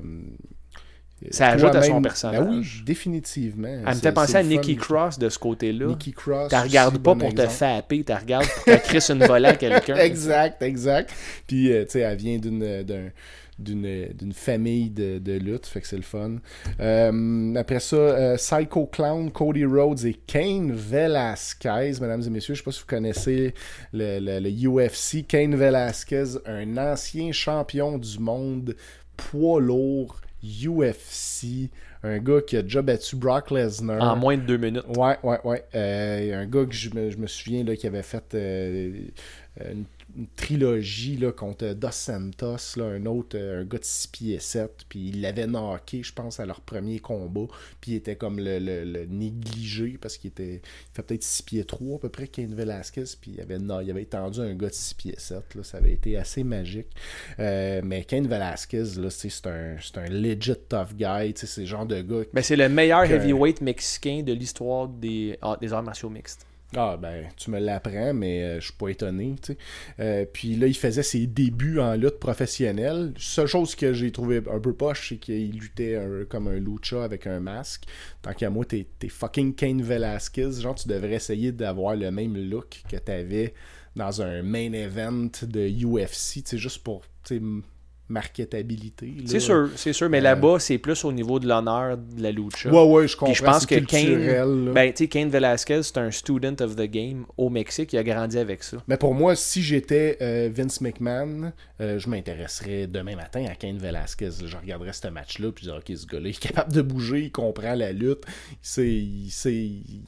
Ça 1.31 1.49
ajoute 1.49 1.75
à 1.75 1.83
son 1.83 2.01
personnage. 2.03 2.39
Ben 2.41 2.59
oui, 2.61 2.67
définitivement. 2.85 3.69
Elle 3.69 3.95
me 3.95 4.01
fait 4.01 4.13
penser 4.13 4.37
à 4.37 4.43
Nikki. 4.43 4.77
Cross 4.77 5.19
de 5.19 5.29
ce 5.29 5.39
côté-là. 5.39 5.87
Nikki 5.87 6.13
Cross. 6.13 6.51
Tu 6.51 6.57
regardes 6.57 6.99
pas 6.99 7.15
bon 7.15 7.21
pour 7.27 7.35
te 7.35 7.47
fapper, 7.47 8.05
tu 8.05 8.13
regardes 8.13 8.47
pour 8.47 8.65
qu'elle 8.65 8.83
crisse 8.83 9.09
une 9.11 9.25
volée 9.25 9.49
à 9.49 9.57
quelqu'un. 9.57 9.97
Exact, 9.97 10.61
exact. 10.63 11.11
Puis, 11.47 11.73
euh, 11.73 11.85
tu 11.85 11.93
sais, 11.93 12.01
elle 12.01 12.17
vient 12.19 12.39
d'une 12.39 12.83
d'un- 12.85 13.11
d'une 13.59 14.09
d'une 14.13 14.33
famille 14.33 14.91
de, 14.91 15.19
de 15.19 15.33
lutte, 15.33 15.67
fait 15.67 15.81
que 15.81 15.87
c'est 15.87 15.97
le 15.97 16.03
fun. 16.03 16.37
Euh, 16.81 17.55
après 17.55 17.81
ça, 17.81 17.97
euh, 17.97 18.37
Psycho 18.37 18.87
Clown, 18.87 19.31
Cody 19.31 19.65
Rhodes 19.65 20.05
et 20.05 20.15
Kane 20.27 20.73
Velasquez, 20.73 21.93
mesdames 22.01 22.23
et 22.27 22.31
messieurs, 22.31 22.55
je 22.55 22.61
sais 22.61 22.65
pas 22.65 22.73
si 22.73 22.81
vous 22.81 22.87
connaissez 22.87 23.55
le, 23.93 24.19
le- 24.21 24.41
le 24.41 24.51
UFC. 24.87 25.27
Kane 25.27 25.55
Velasquez, 25.57 26.25
un 26.47 26.77
ancien 26.77 27.33
champion 27.33 27.99
du 27.99 28.19
monde 28.19 28.77
poids 29.17 29.61
lourd 29.61 30.21
UFC, 30.45 31.71
un 32.03 32.19
gars 32.19 32.41
qui 32.47 32.57
a 32.57 32.63
déjà 32.63 32.83
battu 32.83 33.17
Brock 33.17 33.51
Lesnar. 33.51 34.03
En 34.03 34.17
moins 34.17 34.37
de 34.37 34.43
deux 34.43 34.59
minutes. 34.59 34.85
Ouais, 34.97 35.17
ouais, 35.23 35.39
ouais. 35.45 35.65
Euh, 35.75 36.43
un 36.43 36.47
gars 36.47 36.65
que 36.67 36.75
je 36.75 36.91
me, 36.95 37.11
je 37.11 37.17
me 37.17 37.27
souviens 37.27 37.65
là, 37.65 37.75
qui 37.77 37.87
avait 37.87 38.03
fait 38.03 38.35
euh, 38.35 38.93
une, 39.73 39.85
une 40.17 40.27
trilogie 40.35 41.17
là, 41.19 41.31
contre 41.33 41.75
Dos 41.75 41.91
Santos, 41.91 42.77
là, 42.77 42.85
un 42.87 43.05
autre, 43.07 43.37
euh, 43.37 43.61
un 43.61 43.65
gars 43.65 43.79
de 43.79 43.85
6 43.85 44.07
pieds 44.09 44.39
7, 44.41 44.87
puis 44.89 45.09
il 45.11 45.21
l'avait 45.21 45.47
knocké, 45.47 46.03
je 46.03 46.13
pense, 46.13 46.41
à 46.41 46.47
leur 46.47 46.61
premier 46.63 46.99
combat, 47.01 47.47
puis 47.81 47.93
il 47.93 47.95
était 47.97 48.17
comme 48.17 48.39
le, 48.39 48.59
le- 48.59 48.85
le 48.85 49.05
négligé, 49.07 49.99
parce 50.01 50.17
qu'il 50.17 50.29
était 50.29 50.55
il 50.63 50.95
fait 50.95 51.03
peut-être 51.03 51.23
6 51.23 51.43
pieds 51.43 51.65
3 51.65 51.97
à 51.97 51.99
peu 51.99 52.09
près, 52.09 52.29
Kane 52.29 52.55
Velasquez, 52.55 53.05
puis 53.21 53.33
il 53.35 53.41
avait, 53.41 53.59
non, 53.59 53.81
il 53.81 53.91
avait 53.91 54.03
étendu 54.03 54.41
un 54.41 54.55
gars 54.55 54.69
de 54.69 54.75
6 54.75 54.95
pieds 54.95 55.15
7, 55.19 55.55
là, 55.55 55.63
ça 55.63 55.79
avait 55.79 55.93
été 55.93 56.17
assez 56.17 56.45
magique. 56.45 56.89
Euh, 57.39 57.81
mais 57.85 58.05
Kane 58.05 58.27
Velasquez, 58.27 58.85
là, 58.97 59.11
c'est 59.11 59.47
un, 59.47 59.77
c'est 59.81 59.99
un 59.99 60.07
legit 60.09 60.55
tough 60.69 60.95
guy, 60.95 61.35
c'est 61.37 61.61
le 61.61 61.67
genre 61.67 61.85
de 61.87 62.01
gars 62.01 62.25
Ben, 62.33 62.43
c'est 62.43 62.57
le 62.57 62.69
meilleur 62.69 63.07
Que- 63.07 63.13
heavyweight 63.13 63.61
mexicain 63.61 64.23
de 64.23 64.33
l'histoire 64.33 64.89
des, 64.89 65.39
ah, 65.43 65.59
des 65.61 65.73
arts 65.73 65.83
martiaux 65.83 66.09
mixtes. 66.11 66.47
Ah 66.75 66.97
ben, 66.97 67.29
tu 67.37 67.51
me 67.51 67.61
l'apprends, 67.61 68.13
mais 68.13 68.43
euh, 68.43 68.61
je 68.61 68.67
suis 68.67 68.75
pas 68.75 68.89
étonné. 68.89 69.37
Euh, 70.01 70.27
puis 70.31 70.57
là, 70.57 70.67
il 70.67 70.77
faisait 70.77 71.05
ses 71.05 71.27
débuts 71.27 71.79
en 71.79 71.95
lutte 71.95 72.19
professionnelle. 72.19 73.13
Seule 73.17 73.47
chose 73.47 73.75
que 73.77 73.93
j'ai 73.93 74.11
trouvé 74.11 74.43
un 74.51 74.59
peu 74.59 74.75
poche, 74.75 75.11
c'est 75.11 75.17
qu'il 75.17 75.59
luttait 75.59 75.99
comme 76.29 76.49
un 76.49 76.59
lucha 76.59 77.05
avec 77.05 77.27
un 77.27 77.41
masque. 77.41 77.85
Tant 78.21 78.33
qu'à 78.33 78.51
moi, 78.51 78.65
t'es 78.65 78.87
t'es 78.99 79.09
fucking 79.09 79.55
Kane 79.55 79.81
Velasquez. 79.81 80.61
Genre, 80.61 80.75
tu 80.75 80.89
devrais 80.89 81.15
essayer 81.15 81.53
d'avoir 81.53 81.95
le 81.95 82.11
même 82.11 82.37
look 82.37 82.83
que 82.91 82.97
t'avais 82.97 83.55
dans 83.95 84.21
un 84.21 84.43
main 84.43 84.73
event 84.73 85.31
de 85.43 85.69
UFC, 85.69 86.57
juste 86.57 86.83
pour, 86.83 87.03
marketabilité. 88.09 89.15
C'est 89.27 89.41
sûr, 89.41 89.71
c'est 89.77 89.93
sûr, 89.93 90.09
mais 90.09 90.19
Euh, 90.19 90.23
là-bas, 90.23 90.59
c'est 90.59 90.79
plus 90.79 91.05
au 91.05 91.13
niveau 91.13 91.39
de 91.39 91.47
l'honneur 91.49 91.97
de 91.97 92.23
la 92.23 92.31
lucha. 92.33 92.71
Ouais, 92.71 92.83
ouais, 92.85 93.09
je 93.09 93.17
comprends. 93.17 93.33
Puis 93.33 93.39
je 93.41 93.45
pense 93.45 93.67
que 93.67 93.75
Kane, 93.77 94.73
ben, 94.73 94.93
tu 94.93 95.05
sais, 95.05 95.09
Kane 95.09 95.29
Velasquez, 95.29 95.83
c'est 95.83 95.99
un 95.99 96.11
student 96.11 96.55
of 96.61 96.77
the 96.77 96.83
game 96.83 97.25
au 97.37 97.49
Mexique. 97.51 97.93
Il 97.93 97.99
a 97.99 98.05
grandi 98.05 98.39
avec 98.39 98.63
ça. 98.63 98.79
Mais 98.89 98.97
pour 98.97 99.15
moi, 99.15 99.35
si 99.37 99.63
j'étais 99.63 100.19
euh, 100.21 100.49
Vince 100.53 100.81
McMahon, 100.81 101.53
euh, 101.81 101.99
je 101.99 102.09
m'intéresserais 102.09 102.87
demain 102.87 103.17
matin 103.17 103.45
à 103.51 103.55
Kane 103.55 103.79
Velasquez. 103.79 104.31
Je 104.45 104.57
regarderais 104.57 104.93
ce 104.93 105.09
match-là, 105.09 105.53
puis 105.53 105.65
je 105.65 105.71
dirais, 105.71 105.83
ok, 105.87 105.97
ce 105.97 106.07
gars-là, 106.07 106.29
il 106.29 106.31
est 106.31 106.39
capable 106.39 106.73
de 106.73 106.83
bouger, 106.83 107.23
il 107.25 107.33
comprend 107.33 107.75
la 107.75 107.93
lutte, 107.93 108.23
il, 108.53 108.57
sait, 108.63 108.89
il, 108.89 109.31
sait- 109.31 109.53
il 109.55 110.03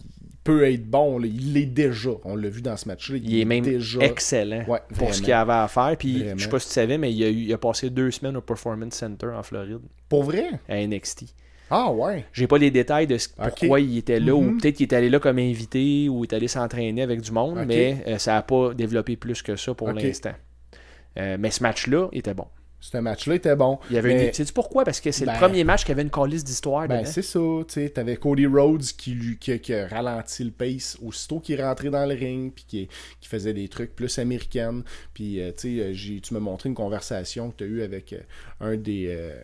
peut 0.48 0.64
être 0.70 0.88
bon, 0.88 1.18
là. 1.18 1.26
il 1.26 1.52
l'est 1.52 1.66
déjà. 1.66 2.10
On 2.24 2.34
l'a 2.36 2.48
vu 2.48 2.62
dans 2.62 2.76
ce 2.76 2.88
match-là. 2.88 3.18
Il 3.22 3.38
est 3.38 3.44
même 3.44 3.64
déjà. 3.64 4.00
excellent 4.00 4.64
Ouais, 4.66 4.80
pour 4.96 5.12
ce 5.14 5.20
qu'il 5.22 5.32
avait 5.32 5.52
à 5.52 5.68
faire. 5.68 5.94
Puis, 5.98 6.20
Vraiment. 6.20 6.38
je 6.38 6.44
sais 6.44 6.48
pas 6.50 6.58
si 6.58 6.68
tu 6.68 6.72
savais, 6.74 6.96
mais 6.98 7.12
il 7.12 7.22
a, 7.24 7.28
eu- 7.28 7.32
il 7.46 7.52
a 7.52 7.58
passé 7.58 7.90
deux 7.90 8.10
semaines 8.10 8.36
au 8.36 8.40
Performance 8.40 8.94
Center 8.94 9.26
en 9.28 9.42
Floride, 9.42 9.80
Pour 10.08 10.22
vrai? 10.24 10.46
à 10.68 10.76
NXT. 10.86 11.26
Ah 11.70 11.92
ouais. 11.92 12.24
J'ai 12.32 12.46
pas 12.46 12.56
les 12.56 12.70
détails 12.70 13.06
de 13.06 13.18
ce- 13.18 13.28
pourquoi 13.36 13.78
il 13.80 13.98
était 13.98 14.20
là, 14.20 14.34
ou 14.34 14.40
Mhm. 14.40 14.58
peut-être 14.58 14.76
qu'il 14.76 14.86
est 14.86 14.94
allé 14.94 15.10
là 15.10 15.18
comme 15.20 15.38
invité, 15.38 16.08
ou 16.08 16.24
il 16.24 16.28
est 16.30 16.34
allé 16.34 16.48
s'entraîner 16.48 17.02
avec 17.02 17.20
du 17.20 17.30
monde, 17.30 17.58
mais 17.66 18.02
euh, 18.06 18.16
ça 18.16 18.38
a 18.38 18.42
pas 18.42 18.72
développé 18.72 19.16
plus 19.16 19.42
que 19.42 19.54
ça 19.54 19.74
pour 19.74 19.92
l'instant. 19.92 20.32
Euh, 21.18 21.36
mais 21.38 21.50
ce 21.50 21.62
match-là 21.62 22.08
était 22.12 22.32
bon. 22.34 22.46
Ce 22.80 22.96
match-là 22.96 23.34
était 23.34 23.56
bon. 23.56 23.78
Il 23.90 23.96
y 23.96 23.98
avait 23.98 24.14
Mais- 24.14 24.26
une... 24.28 24.32
Sais-tu 24.32 24.52
pourquoi? 24.52 24.84
Parce 24.84 25.00
que 25.00 25.10
c'est 25.10 25.24
Ben- 25.26 25.32
le 25.32 25.38
premier 25.38 25.64
match 25.64 25.84
qui 25.84 25.90
avait 25.90 26.02
une 26.02 26.10
calice 26.10 26.44
d'histoire 26.44 26.86
Ben, 26.86 27.04
c'est 27.04 27.22
ça, 27.22 27.38
tu 27.66 27.74
sais. 27.74 27.88
T'avais 27.90 28.16
Cody 28.16 28.46
Rhodes 28.46 28.82
qui, 28.96 29.10
lui, 29.14 29.36
qui, 29.36 29.50
a- 29.52 29.58
qui 29.58 29.74
a 29.74 29.88
ralenti 29.88 30.44
le 30.44 30.52
pace 30.52 30.96
aussitôt 31.04 31.40
qu'il 31.40 31.58
est 31.58 31.64
rentré 31.64 31.90
dans 31.90 32.06
le 32.06 32.14
ring, 32.14 32.52
puis 32.54 32.64
qui, 32.68 32.88
qui 33.20 33.28
faisait 33.28 33.52
des 33.52 33.66
trucs 33.68 33.96
plus 33.96 34.16
américaines. 34.20 34.84
Puis, 35.12 35.40
euh, 35.40 35.50
tu 35.50 35.76
sais, 35.76 35.82
euh, 36.14 36.20
tu 36.22 36.34
m'as 36.34 36.40
montré 36.40 36.68
une 36.68 36.74
conversation 36.76 37.50
que 37.50 37.56
tu 37.56 37.64
as 37.64 37.66
eue 37.66 37.82
avec 37.82 38.12
euh, 38.12 38.20
un 38.60 38.76
des. 38.76 39.06
euh, 39.08 39.34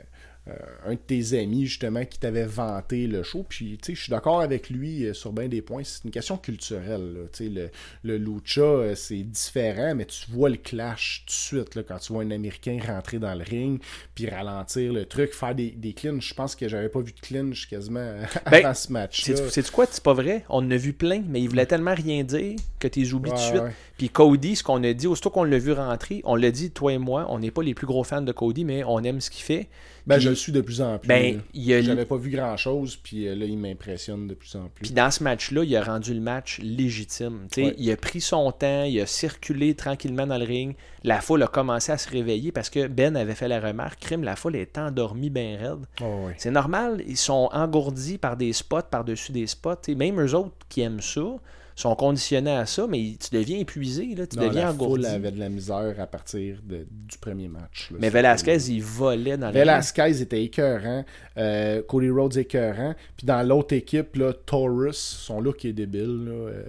un 0.87 0.93
de 0.93 0.99
tes 0.99 1.39
amis 1.39 1.67
justement 1.67 2.05
qui 2.05 2.19
t'avait 2.19 2.45
vanté 2.45 3.07
le 3.07 3.23
show 3.23 3.47
puis 3.49 3.79
tu 3.81 3.93
sais 3.93 3.95
je 3.95 4.03
suis 4.03 4.11
d'accord 4.11 4.41
avec 4.41 4.69
lui 4.69 5.07
euh, 5.07 5.15
sur 5.15 5.33
bien 5.33 5.49
des 5.49 5.63
points 5.63 5.85
c'est 5.85 6.05
une 6.05 6.11
question 6.11 6.37
culturelle 6.37 7.15
là. 7.15 7.21
Tu 7.33 7.45
sais, 7.45 7.51
le, 7.51 7.71
le 8.03 8.19
lucha 8.19 8.61
euh, 8.61 8.95
c'est 8.95 9.23
différent 9.23 9.95
mais 9.95 10.05
tu 10.05 10.31
vois 10.31 10.51
le 10.51 10.57
clash 10.57 11.25
tout 11.27 11.33
de 11.33 11.61
suite 11.61 11.75
là, 11.75 11.83
quand 11.83 11.99
tu 11.99 12.13
vois 12.13 12.23
un 12.23 12.31
américain 12.31 12.79
rentrer 12.87 13.19
dans 13.19 13.35
le 13.35 13.43
ring 13.43 13.81
puis 14.15 14.29
ralentir 14.29 14.93
le 14.93 15.07
truc 15.07 15.33
faire 15.33 15.55
des, 15.55 15.71
des 15.71 15.95
clinches 15.95 16.29
je 16.29 16.35
pense 16.35 16.55
que 16.55 16.69
j'avais 16.69 16.91
pas 16.91 17.01
vu 17.01 17.13
de 17.13 17.21
clinch 17.21 17.67
quasiment 17.69 18.15
Ben, 18.51 18.65
avant 18.65 18.75
ce 18.75 18.93
match 18.93 19.23
C'est 19.23 19.71
quoi? 19.71 19.87
C'est 19.91 20.03
pas 20.03 20.13
vrai. 20.13 20.45
On 20.49 20.59
en 20.59 20.71
a 20.71 20.77
vu 20.77 20.93
plein, 20.93 21.23
mais 21.27 21.41
il 21.41 21.49
voulait 21.49 21.67
tellement 21.67 21.95
rien 21.95 22.23
dire 22.23 22.57
que 22.79 22.89
tu 22.89 23.01
les 23.01 23.15
oublies 23.15 23.31
tout 23.31 23.37
de 23.37 23.41
suite. 23.41 23.63
ouais. 23.63 23.73
Puis 23.99 24.09
Cody, 24.09 24.57
ce 24.57 24.63
qu'on 24.63 24.83
a 24.85 24.93
dit, 24.93 25.07
aussitôt 25.07 25.31
qu'on 25.31 25.45
l'a 25.45 25.59
vu 25.59 25.73
rentrer, 25.73 26.21
on 26.25 26.35
l'a 26.35 26.51
dit, 26.51 26.71
toi 26.71 26.93
et 26.93 26.99
moi, 26.99 27.27
on 27.31 27.39
n'est 27.39 27.51
pas 27.51 27.63
les 27.63 27.75
plus 27.75 27.87
gros 27.87 28.05
fans 28.05 28.23
de 28.23 28.33
Cody, 28.33 28.65
mais 28.65 28.83
on 28.85 29.03
aime 29.03 29.21
ce 29.21 29.31
qu'il 29.31 29.45
fait. 29.45 29.69
Ben 30.07 30.17
Puis- 30.17 30.25
je 30.25 30.29
le 30.31 30.35
suis 30.35 30.53
de 30.53 30.61
plus 30.61 30.83
en 30.83 30.99
plus 30.99 31.09
Ben, 31.09 31.41
j'avais 31.55 32.05
pas 32.05 32.17
vu 32.17 32.31
grand 32.31 32.57
chose 32.57 32.97
puis 32.97 33.27
euh, 33.27 33.35
là 33.35 33.47
il 33.47 33.57
m'impressionne 33.57 34.27
de 34.27 34.35
plus 34.35 34.55
en 34.57 34.69
plus 34.69 34.83
Puis 34.83 34.91
dans 34.93 35.11
ce 35.11 35.23
match-là, 35.23 35.65
il 35.65 35.75
a 35.77 35.83
rendu 35.83 36.13
le 36.13 36.21
match 36.21 36.59
légitime. 36.63 37.47
Ouais. 37.57 37.75
Il 37.79 37.91
a 37.91 37.97
pris 37.97 38.21
son 38.21 38.51
temps, 38.53 38.85
il 38.85 39.01
a 39.01 39.07
circulé 39.07 39.75
tranquillement 39.75 40.27
dans 40.27 40.39
le 40.39 40.45
ring. 40.45 40.75
La 41.03 41.21
foule 41.21 41.43
a 41.43 41.47
commencé 41.47 41.93
à 41.93 41.99
se 41.99 42.09
réveiller 42.09 42.53
parce 42.53 42.71
que 42.71 42.87
Ben 42.87 43.17
avait 43.17 43.35
fait 43.35 43.49
la 43.49 43.61
remarque 43.61 44.01
crime, 44.01 44.25
la 44.25 44.37
foule 44.37 44.57
est 44.57 44.79
endormie 44.79 45.31
bien 45.31 45.57
raide. 45.59 45.87
Oh, 46.01 46.27
ouais. 46.27 46.35
C'est 46.39 46.51
normal, 46.51 47.03
ils 47.07 47.17
sont 47.17 47.49
engourdis 47.53 48.19
par 48.19 48.37
des 48.37 48.53
spots 48.53 48.83
par-dessus 48.91 49.33
des 49.33 49.47
spots. 49.47 49.75
Sais, 49.83 49.95
même 49.95 50.21
eux 50.21 50.35
autres 50.35 50.55
qui 50.69 50.81
aiment 50.83 51.01
ça 51.01 51.37
sont 51.77 51.95
conditionnés 51.97 52.53
à 52.53 52.67
ça, 52.67 52.87
mais 52.87 53.17
tu 53.21 53.35
deviens 53.35 53.59
épuisé, 53.59 54.15
là, 54.15 54.27
tu 54.27 54.37
Non, 54.37 54.47
deviens 54.47 54.63
la 54.67 54.71
engourdi. 54.73 55.03
foule 55.03 55.07
avait 55.07 55.31
de 55.33 55.39
la 55.41 55.49
misère 55.49 55.95
à 55.99 56.07
partir 56.07 56.59
de- 56.63 56.87
du 56.91 57.19
premier 57.19 57.49
match 57.49 57.91
là. 57.91 57.99
Mais 58.01 58.11
Velasquez, 58.11 58.59
il 58.71 58.83
volait 58.83 59.37
dans. 59.37 59.51
Velasquez 59.51 60.21
était 60.21 60.43
écœurant, 60.45 61.05
euh, 61.37 61.83
Cody 61.83 62.11
Rhodes 62.11 62.37
écœurant, 62.37 62.95
puis 63.17 63.27
dans 63.27 63.43
l'autre 63.47 63.75
équipe, 63.75 64.17
là, 64.17 64.33
Taurus, 64.33 64.97
son 64.97 65.41
look 65.41 65.65
est 65.65 65.73
débile, 65.73 66.25
là, 66.27 66.33
euh, 66.33 66.63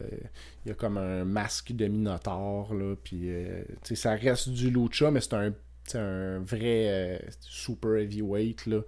il 0.66 0.70
y 0.70 0.72
a 0.72 0.74
comme 0.76 0.98
un 0.98 1.24
masque 1.26 1.74
de 1.74 1.86
Minotaur, 1.88 2.74
là, 2.74 2.96
puis 3.04 3.30
euh, 3.30 3.62
ça 3.94 4.16
reste 4.16 4.50
du 4.50 4.72
lucha, 4.72 5.12
mais 5.12 5.22
c'est 5.22 5.34
un 5.36 5.54
c'est 5.88 5.98
un 6.00 6.40
vrai 6.40 6.88
euh, 6.90 7.18
super 7.40 7.96
heavyweight. 7.98 8.66
Là. 8.66 8.80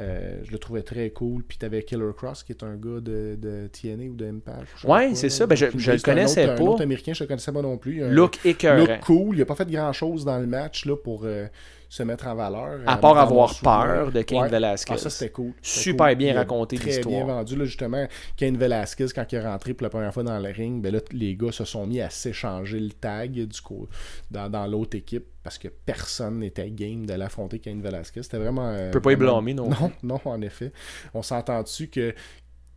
Euh, 0.00 0.38
je 0.44 0.52
le 0.52 0.58
trouvais 0.58 0.82
très 0.82 1.10
cool. 1.10 1.42
Puis 1.42 1.58
t'avais 1.58 1.82
Killer 1.82 2.10
Cross, 2.16 2.44
qui 2.44 2.52
est 2.52 2.62
un 2.62 2.76
gars 2.76 3.00
de, 3.00 3.36
de 3.40 3.68
TNA 3.72 4.04
ou 4.10 4.14
de 4.14 4.26
Impact. 4.26 4.84
Ouais, 4.84 5.14
c'est 5.14 5.30
ça. 5.30 5.46
Ben, 5.46 5.56
je- 5.56 5.66
le 5.66 6.00
connaissais 6.02 6.44
autre- 6.46 6.54
pas. 6.56 6.62
Un 6.62 6.66
autre 6.66 6.82
américain, 6.82 7.12
je 7.12 7.24
le 7.24 7.28
connaissais 7.28 7.52
pas 7.52 7.62
non 7.62 7.76
plus. 7.76 8.08
Look 8.08 8.38
look 8.44 9.00
cool. 9.00 9.36
Il 9.36 9.42
a 9.42 9.46
pas 9.46 9.56
fait 9.56 9.68
grand 9.70 9.92
chose 9.92 10.24
dans 10.24 10.38
le 10.38 10.46
match 10.46 10.86
là, 10.86 10.96
pour 10.96 11.22
euh, 11.24 11.46
se 11.94 12.02
mettre 12.02 12.26
en 12.26 12.34
valeur. 12.34 12.80
À 12.86 12.94
euh, 12.94 12.96
part 12.96 13.14
dans 13.14 13.20
avoir 13.20 13.54
peur 13.60 14.10
de 14.10 14.22
Cain 14.22 14.42
Ouais. 14.42 14.48
Velasquez. 14.48 14.94
Ah, 14.94 14.98
ça, 14.98 15.10
c'était 15.10 15.30
cool. 15.30 15.52
Super 15.62 16.08
cool. 16.08 16.16
bien 16.16 16.32
Il 16.32 16.36
raconté 16.36 16.76
Très 16.76 16.86
l'histoire. 16.86 17.14
bien 17.14 17.24
vendu. 17.24 17.54
Là, 17.54 17.64
justement, 17.66 18.06
Kane 18.36 18.56
Velasquez, 18.56 19.06
quand 19.14 19.24
il 19.30 19.36
est 19.36 19.46
rentré 19.46 19.74
pour 19.74 19.84
la 19.84 19.90
première 19.90 20.12
fois 20.12 20.24
dans 20.24 20.36
le 20.40 20.50
ring, 20.50 20.82
ben 20.82 20.92
là, 20.92 20.98
les 21.12 21.36
gars 21.36 21.52
se 21.52 21.64
sont 21.64 21.86
mis 21.86 22.00
à 22.00 22.10
s'échanger 22.10 22.80
le 22.80 22.90
tag 22.90 23.30
du 23.32 23.60
coup, 23.60 23.86
dans, 24.28 24.50
dans 24.50 24.66
l'autre 24.66 24.96
équipe 24.96 25.24
parce 25.44 25.58
que 25.58 25.68
personne 25.68 26.38
n'était 26.40 26.70
game 26.70 27.06
d'aller 27.06 27.24
affronter 27.24 27.60
Kane 27.60 27.80
Velasquez. 27.80 28.22
C'était 28.24 28.38
vraiment. 28.38 28.70
euh, 28.70 28.90
peut 28.90 29.00
pas 29.00 29.12
y 29.12 29.16
blâmer 29.16 29.54
non 29.54 29.68
Non, 29.68 29.92
non, 30.02 30.20
en 30.24 30.40
effet. 30.40 30.72
On 31.12 31.22
s'entend 31.22 31.62
dessus 31.62 31.88
que 31.88 32.12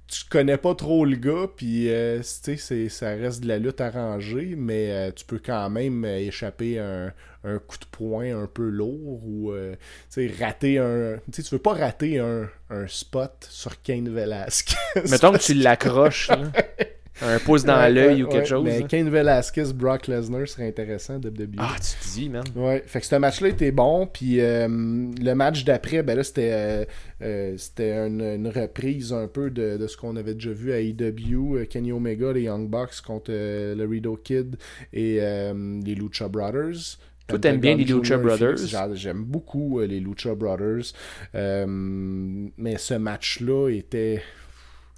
tu 0.08 0.24
connais 0.30 0.58
pas 0.58 0.74
trop 0.76 1.06
le 1.06 1.16
gars, 1.18 1.48
puis 1.56 1.90
euh, 1.90 2.20
tu 2.20 2.24
sais, 2.26 2.58
c'est- 2.58 2.90
ça 2.90 3.10
reste 3.10 3.42
de 3.44 3.48
la 3.48 3.58
lutte 3.60 3.82
arrangée, 3.82 4.56
mais 4.58 4.92
euh, 4.92 5.12
tu 5.12 5.26
peux 5.26 5.40
quand 5.44 5.70
même 5.70 6.06
euh, 6.06 6.18
échapper 6.20 6.80
à 6.80 6.86
un, 6.86 7.14
un 7.44 7.60
coup 7.60 7.78
de 7.78 7.86
poing 7.92 8.44
un 8.44 8.48
peu 8.48 8.70
lourd 8.70 9.22
ou 9.26 9.52
euh, 9.52 9.74
tu 10.14 10.28
sais, 10.30 10.34
rater 10.44 10.80
un. 10.80 11.18
Tu 11.32 11.42
sais, 11.42 11.44
tu 11.50 11.56
veux 11.56 11.62
pas 11.62 11.74
rater 11.74 12.20
un, 12.20 12.50
un 12.70 12.88
spot 12.88 13.48
sur 13.50 13.82
Kane 13.82 14.10
Velasquez. 14.10 14.76
Mettons 15.10 15.32
que 15.34 15.38
tu 15.44 15.54
l'accroches, 15.54 16.30
là. 16.30 16.52
un 17.22 17.40
pouce 17.40 17.64
dans 17.64 17.78
Ouais, 17.78 17.92
l'œil 17.92 18.18
ouais, 18.18 18.24
ou 18.24 18.28
quelque 18.28 18.40
ouais, 18.42 18.46
chose. 18.46 18.64
Mais 18.64 18.82
hein. 18.84 18.88
Kane 18.88 19.10
Velasquez, 19.10 19.74
Brock 19.74 20.08
Lesnar 20.08 20.48
serait 20.48 20.68
intéressant, 20.68 21.16
WWE. 21.16 21.48
Ah, 21.58 21.76
tu 21.76 22.08
te 22.08 22.14
dis, 22.14 22.30
man. 22.30 22.44
Ouais, 22.56 22.84
fait 22.86 23.00
que 23.00 23.06
ce 23.06 23.16
match-là 23.16 23.50
était 23.50 23.72
bon, 23.72 24.08
puis 24.08 24.40
euh, 24.42 24.68
le 24.68 25.34
match 25.34 25.64
d'après, 25.64 26.04
ben 26.04 26.18
là, 26.18 26.24
c'était 26.24 26.52
euh, 26.52 26.86
euh, 27.22 27.54
c'était 27.58 27.94
une, 28.08 28.22
une 28.22 28.48
reprise 28.48 29.14
un 29.14 29.28
peu 29.28 29.50
de, 29.50 29.78
de 29.78 29.88
ce 29.88 29.98
qu'on 29.98 30.16
avait 30.16 30.34
déjà 30.36 30.52
vu 30.52 30.72
à 30.72 30.78
euh, 30.78 31.66
Kenny 31.66 31.92
Omega, 31.92 32.32
les 32.34 32.44
Young 32.44 32.70
Bucks 32.70 33.02
contre 33.06 33.32
le 33.32 33.86
Rido 33.86 34.16
Kid 34.18 34.58
et 34.94 35.20
les 35.20 35.96
Lucha 35.96 36.28
Brothers. 36.28 36.98
Toi, 37.28 37.40
t'aimes 37.40 37.60
bien 37.60 37.76
les 37.76 37.84
Lucha 37.84 38.18
Brothers? 38.18 38.58
J'aime 38.94 39.24
beaucoup 39.24 39.80
les 39.82 40.00
Lucha 40.00 40.34
Brothers, 40.34 40.94
Euh, 41.36 41.66
mais 41.68 42.78
ce 42.78 42.94
match-là 42.94 43.70
était 43.70 44.22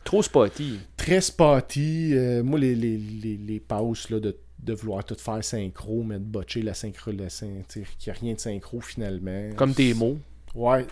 Trop 0.09 0.23
spotty. 0.23 0.79
très 0.97 1.21
spotty. 1.21 2.13
Euh, 2.15 2.41
moi, 2.41 2.57
les, 2.57 2.73
les, 2.73 2.97
les, 2.97 3.37
les 3.37 3.59
pauses 3.59 4.09
là, 4.09 4.19
de, 4.19 4.35
de 4.57 4.73
vouloir 4.73 5.03
tout 5.03 5.13
faire 5.13 5.43
synchro, 5.43 6.01
mais 6.01 6.15
de 6.15 6.23
botcher 6.23 6.63
la 6.63 6.73
synchro, 6.73 7.11
la 7.11 7.29
syn- 7.29 7.61
tu 7.71 7.81
sais, 7.81 7.87
qu'il 7.99 8.11
n'y 8.11 8.17
a 8.17 8.19
rien 8.19 8.33
de 8.33 8.39
synchro 8.39 8.81
finalement. 8.81 9.49
Comme 9.55 9.75
tes 9.75 9.93
mots. 9.93 10.17
Ouais. 10.55 10.87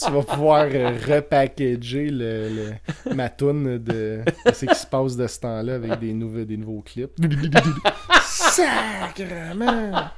tu 0.00 0.10
vas 0.12 0.22
pouvoir 0.22 0.66
euh, 0.72 0.96
repackager 1.04 2.10
le, 2.10 2.48
le- 2.48 3.14
ma 3.14 3.28
toune 3.28 3.78
de 3.78 4.20
ce 4.54 4.64
qui 4.66 4.74
se 4.76 4.86
passe 4.86 5.16
de 5.16 5.26
ce 5.26 5.40
temps-là 5.40 5.74
avec 5.74 5.98
des 5.98 6.12
nouveaux, 6.12 6.44
des 6.44 6.56
nouveaux 6.56 6.82
clips. 6.82 7.10
Sacrement! 8.22 10.10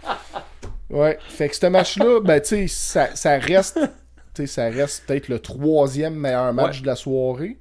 Ouais, 0.91 1.19
fait 1.29 1.49
que 1.49 1.57
ce 1.57 1.67
match-là, 1.67 2.21
ben 2.21 2.41
tu 2.41 2.49
sais, 2.49 2.67
ça, 2.67 3.15
ça 3.17 3.39
reste. 3.39 3.79
Tu 4.35 4.43
sais, 4.43 4.47
ça 4.47 4.68
reste 4.70 5.05
peut-être 5.07 5.28
le 5.28 5.39
troisième 5.39 6.14
meilleur 6.14 6.53
match 6.53 6.76
Ouais. 6.76 6.83
de 6.83 6.87
la 6.87 6.97
soirée. 6.97 7.57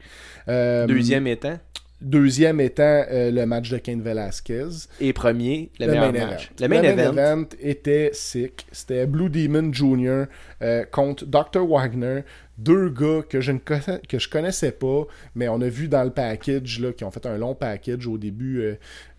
Euh, 0.47 0.85
Deuxième 0.87 1.27
étant? 1.27 1.59
Deuxième 2.01 2.61
étant 2.61 3.03
euh, 3.11 3.29
le 3.29 3.45
match 3.45 3.69
de 3.69 3.77
Kane 3.77 4.01
Velasquez. 4.01 4.67
Et 5.01 5.11
premier, 5.11 5.69
le, 5.79 5.87
meilleur 5.87 6.13
main 6.13 6.27
match. 6.27 6.45
event. 6.61 6.61
Le 6.61 6.67
main 6.69 6.83
event. 6.83 7.45
était 7.59 8.11
sick. 8.13 8.65
C'était 8.71 9.05
Blue 9.05 9.29
Demon 9.29 9.73
Jr. 9.73 10.23
euh, 10.61 10.85
contre 10.89 11.25
Dr. 11.25 11.67
Wagner. 11.67 12.21
Deux 12.57 12.89
gars 12.89 13.21
que 13.27 13.41
je 13.41 13.51
ne 13.53 13.57
connais- 13.59 13.99
que 14.07 14.17
je 14.19 14.29
connaissais 14.29 14.71
pas, 14.71 15.03
mais 15.35 15.47
on 15.49 15.59
a 15.61 15.67
vu 15.69 15.87
dans 15.89 16.03
le 16.03 16.09
package 16.11 16.79
là, 16.79 16.91
qui 16.93 17.03
ont 17.03 17.11
fait 17.11 17.25
un 17.25 17.37
long 17.37 17.53
package 17.55 18.05
au 18.07 18.17
début 18.17 18.61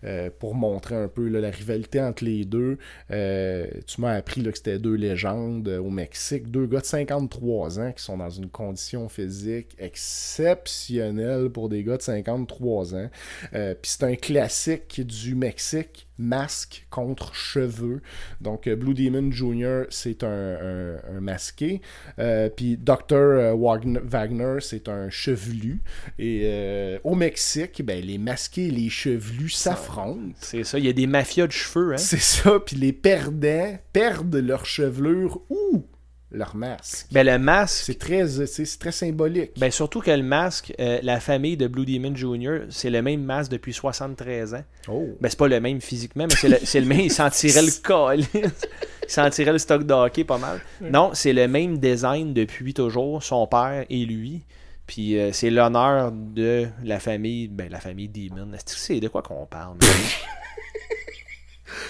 euh, 0.03 0.29
pour 0.39 0.55
montrer 0.55 0.95
un 0.95 1.07
peu 1.07 1.27
là, 1.27 1.39
la 1.41 1.49
rivalité 1.51 2.01
entre 2.01 2.23
les 2.25 2.45
deux. 2.45 2.77
Euh, 3.11 3.67
tu 3.87 4.01
m'as 4.01 4.13
appris 4.13 4.41
là, 4.41 4.51
que 4.51 4.57
c'était 4.57 4.79
deux 4.79 4.95
légendes 4.95 5.67
euh, 5.67 5.79
au 5.79 5.89
Mexique, 5.89 6.49
deux 6.51 6.65
gars 6.65 6.79
de 6.81 6.85
53 6.85 7.79
ans 7.79 7.91
qui 7.91 8.03
sont 8.03 8.17
dans 8.17 8.29
une 8.29 8.49
condition 8.49 9.07
physique 9.09 9.75
exceptionnelle 9.79 11.49
pour 11.49 11.69
des 11.69 11.83
gars 11.83 11.97
de 11.97 12.01
53 12.01 12.95
ans. 12.95 13.09
Euh, 13.53 13.73
Puis 13.79 13.91
c'est 13.97 14.03
un 14.05 14.15
classique 14.15 15.01
du 15.05 15.35
Mexique, 15.35 16.07
masque 16.17 16.85
contre 16.89 17.33
cheveux. 17.33 18.01
Donc 18.41 18.67
Blue 18.69 18.93
Demon 18.93 19.31
Jr., 19.31 19.83
c'est 19.89 20.23
un, 20.23 20.27
un- 20.27 21.17
un 21.17 21.21
masqué. 21.21 21.81
Euh, 22.19 22.49
Puis 22.49 22.77
Dr. 22.77 23.55
Wagner, 23.57 23.99
Wagner, 24.03 24.57
c'est 24.61 24.87
un 24.89 25.09
chevelu. 25.09 25.81
Et 26.19 26.41
euh, 26.45 26.99
au 27.03 27.15
Mexique, 27.15 27.81
ben, 27.83 28.03
les 28.03 28.17
masqués 28.17 28.67
et 28.67 28.71
les 28.71 28.89
chevelus 28.89 29.49
s'affrontent. 29.49 29.90
C'est 30.39 30.63
ça, 30.63 30.77
il 30.79 30.85
y 30.85 30.89
a 30.89 30.93
des 30.93 31.07
mafias 31.07 31.47
de 31.47 31.51
cheveux, 31.51 31.93
hein. 31.93 31.97
C'est 31.97 32.19
ça, 32.19 32.59
puis 32.59 32.75
les 32.75 32.93
perdants 32.93 33.77
perdent 33.93 34.35
leur 34.35 34.65
chevelure 34.65 35.41
ou 35.49 35.85
leur 36.33 36.55
masque. 36.55 37.07
Ben, 37.11 37.25
le 37.25 37.37
masque, 37.37 37.83
C'est 37.87 37.99
très, 37.99 38.25
c'est 38.47 38.79
très 38.79 38.93
symbolique. 38.93 39.51
ben, 39.57 39.69
surtout 39.69 39.99
que 39.99 40.11
le 40.11 40.23
masque, 40.23 40.73
euh, 40.79 40.99
la 41.03 41.19
famille 41.19 41.57
de 41.57 41.67
Blue 41.67 41.85
Demon 41.85 42.15
Jr., 42.15 42.67
c'est 42.69 42.89
le 42.89 43.01
même 43.01 43.21
masque 43.23 43.51
depuis 43.51 43.73
73 43.73 44.53
ans. 44.53 44.63
oh. 44.87 45.09
Ben, 45.19 45.27
c'est 45.29 45.37
pas 45.37 45.49
le 45.49 45.59
même 45.59 45.81
physiquement, 45.81 46.25
mais 46.29 46.35
c'est 46.61 46.79
le, 46.79 46.85
le 46.85 46.87
même. 46.87 47.01
Il 47.01 47.11
s'en 47.11 47.29
tirait 47.29 47.61
le 47.63 47.71
col. 47.83 48.21
il 48.33 49.09
s'en 49.09 49.29
tirait 49.29 49.51
le 49.51 49.57
stock 49.59 49.83
de 49.85 49.93
hockey 49.93 50.23
pas 50.23 50.37
mal. 50.37 50.61
Non, 50.79 51.11
c'est 51.13 51.33
le 51.33 51.49
même 51.49 51.77
design 51.79 52.33
depuis 52.33 52.73
toujours, 52.73 53.21
son 53.23 53.45
père 53.47 53.85
et 53.89 54.05
lui. 54.05 54.43
Puis 54.87 55.17
euh, 55.17 55.31
c'est 55.31 55.49
l'honneur 55.49 56.11
de 56.11 56.67
la 56.83 56.99
famille, 56.99 57.47
ben 57.47 57.69
la 57.71 57.79
famille 57.79 58.09
Demon. 58.09 58.51
Est-ce 58.53 58.65
que 58.75 58.79
c'est 58.79 58.99
de 58.99 59.07
quoi 59.07 59.21
qu'on 59.21 59.45
parle? 59.45 59.77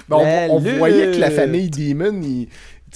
Ben, 0.07 0.17
on- 0.49 0.55
on, 0.57 0.59
voyait 0.59 1.11
que 1.11 1.17
la 1.17 1.31
famille 1.31 1.69
Demon, 1.69 2.21
ils, 2.21 2.47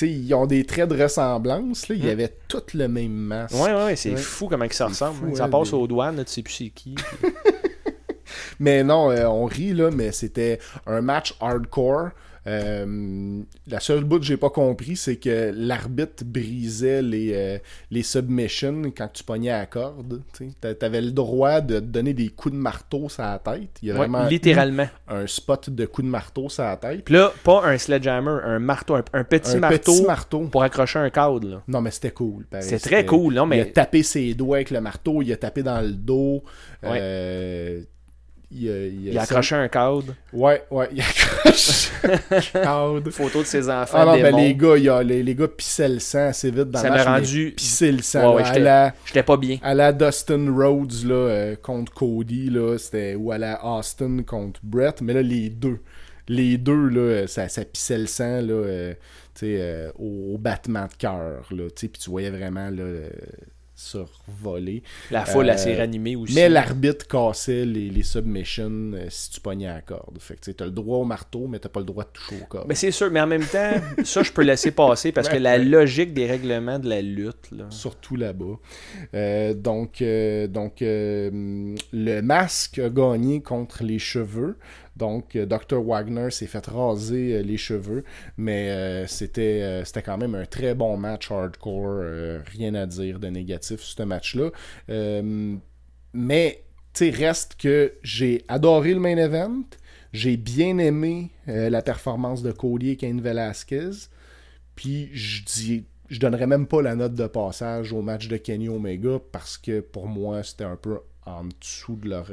ils 0.02 0.34
ont 0.34 0.46
des 0.46 0.66
traits 0.66 0.90
de 0.90 1.02
ressemblance. 1.02 1.88
Là. 1.88 1.96
Ils 1.96 2.06
Hmm. 2.06 2.10
avaient 2.10 2.34
tous 2.48 2.74
le 2.74 2.88
même 2.88 3.12
masque. 3.12 3.56
ouais, 3.56 3.74
ouais, 3.74 3.86
ouais, 3.86 3.96
c'est 3.96 4.12
Ouais. 4.12 4.18
fou 4.18 4.48
comment 4.48 4.68
que 4.68 4.76
ça 4.76 4.86
C'est 4.92 5.06
ressemble. 5.06 5.18
fou, 5.18 5.26
hein. 5.34 5.36
Ça 5.36 5.48
passe 5.48 5.70
les- 5.72 5.78
aux 5.78 5.88
douanes, 5.88 6.18
là, 6.18 6.26
tu 6.26 6.32
sais 6.34 6.42
plus 6.44 6.54
c'est 6.54 6.70
qui. 6.70 6.96
puis- 6.96 7.30
Mais 8.60 8.84
non, 8.84 9.12
euh, 9.12 9.26
on 9.26 9.46
rit, 9.46 9.74
là, 9.74 9.90
mais 9.92 10.12
c'était 10.12 10.60
un 10.86 11.02
match 11.02 11.36
hardcore. 11.40 12.10
Euh, 12.48 13.42
la 13.68 13.80
seule 13.80 14.04
bout 14.04 14.20
que 14.20 14.26
j'ai 14.26 14.38
pas 14.38 14.50
compris, 14.52 14.96
c'est 14.96 15.16
que 15.16 15.52
l'arbitre 15.56 16.24
brisait 16.24 17.02
les, 17.02 17.32
euh, 17.34 17.58
les 17.92 18.04
submissions 18.04 18.84
quand 18.96 19.08
tu 19.12 19.24
pognais 19.24 19.50
à 19.50 19.60
la 19.60 19.66
corde. 19.66 20.22
Tu 20.38 20.52
avais 20.82 21.02
le 21.02 21.12
droit 21.12 21.62
de 21.62 21.80
te 21.80 21.86
donner 21.86 22.14
des 22.14 22.30
coups 22.30 22.54
de 22.54 22.60
marteau 22.60 23.10
sur 23.10 23.24
la 23.24 23.40
tête. 23.40 23.70
Il 23.82 23.88
y 23.88 23.92
a 23.92 23.94
Ouais, 23.96 24.00
vraiment 24.02 24.26
littéralement. 24.28 24.88
un 25.08 25.26
spot 25.28 25.70
de 25.70 25.86
coups 25.86 26.06
de 26.06 26.12
marteau 26.12 26.50
sur 26.50 26.64
la 26.64 26.78
tête. 26.78 27.04
Puis 27.04 27.16
là, 27.16 27.32
pas 27.44 27.66
un 27.66 27.78
sledgehammer, 27.78 28.38
un 28.44 28.60
marteau, 28.60 28.96
un, 28.96 29.04
un 29.14 29.24
petit 29.24 29.56
un 29.56 29.60
marteau 29.60 29.78
petit 29.94 30.06
marteau. 30.06 30.42
pour 30.48 30.62
accrocher 30.64 31.00
un 31.00 31.10
cadre. 31.10 31.48
Là. 31.48 31.64
Non, 31.68 31.82
mais 31.82 31.92
c'était 31.92 32.12
cool. 32.12 32.46
C'est 32.60 32.80
très 32.80 33.06
cool, 33.06 33.34
non, 33.34 33.46
Il 33.52 33.54
a 33.60 33.66
mais 33.66 33.72
tapé 33.72 34.04
ses 34.04 34.34
doigts 34.36 34.58
avec 34.58 34.70
le 34.72 34.82
marteau, 34.82 35.22
il 35.22 35.32
a 35.34 35.38
tapé 35.38 35.64
dans 35.64 35.82
le 35.82 35.92
dos. 35.94 36.44
Euh, 36.84 37.82
il 38.56 38.70
a, 38.70 38.78
il 38.88 39.10
a- 39.10 39.12
il 39.12 39.18
a 39.18 39.22
accroché 39.24 39.56
un 39.56 39.68
cadre. 39.68 40.14
Ouais, 40.34 40.64
ouais, 40.72 40.90
il 40.94 41.02
a 41.02 41.04
accroché 41.06 41.90
un 42.04 42.42
cadre. 42.64 43.10
Photo 43.12 43.40
de 43.42 43.46
ses 43.46 43.70
enfants. 43.70 43.98
Ah 44.02 44.06
non, 44.06 44.22
ben 44.22 44.36
les 44.36 44.54
gars, 44.56 44.78
il 44.78 44.84
y 44.84 44.90
a, 44.90 45.02
les, 45.04 45.24
les 45.24 45.36
gars 45.36 45.48
pissaient 45.48 45.90
le 45.90 46.00
sang 46.00 46.28
assez 46.28 46.50
vite 46.52 46.70
dans 46.72 46.80
Ça 46.80 46.90
mais 46.90 47.02
rendu- 47.04 47.54
Pisser 47.56 47.92
le 47.92 48.02
sang. 48.02 48.32
Ouais, 48.32 48.42
ouais, 48.42 48.46
j'étais- 48.46 48.60
la, 48.60 49.24
pas 49.24 49.38
bien. 49.38 49.58
à 49.62 49.74
la 49.74 49.92
Dustin 49.94 50.52
Rhodes 50.52 51.04
là, 51.06 51.14
euh, 51.16 51.56
contre 51.62 51.94
Cody, 51.94 52.50
là, 52.50 52.78
c'était, 52.78 53.16
ou 53.16 53.32
à 53.32 53.38
la 53.38 53.64
Austin 53.66 54.20
contre 54.26 54.60
Brett, 54.64 55.02
mais 55.02 55.14
là, 55.14 55.22
les 55.22 55.50
deux. 55.50 55.80
Les 56.28 56.58
deux, 56.58 56.90
là, 56.90 57.28
ça, 57.28 57.48
ça 57.50 57.64
pissait 57.66 58.00
le 58.00 58.08
sang 58.08 58.42
là, 58.42 58.54
euh, 58.54 58.94
tu 59.36 59.42
sais, 59.42 59.58
euh, 59.60 59.92
au, 60.00 60.34
au 60.34 60.38
battement 60.40 60.86
de 60.88 60.94
cœur. 60.98 61.44
là, 61.52 61.64
tu 61.70 61.72
sais, 61.76 61.88
Puis 61.88 62.02
tu 62.02 62.10
voyais 62.10 62.32
vraiment 62.32 62.70
là, 62.72 62.84
euh, 63.96 64.06
survoler. 64.36 64.84
La 65.12 65.26
foule, 65.26 65.50
Euh, 65.50 65.54
elle 65.54 65.60
s'est 65.60 65.76
ranimée 65.76 66.16
aussi. 66.16 66.34
Mais 66.36 66.50
l'arbitre 66.50 67.08
cassait 67.08 67.66
les, 67.66 67.90
les 67.90 68.04
submissions 68.04 68.92
euh, 68.94 69.06
si 69.10 69.32
tu 69.32 69.42
pognais 69.42 69.68
à 69.68 69.76
la 69.76 69.82
corde. 69.82 70.18
Fait 70.20 70.36
que 70.36 70.52
tu 70.52 70.64
as 70.64 70.66
le 70.66 70.72
droit 70.72 70.98
au 71.00 71.04
marteau, 71.06 71.48
mais 71.48 71.60
t'as 71.60 71.70
pas 71.70 71.80
le 71.82 71.86
droit 71.86 72.04
de 72.04 72.10
toucher 72.10 72.42
au 72.42 72.46
corps. 72.46 72.66
Mais 72.68 72.76
c'est 72.76 72.92
sûr, 72.92 73.12
mais 73.12 73.22
en 73.22 73.28
même 73.28 73.46
temps, 73.46 73.72
ça, 74.04 74.24
je 74.24 74.32
peux 74.32 74.44
laisser 74.44 74.72
passer 74.72 75.12
parce 75.12 75.30
que 75.30 75.38
la 75.38 75.58
logique 75.58 76.14
des 76.14 76.26
règlements 76.26 76.80
de 76.80 76.90
la 76.90 77.02
lutte, 77.02 77.52
là. 77.52 77.66
Surtout 77.70 78.16
là-bas. 78.16 78.58
Euh, 79.14 79.54
donc, 79.54 80.02
euh, 80.02 80.48
donc 80.48 80.82
euh, 80.82 81.76
le 81.94 82.22
masque 82.22 82.80
a 82.80 82.90
gagné 82.90 83.42
contre 83.42 83.84
les 83.84 84.00
cheveux. 84.00 84.58
Donc, 84.96 85.36
euh, 85.36 85.46
Dr. 85.46 85.82
Wagner 85.84 86.32
s'est 86.32 86.48
fait 86.48 86.66
raser 86.68 87.36
euh, 87.36 87.42
les 87.42 87.58
cheveux. 87.58 88.04
Mais 88.38 88.70
euh, 88.70 89.08
c'était 89.08 90.02
quand 90.04 90.18
même 90.18 90.36
un 90.36 90.46
très 90.46 90.74
bon 90.74 90.98
match 90.98 91.32
hardcore. 91.32 92.04
rien 92.46 92.76
à 92.76 92.86
dire 92.86 93.20
de 93.20 93.28
négatif 93.28 93.82
sur 93.82 93.98
ce 93.98 94.04
match-là. 94.04 94.52
Mais, 96.14 96.62
tu 96.94 97.10
reste 97.10 97.56
que 97.58 97.94
j'ai 98.04 98.46
adoré 98.48 98.94
le 98.94 99.02
main 99.02 99.18
event. 99.18 99.64
J'ai 100.14 100.38
bien 100.38 100.78
aimé 100.78 101.32
la 101.46 101.82
performance 101.82 102.42
de 102.42 102.54
Cody 102.54 102.92
et 102.92 102.96
Kane 102.96 103.20
Velasquez. 103.20 104.08
Puis 104.76 105.10
je 105.12 105.44
dis, 105.44 105.86
je 106.08 106.20
donnerais 106.22 106.48
même 106.48 106.68
pas 106.68 106.82
la 106.82 106.96
note 106.96 107.16
de 107.16 107.28
passage 107.28 107.92
au 107.92 108.02
match 108.02 108.30
de 108.30 108.38
Kenny 108.38 108.70
Omega 108.70 109.20
parce 109.34 109.58
que 109.58 109.82
pour 109.82 110.08
moi, 110.08 110.42
c'était 110.44 110.64
un 110.64 110.78
peu 110.78 111.00
en 111.26 111.44
dessous 111.60 111.98
de 111.98 112.10
leur, 112.10 112.28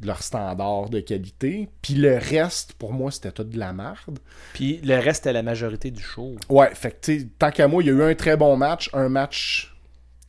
de 0.00 0.06
leur 0.06 0.22
standard 0.22 0.88
de 0.90 1.00
qualité. 1.00 1.68
Puis 1.82 1.94
le 1.94 2.16
reste, 2.16 2.74
pour 2.74 2.92
moi, 2.92 3.10
c'était 3.10 3.32
tout 3.32 3.44
de 3.44 3.58
la 3.58 3.72
merde. 3.72 4.18
Puis 4.52 4.78
le 4.82 4.98
reste 4.98 5.26
est 5.26 5.32
la 5.32 5.42
majorité 5.42 5.90
du 5.90 6.02
show. 6.02 6.36
Ouais, 6.48 6.74
fait 6.74 7.00
que, 7.00 7.22
tant 7.38 7.50
qu'à 7.50 7.68
moi, 7.68 7.82
il 7.82 7.86
y 7.86 7.90
a 7.90 7.92
eu 7.92 8.02
un 8.02 8.14
très 8.14 8.36
bon 8.36 8.56
match, 8.56 8.90
un 8.92 9.08
match 9.08 9.74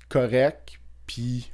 correct, 0.10 0.80
puis 1.06 1.52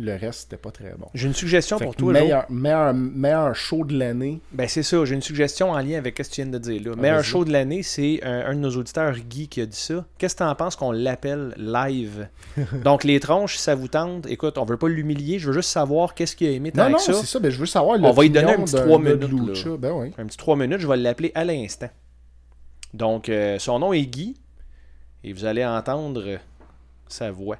le 0.00 0.16
reste, 0.16 0.40
c'était 0.42 0.56
pas 0.56 0.70
très 0.70 0.94
bon. 0.98 1.06
J'ai 1.14 1.26
une 1.28 1.34
suggestion 1.34 1.78
Fait 1.78 1.84
pour 1.84 1.94
toi. 1.96 2.12
Meilleur, 2.12 2.46
meilleur, 2.50 2.94
meilleur 2.94 3.54
show 3.54 3.84
de 3.84 3.96
l'année. 3.98 4.40
Ben 4.52 4.66
c'est 4.68 4.82
ça, 4.82 5.04
j'ai 5.04 5.14
une 5.14 5.22
suggestion 5.22 5.70
en 5.70 5.78
lien 5.78 5.98
avec 5.98 6.16
ce 6.18 6.22
que 6.28 6.34
tu 6.34 6.42
viens 6.42 6.50
de 6.50 6.58
dire 6.58 6.82
là. 6.84 6.96
Meilleur 6.96 7.16
vas-y. 7.18 7.24
show 7.26 7.44
de 7.44 7.52
l'année, 7.52 7.82
c'est 7.82 8.20
un, 8.24 8.46
un 8.46 8.54
de 8.54 8.60
nos 8.60 8.76
auditeurs, 8.76 9.14
Guy, 9.16 9.48
qui 9.48 9.60
a 9.60 9.66
dit 9.66 9.76
ça. 9.76 10.04
Qu'est-ce 10.18 10.34
que 10.34 10.38
t'en 10.40 10.54
penses 10.54 10.76
qu'on 10.76 10.92
l'appelle 10.92 11.54
live? 11.56 12.28
Donc 12.84 13.04
les 13.04 13.20
tronches, 13.20 13.56
si 13.56 13.62
ça 13.62 13.74
vous 13.74 13.88
tente, 13.88 14.26
écoute, 14.26 14.58
on 14.58 14.64
veut 14.64 14.76
pas 14.78 14.88
l'humilier, 14.88 15.38
je 15.38 15.48
veux 15.48 15.52
juste 15.54 15.70
savoir 15.70 16.14
qu'est-ce 16.14 16.34
qu'il 16.36 16.48
a 16.48 16.50
aimé 16.52 16.72
Non, 16.74 16.90
non, 16.90 16.98
c'est 16.98 17.12
ça. 17.12 17.38
Ben, 17.38 17.50
je 17.50 17.58
veux 17.58 17.66
savoir 17.66 17.98
On 18.00 18.10
va 18.12 18.22
lui 18.22 18.30
donner 18.30 18.52
un 18.54 18.62
petit 18.64 18.74
d'un 18.74 18.82
trois 18.84 19.00
gars 19.02 19.14
de 19.16 19.26
minutes, 19.26 19.48
Lucha. 19.48 19.68
là. 19.70 19.76
Ben 19.76 19.92
oui. 19.92 20.12
Un 20.18 20.26
petit 20.26 20.36
3 20.36 20.56
minutes, 20.56 20.80
je 20.80 20.86
vais 20.88 20.96
l'appeler 20.96 21.32
à 21.34 21.44
l'instant. 21.44 21.88
Donc 22.94 23.28
euh, 23.28 23.58
son 23.58 23.78
nom 23.78 23.92
est 23.92 24.02
Guy 24.06 24.36
et 25.22 25.32
vous 25.32 25.44
allez 25.44 25.64
entendre 25.64 26.38
sa 27.08 27.30
voix. 27.30 27.58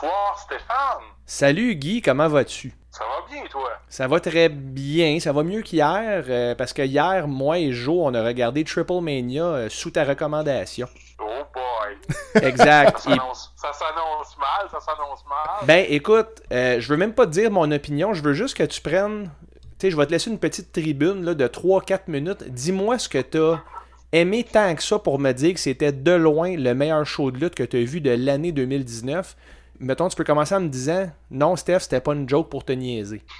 Bonsoir 0.00 0.38
Stéphane, 0.38 1.04
Salut 1.26 1.74
Guy, 1.74 2.02
comment 2.02 2.28
vas-tu? 2.28 2.72
ça 2.90 3.04
va 3.04 3.26
bien 3.32 3.42
toi? 3.50 3.70
Ça 3.88 4.06
va 4.06 4.20
très 4.20 4.48
bien, 4.48 5.18
ça 5.18 5.32
va 5.32 5.42
mieux 5.42 5.62
qu'hier, 5.62 6.24
euh, 6.28 6.54
parce 6.54 6.72
que 6.72 6.82
hier, 6.82 7.26
moi 7.26 7.58
et 7.58 7.72
Joe, 7.72 7.96
on 8.02 8.14
a 8.14 8.22
regardé 8.24 8.62
Triple 8.64 9.00
Mania 9.00 9.44
euh, 9.44 9.68
sous 9.68 9.90
ta 9.90 10.04
recommandation. 10.04 10.88
Oh 11.20 11.24
boy, 11.52 11.96
Exact. 12.42 12.98
ça 13.00 13.08
s'annonce 13.72 14.36
mal, 14.38 14.68
ça 14.70 14.78
s'annonce 14.80 15.24
mal. 15.28 15.66
ben 15.66 15.84
écoute, 15.88 16.42
euh, 16.52 16.80
je 16.80 16.88
veux 16.88 16.96
même 16.96 17.12
pas 17.14 17.26
te 17.26 17.32
dire 17.32 17.50
mon 17.50 17.70
opinion, 17.72 18.14
je 18.14 18.22
veux 18.22 18.34
juste 18.34 18.56
que 18.56 18.64
tu 18.64 18.80
prennes. 18.80 19.30
Tu 19.80 19.86
sais, 19.86 19.90
je 19.90 19.96
vais 19.96 20.06
te 20.06 20.12
laisser 20.12 20.30
une 20.30 20.38
petite 20.38 20.70
tribune 20.72 21.24
là, 21.24 21.34
de 21.34 21.46
3-4 21.46 22.02
minutes. 22.08 22.44
Dis-moi 22.52 22.98
ce 22.98 23.08
que 23.08 23.18
t'as 23.18 23.58
aimé 24.12 24.44
tant 24.44 24.74
que 24.76 24.82
ça 24.82 24.98
pour 25.00 25.18
me 25.18 25.32
dire 25.32 25.54
que 25.54 25.60
c'était 25.60 25.92
de 25.92 26.12
loin 26.12 26.56
le 26.56 26.72
meilleur 26.74 27.04
show 27.04 27.30
de 27.32 27.38
lutte 27.38 27.54
que 27.56 27.62
tu 27.64 27.76
as 27.78 27.84
vu 27.84 28.00
de 28.00 28.10
l'année 28.10 28.52
2019. 28.52 29.36
Mettons, 29.80 30.08
tu 30.08 30.16
peux 30.16 30.24
commencer 30.24 30.54
en 30.54 30.60
me 30.60 30.68
disant 30.68 31.10
Non, 31.30 31.56
Steph, 31.56 31.80
c'était 31.80 32.00
pas 32.00 32.12
une 32.12 32.28
joke 32.28 32.50
pour 32.50 32.64
te 32.64 32.72
niaiser. 32.72 33.24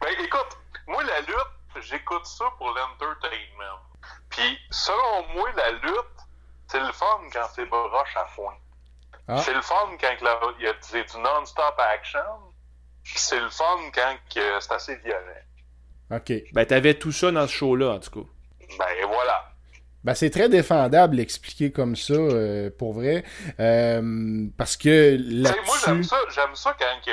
Ben 0.00 0.12
écoute, 0.22 0.58
moi 0.86 1.02
la 1.04 1.20
lutte, 1.20 1.82
j'écoute 1.82 2.26
ça 2.26 2.44
pour 2.58 2.68
l'entertainment. 2.68 3.80
Puis 4.28 4.58
selon 4.70 5.26
moi, 5.34 5.48
la 5.56 5.72
lutte, 5.72 6.16
c'est 6.68 6.80
le 6.80 6.92
fun 6.92 7.20
quand 7.32 7.46
c'est 7.54 7.64
broche 7.66 8.16
à 8.16 8.26
foin. 8.26 8.54
Ah. 9.28 9.38
C'est 9.38 9.54
le 9.54 9.62
fun 9.62 9.96
quand 10.00 10.14
il 10.58 10.64
y 10.64 10.68
a 10.68 10.72
c'est 10.80 11.04
du 11.04 11.18
non-stop 11.18 11.74
action. 11.78 12.20
C'est 13.04 13.40
le 13.40 13.50
fun 13.50 13.78
quand 13.94 14.16
c'est 14.60 14.72
assez 14.72 14.96
violent. 14.96 15.42
OK. 16.10 16.32
Ben, 16.52 16.66
t'avais 16.66 16.94
tout 16.94 17.12
ça 17.12 17.30
dans 17.32 17.46
ce 17.46 17.52
show-là, 17.52 17.94
en 17.94 17.98
tout 17.98 18.22
cas. 18.22 18.28
Ben 18.78 19.06
voilà. 19.06 19.52
Ben, 20.06 20.14
c'est 20.14 20.30
très 20.30 20.48
défendable 20.48 21.18
expliquer 21.18 21.72
comme 21.72 21.96
ça, 21.96 22.14
euh, 22.14 22.70
pour 22.78 22.92
vrai. 22.92 23.24
Euh, 23.58 24.46
parce 24.56 24.76
que 24.76 25.18
moi 25.40 25.76
j'aime 25.84 26.04
ça, 26.04 26.16
j'aime 26.32 26.54
ça 26.54 26.76
quand 26.78 27.04
que 27.04 27.10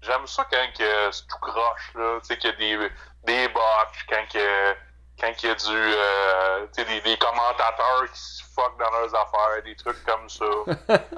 j'aime 0.00 0.26
ça 0.26 0.46
quand 0.50 0.78
que 0.78 1.12
c'est 1.12 1.26
tout 1.28 1.38
croche 1.42 1.92
là, 1.94 2.18
tu 2.22 2.28
sais 2.28 2.38
qu'il 2.38 2.48
y 2.48 2.54
a 2.54 2.56
des 2.56 2.88
des 3.26 3.48
botches, 3.48 4.06
quand 4.08 4.32
que 4.32 4.72
quand 5.20 5.30
il 5.42 5.46
y 5.46 5.50
a 5.50 5.54
du 5.56 5.64
euh, 5.68 6.66
tu 6.74 6.82
sais 6.82 6.88
des, 6.88 7.02
des 7.02 7.18
commentateurs 7.18 8.10
qui 8.10 8.18
se 8.18 8.42
fuck 8.54 8.72
dans 8.78 8.90
leurs 8.98 9.14
affaires, 9.14 9.62
des 9.62 9.76
trucs 9.76 10.02
comme 10.06 10.28
ça. 10.30 10.98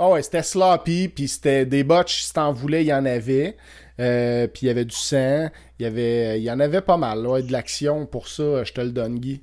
Ah 0.00 0.08
ouais, 0.10 0.22
c'était 0.22 0.44
sloppy, 0.44 1.08
puis 1.08 1.26
c'était 1.26 1.66
des 1.66 1.82
botches, 1.82 2.22
si 2.22 2.32
t'en 2.32 2.52
voulais, 2.52 2.84
il 2.84 2.86
y 2.86 2.94
en 2.94 3.04
avait. 3.04 3.56
Euh, 3.98 4.46
puis 4.46 4.62
il 4.62 4.66
y 4.68 4.70
avait 4.70 4.84
du 4.84 4.94
sang, 4.94 5.48
il 5.80 5.82
y 5.82 5.86
avait 5.86 6.38
il 6.38 6.44
y 6.44 6.52
en 6.52 6.60
avait 6.60 6.82
pas 6.82 6.96
mal, 6.96 7.26
ouais, 7.26 7.42
de 7.42 7.50
l'action 7.50 8.06
pour 8.06 8.28
ça, 8.28 8.62
je 8.62 8.72
te 8.72 8.80
le 8.80 8.90
donne, 8.90 9.18
Guy. 9.18 9.42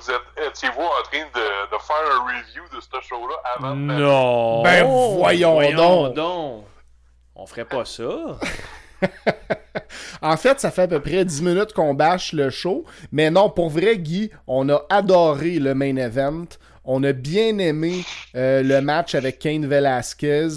Vous 0.00 0.10
êtes 0.10 0.48
étiez-vous 0.50 0.80
en 0.82 1.02
train 1.02 1.24
de, 1.34 1.70
de 1.76 1.78
faire 1.82 1.96
un 2.12 2.24
review 2.24 2.62
de 2.74 2.80
ce 2.80 3.08
show-là 3.08 3.34
avant 3.56 3.74
de 3.74 3.80
mettre- 3.80 4.00
Non! 4.00 4.62
Ben, 4.62 4.84
voyons 4.84 5.72
donc. 5.72 6.14
donc! 6.14 6.64
On 7.34 7.46
ferait 7.46 7.64
pas 7.64 7.84
ça. 7.84 8.04
En 10.20 10.36
fait, 10.36 10.58
ça 10.60 10.70
fait 10.72 10.82
à 10.82 10.88
peu 10.88 11.00
près 11.00 11.24
10 11.24 11.42
minutes 11.42 11.72
qu'on 11.72 11.94
bâche 11.94 12.32
le 12.32 12.50
show. 12.50 12.84
Mais 13.12 13.30
non, 13.30 13.48
pour 13.48 13.70
vrai, 13.70 13.96
Guy, 13.98 14.30
on 14.48 14.68
a 14.68 14.84
adoré 14.90 15.60
le 15.60 15.74
main 15.74 15.94
event. 15.96 16.46
On 16.90 17.04
a 17.04 17.12
bien 17.12 17.58
aimé 17.58 18.02
euh, 18.34 18.62
le 18.62 18.80
match 18.80 19.14
avec 19.14 19.38
Kane 19.38 19.66
Velasquez. 19.66 20.48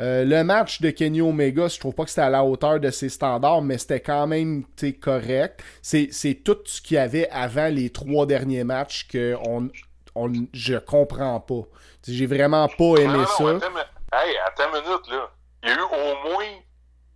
Euh, 0.00 0.24
le 0.24 0.42
match 0.42 0.80
de 0.80 0.90
Kenny 0.90 1.20
Omega, 1.20 1.68
je 1.68 1.78
trouve 1.78 1.94
pas 1.94 2.02
que 2.02 2.10
c'était 2.10 2.22
à 2.22 2.28
la 2.28 2.42
hauteur 2.42 2.80
de 2.80 2.90
ses 2.90 3.08
standards, 3.08 3.62
mais 3.62 3.78
c'était 3.78 4.00
quand 4.00 4.26
même 4.26 4.64
correct. 5.00 5.62
C'est 5.82 6.08
c'est 6.10 6.34
tout 6.34 6.58
ce 6.64 6.82
qu'il 6.82 6.96
y 6.96 6.98
avait 6.98 7.28
avant 7.30 7.68
les 7.68 7.90
trois 7.90 8.26
derniers 8.26 8.64
matchs 8.64 9.06
que 9.06 9.36
on, 9.46 9.70
on, 10.16 10.32
je 10.52 10.76
comprends 10.76 11.38
pas. 11.38 11.62
J'ai 12.04 12.26
vraiment 12.26 12.66
pas 12.66 12.96
aimé 12.98 13.18
non, 13.18 13.26
ça. 13.26 13.50
attends, 13.50 13.68
hey, 14.12 14.36
attends 14.44 14.74
une 14.74 14.82
minute 14.82 15.08
là. 15.08 15.30
Il 15.62 15.68
y 15.68 15.72
a 15.72 15.76
eu 15.76 15.82
au 15.82 16.16
moins 16.28 16.50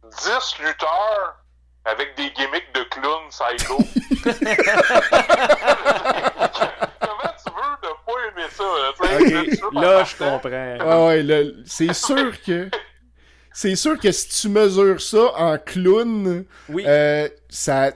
10 0.04 0.58
lutteurs 0.64 1.42
avec 1.86 2.16
des 2.16 2.30
gimmicks 2.30 2.72
de 2.72 2.84
clown 2.84 3.28
psycho. 3.30 3.78
Comment 7.00 7.32
tu 7.42 7.48
veux 7.50 7.74
ne 7.82 7.92
pas 8.06 8.20
Là, 9.72 10.04
je 10.04 10.16
comprends. 10.16 10.76
Ah 10.80 11.04
ouais, 11.06 11.22
le- 11.22 11.56
c'est 11.66 11.92
sûr 11.94 12.32
que. 12.46 12.68
C'est 13.52 13.74
sûr 13.74 13.98
que 13.98 14.12
si 14.12 14.28
tu 14.42 14.48
mesures 14.48 15.00
ça 15.00 15.32
en 15.36 15.58
clown, 15.58 16.44
Oui. 16.68 16.84
euh, 16.86 17.28
ça, 17.48 17.90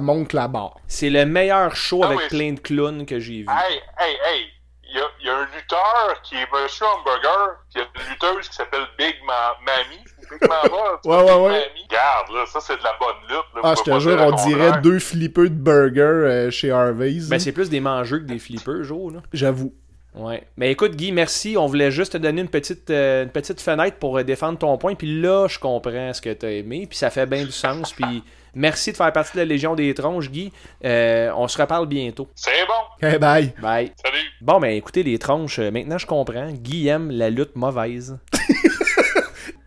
monte 0.00 0.32
la 0.34 0.48
barre. 0.48 0.76
C'est 0.86 1.08
le 1.10 1.24
meilleur 1.24 1.74
show 1.74 2.00
Ah 2.02 2.08
avec 2.08 2.18
oui. 2.18 2.24
plein 2.28 2.52
de 2.52 2.60
clowns 2.60 3.06
que 3.06 3.18
j'ai 3.18 3.40
vu. 3.42 3.46
Hey, 3.48 3.80
hey, 3.98 4.16
hey! 4.26 4.46
Il 4.92 4.96
y 4.96 5.00
a, 5.00 5.04
il 5.20 5.26
y 5.26 5.30
a 5.30 5.36
un 5.38 5.44
lutteur 5.46 6.20
qui 6.24 6.34
est 6.34 6.46
Monsieur 6.52 6.84
Hamburger, 6.84 7.56
puis 7.72 7.76
il 7.76 7.78
y 7.78 7.82
a 7.82 7.86
une 8.04 8.10
lutteuse 8.12 8.48
qui 8.48 8.56
s'appelle 8.56 8.86
Big 8.98 9.14
Ma 9.24 9.56
Mamie. 9.64 10.04
Big 10.30 10.48
Mama, 10.48 10.98
tu 11.02 11.08
Ouais, 11.08 11.16
ouais, 11.16 11.24
Big 11.24 11.40
ouais. 11.42 11.50
Mamie. 11.50 12.34
Là, 12.36 12.44
ça 12.46 12.60
c'est 12.60 12.76
de 12.76 12.82
la 12.82 12.96
bonne 13.00 13.16
lutte. 13.28 13.46
Là, 13.54 13.60
Ah, 13.62 13.72
on 13.72 13.74
je 13.76 13.82
te 13.82 13.98
jure, 14.00 14.20
on 14.20 14.32
dirait 14.48 14.80
deux 14.82 14.98
flippeux 14.98 15.48
de 15.48 15.54
burger 15.54 16.00
euh, 16.02 16.50
chez 16.50 16.70
Harvey's. 16.70 17.28
Ben, 17.28 17.38
c'est 17.38 17.52
plus 17.52 17.70
des 17.70 17.80
mangeux 17.80 18.18
que 18.18 18.24
des 18.24 18.38
flippers, 18.38 18.82
Joe, 18.84 19.14
là. 19.14 19.20
J'avoue. 19.32 19.72
Ouais. 20.14 20.42
Mais 20.56 20.72
écoute, 20.72 20.96
Guy, 20.96 21.12
merci. 21.12 21.56
On 21.56 21.66
voulait 21.66 21.90
juste 21.90 22.12
te 22.12 22.18
donner 22.18 22.40
une 22.40 22.48
petite, 22.48 22.90
euh, 22.90 23.24
une 23.24 23.30
petite 23.30 23.60
fenêtre 23.60 23.96
pour 23.98 24.18
euh, 24.18 24.24
défendre 24.24 24.58
ton 24.58 24.76
point. 24.76 24.94
Puis 24.94 25.20
là, 25.20 25.46
je 25.48 25.58
comprends 25.58 26.12
ce 26.12 26.20
que 26.20 26.32
tu 26.32 26.46
as 26.46 26.50
aimé. 26.50 26.86
Puis 26.88 26.98
ça 26.98 27.10
fait 27.10 27.26
bien 27.26 27.44
du 27.44 27.52
sens. 27.52 27.92
Puis 27.92 28.22
merci 28.54 28.92
de 28.92 28.96
faire 28.96 29.12
partie 29.12 29.32
de 29.34 29.38
la 29.38 29.44
Légion 29.44 29.74
des 29.74 29.92
Tronches, 29.94 30.30
Guy. 30.30 30.52
Euh, 30.84 31.30
on 31.36 31.48
se 31.48 31.60
reparle 31.60 31.86
bientôt. 31.86 32.28
C'est 32.34 32.66
bon. 32.66 33.06
Hey, 33.06 33.18
bye. 33.18 33.52
Bye. 33.60 33.92
Salut. 34.02 34.18
Bon, 34.40 34.58
ben 34.58 34.70
écoutez, 34.70 35.02
les 35.02 35.18
tronches, 35.18 35.58
euh, 35.58 35.70
maintenant 35.70 35.98
je 35.98 36.06
comprends. 36.06 36.50
Guy 36.50 36.88
aime 36.88 37.10
la 37.10 37.30
lutte 37.30 37.56
mauvaise. 37.56 38.18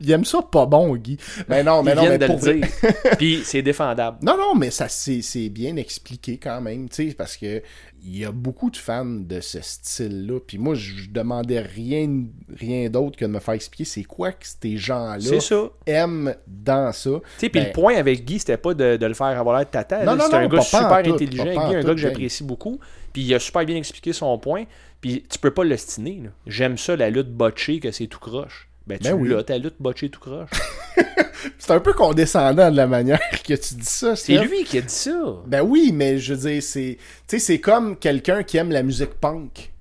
Il 0.03 0.11
aime 0.11 0.25
ça 0.25 0.41
pas 0.41 0.65
bon, 0.65 0.95
Guy. 0.95 1.17
Mais 1.47 1.63
non, 1.63 1.81
mais 1.81 1.91
Ils 1.91 1.95
non, 1.95 2.03
mais 2.03 2.17
de 2.17 2.25
pour 2.25 2.39
le 2.43 2.53
dire. 2.53 2.67
Puis 3.17 3.41
c'est 3.43 3.61
défendable. 3.61 4.17
Non, 4.21 4.37
non, 4.37 4.55
mais 4.55 4.69
ça 4.69 4.87
c'est 4.89 5.49
bien 5.49 5.75
expliqué 5.77 6.37
quand 6.37 6.61
même, 6.61 6.89
tu 6.89 7.09
sais, 7.09 7.15
parce 7.15 7.37
que 7.37 7.61
il 8.05 8.17
y 8.17 8.25
a 8.25 8.31
beaucoup 8.31 8.69
de 8.69 8.75
fans 8.75 9.05
de 9.05 9.39
ce 9.39 9.61
style-là. 9.61 10.39
Puis 10.45 10.57
moi, 10.57 10.75
je 10.75 11.09
demandais 11.09 11.61
rien, 11.61 12.25
rien 12.53 12.89
d'autre 12.89 13.17
que 13.17 13.25
de 13.25 13.29
me 13.29 13.39
faire 13.39 13.53
expliquer 13.53 13.85
c'est 13.85 14.03
quoi 14.03 14.33
que 14.33 14.45
ces 14.45 14.77
gens-là 14.77 15.39
aiment 15.85 16.35
dans 16.45 16.91
ça. 16.91 17.11
Tu 17.11 17.19
sais, 17.37 17.49
puis 17.49 17.61
Ben, 17.61 17.67
le 17.67 17.71
point 17.73 17.95
avec 17.95 18.25
Guy, 18.25 18.39
c'était 18.39 18.57
pas 18.57 18.73
de, 18.73 18.97
de 18.97 19.05
le 19.05 19.13
faire 19.13 19.27
avoir 19.27 19.57
l'air 19.57 19.65
de 19.65 19.71
tata. 19.71 19.99
Non, 19.99 20.15
là. 20.15 20.15
non, 20.15 20.25
C'est 20.29 20.35
un 20.35 20.47
gars 20.47 20.61
super 20.61 21.13
intelligent. 21.13 21.45
Guy, 21.45 21.57
un 21.57 21.71
gars 21.71 21.81
que 21.81 21.87
ben. 21.87 21.97
j'apprécie 21.97 22.43
beaucoup. 22.43 22.79
Puis 23.13 23.21
il 23.21 23.33
a 23.33 23.39
super 23.39 23.63
bien 23.65 23.77
expliqué 23.77 24.11
son 24.11 24.37
point. 24.37 24.65
Puis 24.99 25.23
tu 25.29 25.39
peux 25.39 25.51
pas 25.51 25.63
l'ostiner. 25.63 26.23
J'aime 26.45 26.77
ça, 26.77 26.95
la 26.95 27.09
lutte 27.09 27.31
botchée, 27.31 27.79
que 27.79 27.91
c'est 27.91 28.07
tout 28.07 28.19
croche. 28.19 28.69
Ben, 28.85 28.97
tu 28.97 29.03
Ben 29.05 29.13
oui. 29.13 29.29
l'as, 29.29 29.43
ta 29.43 29.57
lutte 29.57 29.75
botchée 29.79 30.09
tout 30.09 30.19
croche. 30.19 30.49
C'est 31.57 31.71
un 31.71 31.79
peu 31.79 31.93
condescendant 31.93 32.71
de 32.71 32.75
la 32.77 32.87
manière 32.87 33.19
que 33.47 33.53
tu 33.53 33.75
dis 33.75 33.85
ça. 33.85 34.15
C'est 34.15 34.37
lui 34.37 34.63
qui 34.63 34.77
a 34.77 34.81
dit 34.81 34.93
ça. 34.93 35.11
Ben 35.45 35.61
oui, 35.61 35.91
mais 35.93 36.17
je 36.19 36.33
veux 36.33 36.49
dire, 36.51 36.63
c'est, 36.63 36.97
tu 37.27 37.37
sais, 37.37 37.39
c'est 37.39 37.59
comme 37.59 37.97
quelqu'un 37.97 38.43
qui 38.43 38.57
aime 38.57 38.71
la 38.71 38.83
musique 38.83 39.13
punk. 39.15 39.71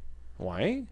Ouais. 0.40 0.82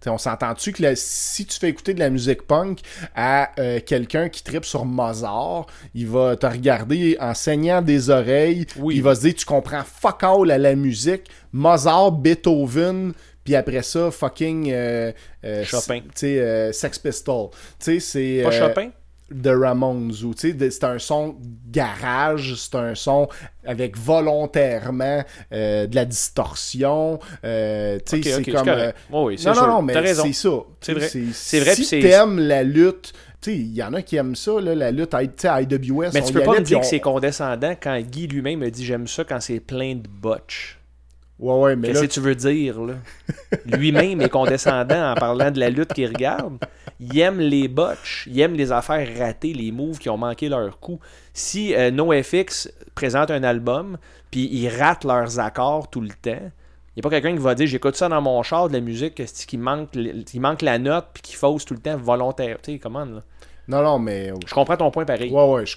T'sais, 0.00 0.10
on 0.10 0.18
s'entend-tu 0.18 0.72
que 0.72 0.82
la- 0.82 0.96
si 0.96 1.46
tu 1.46 1.58
fais 1.58 1.68
écouter 1.68 1.94
de 1.94 2.00
la 2.00 2.10
musique 2.10 2.42
punk 2.42 2.80
à 3.14 3.50
euh, 3.60 3.78
quelqu'un 3.84 4.28
qui 4.28 4.42
tripe 4.42 4.64
sur 4.64 4.84
Mozart, 4.84 5.66
il 5.94 6.08
va 6.08 6.34
te 6.36 6.46
regarder 6.46 7.16
en 7.20 7.34
saignant 7.34 7.82
des 7.82 8.10
oreilles, 8.10 8.66
Oui. 8.80 8.96
il 8.96 9.02
va 9.02 9.14
se 9.14 9.20
dire 9.20 9.34
tu 9.34 9.44
comprends 9.44 9.82
fuck 9.84 10.22
all 10.24 10.50
à 10.50 10.58
la 10.58 10.74
musique, 10.74 11.28
Mozart, 11.52 12.10
Beethoven, 12.12 13.12
Puis 13.44 13.54
après 13.56 13.82
ça, 13.82 14.10
fucking. 14.10 14.70
euh, 14.72 15.12
euh, 15.44 15.64
Chopin. 15.64 16.00
Tu 16.00 16.08
sais, 16.14 16.38
euh, 16.40 16.72
Sex 16.72 16.98
Pistol. 16.98 17.48
Tu 17.78 17.98
sais, 17.98 18.00
c'est. 18.00 18.40
Pas 18.44 18.50
Chopin? 18.50 18.90
de 19.30 19.48
Ramones 19.48 20.12
ou 20.24 20.34
tu 20.34 20.48
sais 20.48 20.52
de- 20.52 20.68
c'est 20.68 20.84
un 20.84 20.98
son 20.98 21.36
garage 21.70 22.54
c'est 22.54 22.74
un 22.74 22.94
son 22.94 23.28
avec 23.64 23.96
volontairement 23.96 25.24
euh, 25.54 25.86
de 25.86 25.94
la 25.94 26.04
distorsion 26.04 27.18
euh, 27.42 27.98
tu 28.06 28.22
sais 28.22 28.30
c'est 28.44 28.50
comme 28.52 28.68
oui, 29.10 29.36
non 29.46 29.54
non 29.54 29.66
non 29.68 29.82
mais 29.82 29.94
c'est 30.14 30.32
ça 30.34 30.50
C'est 30.82 30.92
vrai. 30.92 31.08
c'est 31.32 31.60
vrai, 31.60 31.74
si 31.74 32.00
t'aimes 32.00 32.38
la 32.40 32.62
lutte 32.62 33.14
tu 33.40 33.52
sais 33.52 33.56
il 33.56 33.72
y 33.74 33.82
en 33.82 33.94
a 33.94 34.02
qui 34.02 34.16
aiment 34.16 34.36
ça 34.36 34.60
là, 34.60 34.74
la 34.74 34.90
lutte 34.90 35.14
à- 35.14 35.24
tu 35.26 35.30
sais 35.38 35.48
à 35.48 35.62
IWS 35.62 36.10
Mais 36.12 36.22
on 36.22 36.26
tu 36.26 36.32
peux 36.34 36.42
pas 36.42 36.52
me 36.58 36.60
dire 36.60 36.76
on- 36.76 36.80
que 36.82 36.86
c'est 36.86 37.00
condescendant 37.00 37.74
quand 37.80 37.98
Guy 38.00 38.26
lui-même 38.26 38.62
a 38.62 38.68
dit 38.70 38.84
j'aime 38.84 39.06
ça 39.08 39.24
quand 39.24 39.40
c'est 39.40 39.60
plein 39.60 39.94
de 39.94 40.06
botch. 40.08 40.78
Ouais 41.42 41.54
ouais 41.54 41.76
mais 41.76 41.88
Qu'est-ce 41.88 42.02
que 42.02 42.06
tu 42.06 42.20
veux 42.20 42.34
dire, 42.34 42.80
là? 42.80 42.94
Lui-même 43.66 44.20
est 44.20 44.28
condescendant 44.28 45.12
en 45.12 45.14
parlant 45.14 45.50
de 45.50 45.60
la 45.60 45.70
lutte 45.70 45.92
qu'il 45.92 46.08
regarde. 46.08 46.58
Il 47.00 47.18
aime 47.18 47.40
les 47.40 47.68
botches, 47.68 48.28
il 48.30 48.40
aime 48.40 48.54
les 48.54 48.70
affaires 48.72 49.08
ratées, 49.18 49.52
les 49.52 49.72
moves 49.72 49.98
qui 49.98 50.08
ont 50.08 50.16
manqué 50.16 50.48
leur 50.48 50.78
coup. 50.78 51.00
Si 51.34 51.74
euh, 51.74 51.90
NoFX 51.90 52.70
présente 52.94 53.30
un 53.30 53.42
album, 53.42 53.98
puis 54.30 54.48
ils 54.52 54.68
ratent 54.68 55.04
leurs 55.04 55.40
accords 55.40 55.90
tout 55.90 56.00
le 56.00 56.08
temps, 56.08 56.50
il 56.94 57.00
n'y 57.00 57.00
a 57.00 57.02
pas 57.02 57.10
quelqu'un 57.10 57.32
qui 57.32 57.42
va 57.42 57.54
dire 57.54 57.66
j'écoute 57.66 57.96
ça 57.96 58.08
dans 58.08 58.20
mon 58.20 58.42
char 58.42 58.68
de 58.68 58.74
la 58.74 58.80
musique, 58.80 59.24
qu'il 59.24 59.58
manque, 59.58 59.88
il 59.94 60.40
manque 60.40 60.62
la 60.62 60.78
note, 60.78 61.06
puis 61.14 61.22
qu'il 61.22 61.36
fausse 61.36 61.64
tout 61.64 61.74
le 61.74 61.80
temps 61.80 61.96
volontaire. 61.96 62.58
Tu 62.62 62.72
sais, 62.72 62.78
comment, 62.78 63.04
là? 63.04 63.22
Non 63.68 63.82
non 63.82 63.98
mais 63.98 64.32
Je 64.46 64.54
comprends 64.54 64.76
ton 64.76 64.90
point 64.90 65.04
pareil. 65.04 65.30
Ouais, 65.30 65.48
ouais, 65.48 65.66
je, 65.66 65.76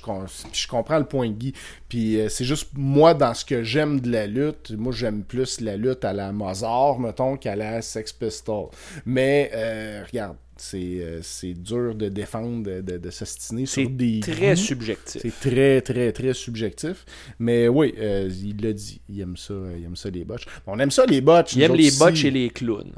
je 0.54 0.68
comprends 0.68 0.98
le 1.00 1.06
point 1.06 1.28
de 1.30 1.34
Guy. 1.34 1.54
Puis 1.88 2.20
euh, 2.20 2.30
c'est 2.30 2.46
juste 2.46 2.70
moi, 2.76 3.14
dans 3.14 3.34
ce 3.34 3.46
que 3.46 3.64
j'aime 3.64 4.00
de 4.00 4.12
la 4.12 4.28
lutte, 4.28 4.72
moi 4.72 4.92
j'aime 4.94 5.24
plus 5.24 5.62
la 5.62 5.78
lutte 5.78 6.04
à 6.04 6.14
la 6.14 6.32
Mozart, 6.32 7.00
mettons, 7.00 7.38
qu'à 7.38 7.56
la 7.56 7.82
Sex 7.82 8.12
Pistol. 8.14 8.68
Mais 9.06 9.52
euh, 9.54 10.04
regarde, 10.06 10.38
c'est 10.58 10.78
euh, 11.02 11.20
c'est 11.22 11.54
dur 11.54 11.96
de 11.96 12.08
défendre, 12.10 12.64
de, 12.64 12.98
de, 12.98 13.10
sur 13.12 13.28
C'est 13.28 13.86
des 13.88 14.22
très 14.22 14.52
goûts. 14.52 14.56
subjectif. 14.56 15.22
C'est 15.22 15.40
très, 15.50 15.82
très, 15.82 16.12
très 16.12 16.34
subjectif. 16.34 17.06
Mais 17.40 17.68
oui, 17.68 17.94
euh, 18.00 18.30
il 18.44 18.62
l'a 18.62 18.74
dit. 18.74 19.02
Il 19.10 19.20
aime 19.22 19.38
ça, 19.38 19.54
il 19.78 19.84
aime 19.84 19.96
ça 19.96 20.10
les 20.10 20.24
botches. 20.24 20.46
On 20.66 20.80
aime 20.80 20.92
ça 20.92 21.06
les 21.06 21.22
botches. 21.22 21.56
Il 21.56 21.62
aime 21.62 21.76
les 21.76 21.92
botches 21.92 22.24
et 22.26 22.32
les 22.32 22.50
clowns. 22.50 22.94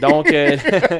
Donc, 0.00 0.32
euh, 0.32 0.56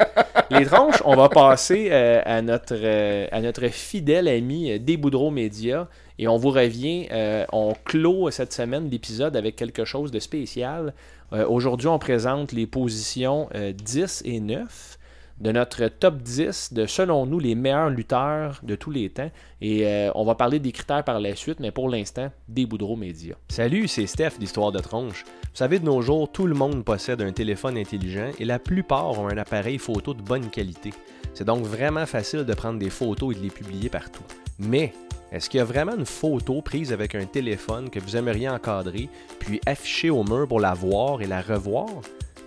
les 0.51 0.67
tronches, 0.67 1.03
on 1.05 1.17
va 1.17 1.29
passer 1.29 1.89
euh, 1.91 2.21
à, 2.25 2.43
notre, 2.43 2.75
euh, 2.75 3.27
à 3.33 3.41
notre 3.41 3.67
fidèle 3.69 4.29
ami 4.29 4.79
des 4.79 4.97
Boudreaux 4.97 5.31
Média. 5.31 5.89
Et 6.19 6.29
on 6.29 6.37
vous 6.37 6.51
revient, 6.51 7.09
on 7.53 7.75
clôt 7.85 8.31
cette 8.31 8.53
semaine 8.53 8.89
l'épisode 8.89 9.37
avec 9.37 9.57
quelque 9.57 9.85
chose 9.85 10.13
de 10.13 10.21
spécial. 10.21 10.95
Aujourd'hui, 11.33 11.89
on 11.89 11.99
présente 11.99 12.53
les 12.53 12.67
positions 12.67 13.49
euh, 13.55 13.73
10 13.73 14.23
et 14.27 14.39
9 14.39 14.99
de 15.41 15.51
notre 15.51 15.89
top 15.89 16.19
10 16.19 16.75
de, 16.75 16.87
selon 16.87 17.27
nous, 17.27 17.41
les 17.41 17.55
meilleurs 17.55 17.89
lutteurs 17.89 18.61
de 18.63 18.77
tous 18.77 18.91
les 18.91 19.09
temps. 19.09 19.31
Et 19.63 20.11
on 20.15 20.25
va 20.25 20.35
parler 20.37 20.61
des 20.61 20.71
critères 20.71 21.03
par 21.03 21.19
la 21.19 21.35
suite, 21.35 21.59
mais 21.59 21.73
pour 21.73 21.89
l'instant, 21.89 22.31
des 22.47 22.67
Boudreaux 22.67 22.97
Média. 22.97 23.35
Salut, 23.49 23.89
c'est 23.89 24.07
Steph 24.07 24.39
d'Histoire 24.39 24.71
de 24.71 24.79
Tronche. 24.79 25.25
Vous 25.53 25.59
savez, 25.59 25.79
de 25.79 25.85
nos 25.85 26.01
jours, 26.01 26.33
tout 26.33 26.47
le 26.47 26.55
monde 26.55 26.83
possède 26.83 27.21
un 27.21 27.31
téléphone 27.31 27.77
intelligent 27.77 28.31
et 28.39 28.45
la 28.47 28.59
plupart 28.59 29.19
ont 29.19 29.29
un 29.29 29.37
appareil 29.37 29.77
photo 29.77 30.15
de 30.15 30.23
bonne 30.23 30.49
qualité. 30.49 30.95
C'est 31.35 31.45
donc 31.45 31.67
vraiment 31.67 32.07
facile 32.07 32.45
de 32.45 32.55
prendre 32.55 32.79
des 32.79 32.89
photos 32.89 33.35
et 33.35 33.39
de 33.39 33.45
les 33.45 33.51
publier 33.51 33.91
partout. 33.91 34.23
Mais, 34.59 34.95
est-ce 35.31 35.51
qu'il 35.51 35.59
y 35.59 35.61
a 35.61 35.67
vraiment 35.67 35.95
une 35.95 36.07
photo 36.07 36.63
prise 36.63 36.91
avec 36.91 37.15
un 37.15 37.27
téléphone 37.27 37.91
que 37.91 38.01
vous 38.01 38.17
aimeriez 38.17 38.49
encadrer, 38.49 39.11
puis 39.41 39.61
afficher 39.67 40.09
au 40.09 40.25
mur 40.25 40.49
pour 40.49 40.59
la 40.59 40.73
voir 40.73 41.21
et 41.21 41.27
la 41.27 41.43
revoir? 41.43 41.87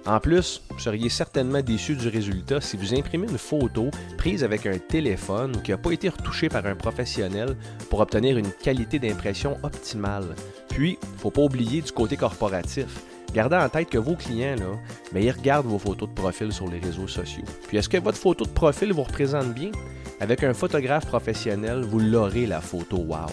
En 0.08 0.20
plus, 0.20 0.62
vous 0.70 0.78
seriez 0.78 1.10
certainement 1.10 1.62
déçu 1.62 1.96
du 1.96 2.08
résultat 2.10 2.62
si 2.62 2.78
vous 2.78 2.94
imprimez 2.94 3.28
une 3.28 3.40
photo 3.40 3.90
prise 4.18 4.44
avec 4.44 4.68
un 4.68 4.78
téléphone 4.78 5.60
qui 5.64 5.72
n'a 5.72 5.78
pas 5.78 5.92
été 5.92 6.10
retouché 6.10 6.48
par 6.48 6.66
un 6.68 6.76
professionnel 6.76 7.58
pour 7.90 8.02
obtenir 8.02 8.38
une 8.38 8.52
qualité 8.52 9.00
d'impression 9.00 9.58
optimale. 9.64 10.36
Puis, 10.70 11.00
faut 11.18 11.32
pas 11.32 11.42
oublier 11.42 11.82
du 11.82 11.92
côté 11.92 12.18
corporatif. 12.18 13.02
Gardez 13.34 13.56
en 13.56 13.68
tête 13.68 13.90
que 13.90 13.98
vos 13.98 14.16
clients, 14.16 14.56
là, 14.56 14.78
ben, 15.12 15.24
ils 15.24 15.32
regardent 15.32 15.66
vos 15.66 15.80
photos 15.80 16.08
de 16.08 16.14
profil 16.14 16.52
sur 16.52 16.70
les 16.70 16.80
réseaux 16.80 17.08
sociaux. 17.08 17.44
Puis, 17.68 17.78
est-ce 17.78 17.90
que 17.90 17.98
votre 17.98 18.20
photo 18.20 18.46
de 18.46 18.52
profil 18.52 18.94
vous 18.94 19.04
représente 19.04 19.54
bien? 19.56 19.72
Avec 20.20 20.44
un 20.44 20.54
photographe 20.54 21.08
professionnel, 21.08 21.82
vous 21.82 22.00
l'aurez 22.00 22.46
la 22.46 22.62
photo 22.62 22.98
wow. 22.98 23.26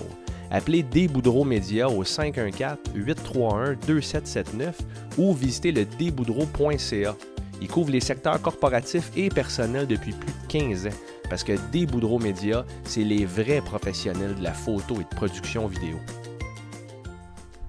Appelez 0.55 0.83
D 0.83 1.09
Boudreau 1.09 1.45
Média 1.45 1.89
au 1.89 2.05
514-831-2779 2.05 4.75
ou 5.17 5.33
visitez 5.33 5.73
le 5.73 5.87
dboudreau.ca. 5.87 7.17
Il 7.63 7.69
couvre 7.69 7.91
les 7.91 8.01
secteurs 8.01 8.43
corporatifs 8.43 9.11
et 9.17 9.31
personnels 9.31 9.87
depuis 9.87 10.13
plus 10.13 10.33
de 10.33 10.47
15 10.49 10.89
ans 10.89 10.97
parce 11.31 11.43
que 11.43 11.55
D 11.73 11.87
Boudreau 11.87 12.19
Média, 12.19 12.67
c'est 12.85 13.05
les 13.05 13.25
vrais 13.25 13.63
professionnels 13.63 14.35
de 14.35 14.43
la 14.43 14.53
photo 14.53 14.97
et 14.97 15.05
de 15.05 15.17
production 15.17 15.67
vidéo. 15.67 15.97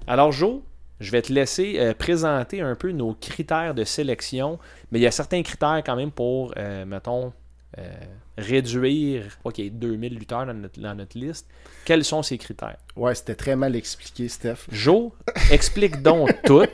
Alors, 0.06 0.32
Jo, 0.32 0.62
je 1.00 1.10
vais 1.10 1.22
te 1.22 1.32
laisser 1.32 1.76
euh, 1.78 1.94
présenter 1.94 2.60
un 2.60 2.74
peu 2.74 2.92
nos 2.92 3.14
critères 3.14 3.74
de 3.74 3.84
sélection. 3.84 4.58
Mais 4.90 4.98
il 4.98 5.02
y 5.02 5.06
a 5.06 5.10
certains 5.10 5.42
critères 5.42 5.82
quand 5.84 5.96
même 5.96 6.10
pour, 6.10 6.52
euh, 6.58 6.84
mettons, 6.84 7.32
euh, 7.78 7.90
réduire. 8.36 9.38
Ok, 9.44 9.60
2000 9.60 10.14
lutteurs 10.18 10.46
dans 10.46 10.54
notre, 10.54 10.80
dans 10.80 10.94
notre 10.94 11.18
liste. 11.18 11.46
Quels 11.84 12.04
sont 12.04 12.22
ces 12.22 12.38
critères? 12.38 12.76
Ouais, 12.96 13.14
c'était 13.14 13.34
très 13.34 13.56
mal 13.56 13.74
expliqué, 13.76 14.28
Steph. 14.28 14.66
Jo, 14.70 15.14
explique 15.50 16.02
donc 16.02 16.30
tout. 16.44 16.66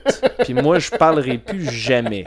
Puis 0.45 0.55
moi, 0.55 0.79
je 0.79 0.91
parlerai 0.91 1.39
plus 1.39 1.71
jamais. 1.71 2.25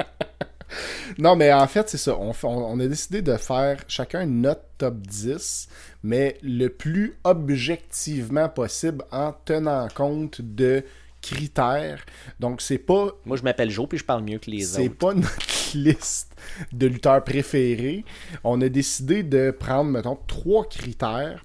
Non, 1.20 1.36
mais 1.36 1.54
en 1.54 1.68
fait, 1.68 1.88
c'est 1.90 1.98
ça. 1.98 2.18
On- 2.18 2.34
on 2.44 2.80
a 2.80 2.88
décidé 2.88 3.22
de 3.22 3.36
faire 3.38 3.78
chacun 3.88 4.26
notre 4.26 4.64
top 4.80 4.96
10, 4.98 5.68
mais 6.04 6.38
le 6.42 6.68
plus 6.70 7.16
objectivement 7.24 8.50
possible 8.50 9.04
en 9.12 9.34
tenant 9.46 9.88
compte 9.94 10.42
de 10.42 10.84
critères. 11.24 12.06
Donc, 12.40 12.62
c'est 12.62 12.78
pas 12.78 13.08
Moi, 13.26 13.38
je 13.38 13.44
m'appelle 13.44 13.72
Jo, 13.72 13.88
puis 13.88 13.98
je 13.98 14.04
parle 14.06 14.24
mieux 14.24 14.38
que 14.38 14.52
les 14.52 14.62
c'est 14.62 14.86
autres. 14.86 14.96
pas 14.96 15.14
notre 15.14 15.38
liste 15.78 16.36
de 16.72 16.86
lutteurs 16.88 17.24
préférés. 17.24 18.04
On 18.44 18.62
a 18.62 18.70
décidé 18.70 19.24
de 19.24 19.50
prendre, 19.50 19.90
mettons, 19.90 20.18
trois 20.28 20.68
critères 20.68 21.44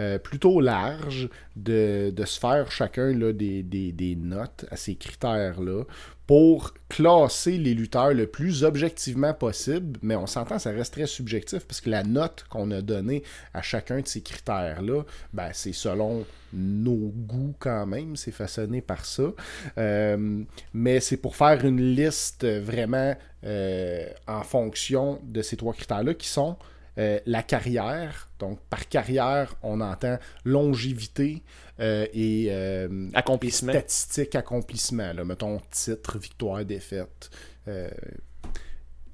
euh, 0.00 0.18
plutôt 0.18 0.60
larges, 0.60 1.28
de, 1.56 2.10
de 2.10 2.24
se 2.24 2.38
faire 2.38 2.70
chacun 2.70 3.12
là, 3.12 3.32
des 3.32 4.16
notes 4.18 4.64
à 4.70 4.76
ces 4.76 4.94
critères-là 4.94 5.84
pour 6.26 6.72
classer 6.88 7.58
les 7.58 7.74
lutteurs 7.74 8.14
le 8.14 8.26
plus 8.26 8.64
objectivement 8.64 9.34
possible. 9.34 9.98
Mais 10.02 10.16
on 10.16 10.26
s'entend, 10.26 10.58
ça 10.58 10.70
reste 10.70 10.94
très 10.94 11.06
subjectif 11.06 11.66
parce 11.66 11.80
que 11.80 11.90
la 11.90 12.04
note 12.04 12.44
qu'on 12.48 12.70
a 12.70 12.80
donnée 12.80 13.22
à 13.52 13.60
chacun 13.60 14.00
de 14.00 14.06
ces 14.06 14.22
critères-là, 14.22 15.02
ben, 15.32 15.50
c'est 15.52 15.72
selon 15.72 16.24
nos 16.52 17.12
goûts 17.14 17.54
quand 17.58 17.86
même, 17.86 18.16
c'est 18.16 18.32
façonné 18.32 18.80
par 18.80 19.04
ça. 19.04 19.24
Euh, 19.78 20.42
mais 20.72 21.00
c'est 21.00 21.16
pour 21.16 21.36
faire 21.36 21.64
une 21.64 21.94
liste 21.94 22.46
vraiment 22.46 23.14
euh, 23.44 24.06
en 24.28 24.42
fonction 24.42 25.20
de 25.24 25.42
ces 25.42 25.56
trois 25.56 25.74
critères-là 25.74 26.14
qui 26.14 26.28
sont 26.28 26.56
euh, 26.98 27.18
la 27.26 27.42
carrière. 27.42 28.28
Donc, 28.38 28.60
par 28.70 28.88
carrière, 28.88 29.54
on 29.62 29.80
entend 29.80 30.18
longévité 30.44 31.42
euh, 31.80 32.06
et 32.12 32.48
euh, 32.50 33.08
Accomplissement. 33.14 33.72
statistiques, 33.72 34.34
accomplissement. 34.34 35.12
Là, 35.12 35.24
mettons 35.24 35.60
titre, 35.70 36.18
victoire, 36.18 36.64
défaite. 36.64 37.30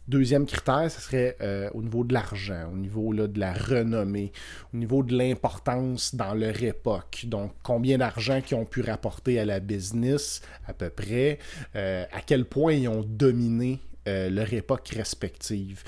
Deuxième 0.09 0.47
critère, 0.47 0.91
ce 0.91 1.03
serait 1.03 1.37
euh, 1.43 1.69
au 1.75 1.83
niveau 1.83 2.03
de 2.03 2.15
l'argent, 2.15 2.71
au 2.73 2.77
niveau 2.79 3.13
là, 3.13 3.27
de 3.27 3.39
la 3.39 3.53
renommée, 3.53 4.33
au 4.73 4.79
niveau 4.79 5.03
de 5.03 5.15
l'importance 5.15 6.15
dans 6.15 6.33
leur 6.33 6.63
époque. 6.63 7.27
Donc, 7.27 7.53
combien 7.63 7.99
d'argent 7.99 8.41
qu'ils 8.41 8.57
ont 8.57 8.65
pu 8.65 8.81
rapporter 8.81 9.39
à 9.39 9.45
la 9.45 9.61
business, 9.61 10.41
à 10.67 10.73
peu 10.73 10.89
près, 10.89 11.39
euh, 11.77 12.07
à 12.11 12.23
quel 12.23 12.47
point 12.47 12.73
ils 12.73 12.89
ont 12.89 13.05
dominé 13.07 13.81
euh, 14.09 14.31
leur 14.31 14.51
époque 14.55 14.89
respective. 14.97 15.85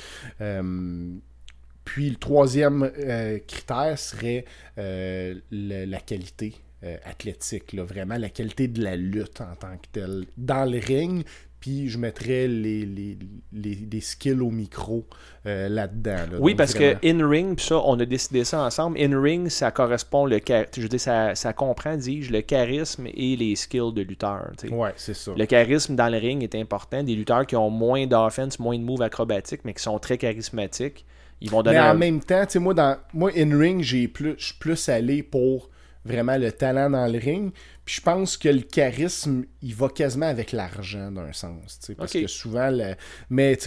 Puis 1.92 2.08
le 2.10 2.16
troisième 2.16 2.90
euh, 2.98 3.38
critère 3.46 3.98
serait 3.98 4.44
euh, 4.78 5.34
le- 5.50 5.84
la 5.86 5.98
qualité 6.00 6.54
euh, 6.84 6.96
athlétique, 7.04 7.72
là, 7.72 7.84
vraiment 7.84 8.16
la 8.16 8.28
qualité 8.30 8.68
de 8.68 8.82
la 8.82 8.96
lutte 8.96 9.40
en 9.40 9.54
tant 9.56 9.76
que 9.76 9.86
telle. 9.92 10.24
Dans 10.38 10.64
le 10.70 10.78
ring, 10.78 11.24
puis 11.58 11.90
je 11.90 11.98
mettrais 11.98 12.46
les, 12.48 12.86
les, 12.86 13.18
les, 13.52 13.78
les 13.92 14.00
skills 14.00 14.40
au 14.40 14.50
micro 14.50 15.04
euh, 15.44 15.68
là-dedans. 15.68 16.16
là. 16.32 16.38
Oui, 16.40 16.52
Donc, 16.52 16.58
parce 16.58 16.74
vraiment- 16.74 16.98
que 17.00 17.06
in-ring, 17.06 17.58
ça, 17.60 17.82
on 17.84 17.98
a 18.00 18.06
décidé 18.06 18.44
ça 18.44 18.62
ensemble. 18.64 18.98
In-ring, 18.98 19.48
ça 19.50 19.70
correspond, 19.70 20.24
le 20.24 20.38
char- 20.46 20.64
je 20.74 20.80
veux 20.80 20.88
dire, 20.88 21.00
ça, 21.00 21.34
ça 21.34 21.52
comprend, 21.52 21.96
dis-je, 21.98 22.32
le 22.32 22.40
charisme 22.40 23.08
et 23.12 23.36
les 23.36 23.56
skills 23.56 23.92
de 23.92 24.00
lutteur. 24.00 24.52
Ouais, 24.70 24.92
c'est 24.96 25.12
ça. 25.14 25.32
Le 25.36 25.44
charisme 25.44 25.96
dans 25.96 26.08
le 26.08 26.16
ring 26.18 26.42
est 26.42 26.54
important. 26.54 27.02
Des 27.02 27.14
lutteurs 27.14 27.46
qui 27.46 27.56
ont 27.56 27.68
moins 27.68 28.06
d'offense, 28.06 28.58
moins 28.58 28.78
de 28.78 28.84
moves 28.84 29.02
acrobatiques, 29.02 29.62
mais 29.64 29.74
qui 29.74 29.82
sont 29.82 29.98
très 29.98 30.16
charismatiques, 30.16 31.04
ils 31.40 31.50
vont 31.50 31.62
donner 31.62 31.78
Mais 31.78 31.82
en 31.84 31.90
un- 31.90 31.94
même 31.94 32.20
temps, 32.20 32.44
tu 32.46 32.52
sais, 32.52 32.58
moi, 32.58 32.74
dans, 32.74 32.96
moi, 33.14 33.30
in-ring, 33.36 33.82
j'ai 33.82 34.08
plus, 34.08 34.34
je 34.38 34.46
suis 34.46 34.54
plus 34.58 34.88
allé 34.88 35.22
pour 35.22 35.70
vraiment 36.04 36.36
le 36.38 36.50
talent 36.52 36.88
dans 36.90 37.06
le 37.06 37.18
ring. 37.18 37.52
Puis 37.84 37.96
je 37.96 38.00
pense 38.00 38.36
que 38.36 38.48
le 38.48 38.60
charisme, 38.62 39.44
il 39.62 39.74
va 39.74 39.88
quasiment 39.88 40.26
avec 40.26 40.52
l'argent 40.52 41.10
d'un 41.10 41.32
sens. 41.32 41.78
Parce 41.96 42.12
que 42.22 42.26
souvent, 42.28 42.70
le- 42.70 42.94
mais 43.28 43.58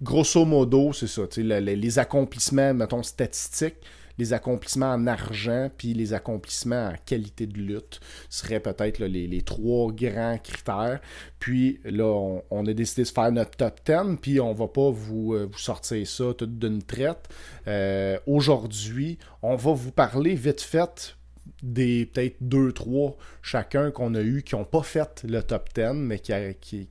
grosso 0.00 0.44
modo, 0.44 0.92
c'est 0.92 1.06
ça. 1.08 1.26
tu 1.26 1.36
sais, 1.36 1.42
le- 1.42 1.60
le- 1.60 1.74
les 1.74 1.98
accomplissements, 1.98 2.74
mettons, 2.74 3.02
statistiques, 3.02 3.76
les 4.20 4.32
accomplissements 4.32 4.92
en 4.92 5.06
argent, 5.08 5.68
puis 5.76 5.94
les 5.94 6.12
accomplissements 6.12 6.90
en 6.90 6.94
qualité 7.04 7.46
de 7.46 7.58
lutte 7.58 7.98
seraient 8.28 8.60
peut-être 8.60 8.98
les, 9.00 9.26
les 9.26 9.42
trois 9.42 9.90
grands 9.92 10.38
critères. 10.38 11.00
Puis 11.40 11.80
là, 11.84 12.04
on, 12.06 12.42
on 12.50 12.66
a 12.66 12.72
décidé 12.72 13.02
de 13.02 13.06
se 13.08 13.12
faire 13.12 13.32
notre 13.32 13.56
top 13.56 13.80
10, 13.84 14.18
puis 14.22 14.40
on 14.40 14.52
va 14.54 14.68
pas 14.68 14.90
vous, 14.90 15.34
euh, 15.34 15.48
vous 15.50 15.58
sortir 15.58 16.06
ça 16.06 16.32
tout 16.36 16.46
d'une 16.46 16.82
traite. 16.82 17.28
Euh, 17.66 18.18
Aujourd'hui, 18.26 19.18
on 19.42 19.56
va 19.56 19.72
vous 19.72 19.90
parler 19.92 20.34
vite 20.34 20.60
fait 20.60 21.16
des 21.62 22.06
peut-être 22.06 22.36
deux, 22.40 22.72
trois 22.72 23.16
chacun 23.42 23.90
qu'on 23.90 24.14
a 24.14 24.20
eu 24.20 24.42
qui 24.42 24.54
n'ont 24.54 24.64
pas 24.64 24.82
fait 24.82 25.24
le 25.28 25.42
top 25.42 25.68
10, 25.74 25.92
mais 25.94 26.18
qui, 26.18 26.32
a- 26.32 26.54
qui, 26.54 26.88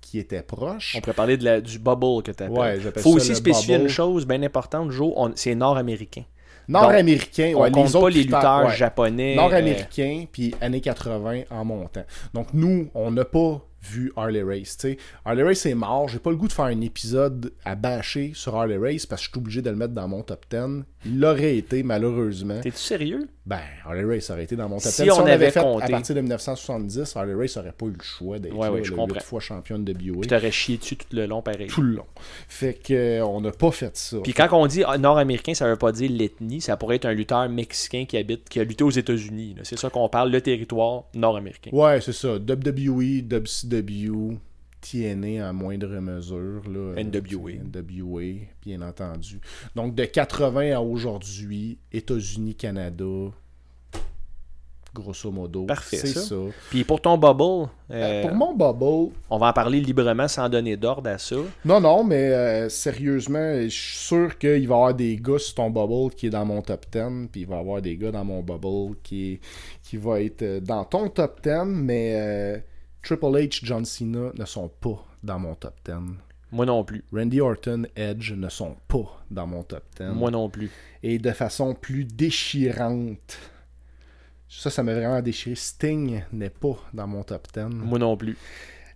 qui 0.00 0.18
étaient 0.18 0.42
proches. 0.42 0.94
On 0.96 1.00
pourrait 1.00 1.12
parler 1.14 1.36
de 1.36 1.44
la- 1.44 1.60
du 1.60 1.78
bubble 1.78 2.22
que 2.22 2.30
tu 2.32 2.44
Ouais, 2.44 2.78
j'appelle 2.80 3.02
faut 3.02 3.10
ça 3.12 3.16
aussi 3.16 3.34
spécifier 3.34 3.74
bubble. 3.76 3.88
une 3.88 3.92
chose 3.94 4.26
bien 4.26 4.42
importante, 4.42 4.90
Joe, 4.90 5.12
c'est 5.34 5.54
nord-américain. 5.54 6.24
Nord-américains, 6.68 7.52
on 7.56 7.70
compte 7.70 7.76
les 7.86 7.92
pas 7.92 7.98
autres 7.98 8.08
les 8.10 8.22
lutteurs 8.24 8.66
ouais. 8.66 8.76
japonais. 8.76 9.32
euh, 9.32 9.36
Nord-américains, 9.36 10.24
puis 10.30 10.54
années 10.60 10.80
80 10.80 11.42
en 11.50 11.64
montant. 11.64 12.04
Donc 12.32 12.48
nous, 12.52 12.88
on 12.94 13.10
n'a 13.10 13.24
pas 13.24 13.60
vu 13.82 14.12
Harley 14.16 14.42
Race. 14.42 14.78
Harley 15.24 15.42
Race 15.42 15.66
est 15.66 15.74
mort. 15.74 16.08
J'ai 16.08 16.18
pas 16.18 16.30
le 16.30 16.36
goût 16.36 16.48
de 16.48 16.52
faire 16.52 16.64
un 16.66 16.80
épisode 16.80 17.52
à 17.64 17.74
bâcher 17.74 18.32
sur 18.34 18.56
Harley 18.56 18.78
Race 18.78 19.04
parce 19.06 19.22
que 19.22 19.26
je 19.26 19.30
suis 19.32 19.38
obligé 19.38 19.62
de 19.62 19.70
le 19.70 19.76
mettre 19.76 19.92
dans 19.92 20.08
mon 20.08 20.22
top 20.22 20.44
10. 20.50 20.84
Il 21.04 21.20
l'aurait 21.20 21.56
été, 21.56 21.82
malheureusement. 21.82 22.60
T'es-tu 22.62 22.78
sérieux? 22.78 23.28
Ben, 23.46 23.60
Harley 23.84 24.04
Race 24.04 24.30
aurait 24.30 24.44
été 24.44 24.56
dans 24.56 24.70
mon 24.70 24.78
top 24.78 24.90
Si 24.90 25.02
10. 25.02 25.10
on 25.10 25.26
avait 25.26 25.50
fait 25.50 25.60
compté. 25.60 25.84
à 25.84 25.88
partir 25.88 26.14
de 26.14 26.20
1970, 26.22 27.14
Harley 27.14 27.34
Race 27.34 27.56
aurait 27.58 27.72
pas 27.72 27.84
eu 27.86 27.90
le 27.90 28.02
choix 28.02 28.38
d'être 28.38 28.54
Ouais, 28.54 28.68
ouais, 28.68 28.82
huit 28.82 29.22
fois 29.22 29.40
championne 29.40 29.84
de 29.84 29.92
BOA. 29.92 30.22
Je 30.22 30.28
t'aurais 30.28 30.50
chié 30.50 30.78
dessus 30.78 30.96
tout 30.96 31.06
le 31.12 31.26
long 31.26 31.42
pareil. 31.42 31.66
Tout 31.66 31.82
le 31.82 31.96
long. 31.96 32.06
Fait 32.48 32.72
que 32.72 32.94
euh, 32.94 33.26
on 33.26 33.42
n'a 33.42 33.50
pas 33.50 33.70
fait 33.70 33.94
ça. 33.98 34.16
Puis 34.22 34.32
quand 34.32 34.48
on 34.52 34.66
dit 34.66 34.82
ah, 34.86 34.96
nord-américain, 34.96 35.52
ça 35.52 35.68
veut 35.68 35.76
pas 35.76 35.92
dire 35.92 36.10
l'ethnie, 36.10 36.62
ça 36.62 36.78
pourrait 36.78 36.96
être 36.96 37.04
un 37.04 37.12
lutteur 37.12 37.46
mexicain 37.50 38.06
qui 38.06 38.16
habite, 38.16 38.48
qui 38.48 38.60
a 38.60 38.64
lutté 38.64 38.82
aux 38.82 38.90
États-Unis. 38.90 39.56
C'est 39.62 39.78
ça 39.78 39.90
qu'on 39.90 40.08
parle, 40.08 40.30
le 40.30 40.40
territoire 40.40 41.04
nord-américain. 41.12 41.70
Ouais, 41.74 42.00
c'est 42.00 42.12
ça. 42.12 42.36
WWE, 42.36 43.22
WCW, 43.28 44.38
TNA 44.90 45.48
en 45.48 45.52
moindre 45.54 45.88
mesure. 46.00 46.62
Là, 46.68 47.02
NWA. 47.02 47.52
Euh, 47.52 47.82
NWA, 47.82 48.46
bien 48.62 48.82
entendu. 48.82 49.40
Donc 49.74 49.94
de 49.94 50.04
80 50.04 50.76
à 50.76 50.80
aujourd'hui, 50.80 51.78
États-Unis, 51.92 52.54
Canada, 52.54 53.04
grosso 54.94 55.30
modo. 55.32 55.64
Parfait, 55.64 55.96
C'est 55.96 56.06
ça. 56.06 56.20
ça. 56.20 56.36
Puis 56.70 56.84
pour 56.84 57.00
ton 57.00 57.18
bubble, 57.18 57.68
euh, 57.90 57.94
Euh, 57.94 58.22
Pour 58.22 58.34
mon 58.36 58.54
bubble, 58.54 59.12
on 59.28 59.38
va 59.38 59.48
en 59.48 59.52
parler 59.52 59.80
librement 59.80 60.28
sans 60.28 60.48
donner 60.48 60.76
d'ordre 60.76 61.10
à 61.10 61.18
ça. 61.18 61.34
non, 61.64 61.80
non, 61.80 62.04
mais 62.04 62.30
euh, 62.32 62.68
sérieusement, 62.68 63.54
je 63.62 63.68
suis 63.68 63.96
sûr 63.98 64.38
qu'il 64.38 64.50
va 64.50 64.56
y 64.58 64.64
avoir 64.78 64.94
des 64.94 65.16
gars 65.16 65.38
sur 65.38 65.54
ton 65.56 65.70
bubble 65.70 66.14
qui 66.14 66.26
est 66.26 66.30
dans 66.30 66.44
mon 66.44 66.62
top 66.62 66.86
10, 66.92 67.28
puis 67.32 67.40
il 67.40 67.46
va 67.48 67.56
y 67.56 67.58
avoir 67.60 67.82
des 67.82 67.96
gars 67.96 68.12
dans 68.12 68.24
mon 68.24 68.40
bubble 68.42 68.96
qui, 69.02 69.32
est- 69.32 69.40
qui 69.82 69.96
va 69.96 70.20
être 70.20 70.60
dans 70.62 70.84
ton 70.84 71.08
top 71.08 71.40
10, 71.42 71.64
mais 71.66 72.12
euh, 72.14 72.58
Triple 73.04 73.36
H, 73.36 73.60
John 73.62 73.84
Cena 73.84 74.32
ne 74.34 74.44
sont 74.46 74.68
pas 74.68 75.04
dans 75.22 75.38
mon 75.38 75.54
top 75.54 75.74
10. 75.84 75.92
Moi 76.52 76.64
non 76.64 76.84
plus. 76.84 77.04
Randy 77.12 77.40
Orton, 77.40 77.84
Edge 77.94 78.32
ne 78.32 78.48
sont 78.48 78.76
pas 78.88 79.22
dans 79.30 79.46
mon 79.46 79.62
top 79.62 79.84
10. 79.98 80.04
Moi 80.14 80.30
non 80.30 80.48
plus. 80.48 80.70
Et 81.02 81.18
de 81.18 81.30
façon 81.32 81.74
plus 81.74 82.04
déchirante, 82.04 83.38
ça, 84.48 84.70
ça 84.70 84.82
m'a 84.82 84.94
vraiment 84.94 85.20
déchiré. 85.20 85.54
Sting 85.54 86.22
n'est 86.32 86.48
pas 86.48 86.78
dans 86.94 87.06
mon 87.06 87.22
top 87.24 87.46
10. 87.52 87.64
Moi 87.74 87.98
non 87.98 88.16
plus. 88.16 88.38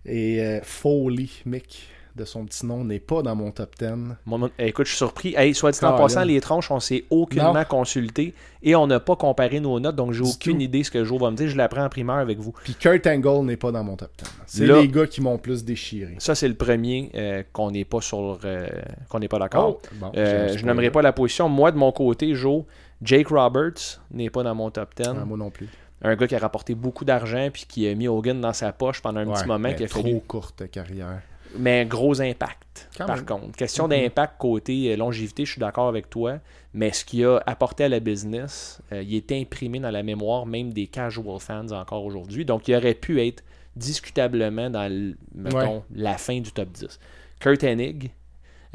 Et 0.05 0.41
euh, 0.41 0.59
Foley, 0.63 1.27
Mick, 1.45 1.89
de 2.19 2.25
son 2.25 2.45
petit 2.45 2.65
nom, 2.65 2.83
n'est 2.83 2.99
pas 2.99 3.21
dans 3.21 3.35
mon 3.35 3.51
top 3.51 3.73
10. 3.79 3.87
Moi, 4.25 4.37
moi- 4.37 4.49
eh, 4.59 4.67
écoute, 4.67 4.85
je 4.85 4.91
suis 4.91 4.97
surpris. 4.97 5.33
Hey, 5.35 5.55
soit 5.55 5.71
dit 5.71 5.83
en 5.83 5.97
passant, 5.97 6.23
les 6.23 6.39
tranches, 6.41 6.69
on 6.69 6.79
s'est 6.79 7.05
aucunement 7.09 7.53
Non. 7.53 7.63
consulté 7.67 8.33
et 8.61 8.75
on 8.75 8.85
n'a 8.87 8.99
pas 8.99 9.15
comparé 9.15 9.59
nos 9.59 9.79
notes, 9.79 9.95
donc 9.95 10.11
j'ai 10.13 10.21
aucune 10.23 10.57
tout. 10.57 10.61
idée 10.63 10.83
ce 10.83 10.91
que 10.91 11.03
Joe 11.03 11.19
va 11.19 11.31
me 11.31 11.35
dire. 11.35 11.47
Je 11.47 11.57
l'apprends 11.57 11.85
en 11.85 11.89
primeur 11.89 12.17
avec 12.17 12.37
vous. 12.39 12.53
Puis 12.63 12.75
Kurt 12.75 13.07
Angle 13.07 13.45
n'est 13.45 13.57
pas 13.57 13.71
dans 13.71 13.83
mon 13.83 13.95
top 13.95 14.11
10. 14.17 14.25
C'est 14.45 14.67
les 14.67 14.87
gars 14.87 15.07
qui 15.07 15.21
m'ont 15.21 15.37
plus 15.37 15.63
déchiré. 15.63 16.15
Ça, 16.19 16.35
c'est 16.35 16.47
le 16.47 16.55
premier 16.55 17.09
euh, 17.15 17.43
qu'on 17.53 17.71
n'est 17.71 17.85
pas 17.85 18.01
sur 18.01 18.39
euh, 18.45 18.67
qu'on 19.09 19.19
n'est 19.19 19.27
pas 19.27 19.39
d'accord. 19.39 19.79
Oh, 19.81 19.87
bon, 19.93 20.11
Euh, 20.15 20.55
je 20.57 20.65
n'aimerais 20.65 20.91
pas 20.91 21.01
la 21.01 21.13
position. 21.13 21.47
Moi, 21.49 21.71
de 21.71 21.77
mon 21.77 21.91
côté, 21.91 22.35
Joe, 22.35 22.63
Jake 23.01 23.29
Roberts 23.29 24.01
n'est 24.11 24.29
pas 24.29 24.43
dans 24.43 24.53
mon 24.55 24.69
top 24.71 24.89
10. 24.95 25.07
Ah, 25.07 25.25
moi 25.25 25.37
non 25.37 25.49
plus. 25.49 25.67
Un 26.01 26.15
gars 26.15 26.27
qui 26.27 26.35
a 26.35 26.39
rapporté 26.39 26.75
beaucoup 26.75 27.03
d'argent 27.03 27.49
puis 27.51 27.65
qui 27.67 27.85
a 27.85 27.93
mis 27.93 28.07
Hogan 28.07 28.39
dans 28.39 28.53
sa 28.53 28.71
poche 28.71 29.01
pendant 29.01 29.19
un 29.19 29.25
petit 29.33 29.45
moment 29.45 29.59
mais 29.59 29.75
qui 29.75 29.83
a 29.83 29.87
trop 29.89 30.01
fallu. 30.01 30.21
courte 30.25 30.69
carrière. 30.71 31.21
Mais 31.57 31.85
gros 31.85 32.21
impact, 32.21 32.89
Quand 32.97 33.05
par 33.07 33.15
même. 33.17 33.25
contre. 33.25 33.57
Question 33.57 33.85
Mhm. 33.85 33.89
d'impact 33.89 34.35
côté 34.37 34.91
euh, 34.93 34.95
longévité, 34.97 35.45
je 35.45 35.51
suis 35.53 35.59
d'accord 35.59 35.87
avec 35.87 36.09
toi. 36.09 36.37
Mais 36.73 36.91
ce 36.91 37.03
qu'il 37.03 37.25
a 37.25 37.41
apporté 37.47 37.85
à 37.85 37.89
la 37.89 37.99
business, 37.99 38.79
euh, 38.91 39.01
il 39.01 39.15
est 39.15 39.31
imprimé 39.31 39.79
dans 39.79 39.89
la 39.89 40.03
mémoire 40.03 40.45
même 40.45 40.71
des 40.71 40.85
casual 40.87 41.39
fans 41.39 41.71
encore 41.71 42.03
aujourd'hui. 42.05 42.45
Donc, 42.45 42.67
il 42.67 42.75
aurait 42.75 42.93
pu 42.93 43.19
être 43.25 43.43
discutablement 43.75 44.69
dans 44.69 44.89
mettons, 45.33 45.77
Ouais. 45.77 45.81
la 45.95 46.17
fin 46.17 46.39
du 46.39 46.51
top 46.51 46.69
10. 46.69 46.99
Kurt 47.39 47.63
Hennig, 47.63 48.11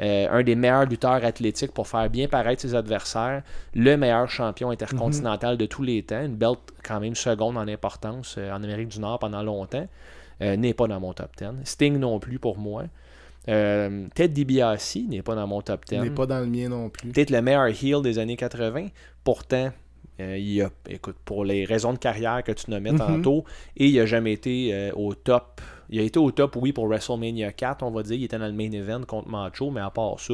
euh, 0.01 0.27
un 0.29 0.43
des 0.43 0.55
meilleurs 0.55 0.85
lutteurs 0.85 1.23
athlétiques 1.23 1.71
pour 1.71 1.87
faire 1.87 2.09
bien 2.09 2.27
paraître 2.27 2.61
ses 2.61 2.75
adversaires, 2.75 3.43
le 3.73 3.95
meilleur 3.95 4.29
champion 4.29 4.71
intercontinental 4.71 5.53
Mhm. 5.53 5.57
de 5.59 5.65
tous 5.67 5.83
les 5.83 6.03
temps, 6.03 6.21
une 6.25 6.35
belt 6.35 6.59
quand 6.83 6.99
même 6.99 7.15
seconde 7.15 7.57
en 7.57 7.67
importance 7.67 8.35
euh, 8.37 8.51
en 8.51 8.61
Amérique 8.63 8.89
du 8.89 8.99
Nord 8.99 9.19
pendant 9.19 9.41
longtemps, 9.43 9.87
euh, 10.41 10.55
n'est 10.57 10.73
pas 10.73 10.87
dans 10.87 10.99
mon 10.99 11.13
top 11.13 11.31
10. 11.37 11.47
Sting 11.63 11.97
non 11.97 12.19
plus 12.19 12.39
pour 12.39 12.57
moi. 12.57 12.83
Euh, 13.47 14.07
Ted 14.15 14.33
DiBiase 14.33 14.97
n'est 15.07 15.21
pas 15.21 15.35
dans 15.35 15.45
mon 15.47 15.61
top 15.61 15.81
Il 15.91 15.99
10 15.99 16.03
n'est 16.05 16.09
pas 16.15 16.25
dans 16.25 16.39
le 16.39 16.47
mien 16.47 16.67
non 16.69 16.89
plus. 16.89 17.11
peut-être 17.11 17.29
le 17.29 17.41
meilleur 17.41 17.67
heel 17.67 18.01
des 18.01 18.17
années 18.17 18.35
80. 18.37 18.87
Pourtant, 19.23 19.71
euh, 20.19 20.37
il 20.37 20.61
a, 20.61 20.69
écoute, 20.89 21.17
pour 21.25 21.45
les 21.45 21.63
raisons 21.65 21.93
de 21.93 21.97
carrière 21.99 22.43
que 22.43 22.51
tu 22.53 22.71
nommais 22.71 22.91
Mhm. 22.91 22.97
tantôt, 22.97 23.43
et 23.77 23.87
il 23.87 23.99
a 23.99 24.05
jamais 24.05 24.33
été 24.33 24.73
euh, 24.73 24.91
au 24.95 25.13
top. 25.13 25.61
Il 25.89 25.99
a 25.99 26.03
été 26.03 26.17
au 26.17 26.31
top, 26.31 26.55
oui, 26.55 26.73
pour 26.73 26.87
WrestleMania 26.87 27.51
4, 27.51 27.83
on 27.83 27.91
va 27.91 28.01
dire. 28.01 28.13
Il 28.15 28.23
était 28.23 28.39
dans 28.39 28.47
le 28.47 28.53
main 28.53 28.71
event 28.71 29.03
contre 29.05 29.27
Macho, 29.29 29.69
mais 29.69 29.81
à 29.81 29.91
part 29.91 30.19
ça, 30.19 30.33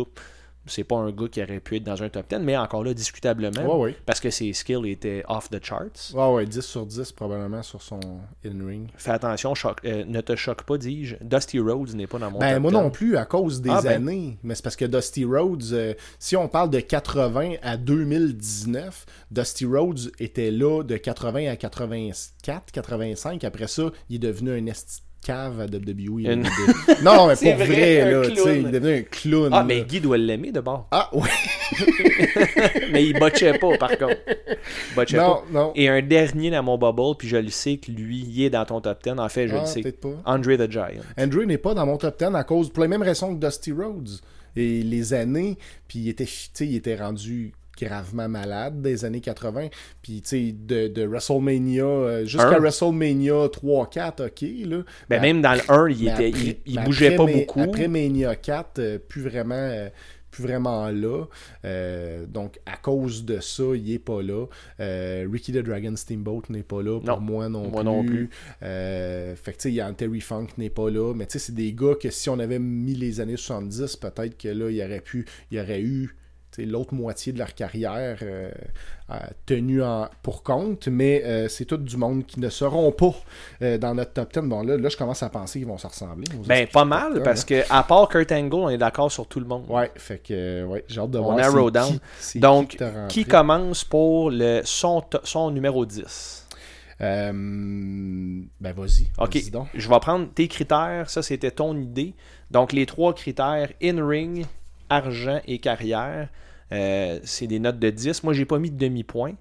c'est 0.65 0.83
pas 0.83 0.97
un 0.97 1.11
gars 1.11 1.27
qui 1.29 1.41
aurait 1.41 1.59
pu 1.59 1.77
être 1.77 1.83
dans 1.83 2.01
un 2.03 2.09
top 2.09 2.27
10, 2.29 2.37
mais 2.39 2.55
encore 2.55 2.83
là, 2.83 2.93
discutablement, 2.93 3.63
Ouais, 3.65 3.81
ouais. 3.91 3.95
parce 4.05 4.19
que 4.19 4.29
ses 4.29 4.53
skills 4.53 4.89
étaient 4.89 5.23
off 5.27 5.49
the 5.49 5.63
charts. 5.63 6.13
Ouais, 6.13 6.27
ouais, 6.33 6.45
10 6.45 6.61
sur 6.61 6.85
10 6.85 7.11
probablement 7.11 7.63
sur 7.63 7.81
son 7.81 7.99
in-ring. 8.45 8.89
Fais 8.95 9.11
attention, 9.11 9.55
choque- 9.55 9.83
euh, 9.85 10.05
ne 10.05 10.21
te 10.21 10.35
choque 10.35 10.63
pas, 10.63 10.77
dis-je. 10.77 11.15
Dusty 11.21 11.59
Rhodes 11.59 11.93
n'est 11.95 12.07
pas 12.07 12.19
dans 12.19 12.31
mon 12.31 12.39
Ben, 12.39 12.53
top 12.53 12.61
moi 12.61 12.71
10. 12.71 12.77
non 12.77 12.89
plus, 12.91 13.17
à 13.17 13.25
cause 13.25 13.61
des 13.61 13.69
Ah, 13.71 13.81
ben. 13.81 13.93
années. 14.07 14.37
Mais 14.43 14.55
c'est 14.55 14.63
parce 14.63 14.75
que 14.75 14.85
Dusty 14.85 15.25
Rhodes, 15.25 15.63
euh, 15.73 15.93
si 16.19 16.35
on 16.35 16.47
parle 16.47 16.69
de 16.69 16.79
80 16.79 17.55
à 17.61 17.77
2019, 17.77 19.05
Dusty 19.31 19.65
Rhodes 19.65 20.11
était 20.19 20.51
là 20.51 20.83
de 20.83 20.97
80 20.97 21.49
à 21.49 21.55
84, 21.55 22.71
85. 22.71 23.43
Après 23.43 23.67
ça, 23.67 23.83
il 24.09 24.15
est 24.17 24.19
devenu 24.19 24.51
un 24.51 24.65
esti 24.67 25.01
cave 25.23 25.59
à 25.61 25.65
WWE. 25.65 26.19
Une- 26.31 26.43
Non, 27.03 27.15
non, 27.15 27.27
mais 27.27 27.35
pour 27.35 27.65
vrai, 27.65 28.11
là, 28.11 28.29
tu 28.29 28.35
sais, 28.35 28.59
il 28.59 28.67
est 28.67 28.71
devenu 28.71 28.93
un 28.97 29.01
clown. 29.03 29.49
Ah, 29.53 29.57
là. 29.57 29.63
mais 29.63 29.81
Guy 29.83 29.99
doit 30.01 30.17
l'aimer 30.17 30.51
d'abord. 30.51 30.87
Ah, 30.91 31.09
ouais. 31.13 31.29
mais 32.91 33.05
il 33.05 33.17
botchait 33.19 33.57
pas, 33.57 33.77
par 33.77 33.97
contre. 33.97 34.17
Il 34.27 34.95
botchait 34.95 35.17
Non, 35.17 35.35
pas. 35.35 35.43
non. 35.51 35.71
Et 35.75 35.89
un 35.89 36.01
dernier 36.01 36.51
dans 36.51 36.63
mon 36.63 36.77
bubble, 36.77 37.15
puis 37.17 37.27
je 37.27 37.37
le 37.37 37.49
sais 37.49 37.77
que 37.77 37.91
lui, 37.91 38.25
il 38.27 38.43
est 38.43 38.49
dans 38.49 38.65
ton 38.65 38.81
top 38.81 39.03
10. 39.03 39.11
En 39.19 39.29
fait, 39.29 39.47
je 39.47 39.55
Ah, 39.55 39.61
le 39.61 39.65
sais. 39.67 39.81
pas. 39.91 40.09
Andre 40.25 40.55
the 40.57 40.71
Giant. 40.71 41.03
Andrew 41.17 41.45
n'est 41.45 41.57
pas 41.57 41.73
dans 41.73 41.85
mon 41.85 41.97
top 41.97 42.17
10 42.19 42.35
à 42.35 42.43
cause 42.43 42.69
pour 42.69 42.83
les 42.83 42.89
mêmes 42.89 43.03
raisons 43.03 43.35
que 43.35 43.45
Dusty 43.45 43.71
Rhodes. 43.71 44.09
Et 44.55 44.81
les 44.83 45.13
années, 45.13 45.57
puis 45.87 45.99
il 45.99 46.09
était, 46.09 46.27
il 46.59 46.75
était 46.75 46.95
rendu 46.97 47.53
gravement 47.85 48.29
malade 48.29 48.81
des 48.81 49.05
années 49.05 49.21
80. 49.21 49.67
Puis, 50.01 50.21
tu 50.21 50.27
sais, 50.29 50.55
de, 50.57 50.87
de 50.87 51.03
WrestleMania 51.05 51.83
euh, 51.85 52.25
jusqu'à. 52.25 52.59
WrestleMania 52.59 53.47
3-4, 53.47 54.27
OK, 54.27 54.41
là. 54.69 54.77
Ben, 54.77 54.83
Mais 55.09 55.19
même 55.19 55.41
dans 55.41 55.53
le 55.53 55.61
1, 55.71 55.89
il, 55.89 56.03
était, 56.03 56.11
après- 56.29 56.57
il, 56.65 56.83
bougeait 56.83 57.15
pas 57.15 57.23
après 57.23 57.33
beaucoup. 57.33 57.61
Après 57.61 57.87
Mania 57.87 58.35
4, 58.35 58.79
euh, 58.79 58.99
plus 58.99 59.21
vraiment... 59.21 59.55
euh, 59.55 59.89
plus 60.29 60.43
vraiment 60.43 60.87
là. 60.87 61.25
Euh, 61.65 62.25
donc, 62.25 62.57
à 62.65 62.77
cause 62.77 63.25
de 63.25 63.41
ça, 63.41 63.63
il 63.75 63.91
est 63.91 63.99
pas 63.99 64.21
là. 64.21 64.45
Euh, 64.79 65.27
Ricky 65.29 65.51
the 65.51 65.57
Dragon 65.57 65.93
Steamboat 65.93 66.43
n'est 66.47 66.63
pas 66.63 66.81
là. 66.81 66.99
Pour 67.01 67.05
Non, 67.05 67.19
moi 67.19 67.49
non 67.49 67.67
moi 67.67 67.81
plus. 67.81 67.83
non 67.83 68.05
plus. 68.05 68.29
Euh, 68.63 69.35
fait 69.35 69.51
que, 69.51 69.57
tu 69.57 69.61
sais, 69.63 69.69
il 69.71 69.75
y 69.75 69.81
a 69.81 69.91
Terry 69.91 70.21
Funk 70.21 70.47
n'est 70.57 70.69
pas 70.69 70.89
là. 70.89 71.13
Mais, 71.13 71.25
tu 71.25 71.33
sais, 71.33 71.39
c'est 71.47 71.53
des 71.55 71.73
gars 71.73 71.95
que 72.01 72.09
si 72.09 72.29
on 72.29 72.39
avait 72.39 72.59
mis 72.59 72.93
les 72.95 73.19
années 73.19 73.35
70, 73.35 73.97
peut-être 73.97 74.37
que 74.37 74.47
là, 74.47 74.69
il 74.69 74.77
y 74.77 74.81
aurait 74.85 75.01
pu... 75.01 75.25
Il 75.51 75.57
y 75.57 75.61
aurait 75.61 75.81
eu 75.81 76.15
l'autre 76.59 76.93
moitié 76.93 77.33
de 77.33 77.39
leur 77.39 77.53
carrière 77.53 78.19
euh, 78.21 78.51
tenue 79.45 79.83
en, 79.83 80.07
pour 80.21 80.43
compte, 80.43 80.87
mais 80.87 81.23
euh, 81.25 81.47
c'est 81.47 81.65
tout 81.65 81.77
du 81.77 81.97
monde 81.97 82.25
qui 82.25 82.39
ne 82.39 82.49
seront 82.49 82.91
pas 82.91 83.13
euh, 83.61 83.77
dans 83.77 83.95
notre 83.95 84.13
top 84.13 84.33
10. 84.33 84.39
Bon, 84.41 84.61
là, 84.63 84.77
là, 84.77 84.89
je 84.89 84.97
commence 84.97 85.23
à 85.23 85.29
penser 85.29 85.59
qu'ils 85.59 85.67
vont 85.67 85.77
se 85.77 85.87
ressembler. 85.87 86.25
Ben, 86.45 86.67
pas 86.67 86.85
mal, 86.85 87.15
top 87.15 87.23
parce 87.23 87.45
10, 87.45 87.45
que 87.45 87.73
à 87.73 87.83
part 87.83 88.07
Kurt 88.09 88.31
Angle, 88.31 88.55
on 88.55 88.69
est 88.69 88.77
d'accord 88.77 89.11
sur 89.11 89.27
tout 89.27 89.39
le 89.39 89.45
monde. 89.45 89.65
Ouais, 89.69 89.91
fait 89.95 90.19
que, 90.19 90.63
ouais, 90.65 90.83
j'ai 90.87 90.99
hâte 91.01 91.11
de 91.11 91.19
On 91.19 91.33
voir. 91.35 91.71
down. 91.71 91.93
qui- 91.93 91.99
c'est 92.19 92.39
Donc, 92.39 92.77
qui, 93.09 93.25
commence 93.25 93.83
pour 93.83 94.31
le 94.31 94.61
son, 94.63 95.03
son 95.23 95.51
numéro 95.51 95.85
10? 95.85 96.47
Euh, 97.01 97.31
ben, 97.33 98.73
vas-y. 98.73 99.07
OK, 99.17 99.49
donc. 99.51 99.67
je 99.73 99.89
vais 99.89 99.99
prendre 99.99 100.27
tes 100.33 100.47
critères. 100.47 101.09
Ça, 101.09 101.23
c'était 101.23 101.51
ton 101.51 101.75
idée. 101.75 102.13
Donc, 102.51 102.73
les 102.73 102.85
trois 102.85 103.13
critères, 103.13 103.69
in-ring, 103.81 104.45
argent 104.91 105.41
et 105.47 105.59
carrière, 105.59 106.29
euh, 106.71 107.19
c'est 107.23 107.47
des 107.47 107.59
notes 107.59 107.79
de 107.79 107.89
10. 107.89 108.23
Moi, 108.23 108.33
j'ai 108.33 108.45
pas 108.45 108.59
mis 108.59 108.69
de 108.69 108.77
demi-point. 108.77 109.33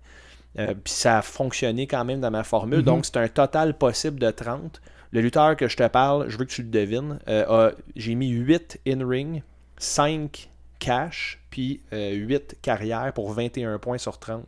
Euh, 0.59 0.74
Puis 0.82 0.93
ça 0.93 1.18
a 1.18 1.22
fonctionné 1.22 1.86
quand 1.86 2.05
même 2.05 2.20
dans 2.20 2.31
ma 2.31 2.44
formule. 2.44 2.78
Mhm. 2.78 2.85
Donc, 2.85 3.06
c'est 3.06 3.16
un 3.16 3.28
total 3.28 3.77
possible 3.77 4.18
de 4.18 4.31
30. 4.31 4.81
Le 5.12 5.20
lutteur 5.20 5.56
que 5.56 5.68
je 5.68 5.77
te 5.77 5.86
parle, 5.89 6.28
je 6.28 6.39
veux 6.39 6.44
que 6.44 6.52
tu 6.52 6.62
le 6.62 6.68
devines, 6.68 7.18
euh, 7.28 7.72
j'ai 7.97 8.14
mis 8.14 8.28
8 8.28 8.81
in-ring, 8.86 9.43
5 9.77 10.48
cash, 10.78 11.40
puis 11.51 11.81
euh, 11.93 12.12
8 12.12 12.59
carrière 12.62 13.12
pour 13.12 13.32
21 13.32 13.78
points 13.78 13.98
sur 13.98 14.18
30. 14.18 14.44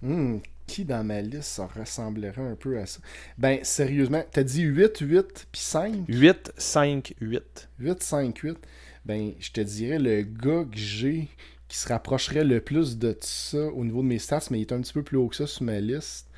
Hmm, 0.00 0.38
qui 0.66 0.84
dans 0.84 1.04
ma 1.04 1.20
liste 1.20 1.44
ça 1.44 1.66
ressemblerait 1.66 2.40
un 2.40 2.54
peu 2.54 2.78
à 2.78 2.86
ça? 2.86 3.00
Ben, 3.36 3.58
sérieusement, 3.62 4.22
t'as 4.30 4.42
dit 4.42 4.62
8, 4.62 4.98
8, 5.00 5.46
puis 5.52 5.60
5? 5.60 6.04
8, 6.08 6.52
5, 6.56 7.14
8. 7.20 7.68
8, 7.78 8.02
5, 8.02 8.38
8. 8.38 8.58
Ben, 9.04 9.32
je 9.38 9.50
te 9.52 9.60
dirais 9.60 9.98
le 9.98 10.22
gars 10.22 10.64
que 10.64 10.76
j'ai 10.78 11.28
qui 11.68 11.76
se 11.78 11.88
rapprocherait 11.88 12.44
le 12.44 12.60
plus 12.60 12.98
de 12.98 13.16
ça 13.20 13.58
au 13.58 13.84
niveau 13.84 14.02
de 14.02 14.06
mes 14.06 14.18
stats, 14.18 14.44
mais 14.50 14.58
il 14.58 14.62
est 14.62 14.72
un 14.72 14.80
petit 14.80 14.92
peu 14.92 15.02
plus 15.02 15.16
haut 15.16 15.28
que 15.28 15.36
ça 15.36 15.46
sur 15.46 15.62
ma 15.64 15.80
liste. 15.80 16.28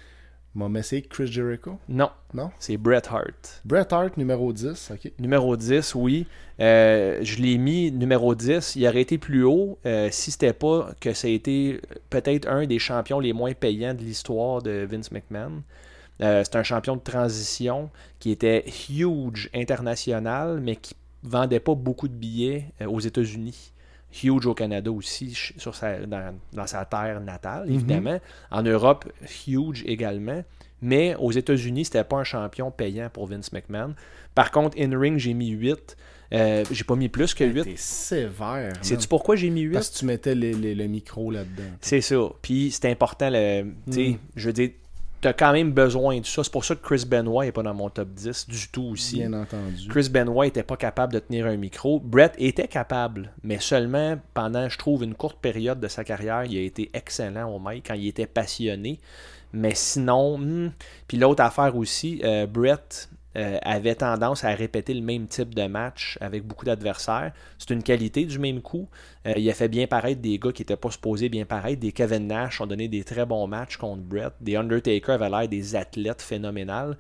M'a 0.54 0.78
essayé 0.78 1.02
Chris 1.02 1.26
Jericho? 1.26 1.78
Non, 1.86 2.08
Non? 2.32 2.50
c'est 2.58 2.78
Bret 2.78 3.02
Hart. 3.10 3.60
Bret 3.66 3.92
Hart, 3.92 4.16
numéro 4.16 4.54
10, 4.54 4.90
ok. 4.90 5.12
Numéro 5.18 5.54
10, 5.54 5.94
oui. 5.96 6.26
Euh, 6.60 7.18
je 7.22 7.36
l'ai 7.42 7.58
mis 7.58 7.92
numéro 7.92 8.34
10. 8.34 8.74
Il 8.76 8.86
aurait 8.88 9.02
été 9.02 9.18
plus 9.18 9.44
haut 9.44 9.78
euh, 9.84 10.08
si 10.10 10.30
c'était 10.30 10.54
pas 10.54 10.92
que 10.98 11.12
ça 11.12 11.28
a 11.28 11.30
été 11.30 11.78
peut-être 12.08 12.48
un 12.48 12.64
des 12.66 12.78
champions 12.78 13.20
les 13.20 13.34
moins 13.34 13.52
payants 13.52 13.92
de 13.92 14.00
l'histoire 14.00 14.62
de 14.62 14.88
Vince 14.90 15.10
McMahon. 15.12 15.62
Euh, 16.22 16.42
c'est 16.42 16.56
un 16.56 16.62
champion 16.62 16.96
de 16.96 17.02
transition 17.02 17.90
qui 18.18 18.30
était 18.30 18.64
huge 18.88 19.50
international, 19.54 20.60
mais 20.62 20.76
qui 20.76 20.94
vendait 21.26 21.60
pas 21.60 21.74
beaucoup 21.74 22.08
de 22.08 22.14
billets 22.14 22.66
euh, 22.80 22.86
aux 22.86 23.00
États-Unis. 23.00 23.72
Huge 24.22 24.46
au 24.46 24.54
Canada 24.54 24.90
aussi, 24.90 25.32
sur 25.58 25.74
sa, 25.74 25.98
dans, 26.06 26.34
dans 26.52 26.66
sa 26.66 26.84
terre 26.86 27.20
natale, 27.20 27.70
évidemment. 27.70 28.18
En 28.50 28.62
Europe, 28.62 29.04
huge 29.46 29.82
également. 29.86 30.42
Mais 30.80 31.14
aux 31.16 31.32
États-Unis, 31.32 31.86
c'était 31.86 32.04
pas 32.04 32.16
un 32.16 32.24
champion 32.24 32.70
payant 32.70 33.10
pour 33.10 33.26
Vince 33.26 33.52
McMahon. 33.52 33.94
Par 34.34 34.50
contre, 34.52 34.78
in-ring, 34.80 35.18
j'ai 35.18 35.34
mis 35.34 35.48
8. 35.50 35.96
Euh, 36.32 36.64
j'ai 36.70 36.84
pas 36.84 36.96
mis 36.96 37.08
plus 37.08 37.34
que 37.34 37.44
8. 37.44 37.64
T'es 37.64 37.74
sévère. 37.76 38.72
Sais-tu 38.82 39.06
pourquoi 39.08 39.36
j'ai 39.36 39.50
mis 39.50 39.62
8? 39.62 39.72
Parce 39.74 39.90
que 39.90 39.98
tu 39.98 40.04
mettais 40.06 40.34
le 40.34 40.86
micro 40.86 41.30
là-dedans. 41.30 41.62
C'est 41.80 42.00
ça. 42.00 42.16
Puis 42.42 42.70
c'est 42.70 42.90
important, 42.90 43.28
le, 43.30 43.64
tu 43.86 43.92
sais, 43.92 44.08
Mm. 44.10 44.18
je 44.36 44.46
veux 44.46 44.52
dire, 44.52 44.70
quand 45.32 45.52
même 45.52 45.72
besoin 45.72 46.20
de 46.20 46.26
ça. 46.26 46.44
C'est 46.44 46.52
pour 46.52 46.64
ça 46.64 46.74
que 46.74 46.82
Chris 46.82 47.04
Benoit 47.06 47.44
n'est 47.44 47.52
pas 47.52 47.62
dans 47.62 47.74
mon 47.74 47.90
top 47.90 48.08
10 48.08 48.48
du 48.48 48.68
tout 48.68 48.84
aussi. 48.92 49.16
Bien 49.16 49.32
entendu. 49.32 49.88
Chris 49.88 50.08
Benoit 50.10 50.46
était 50.46 50.62
pas 50.62 50.76
capable 50.76 51.12
de 51.12 51.18
tenir 51.18 51.46
un 51.46 51.56
micro. 51.56 52.00
Brett 52.00 52.34
était 52.38 52.68
capable, 52.68 53.32
mais 53.42 53.58
seulement 53.58 54.18
pendant, 54.34 54.68
je 54.68 54.78
trouve, 54.78 55.04
une 55.04 55.14
courte 55.14 55.38
période 55.40 55.80
de 55.80 55.88
sa 55.88 56.04
carrière, 56.04 56.44
il 56.44 56.56
a 56.56 56.62
été 56.62 56.90
excellent 56.94 57.50
au 57.50 57.58
mic 57.58 57.86
quand 57.86 57.94
il 57.94 58.08
était 58.08 58.26
passionné. 58.26 58.98
Mais 59.52 59.74
sinon, 59.74 60.38
hmm. 60.38 60.72
puis 61.08 61.16
l'autre 61.16 61.42
affaire 61.42 61.76
aussi, 61.76 62.20
euh, 62.24 62.46
Brett 62.46 63.08
euh, 63.36 63.58
avait 63.62 63.94
tendance 63.96 64.44
à 64.44 64.54
répéter 64.54 64.94
le 64.94 65.02
même 65.02 65.26
type 65.26 65.54
de 65.54 65.66
match 65.66 66.16
avec 66.22 66.44
beaucoup 66.44 66.64
d'adversaires. 66.64 67.32
C'est 67.58 67.70
une 67.70 67.82
qualité 67.82 68.24
du 68.24 68.38
même 68.38 68.62
coup. 68.62 68.88
Euh, 69.26 69.34
il 69.36 69.48
a 69.50 69.52
fait 69.52 69.68
bien 69.68 69.86
paraître 69.86 70.22
des 70.22 70.38
gars 70.38 70.52
qui 70.52 70.62
n'étaient 70.62 70.76
pas 70.76 70.90
supposés 70.90 71.28
bien 71.28 71.44
paraître. 71.44 71.80
Des 71.80 71.92
Kevin 71.92 72.28
Nash 72.28 72.60
ont 72.60 72.66
donné 72.66 72.88
des 72.88 73.04
très 73.04 73.26
bons 73.26 73.46
matchs 73.46 73.76
contre 73.76 74.02
Brett. 74.02 74.32
Des 74.40 74.56
Undertaker 74.56 75.12
avaient 75.12 75.28
l'air 75.28 75.48
des 75.48 75.76
athlètes 75.76 76.22
phénoménales. 76.22 76.96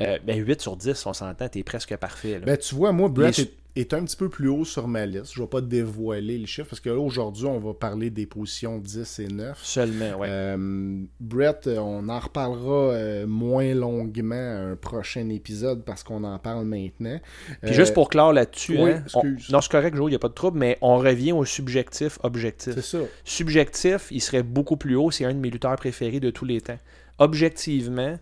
Euh, 0.00 0.18
ben 0.24 0.38
8 0.38 0.60
sur 0.60 0.76
10, 0.76 1.04
on 1.06 1.12
s'entend, 1.12 1.48
t'es 1.48 1.62
presque 1.62 1.96
parfait. 1.96 2.38
là. 2.38 2.46
Ben, 2.46 2.56
tu 2.56 2.74
vois, 2.74 2.92
moi, 2.92 3.08
Brett 3.08 3.38
est, 3.38 3.52
est 3.74 3.94
un 3.94 4.04
petit 4.04 4.16
peu 4.16 4.28
plus 4.28 4.48
haut 4.48 4.64
sur 4.66 4.86
ma 4.86 5.06
liste. 5.06 5.32
Je 5.34 5.40
vais 5.40 5.46
pas 5.48 5.62
dévoiler 5.62 6.36
les 6.36 6.46
chiffres 6.46 6.68
parce 6.68 6.80
que 6.80 6.90
là, 6.90 6.98
aujourd'hui, 6.98 7.46
on 7.46 7.58
va 7.58 7.72
parler 7.72 8.10
des 8.10 8.26
positions 8.26 8.78
10 8.78 9.18
et 9.20 9.28
9. 9.28 9.58
Seulement, 9.64 10.18
ouais. 10.18 10.26
Euh, 10.30 11.02
Brett, 11.20 11.68
on 11.78 12.08
en 12.10 12.18
reparlera 12.18 12.92
euh, 12.92 13.26
moins 13.26 13.72
longuement 13.74 14.34
à 14.34 14.58
un 14.72 14.76
prochain 14.76 15.28
épisode 15.30 15.84
parce 15.84 16.02
qu'on 16.02 16.22
en 16.24 16.38
parle 16.38 16.66
maintenant. 16.66 17.18
Puis 17.62 17.70
Euh, 17.70 17.72
juste 17.72 17.94
pour 17.94 18.08
clore 18.10 18.32
là-dessus, 18.34 18.76
oui, 18.78 18.90
hein, 18.90 19.04
on- 19.14 19.24
non, 19.50 19.60
c'est 19.62 19.70
correct, 19.70 19.96
Joe, 19.96 20.06
il 20.08 20.10
n'y 20.10 20.16
a 20.16 20.18
pas 20.18 20.28
de 20.28 20.34
trouble, 20.34 20.58
mais 20.58 20.76
on 20.82 20.98
revient 20.98 21.32
au 21.32 21.44
subjectif, 21.46 22.18
objectif. 22.22 22.74
C'est 22.74 22.82
ça. 22.82 22.98
Subjectif, 23.24 24.08
il 24.10 24.20
serait 24.20 24.42
beaucoup 24.42 24.76
plus 24.76 24.96
haut, 24.96 25.10
c'est 25.10 25.24
un 25.24 25.32
de 25.32 25.38
mes 25.38 25.48
lutteurs 25.50 25.76
préférés 25.76 26.20
de 26.20 26.30
tous 26.30 26.44
les 26.44 26.60
temps. 26.60 26.78
Objectivement, 27.18 28.18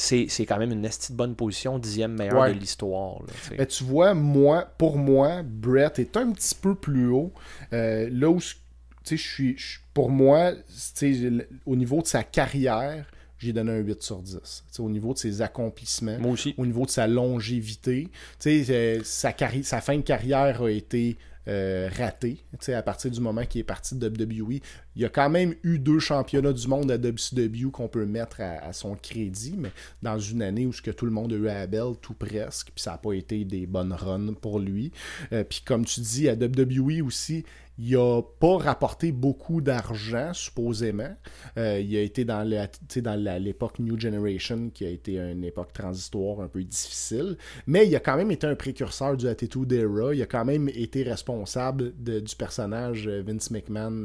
c'est 0.00 0.26
c'est 0.28 0.46
quand 0.46 0.58
même 0.58 0.70
une 0.72 0.84
esti 0.84 1.12
de 1.12 1.16
bonne 1.18 1.34
position, 1.34 1.78
dixième 1.78 2.12
meilleur 2.16 2.40
Ouais. 2.40 2.54
de 2.54 2.58
l'histoire. 2.58 3.20
là, 3.56 3.66
tu 3.66 3.84
vois, 3.84 4.14
moi, 4.14 4.66
pour 4.78 4.96
moi, 4.96 5.42
Brett 5.42 5.98
est 5.98 6.16
un 6.16 6.30
petit 6.32 6.54
peu 6.54 6.74
plus 6.74 7.08
haut. 7.08 7.32
Euh, 7.72 8.08
là 8.12 8.30
où, 8.30 8.38
je- 8.40 8.54
suis, 9.16 9.56
pour 9.94 10.10
moi, 10.10 10.52
au 11.66 11.76
niveau 11.76 12.00
de 12.02 12.06
sa 12.06 12.22
carrière, 12.22 13.06
j'ai 13.38 13.52
donné 13.52 13.72
un 13.72 13.78
8 13.78 14.02
sur 14.02 14.20
10. 14.20 14.36
Tu 14.68 14.74
sais, 14.74 14.82
au 14.82 14.88
niveau 14.90 15.12
de 15.14 15.18
ses 15.18 15.42
accomplissements, 15.42 16.18
Moi 16.18 16.32
aussi. 16.32 16.54
au 16.58 16.66
niveau 16.66 16.84
de 16.84 16.90
sa 16.90 17.06
longévité, 17.06 18.08
euh, 18.46 19.00
sa, 19.04 19.32
sa 19.62 19.80
fin 19.80 19.96
de 19.96 20.02
carrière 20.02 20.62
a 20.62 20.70
été 20.70 21.16
euh, 21.46 21.88
sais, 22.60 22.74
à 22.74 22.82
partir 22.82 23.10
du 23.10 23.20
moment 23.20 23.42
qu'il 23.46 23.60
est 23.62 23.64
parti 23.64 23.94
de 23.96 24.06
WWE, 24.08 24.60
il 24.98 25.02
y 25.02 25.04
a 25.04 25.08
quand 25.08 25.30
même 25.30 25.54
eu 25.62 25.78
deux 25.78 26.00
championnats 26.00 26.52
du 26.52 26.66
monde 26.66 26.90
à 26.90 26.96
WCW 26.96 27.70
qu'on 27.70 27.86
peut 27.86 28.04
mettre 28.04 28.40
à, 28.40 28.72
son 28.72 28.96
crédit, 28.96 29.54
mais 29.56 29.70
dans 30.02 30.18
une 30.18 30.42
année 30.42 30.66
où 30.66 30.72
ce 30.72 30.82
que 30.82 30.90
tout 30.90 31.04
le 31.04 31.12
monde 31.12 31.32
a 31.32 31.36
eu 31.36 31.46
à 31.46 31.54
la 31.54 31.66
belle, 31.68 31.92
tout 32.02 32.14
presque, 32.14 32.72
puis 32.74 32.82
ça 32.82 32.90
n'a 32.90 32.98
pas 32.98 33.12
été 33.12 33.44
des 33.44 33.68
bonnes 33.68 33.92
runs 33.92 34.34
pour 34.34 34.58
lui. 34.58 34.90
Euh, 35.32 35.44
puis 35.44 35.62
comme 35.64 35.84
tu 35.84 36.00
dis, 36.00 36.28
à 36.28 36.32
WWE 36.32 37.06
aussi, 37.06 37.44
il 37.78 37.96
a 37.96 38.22
pas 38.22 38.58
rapporté 38.58 39.12
beaucoup 39.12 39.60
d'argent, 39.60 40.32
supposément. 40.34 41.14
Euh, 41.56 41.78
il 41.78 41.96
a 41.96 42.00
été 42.00 42.24
dans 42.24 42.42
l'époque 42.42 43.78
New 43.78 43.98
Generation, 43.98 44.70
qui 44.70 44.84
a 44.84 44.88
été 44.88 45.18
une 45.18 45.44
époque 45.44 45.72
transitoire 45.72 46.40
un 46.40 46.48
peu 46.48 46.64
difficile. 46.64 47.36
Mais 47.68 47.86
il 47.86 47.94
a 47.94 48.00
quand 48.00 48.16
même 48.16 48.32
été 48.32 48.48
un 48.48 48.56
précurseur 48.56 49.16
du 49.16 49.28
Attitude 49.28 49.72
Era. 49.72 50.12
Il 50.12 50.20
a 50.20 50.26
quand 50.26 50.44
même 50.44 50.68
été 50.68 51.04
responsable 51.04 51.92
du 51.96 52.36
personnage 52.36 53.06
euh, 53.06 53.22
Vince 53.24 53.52
McMahon, 53.52 54.02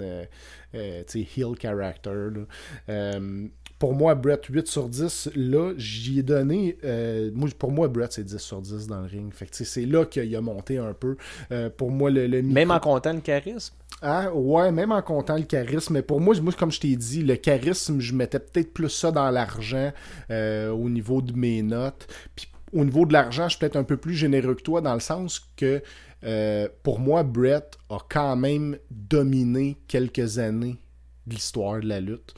euh, 0.75 1.03
heel 1.13 1.55
character. 1.59 2.09
là. 2.09 2.41
Euh, 2.89 3.47
pour 3.79 3.93
moi, 3.93 4.15
Brett, 4.15 4.45
8 4.45 4.65
sur 4.67 4.87
10, 4.87 5.31
là, 5.35 5.73
j'y 5.75 6.19
ai 6.19 6.23
donné. 6.23 6.77
euh, 6.85 7.31
moi, 7.33 7.49
pour 7.57 7.71
moi, 7.71 7.87
Brett, 7.89 8.13
c'est 8.13 8.23
10 8.23 8.37
sur 8.37 8.61
10 8.61 8.87
dans 8.87 9.01
le 9.01 9.07
ring. 9.07 9.33
Fait 9.33 9.47
c'est 9.51 9.85
là 9.85 10.05
qu'il 10.05 10.33
a 10.35 10.41
monté 10.41 10.77
un 10.77 10.93
peu. 10.93 11.17
Euh, 11.51 11.69
pour 11.69 11.91
moi, 11.91 12.09
le, 12.09 12.27
le 12.27 12.41
Même 12.41 12.71
en 12.71 12.79
comptant 12.79 13.11
le 13.13 13.19
charisme? 13.19 13.75
ah, 14.01 14.33
ouais, 14.33 14.71
même 14.71 14.91
en 14.91 15.01
comptant 15.01 15.35
le 15.35 15.43
charisme. 15.43 15.93
Mais 15.95 16.01
pour 16.01 16.21
moi, 16.21 16.33
moi 16.41 16.53
comme 16.57 16.71
je 16.71 16.79
t'ai 16.79 16.95
dit, 16.95 17.23
le 17.23 17.35
charisme, 17.35 17.99
je 17.99 18.13
mettais 18.13 18.39
peut-être 18.39 18.73
plus 18.73 18.89
ça 18.89 19.11
dans 19.11 19.29
l'argent 19.29 19.91
au 20.29 20.89
niveau 20.89 21.21
de 21.21 21.33
mes 21.33 21.61
notes. 21.61 22.07
Puis 22.35 22.47
au 22.73 22.83
niveau 22.83 23.05
de 23.05 23.13
l'argent, 23.13 23.43
je 23.45 23.49
suis 23.51 23.59
peut-être 23.59 23.75
un 23.75 23.83
peu 23.83 23.97
plus 23.97 24.15
généreux 24.15 24.55
que 24.55 24.61
toi 24.63 24.81
dans 24.81 24.93
le 24.93 24.99
sens 24.99 25.41
que 25.57 25.81
euh, 26.23 26.67
pour 26.83 26.99
moi, 26.99 27.23
Brett 27.23 27.77
a 27.89 27.97
quand 28.09 28.35
même 28.35 28.77
dominé 28.89 29.77
quelques 29.87 30.39
années 30.39 30.79
de 31.27 31.33
l'histoire 31.33 31.79
de 31.79 31.87
la 31.87 31.99
lutte. 31.99 32.33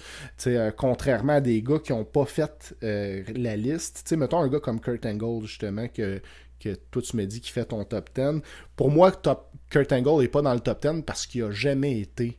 Euh, 0.47 0.71
contrairement 0.71 1.33
à 1.33 1.41
des 1.41 1.61
gars 1.61 1.79
qui 1.79 1.91
n'ont 1.91 2.05
pas 2.05 2.25
fait 2.25 2.75
euh, 2.83 3.23
la 3.35 3.55
liste. 3.55 4.11
Mettons 4.15 4.39
un 4.39 4.47
gars 4.47 4.59
comme 4.59 4.79
Kurt 4.79 5.05
Angle, 5.05 5.45
justement, 5.45 5.87
que, 5.87 6.21
que 6.59 6.75
toi 6.91 7.01
tu 7.01 7.17
me 7.17 7.25
dis 7.25 7.41
qu'il 7.41 7.51
fait 7.51 7.65
ton 7.65 7.83
top 7.83 8.09
10. 8.15 8.41
Pour 8.75 8.89
moi, 8.89 9.11
Kurt 9.69 9.91
Angle 9.91 10.21
n'est 10.21 10.27
pas 10.27 10.41
dans 10.41 10.53
le 10.53 10.59
top 10.59 10.81
10 10.81 11.03
parce 11.05 11.25
qu'il 11.25 11.43
a 11.43 11.51
jamais 11.51 11.99
été 11.99 12.37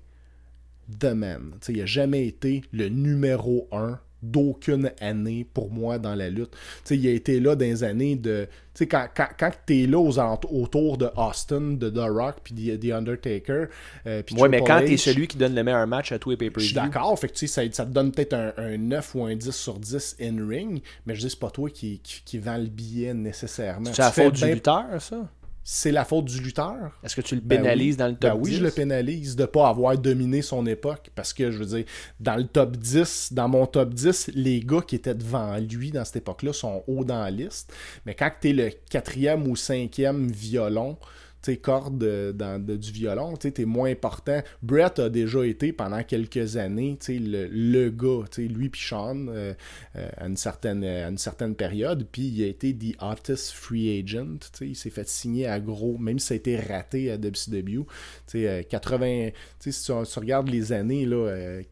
the 1.01 1.07
man. 1.07 1.55
Il 1.69 1.81
a 1.81 1.87
jamais 1.87 2.27
été 2.27 2.63
le 2.73 2.89
numéro 2.89 3.69
1 3.73 3.99
d'aucune 4.31 4.91
année 5.01 5.47
pour 5.53 5.71
moi 5.71 5.99
dans 5.99 6.15
la 6.15 6.31
lutte. 6.31 6.51
Tu 6.85 6.97
il 6.97 7.07
a 7.07 7.11
été 7.11 7.41
là 7.41 7.55
dans 7.55 7.65
les 7.65 7.85
années 7.85 8.17
de... 8.17 8.47
Tu 8.75 8.85
sais, 8.85 8.87
quand, 8.87 9.07
quand, 9.17 9.29
quand 9.39 9.51
tu 9.67 9.83
es 9.83 9.87
là 9.87 9.99
aux 9.99 10.19
autour 10.19 10.99
de 10.99 11.09
Austin, 11.17 11.73
de 11.73 11.89
The 11.89 12.11
Rock, 12.11 12.37
puis 12.45 12.55
The, 12.55 12.79
The 12.79 12.93
Undertaker, 12.93 13.67
euh, 14.07 14.23
puis 14.23 14.37
Ouais, 14.37 14.51
mais 14.51 14.61
quand 14.61 14.81
t'es 14.81 14.95
H, 14.95 14.99
celui 14.99 15.27
qui 15.27 15.39
donne 15.39 15.55
le 15.55 15.65
meilleur 15.65 15.87
match 15.87 16.13
à 16.13 16.19
tous 16.19 16.31
les 16.31 16.35
je 16.35 16.41
pay-per-views. 16.41 16.67
suis 16.67 16.75
d'accord, 16.75 17.19
fait 17.19 17.29
que, 17.29 17.35
tu 17.35 17.47
ça, 17.47 17.63
ça 17.73 17.87
te 17.87 17.91
donne 17.91 18.13
peut-être 18.13 18.35
un, 18.35 18.53
un 18.59 18.77
9 18.77 19.15
ou 19.15 19.25
un 19.25 19.35
10 19.35 19.51
sur 19.51 19.79
10 19.79 20.17
in-ring, 20.21 20.83
mais 21.07 21.15
je 21.15 21.21
dis, 21.21 21.31
c'est 21.31 21.39
pas 21.39 21.51
toi 21.51 21.71
qui, 21.71 22.01
qui, 22.01 22.21
qui 22.23 22.39
vend 22.39 22.59
le 22.59 22.67
billet 22.67 23.15
nécessairement. 23.15 23.91
C'est 23.95 24.03
la 24.03 24.11
Tu 24.11 24.21
faute 24.23 24.35
du 24.35 24.45
lutteur, 24.45 24.85
ça? 25.01 25.27
C'est 25.69 25.91
la 25.91 26.05
faute 26.05 26.27
du 26.27 26.39
lutteur. 26.41 26.93
Est-ce 27.03 27.17
que 27.17 27.21
tu 27.21 27.35
le 27.35 27.41
Ben 27.41 27.61
pénalises 27.61 27.95
oui. 27.95 27.97
dans 27.97 28.07
le 28.07 28.15
top 28.15 28.31
Ben 28.31 28.39
oui, 28.41 28.51
10? 28.51 28.57
je 28.59 28.63
le 28.63 28.71
pénalise 28.71 29.35
de 29.35 29.47
pas 29.47 29.69
avoir 29.69 29.99
dominé 29.99 30.41
son 30.41 30.65
époque. 30.65 31.11
Parce 31.17 31.35
que, 31.35 31.51
je 31.51 31.59
veux 31.59 31.67
dire, 31.67 31.85
dans 32.21 32.37
le 32.37 32.45
top 32.45 32.77
10, 32.77 33.33
dans 33.33 33.49
mon 33.49 33.67
top 33.67 33.93
10, 33.93 34.31
les 34.37 34.61
gars 34.61 34.81
qui 34.87 34.95
étaient 34.95 35.17
devant 35.17 35.57
lui 35.57 35.91
dans 35.91 36.05
cette 36.05 36.17
époque-là 36.17 36.53
sont 36.53 36.85
hauts 36.87 37.05
dans 37.05 37.19
la 37.19 37.33
liste. 37.33 37.75
Mais 38.07 38.15
quand 38.15 38.31
tu 38.41 38.51
es 38.51 38.53
le 38.53 38.71
quatrième 38.89 39.49
ou 39.49 39.57
cinquième 39.57 40.29
violon, 40.31 40.99
tu 41.47 41.53
sais, 41.53 41.59
corde 41.59 42.03
euh, 42.03 42.33
dans, 42.33 42.61
du 42.61 42.91
violon, 42.91 43.37
tu 43.37 43.53
es 43.57 43.65
moins 43.65 43.91
important. 43.91 44.43
Brett 44.63 44.99
a 44.99 45.09
déjà 45.09 45.45
été 45.47 45.73
pendant 45.73 46.03
quelques 46.03 46.57
années 46.57 46.99
le, 47.09 47.47
le 47.47 47.91
gars, 47.91 48.25
lui 48.39 48.69
puis 48.69 48.81
Sean, 48.81 49.29
euh, 49.29 49.55
euh, 49.95 50.09
à, 50.17 50.27
une 50.27 50.37
certaine, 50.37 50.83
à 50.83 51.09
une 51.09 51.19
certaine 51.19 51.55
période, 51.55 52.07
puis 52.11 52.23
il 52.23 52.43
a 52.43 52.47
été 52.49 52.75
the 52.75 52.97
hottest 53.01 53.53
free 53.53 54.01
agent, 54.01 54.39
il 54.61 54.75
s'est 54.75 54.91
fait 54.91 55.09
signer 55.09 55.47
à 55.47 55.61
gros, 55.61 55.97
même 55.99 56.19
si 56.19 56.27
ça 56.27 56.35
a 56.35 56.37
été 56.37 56.59
raté 56.59 57.13
à 57.13 57.17
WCW, 57.17 57.87
euh, 58.35 58.63
80, 58.63 59.31
tu 59.61 59.71
sais, 59.71 59.73
si 59.73 59.85
tu, 59.85 59.93
tu 60.13 60.19
regardes 60.19 60.49
les 60.49 60.73
années, 60.73 61.07
là, 61.07 61.29
euh, 61.29 61.63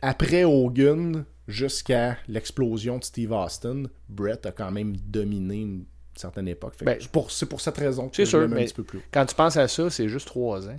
après 0.00 0.44
Hogan 0.44 1.24
jusqu'à 1.46 2.16
l'explosion 2.28 2.98
de 2.98 3.04
Steve 3.04 3.32
Austin, 3.32 3.84
Brett 4.08 4.46
a 4.46 4.52
quand 4.52 4.70
même 4.70 4.96
dominé 4.96 5.56
une 5.56 5.84
certaine 6.20 6.48
époque. 6.48 6.74
Ben, 6.82 6.98
c'est 7.28 7.46
pour, 7.48 7.60
cette 7.60 7.76
raison 7.78 8.08
que 8.08 8.16
C'est 8.16 8.24
je 8.24 8.30
sûr, 8.30 8.40
un 8.40 8.48
petit 8.48 8.74
peu 8.74 8.84
plus 8.84 8.98
haut. 8.98 9.02
Quand 9.12 9.26
tu 9.26 9.34
penses 9.34 9.56
à 9.56 9.68
ça, 9.68 9.90
c'est 9.90 10.08
juste 10.08 10.26
3 10.26 10.68
ans. 10.68 10.78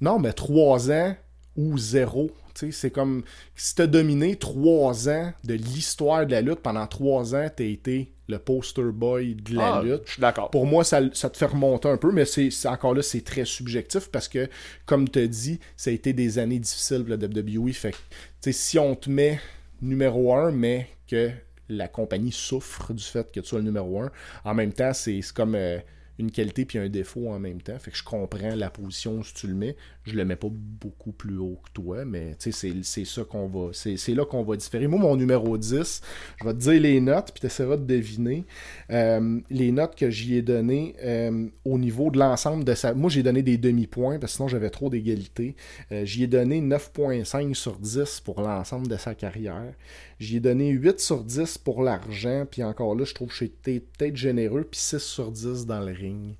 Non, 0.00 0.18
mais 0.18 0.32
3 0.32 0.90
ans 0.90 1.16
ou 1.56 1.76
0. 1.76 2.30
C'est 2.70 2.90
comme 2.90 3.22
si 3.54 3.76
tu 3.76 3.82
as 3.82 3.86
dominé 3.86 4.36
3 4.36 5.08
ans 5.08 5.32
de 5.44 5.54
l'histoire 5.54 6.26
de 6.26 6.32
la 6.32 6.40
lutte, 6.40 6.60
pendant 6.60 6.86
3 6.86 7.34
ans, 7.36 7.48
tu 7.56 7.62
as 7.62 7.66
été 7.66 8.12
le 8.28 8.38
poster 8.38 8.92
boy 8.92 9.36
de 9.36 9.54
la 9.54 9.76
Ah, 9.76 9.82
lutte. 9.82 10.02
Je 10.06 10.12
suis 10.12 10.20
d'accord. 10.20 10.50
Pour 10.50 10.66
moi, 10.66 10.84
ça, 10.84 11.00
ça 11.12 11.30
te 11.30 11.36
fait 11.36 11.46
remonter 11.46 11.88
un 11.88 11.96
peu, 11.96 12.12
mais 12.12 12.24
c'est 12.24 12.50
encore 12.66 12.94
là, 12.94 13.02
c'est 13.02 13.22
très 13.22 13.44
subjectif 13.44 14.08
parce 14.10 14.28
que, 14.28 14.48
comme 14.86 15.08
tu 15.08 15.20
as 15.20 15.26
dit, 15.26 15.60
ça 15.76 15.90
a 15.90 15.92
été 15.92 16.12
des 16.12 16.38
années 16.38 16.58
difficiles 16.58 17.04
pour 17.04 17.16
la 17.16 17.16
WWE. 17.16 17.72
Fait 17.72 17.92
que, 17.92 17.96
tu 17.96 18.02
sais, 18.40 18.52
si 18.52 18.78
on 18.78 18.94
te 18.94 19.08
met 19.08 19.40
numéro 19.80 20.34
1, 20.34 20.50
mais 20.50 20.88
que 21.06 21.30
la 21.68 21.88
compagnie 21.88 22.32
souffre 22.32 22.92
du 22.92 23.04
fait 23.04 23.30
que 23.30 23.40
tu 23.40 23.46
sois 23.48 23.58
le 23.58 23.64
numéro 23.64 24.00
1, 24.00 24.10
en 24.44 24.54
même 24.54 24.72
temps, 24.72 24.92
c'est 24.92 25.20
comme 25.34 25.54
euh, 25.54 25.78
une 26.18 26.32
qualité 26.32 26.64
puis 26.64 26.78
un 26.78 26.88
défaut 26.88 27.28
en 27.28 27.38
même 27.38 27.62
temps. 27.62 27.78
Fait 27.78 27.92
que 27.92 27.96
je 27.96 28.02
comprends 28.02 28.56
la 28.56 28.70
position 28.70 29.18
où 29.18 29.22
tu 29.22 29.46
le 29.46 29.54
mets. 29.54 29.76
Je 30.02 30.14
le 30.16 30.24
mets 30.24 30.34
pas 30.34 30.48
beaucoup 30.50 31.12
plus 31.12 31.36
haut 31.36 31.60
que 31.64 31.70
toi, 31.80 32.04
mais 32.04 32.34
c'est- 32.40 33.04
ça 33.04 33.22
qu'on 33.22 33.46
va. 33.46 33.70
C'est 33.72 34.14
là 34.14 34.24
qu'on 34.24 34.42
va 34.42 34.56
différer. 34.56 34.88
Moi, 34.88 34.98
mon 34.98 35.14
numéro 35.14 35.56
10, 35.56 36.00
je 36.40 36.44
vais 36.44 36.54
te 36.54 36.58
dire 36.58 36.80
les 36.80 37.00
notes, 37.00 37.30
puis 37.32 37.40
tu 37.42 37.46
essaieras 37.46 37.76
de 37.76 37.84
deviner. 37.84 38.46
Euh, 38.90 39.38
les 39.50 39.70
notes 39.70 39.94
que 39.94 40.10
j'y 40.10 40.34
ai 40.34 40.42
données 40.42 40.96
euh, 41.04 41.46
au 41.64 41.78
niveau 41.78 42.10
de 42.10 42.18
l'ensemble 42.18 42.64
de 42.64 42.74
sa. 42.74 42.94
Moi, 42.94 43.10
j'ai 43.10 43.22
donné 43.22 43.42
des 43.42 43.56
demi-points, 43.58 44.18
parce 44.18 44.32
que 44.32 44.36
sinon 44.38 44.48
j'avais 44.48 44.70
trop 44.70 44.90
d'égalité. 44.90 45.54
J'y 46.02 46.24
ai 46.24 46.26
donné 46.26 46.60
9,5 46.60 47.54
sur 47.54 47.78
10 47.78 48.20
pour 48.20 48.40
l'ensemble 48.40 48.88
de 48.88 48.96
sa 48.96 49.14
carrière. 49.14 49.72
J'y 50.18 50.38
ai 50.38 50.40
donné 50.40 50.70
8 50.70 50.98
sur 50.98 51.22
10 51.22 51.58
pour 51.58 51.82
l'argent, 51.82 52.44
puis 52.50 52.64
encore 52.64 52.94
là, 52.96 53.04
je 53.04 53.14
trouve 53.14 53.28
que 53.28 53.36
j'étais 53.36 53.80
peut-être 53.80 54.16
généreux, 54.16 54.64
puis 54.64 54.80
6 54.80 54.98
sur 54.98 55.30
10 55.30 55.66
dans 55.66 55.80
le 55.80 55.92
ring. 55.92 56.34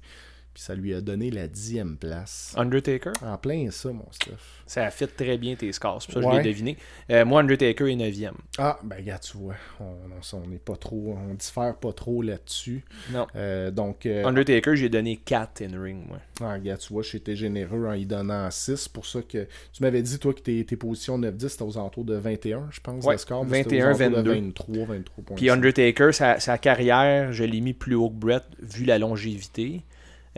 Puis 0.59 0.65
ça 0.65 0.75
lui 0.75 0.93
a 0.93 1.01
donné 1.01 1.31
la 1.31 1.47
dixième 1.47 1.97
place. 1.97 2.53
Undertaker, 2.57 3.13
En 3.25 3.39
plein 3.39 3.71
ça, 3.71 3.93
mon 3.93 4.11
Steph. 4.11 4.33
ça 4.67 4.91
fit 4.91 5.07
très 5.07 5.39
bien 5.39 5.55
tes 5.55 5.71
scores. 5.71 6.03
C'est 6.03 6.13
pour 6.13 6.21
ça 6.21 6.21
que 6.31 6.35
Ouais. 6.35 6.43
je 6.43 6.49
l'ai 6.49 6.53
deviné. 6.53 6.77
Euh, 7.13 7.25
moi, 7.25 7.43
Undertaker 7.43 7.87
est 7.87 7.95
9e. 7.95 8.33
Ah, 8.59 8.77
ben 8.83 8.97
regarde, 8.97 9.23
tu 9.23 9.37
vois, 9.39 9.55
on 9.79 10.49
n'est 10.49 10.59
pas 10.59 10.75
trop, 10.75 11.17
on 11.17 11.35
diffère 11.35 11.77
pas 11.77 11.93
trop 11.93 12.23
là-dessus. 12.23 12.85
Non. 13.13 13.29
Euh, 13.37 13.71
donc, 13.71 14.05
euh, 14.05 14.25
Undertaker, 14.25 14.75
j'ai 14.75 14.89
donné 14.89 15.17
4 15.19 15.63
in 15.63 15.81
ring, 15.81 16.05
moi. 16.09 16.19
Ah, 16.41 16.55
regarde, 16.55 16.81
tu 16.81 16.93
vois, 16.93 17.05
j'étais 17.05 17.37
généreux 17.37 17.87
en 17.87 17.93
y 17.93 18.05
donnant 18.05 18.51
6. 18.51 18.89
pour 18.89 19.07
ça 19.07 19.23
que 19.23 19.47
tu 19.73 19.81
m'avais 19.85 20.03
dit, 20.03 20.19
toi, 20.19 20.35
que 20.35 20.41
tes, 20.41 20.65
tes 20.65 20.75
positions 20.77 21.21
9-10, 21.21 21.49
c'était 21.51 21.63
aux 21.63 21.79
alentours 21.79 22.05
de 22.05 22.17
21, 22.17 22.67
je 22.73 22.81
pense, 22.81 23.05
Ouais, 23.05 23.15
le 23.15 23.19
score. 23.19 23.45
mais 23.47 23.63
c'était 23.63 23.79
21, 23.79 23.93
aux 23.95 24.03
alentours 24.03 24.23
de 24.25 24.31
22. 24.31 24.41
23, 24.47 24.85
23 24.87 25.37
Puis 25.37 25.51
Undertaker, 25.51 26.13
sa, 26.13 26.41
sa 26.41 26.59
carrière, 26.59 27.33
je 27.33 27.45
l'ai 27.45 27.61
mis 27.61 27.75
plus 27.75 27.95
haut 27.95 28.11
que 28.11 28.17
Brett, 28.17 28.43
vu 28.61 28.85
la 28.85 28.99
longévité. 28.99 29.83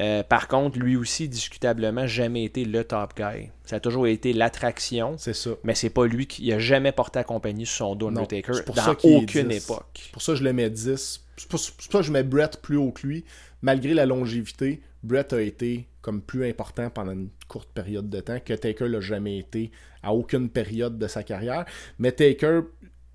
Euh, 0.01 0.23
par 0.23 0.49
contre, 0.49 0.79
lui 0.79 0.97
aussi, 0.97 1.29
discutablement, 1.29 2.07
jamais 2.07 2.45
été 2.45 2.65
le 2.65 2.85
top 2.85 3.15
guy. 3.17 3.51
Ça 3.65 3.77
a 3.77 3.81
toujours 3.81 4.07
été 4.07 4.33
l'attraction, 4.33 5.17
C'est 5.19 5.35
ça. 5.35 5.51
mais 5.63 5.75
c'est 5.75 5.91
pas 5.91 6.07
lui 6.07 6.27
qui 6.27 6.45
il 6.45 6.53
a 6.53 6.59
jamais 6.59 6.91
porté 6.93 7.19
la 7.19 7.25
compagnie 7.25 7.67
sur 7.67 7.87
son 7.87 7.95
dos, 7.95 8.09
Undertaker, 8.09 8.55
c'est 8.55 8.65
pour 8.65 8.75
dans 8.75 8.83
ça 8.83 8.97
aucune 9.03 9.49
10. 9.49 9.65
époque. 9.65 10.01
C'est 10.03 10.13
pour 10.13 10.23
ça 10.23 10.33
que 10.33 10.39
je 10.39 10.45
le 10.45 10.53
mets 10.53 10.71
10. 10.71 11.25
C'est 11.37 11.49
pour, 11.49 11.59
c'est 11.59 11.75
pour 11.75 11.85
ça 11.93 11.99
que 11.99 12.05
je 12.05 12.13
mets 12.13 12.23
Brett 12.23 12.61
plus 12.61 12.77
haut 12.77 12.91
que 12.93 13.07
lui. 13.07 13.25
Malgré 13.63 13.95
la 13.95 14.07
longévité, 14.07 14.81
Brett 15.03 15.33
a 15.33 15.41
été 15.43 15.87
comme 16.01 16.23
plus 16.23 16.49
important 16.49 16.89
pendant 16.89 17.13
une 17.13 17.29
courte 17.47 17.71
période 17.73 18.09
de 18.09 18.21
temps 18.21 18.41
que 18.41 18.55
Taker 18.55 18.89
l'a 18.89 19.01
jamais 19.01 19.39
été 19.39 19.71
à 20.03 20.15
aucune 20.15 20.49
période 20.49 20.99
de 20.99 21.07
sa 21.07 21.23
carrière. 21.23 21.67
Mais 21.99 22.13
Taker, 22.13 22.63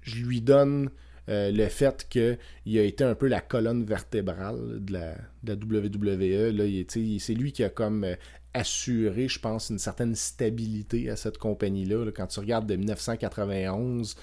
je 0.02 0.24
lui 0.24 0.42
donne 0.42 0.90
euh, 1.30 1.52
le 1.52 1.68
fait 1.68 2.08
qu'il 2.10 2.78
a 2.78 2.84
été 2.84 3.04
un 3.04 3.16
peu 3.16 3.28
la 3.28 3.42
colonne 3.42 3.84
vertébrale 3.84 4.84
de 4.84 4.94
la, 4.94 5.16
de 5.44 5.54
la 5.54 5.80
WWE. 5.80 6.52
Là, 6.56 6.66
sais, 6.88 7.18
c'est 7.20 7.34
lui 7.34 7.52
qui 7.52 7.64
a 7.64 7.70
comme 7.70 8.04
euh, 8.04 8.16
assuré, 8.54 9.28
je 9.28 9.40
pense, 9.40 9.70
une 9.70 9.80
certaine 9.80 10.16
stabilité 10.16 11.10
à 11.10 11.16
cette 11.16 11.38
compagnie-là. 11.38 12.06
là. 12.06 12.12
Quand 12.12 12.28
tu 12.28 12.40
regardes 12.40 12.68
de 12.68 12.76
1991 12.76 14.16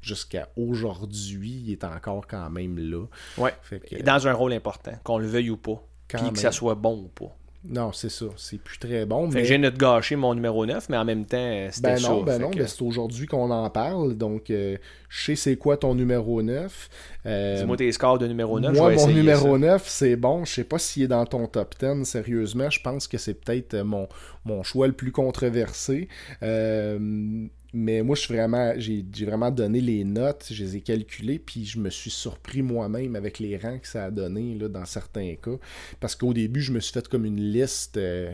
jusqu'à 0.00 0.48
aujourd'hui, 0.56 1.62
il 1.66 1.72
est 1.72 1.84
encore 1.84 2.26
quand 2.26 2.48
même 2.48 2.78
là. 2.78 3.04
Ouais. 3.36 3.52
Fait 3.62 3.80
que, 3.80 3.96
Et 3.96 4.02
Dans 4.02 4.26
un 4.26 4.32
rôle 4.32 4.52
important, 4.52 4.92
qu'on 5.04 5.18
le 5.18 5.26
veuille 5.26 5.50
ou 5.50 5.56
pas. 5.56 5.84
Puis 6.08 6.32
que 6.32 6.38
ça 6.38 6.50
soit 6.50 6.74
bon 6.74 7.04
ou 7.04 7.08
pas. 7.08 7.36
Non, 7.62 7.92
c'est 7.92 8.08
ça. 8.08 8.24
C'est 8.36 8.58
plus 8.58 8.78
très 8.78 9.04
bon. 9.04 9.28
Fait 9.30 9.34
mais... 9.36 9.42
que 9.42 9.48
j'ai 9.48 9.58
notre 9.58 9.76
gâché 9.76 10.16
mon 10.16 10.34
numéro 10.34 10.64
9, 10.64 10.88
mais 10.88 10.96
en 10.96 11.04
même 11.04 11.26
temps, 11.26 11.36
euh, 11.36 11.68
c'était 11.70 11.94
Ben 11.94 12.00
non, 12.02 12.22
ben 12.22 12.38
non, 12.40 12.50
que- 12.50 12.58
ben 12.58 12.66
c'est 12.66 12.80
aujourd'hui 12.82 13.26
qu'on 13.26 13.50
en 13.50 13.68
parle. 13.68 14.16
Donc, 14.16 14.50
euh, 14.50 14.78
je 15.10 15.24
sais 15.24 15.36
c'est 15.36 15.56
quoi 15.56 15.76
ton 15.76 15.94
numéro 15.94 16.40
9. 16.42 16.88
Euh, 17.26 17.58
Dis-moi 17.58 17.76
tes 17.76 17.92
scores 17.92 18.18
de 18.18 18.26
numéro 18.26 18.58
9. 18.60 18.74
moi, 18.74 18.92
je 18.92 18.96
vais 18.96 19.06
mon 19.06 19.12
numéro 19.12 19.52
ça. 19.54 19.58
9, 19.58 19.88
c'est 19.88 20.16
bon. 20.16 20.44
Je 20.46 20.52
sais 20.54 20.64
pas 20.64 20.78
s'il 20.78 21.02
est 21.02 21.08
dans 21.08 21.26
ton 21.26 21.46
top 21.46 21.74
10, 21.78 22.04
sérieusement. 22.04 22.70
Je 22.70 22.80
pense 22.80 23.06
que 23.06 23.18
c'est 23.18 23.34
peut-être 23.34 23.74
euh, 23.74 23.84
mon, 23.84 24.08
mon 24.46 24.62
choix 24.62 24.86
le 24.86 24.94
plus 24.94 25.12
controversé. 25.12 26.08
Euh, 26.42 27.46
mais 27.72 28.02
moi, 28.02 28.16
je 28.16 28.22
suis 28.22 28.34
vraiment, 28.34 28.72
j'ai 28.76 29.04
vraiment 29.24 29.50
donné 29.50 29.80
les 29.80 30.04
notes, 30.04 30.46
je 30.50 30.64
les 30.64 30.76
ai 30.76 30.80
calculées, 30.80 31.38
puis 31.38 31.64
je 31.64 31.78
me 31.78 31.90
suis 31.90 32.10
surpris 32.10 32.62
moi-même 32.62 33.16
avec 33.16 33.38
les 33.38 33.56
rangs 33.56 33.78
que 33.78 33.88
ça 33.88 34.06
a 34.06 34.10
donné 34.10 34.56
là, 34.56 34.68
dans 34.68 34.84
certains 34.84 35.34
cas. 35.36 35.56
Parce 36.00 36.14
qu'au 36.16 36.32
début, 36.32 36.60
je 36.60 36.72
me 36.72 36.80
suis 36.80 36.92
fait 36.92 37.06
comme 37.08 37.24
une 37.24 37.40
liste 37.40 37.96
euh, 37.96 38.32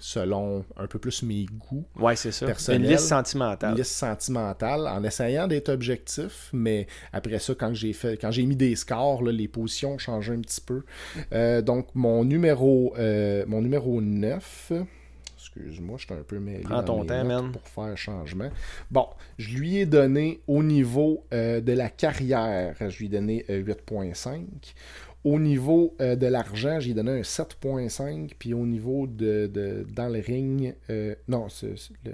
selon 0.00 0.64
un 0.76 0.86
peu 0.86 0.98
plus 0.98 1.22
mes 1.22 1.46
goûts. 1.46 1.84
Ouais, 1.96 2.16
c'est 2.16 2.32
ça. 2.32 2.46
Une 2.72 2.82
liste 2.82 3.08
sentimentale. 3.08 3.72
Une 3.72 3.78
liste 3.78 3.92
sentimentale 3.92 4.86
en 4.86 5.02
essayant 5.04 5.46
d'être 5.46 5.68
objectif, 5.68 6.50
mais 6.52 6.86
après 7.12 7.38
ça, 7.38 7.54
quand 7.54 7.74
j'ai 7.74 7.92
fait, 7.92 8.20
quand 8.20 8.30
j'ai 8.30 8.44
mis 8.44 8.56
des 8.56 8.74
scores, 8.76 9.22
là, 9.22 9.32
les 9.32 9.48
positions 9.48 9.94
ont 9.94 9.98
changé 9.98 10.32
un 10.32 10.40
petit 10.40 10.60
peu. 10.60 10.82
Euh, 11.32 11.62
donc 11.62 11.88
mon 11.94 12.24
numéro, 12.24 12.94
euh, 12.98 13.44
mon 13.46 13.62
numéro 13.62 14.00
9. 14.00 14.72
Excuse-moi, 15.58 15.96
je 15.98 16.04
suis 16.06 16.14
un 16.14 16.22
peu 16.22 16.38
mêlé. 16.38 16.60
Prends 16.64 16.76
dans 16.76 16.82
ton 16.82 17.00
mes 17.02 17.06
temps, 17.08 17.24
notes 17.24 17.42
man. 17.42 17.52
Pour 17.52 17.68
faire 17.68 17.96
changement. 17.98 18.50
Bon, 18.90 19.06
je 19.38 19.56
lui 19.56 19.76
ai 19.78 19.86
donné 19.86 20.40
au 20.46 20.62
niveau 20.62 21.24
euh, 21.32 21.60
de 21.60 21.72
la 21.72 21.88
carrière, 21.90 22.74
je 22.80 22.98
lui 22.98 23.06
ai 23.06 23.08
donné 23.08 23.44
euh, 23.50 23.62
8.5. 23.62 24.44
Au 25.24 25.38
niveau 25.40 25.94
euh, 26.00 26.14
de 26.16 26.26
l'argent, 26.26 26.78
j'ai 26.80 26.94
donné 26.94 27.10
un 27.18 27.20
7.5. 27.22 28.32
Puis 28.38 28.54
au 28.54 28.64
niveau 28.66 29.06
de, 29.06 29.46
de- 29.52 29.84
dans 29.92 30.08
le 30.08 30.20
ring, 30.20 30.74
euh, 30.90 31.14
non, 31.26 31.48
c'est 31.48 31.74
le, 32.04 32.12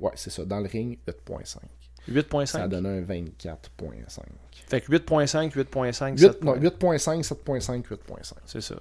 Ouais, 0.00 0.10
c'est 0.16 0.30
ça. 0.30 0.44
Dans 0.44 0.58
le 0.58 0.66
ring, 0.66 0.98
8.5. 1.06 1.46
Ça 1.46 1.60
a 2.08 2.10
8.5. 2.10 2.68
donné 2.68 2.88
un 2.88 3.02
24.5. 3.02 4.20
Fait 4.66 4.80
que 4.80 4.90
8.5, 4.90 5.52
8.5, 5.52 6.10
8 6.12 6.18
7. 6.18 6.44
non, 6.44 6.56
8.5, 6.56 7.22
7.5, 7.22 7.82
8.5. 7.86 8.32
C'est 8.46 8.60
ça. 8.60 8.74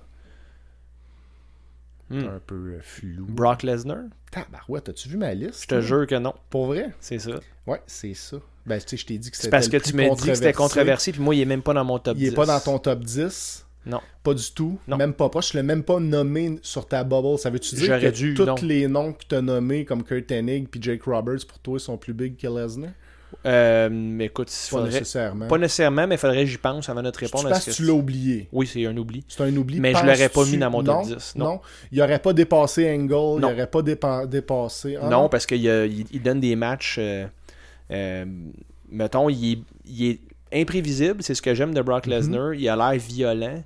Hmm. 2.12 2.28
Un 2.28 2.42
peu 2.46 2.56
euh, 2.56 2.80
flou. 2.82 3.26
Brock 3.28 3.64
Lesnar? 3.64 4.04
Tabarouette, 4.32 4.90
as-tu 4.90 5.10
vu 5.10 5.18
ma 5.18 5.34
liste? 5.34 5.64
Je 5.64 5.68
te 5.68 5.82
jure 5.82 6.06
que 6.08 6.16
non. 6.16 6.34
Pour 6.50 6.68
vrai? 6.68 6.92
C'est 7.00 7.20
ça. 7.20 7.40
Ouais, 7.66 7.82
c'est 7.88 8.14
ça. 8.14 8.38
Ben, 8.66 8.80
tu 8.80 8.90
sais, 8.90 8.98
je 8.98 9.06
t'ai 9.06 9.18
dit 9.18 9.32
que 9.32 9.36
C'est 9.38 9.44
c'était 9.44 9.52
parce 9.52 9.68
que 9.70 9.78
tu 9.78 9.94
m'as 9.96 10.10
dit 10.14 10.28
que 10.28 10.36
c'était 10.36 10.54
controversé, 10.54 11.12
puis 11.12 11.22
moi, 11.22 11.34
il 11.36 11.42
est 11.42 11.46
même 11.46 11.62
pas 11.64 11.74
dans 11.74 11.84
mon 11.86 12.00
top 12.00 12.16
Il 12.18 12.26
10. 12.26 12.28
est 12.28 12.36
pas 12.36 12.46
dans 12.46 12.60
ton 12.60 12.78
top 12.80 13.00
10? 13.00 13.66
Non. 13.86 14.00
Pas 14.24 14.34
du 14.36 14.52
tout? 14.52 14.78
Non. 14.88 14.98
Même 14.98 15.14
pas 15.14 15.30
proche? 15.30 15.54
Je 15.54 15.58
l'ai 15.58 15.64
même 15.64 15.84
pas 15.84 16.00
nommé 16.00 16.60
sur 16.62 16.88
ta 16.88 17.04
bubble. 17.04 17.40
Ça 17.40 17.50
veut-tu 17.50 17.76
dire 17.76 18.00
que 18.00 18.12
dû, 18.12 18.34
tous 18.36 18.46
non. 18.46 18.56
les 18.62 18.88
noms 18.88 19.14
que 19.14 19.24
tu 19.28 19.36
as 19.36 19.42
nommés, 19.42 19.86
comme 19.86 20.04
Kurt 20.04 20.32
Hennig 20.32 20.68
puis 20.70 20.82
Jake 20.82 21.04
Roberts, 21.04 21.46
pour 21.48 21.58
toi, 21.60 21.80
sont 21.80 21.98
plus 21.98 22.14
big 22.14 22.38
que 22.38 22.48
Lesnar? 22.48 22.92
Euh, 23.46 23.90
mais 23.92 24.26
écoute, 24.26 24.50
il 24.52 24.70
Pas 24.72 24.78
faudrait... 24.78 24.90
nécessairement. 25.00 25.48
Pas 25.48 25.58
nécessairement, 25.58 26.06
mais 26.08 26.16
il 26.16 26.18
faudrait 26.18 26.40
que 26.44 26.46
j'y 26.50 26.58
pense 26.58 26.90
avant 26.90 27.02
de 27.02 27.10
te 27.10 27.20
répondre. 27.20 27.48
à 27.48 27.52
penses 27.52 27.64
ce 27.64 27.70
que 27.72 27.76
tu 27.76 27.84
l'as 27.86 27.94
oublié. 27.94 28.48
Oui, 28.52 28.68
c'est 28.68 28.86
un 28.86 28.96
oubli. 28.98 29.24
C'est 29.28 29.42
un 29.44 29.56
oubli. 29.56 29.80
Mais 29.80 29.94
je 29.94 30.06
l'aurais 30.06 30.30
pas 30.30 30.46
mis 30.46 30.58
dans 30.58 30.70
mon 30.70 30.84
top 30.84 30.96
non, 30.96 31.02
10, 31.04 31.34
non. 31.38 31.46
Non. 31.46 31.62
Il 31.92 32.02
aurait 32.02 32.20
pas 32.20 32.34
dépassé 32.34 32.90
Angle. 32.92 33.14
Il 33.38 33.42
Non. 33.42 33.52
aurait 33.52 33.68
pas 33.68 33.82
dépa- 33.82 34.28
dépassé. 34.28 34.98
Ah 35.02 35.10
non, 35.10 35.30
parce 35.30 35.46
qu'il 35.46 35.64
il, 35.64 36.06
il 36.12 36.22
donne 36.22 36.40
des 36.40 36.56
matchs. 36.56 36.98
euh, 37.00 37.26
euh, 37.92 38.26
mettons, 38.90 39.30
il 39.30 39.54
est, 39.54 39.60
il 39.86 40.06
est 40.12 40.20
imprévisible. 40.62 41.24
C'est 41.24 41.34
ce 41.36 41.42
que 41.42 41.54
j'aime 41.54 41.74
de 41.74 41.82
Brock 41.82 42.06
Mhm. 42.08 42.14
Lesnar. 42.14 42.54
Il 42.54 42.68
a 42.70 42.76
l'air 42.76 43.00
violent. 43.00 43.64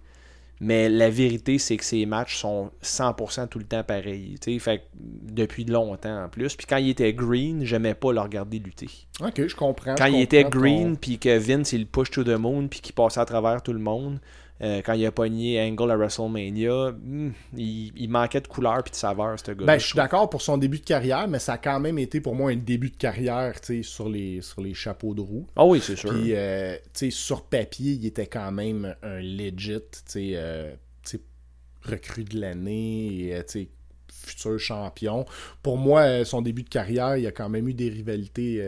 Mais 0.66 0.90
la 0.90 1.12
vérité, 1.12 1.60
c'est 1.60 1.78
que 1.78 1.86
ces 1.86 2.08
matchs 2.08 2.38
sont 2.38 2.72
100% 2.82 3.48
tout 3.50 3.60
le 3.60 3.66
temps 3.66 3.84
pareils. 3.84 4.38
tu 4.42 4.54
sais. 4.54 4.60
Fait 4.60 4.82
depuis 4.96 5.64
longtemps 5.64 6.24
en 6.24 6.28
plus. 6.28 6.56
Puis 6.56 6.66
quand 6.68 6.78
il 6.78 6.90
était 6.90 7.14
green, 7.14 7.64
j'aimais 7.64 7.94
pas 7.94 8.12
le 8.12 8.20
regarder 8.20 8.58
lutter. 8.58 8.90
Ok, 9.22 9.48
je 9.48 9.56
comprends. 9.56 9.94
Quand 9.96 10.08
je 10.08 10.12
il 10.14 10.22
était 10.22 10.44
green, 10.44 10.94
ton- 10.94 11.00
puis 11.00 11.20
que 11.20 11.38
Vince 11.38 11.72
il 11.74 11.86
push 11.86 12.10
to 12.10 12.24
the 12.24 12.30
moon, 12.40 12.68
puis 12.68 12.80
qu'il 12.82 12.96
passait 12.96 13.20
à 13.20 13.26
travers 13.26 13.62
tout 13.62 13.74
le 13.74 13.80
monde, 13.80 14.20
euh, 14.62 14.82
quand 14.86 14.94
il 14.94 15.06
a 15.06 15.12
pogné 15.12 15.62
Angle 15.62 15.92
à 15.92 15.98
WrestleMania, 15.98 16.92
hmm, 16.92 17.32
il, 17.58 17.92
il 17.98 18.10
manquait 18.10 18.40
de 18.40 18.48
couleur 18.48 18.84
puis 18.84 18.92
de 18.92 18.96
saveur, 18.96 19.38
ce 19.38 19.52
gars. 19.52 19.66
Ben, 19.66 19.78
je 19.78 19.86
suis 19.86 19.96
d'accord 19.98 20.30
pour 20.30 20.42
son 20.42 20.58
début 20.58 20.80
de 20.80 20.86
carrière, 20.86 21.28
mais 21.28 21.40
ça 21.40 21.54
a 21.54 21.58
quand 21.58 21.80
même 21.80 22.00
été 22.00 22.22
pour 22.22 22.36
moi 22.36 22.52
un 22.52 22.56
début 22.56 22.90
de 22.90 22.96
carrière, 22.96 23.54
sur 23.82 24.08
les, 24.08 24.42
sur 24.42 24.62
les 24.62 24.74
chapeaux 24.74 25.14
de 25.14 25.22
roue. 25.22 25.46
Ah 25.58 25.66
oui, 25.66 25.82
c'est 25.82 25.98
sûr. 25.98 26.10
Puis, 26.10 26.34
euh, 26.34 26.78
sur 27.10 27.44
papier, 27.44 27.94
il 27.94 28.06
était 28.06 28.28
quand 28.28 28.52
même 28.52 28.96
un 29.04 29.20
legit, 29.20 29.82
euh, 30.16 30.74
recrue 31.84 32.24
de 32.24 32.40
l'année, 32.40 33.26
et, 33.26 33.36
euh, 33.36 33.66
futur 34.10 34.58
champion. 34.58 35.26
Pour 35.62 35.78
moi, 35.78 36.24
son 36.24 36.42
début 36.42 36.64
de 36.64 36.70
carrière, 36.70 37.18
il 37.18 37.24
y 37.24 37.28
a 37.28 37.32
quand 37.32 37.50
même 37.50 37.68
eu 37.68 37.74
des 37.74 37.90
rivalités 37.90 38.60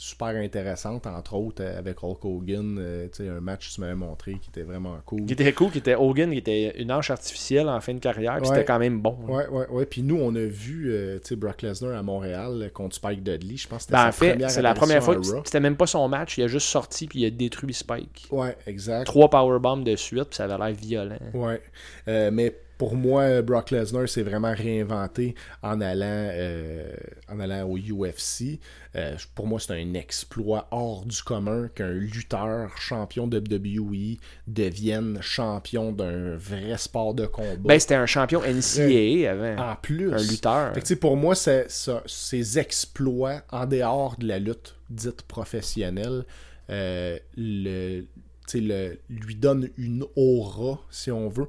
super 0.00 0.28
intéressantes, 0.28 1.08
entre 1.08 1.34
autres 1.34 1.60
euh, 1.60 1.76
avec 1.76 2.02
Hulk 2.04 2.24
Hogan, 2.24 2.76
euh, 2.78 3.08
tu 3.08 3.24
sais, 3.24 3.28
un 3.28 3.40
match 3.40 3.68
que 3.68 3.74
tu 3.74 3.80
m'avais 3.80 3.96
montré 3.96 4.34
qui 4.40 4.48
était 4.48 4.62
vraiment 4.62 4.96
cool. 5.04 5.26
Qui 5.26 5.32
était 5.32 5.52
cool, 5.52 5.72
qui 5.72 5.78
était 5.78 5.96
Hogan, 5.96 6.30
qui 6.30 6.38
était 6.38 6.80
une 6.80 6.92
hanche 6.92 7.10
artificielle 7.10 7.68
en 7.68 7.80
fin 7.80 7.94
de 7.94 7.98
carrière, 7.98 8.34
Ouais. 8.40 8.44
c'était 8.46 8.64
quand 8.64 8.78
même 8.78 9.00
bon. 9.00 9.18
là. 9.26 9.34
Ouais, 9.34 9.48
ouais, 9.48 9.66
ouais. 9.70 9.86
Puis 9.86 10.02
nous, 10.04 10.16
on 10.16 10.32
a 10.36 10.44
vu, 10.44 10.92
euh, 10.92 11.18
tu 11.18 11.30
sais, 11.30 11.36
Brock 11.36 11.62
Lesnar 11.62 11.98
à 11.98 12.02
Montréal 12.04 12.62
euh, 12.62 12.68
contre 12.68 12.94
Spike 12.94 13.24
Dudley. 13.24 13.56
Je 13.56 13.66
pense 13.66 13.78
que 13.78 13.82
c'était 13.86 13.94
Ben, 13.94 14.02
sa 14.02 14.08
en 14.08 14.12
fait, 14.12 14.48
c'est 14.50 14.62
la 14.62 14.74
première 14.74 15.02
fois 15.02 15.16
que 15.16 15.22
c'était 15.44 15.58
même 15.60 15.76
pas 15.76 15.88
son 15.88 16.06
match, 16.08 16.38
il 16.38 16.44
a 16.44 16.46
juste 16.46 16.68
sorti 16.68 17.08
puis 17.08 17.22
il 17.22 17.26
a 17.26 17.30
détruit 17.30 17.74
Spike. 17.74 18.28
Ouais, 18.30 18.56
exact. 18.68 19.04
Trois 19.04 19.28
powerbombs 19.28 19.82
de 19.82 19.96
suite, 19.96 20.24
puis 20.26 20.36
ça 20.36 20.44
avait 20.44 20.58
l'air 20.58 20.74
violent. 20.76 21.18
Ouais. 21.34 21.60
Euh, 22.06 22.30
mais 22.32 22.54
pour 22.78 22.94
moi, 22.94 23.42
Brock 23.42 23.72
Lesnar 23.72 24.08
s'est 24.08 24.22
vraiment 24.22 24.54
réinventé 24.54 25.34
en 25.62 25.80
allant, 25.80 26.06
euh, 26.06 26.92
en 27.28 27.40
allant 27.40 27.68
au 27.68 27.76
UFC. 27.76 28.60
Euh, 28.94 29.16
pour 29.34 29.48
moi, 29.48 29.58
c'est 29.58 29.72
un 29.72 29.94
exploit 29.94 30.68
hors 30.70 31.04
du 31.04 31.20
commun 31.22 31.68
qu'un 31.74 31.90
lutteur 31.90 32.78
champion 32.78 33.26
de 33.26 33.38
WWE 33.38 34.18
devienne 34.46 35.18
champion 35.20 35.92
d'un 35.92 36.36
vrai 36.36 36.78
sport 36.78 37.14
de 37.14 37.26
combat. 37.26 37.56
Ben, 37.58 37.80
c'était 37.80 37.96
un 37.96 38.06
champion 38.06 38.42
NCAA 38.42 39.30
avant. 39.30 39.72
en 39.72 39.76
plus. 39.76 40.14
Un 40.14 40.22
lutteur. 40.22 40.74
Fait 40.74 40.80
que, 40.80 40.86
tu 40.86 40.94
sais, 40.94 40.96
pour 40.96 41.16
moi, 41.16 41.34
c'est, 41.34 41.66
ces 42.06 42.58
exploits 42.58 43.42
en 43.50 43.66
dehors 43.66 44.16
de 44.18 44.28
la 44.28 44.38
lutte 44.38 44.76
dite 44.88 45.22
professionnelle 45.22 46.24
euh, 46.70 47.18
le, 47.36 48.04
le, 48.54 48.98
lui 49.08 49.34
donnent 49.34 49.68
une 49.76 50.04
aura, 50.16 50.80
si 50.90 51.10
on 51.10 51.28
veut. 51.28 51.46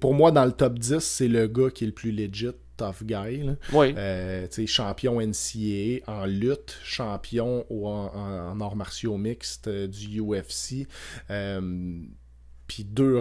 Pour 0.00 0.14
moi, 0.14 0.30
dans 0.32 0.44
le 0.44 0.52
top 0.52 0.78
10, 0.78 0.98
c'est 1.00 1.28
le 1.28 1.46
gars 1.46 1.70
qui 1.70 1.84
est 1.84 1.88
le 1.88 1.92
plus 1.92 2.12
legit, 2.12 2.50
tough 2.76 3.02
guy. 3.04 3.38
là. 3.42 3.56
Oui. 3.72 3.94
Euh, 3.96 4.46
champion 4.66 5.20
NCAA 5.20 6.00
en 6.06 6.26
lutte, 6.26 6.78
champion 6.84 7.64
au- 7.70 7.86
en, 7.88 8.60
arts 8.60 8.76
martiaux 8.76 9.16
mixtes 9.16 9.68
euh, 9.68 9.86
du 9.86 10.20
UFC. 10.20 10.86
Euh, 11.30 12.00
Puis 12.66 12.84
deux, 12.84 13.18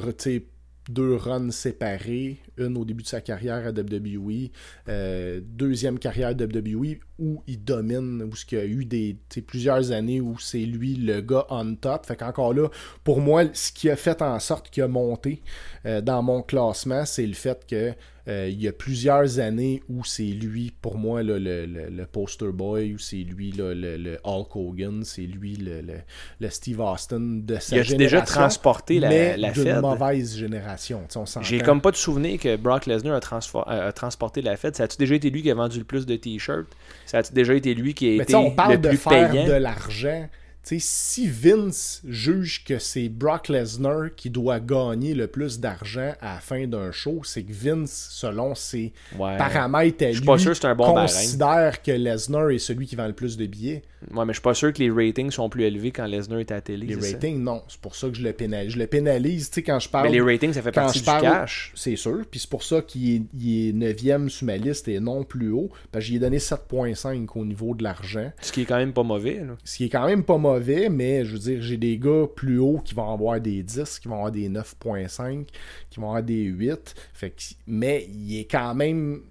deux 0.89 1.15
runs 1.15 1.51
séparés, 1.51 2.37
une 2.57 2.77
au 2.77 2.85
début 2.85 3.03
de 3.03 3.07
sa 3.07 3.21
carrière 3.21 3.65
à 3.65 3.71
WWE, 3.71 4.49
euh, 4.87 5.41
deuxième 5.43 5.99
carrière 5.99 6.29
à 6.29 6.33
WWE 6.33 6.97
où 7.17 7.41
il 7.47 7.63
domine, 7.63 8.23
où 8.23 8.35
il 8.51 8.57
y 8.57 8.61
a 8.61 8.65
eu 8.65 9.17
plusieurs 9.47 9.91
années 9.91 10.21
où 10.21 10.37
c'est 10.37 10.59
lui 10.59 10.95
le 10.95 11.21
gars 11.21 11.45
on 11.49 11.75
top. 11.75 12.05
Fait 12.05 12.15
qu'encore 12.15 12.53
là, 12.53 12.69
pour 13.03 13.19
moi, 13.19 13.43
ce 13.53 13.71
qui 13.71 13.89
a 13.89 13.95
fait 13.95 14.21
en 14.21 14.39
sorte 14.39 14.69
qu'il 14.69 14.83
a 14.83 14.87
monté 14.87 15.41
euh, 15.85 16.01
dans 16.01 16.21
mon 16.21 16.41
classement, 16.41 17.05
c'est 17.05 17.25
le 17.25 17.33
fait 17.33 17.65
que 17.67 17.93
euh, 18.27 18.49
il 18.51 18.61
y 18.61 18.67
a 18.67 18.71
plusieurs 18.73 19.39
années 19.39 19.83
où 19.87 20.03
c'est 20.03 20.23
lui, 20.23 20.73
pour 20.81 20.97
moi, 20.97 21.21
là, 21.21 21.37
le, 21.37 21.65
le- 21.65 21.89
le 21.89 22.05
poster 22.05 22.51
boy, 22.51 22.93
où 22.93 22.97
c'est 22.97 23.17
lui 23.17 23.51
là, 23.51 23.73
le, 23.73 23.97
le 23.97 24.17
Hulk 24.23 24.55
Hogan, 24.55 25.03
c'est 25.03 25.21
lui 25.23 25.55
le, 25.55 26.49
Steve 26.49 26.79
Austin 26.79 27.19
de 27.19 27.57
sa 27.59 27.77
Il 27.77 27.83
génération. 27.83 27.97
déjà 27.97 28.21
transporté 28.21 28.99
la- 28.99 29.09
mais 29.09 29.37
la 29.37 29.53
Fed? 29.53 29.79
mauvaise 29.81 30.35
génération. 30.37 31.01
J'ai 31.41 31.59
comme 31.59 31.81
pas 31.81 31.91
de 31.91 31.95
souvenir 31.97 32.39
que 32.39 32.55
Brock 32.55 32.85
Lesnar 32.87 33.15
a, 33.15 33.19
transfor- 33.19 33.67
a- 33.67 33.85
a 33.87 33.91
transporté 33.91 34.41
la 34.41 34.57
fête. 34.57 34.75
Ça 34.75 34.83
a-tu 34.83 34.97
déjà 34.97 35.15
été 35.15 35.29
lui 35.29 35.41
qui 35.43 35.51
a 35.51 35.55
vendu 35.55 35.77
le 35.79 35.83
plus 35.85 36.05
de 36.05 36.15
t-shirts? 36.15 36.67
Ça 37.05 37.19
a-tu 37.19 37.33
déjà 37.33 37.53
été 37.53 37.73
lui 37.73 37.93
qui 37.93 38.07
a 38.13 38.17
Mais 38.17 38.23
été 38.23 38.35
on 38.35 38.51
parle 38.51 38.73
le 38.73 38.77
de 38.79 38.89
plus 38.89 38.97
faire 38.97 39.29
payant? 39.31 39.45
de 39.47 39.53
l'argent. 39.53 40.27
Si 40.67 41.27
Vince 41.27 42.01
juge 42.07 42.63
que 42.63 42.79
c'est 42.79 43.07
Brock 43.07 43.49
Lesnar 43.49 44.09
qui 44.15 44.31
doit 44.31 44.59
gagner 44.59 45.13
le 45.13 45.27
plus 45.27 45.59
d'argent 45.59 46.13
à 46.21 46.35
la 46.35 46.39
fin 46.39 46.65
d'un 46.65 46.91
show, 46.91 47.21
c'est 47.23 47.43
que 47.43 47.53
Vince, 47.53 48.07
selon 48.11 48.55
ses 48.55 48.91
Ouais. 49.17 49.37
paramètres 49.37 50.03
à 50.03 50.11
lui, 50.11 50.21
pas 50.21 50.37
sûr 50.39 50.51
que 50.51 50.57
c'est 50.57 50.65
un 50.65 50.73
bon 50.75 50.91
barème. 50.93 51.03
considère 51.07 51.81
que 51.83 51.91
Lesnar 51.91 52.49
est 52.49 52.57
celui 52.59 52.87
qui 52.87 52.95
vend 52.95 53.05
le 53.07 53.13
plus 53.13 53.37
de 53.37 53.45
billets. 53.45 53.83
Ouais, 54.13 54.25
mais 54.25 54.33
je 54.33 54.37
suis 54.37 54.41
pas 54.41 54.53
sûr 54.53 54.71
que 54.71 54.79
les 54.79 54.91
ratings 54.91 55.31
sont 55.31 55.49
plus 55.49 55.63
élevés 55.63 55.91
quand 55.91 56.05
Lesnar 56.05 56.39
est 56.39 56.51
à 56.51 56.55
la 56.55 56.61
télé. 56.61 56.87
Les 56.87 57.01
ça? 57.01 57.13
ratings, 57.13 57.41
non. 57.41 57.63
C'est 57.67 57.79
pour 57.79 57.95
ça 57.95 58.07
que 58.09 58.15
je 58.15 58.23
le 58.23 58.33
pénalise. 58.33 58.73
Je 58.73 58.79
le 58.79 58.87
pénalise, 58.87 59.49
tu 59.49 59.55
sais, 59.55 59.63
quand 59.63 59.79
je 59.79 59.89
parle... 59.89 60.07
Mais 60.07 60.13
les 60.13 60.21
ratings, 60.21 60.53
ça 60.53 60.61
fait 60.61 60.71
quand 60.71 60.81
partie 60.81 60.99
je 60.99 61.03
du 61.03 61.21
cash. 61.21 61.71
C'est 61.75 61.95
sûr. 61.95 62.21
Puis 62.29 62.39
c'est 62.39 62.49
pour 62.49 62.63
ça 62.63 62.81
qu'il 62.81 63.15
est, 63.15 63.21
il 63.33 63.69
est 63.69 63.73
9e 63.73 64.29
sur 64.29 64.45
ma 64.45 64.57
liste 64.57 64.87
et 64.87 64.99
non 64.99 65.23
plus 65.23 65.51
haut. 65.51 65.69
Parce 65.91 66.05
que 66.05 66.09
j'y 66.09 66.15
ai 66.17 66.19
donné 66.19 66.37
7.5 66.37 67.27
au 67.35 67.45
niveau 67.45 67.73
de 67.73 67.83
l'argent. 67.83 68.31
Ce 68.41 68.51
qui 68.51 68.61
est 68.61 68.65
quand 68.65 68.77
même 68.77 68.93
pas 68.93 69.03
mauvais. 69.03 69.39
Là. 69.39 69.55
Ce 69.63 69.77
qui 69.77 69.85
est 69.85 69.89
quand 69.89 70.05
même 70.05 70.23
pas 70.23 70.37
mauvais, 70.37 70.89
mais 70.89 71.25
je 71.25 71.33
veux 71.33 71.39
dire, 71.39 71.61
j'ai 71.61 71.77
des 71.77 71.97
gars 71.97 72.25
plus 72.33 72.59
hauts 72.59 72.81
qui 72.83 72.93
vont 72.93 73.11
avoir 73.11 73.39
des 73.41 73.63
10, 73.63 73.99
qui 73.99 74.07
vont 74.07 74.15
avoir 74.15 74.31
des 74.31 74.49
9.5, 74.49 75.45
qui 75.89 75.99
vont 75.99 76.07
avoir 76.07 76.23
des 76.23 76.43
8. 76.43 76.95
Fait 77.13 77.31
que, 77.31 77.41
mais 77.67 78.07
il 78.09 78.39
est 78.39 78.45
quand 78.45 78.75
même, 78.75 79.21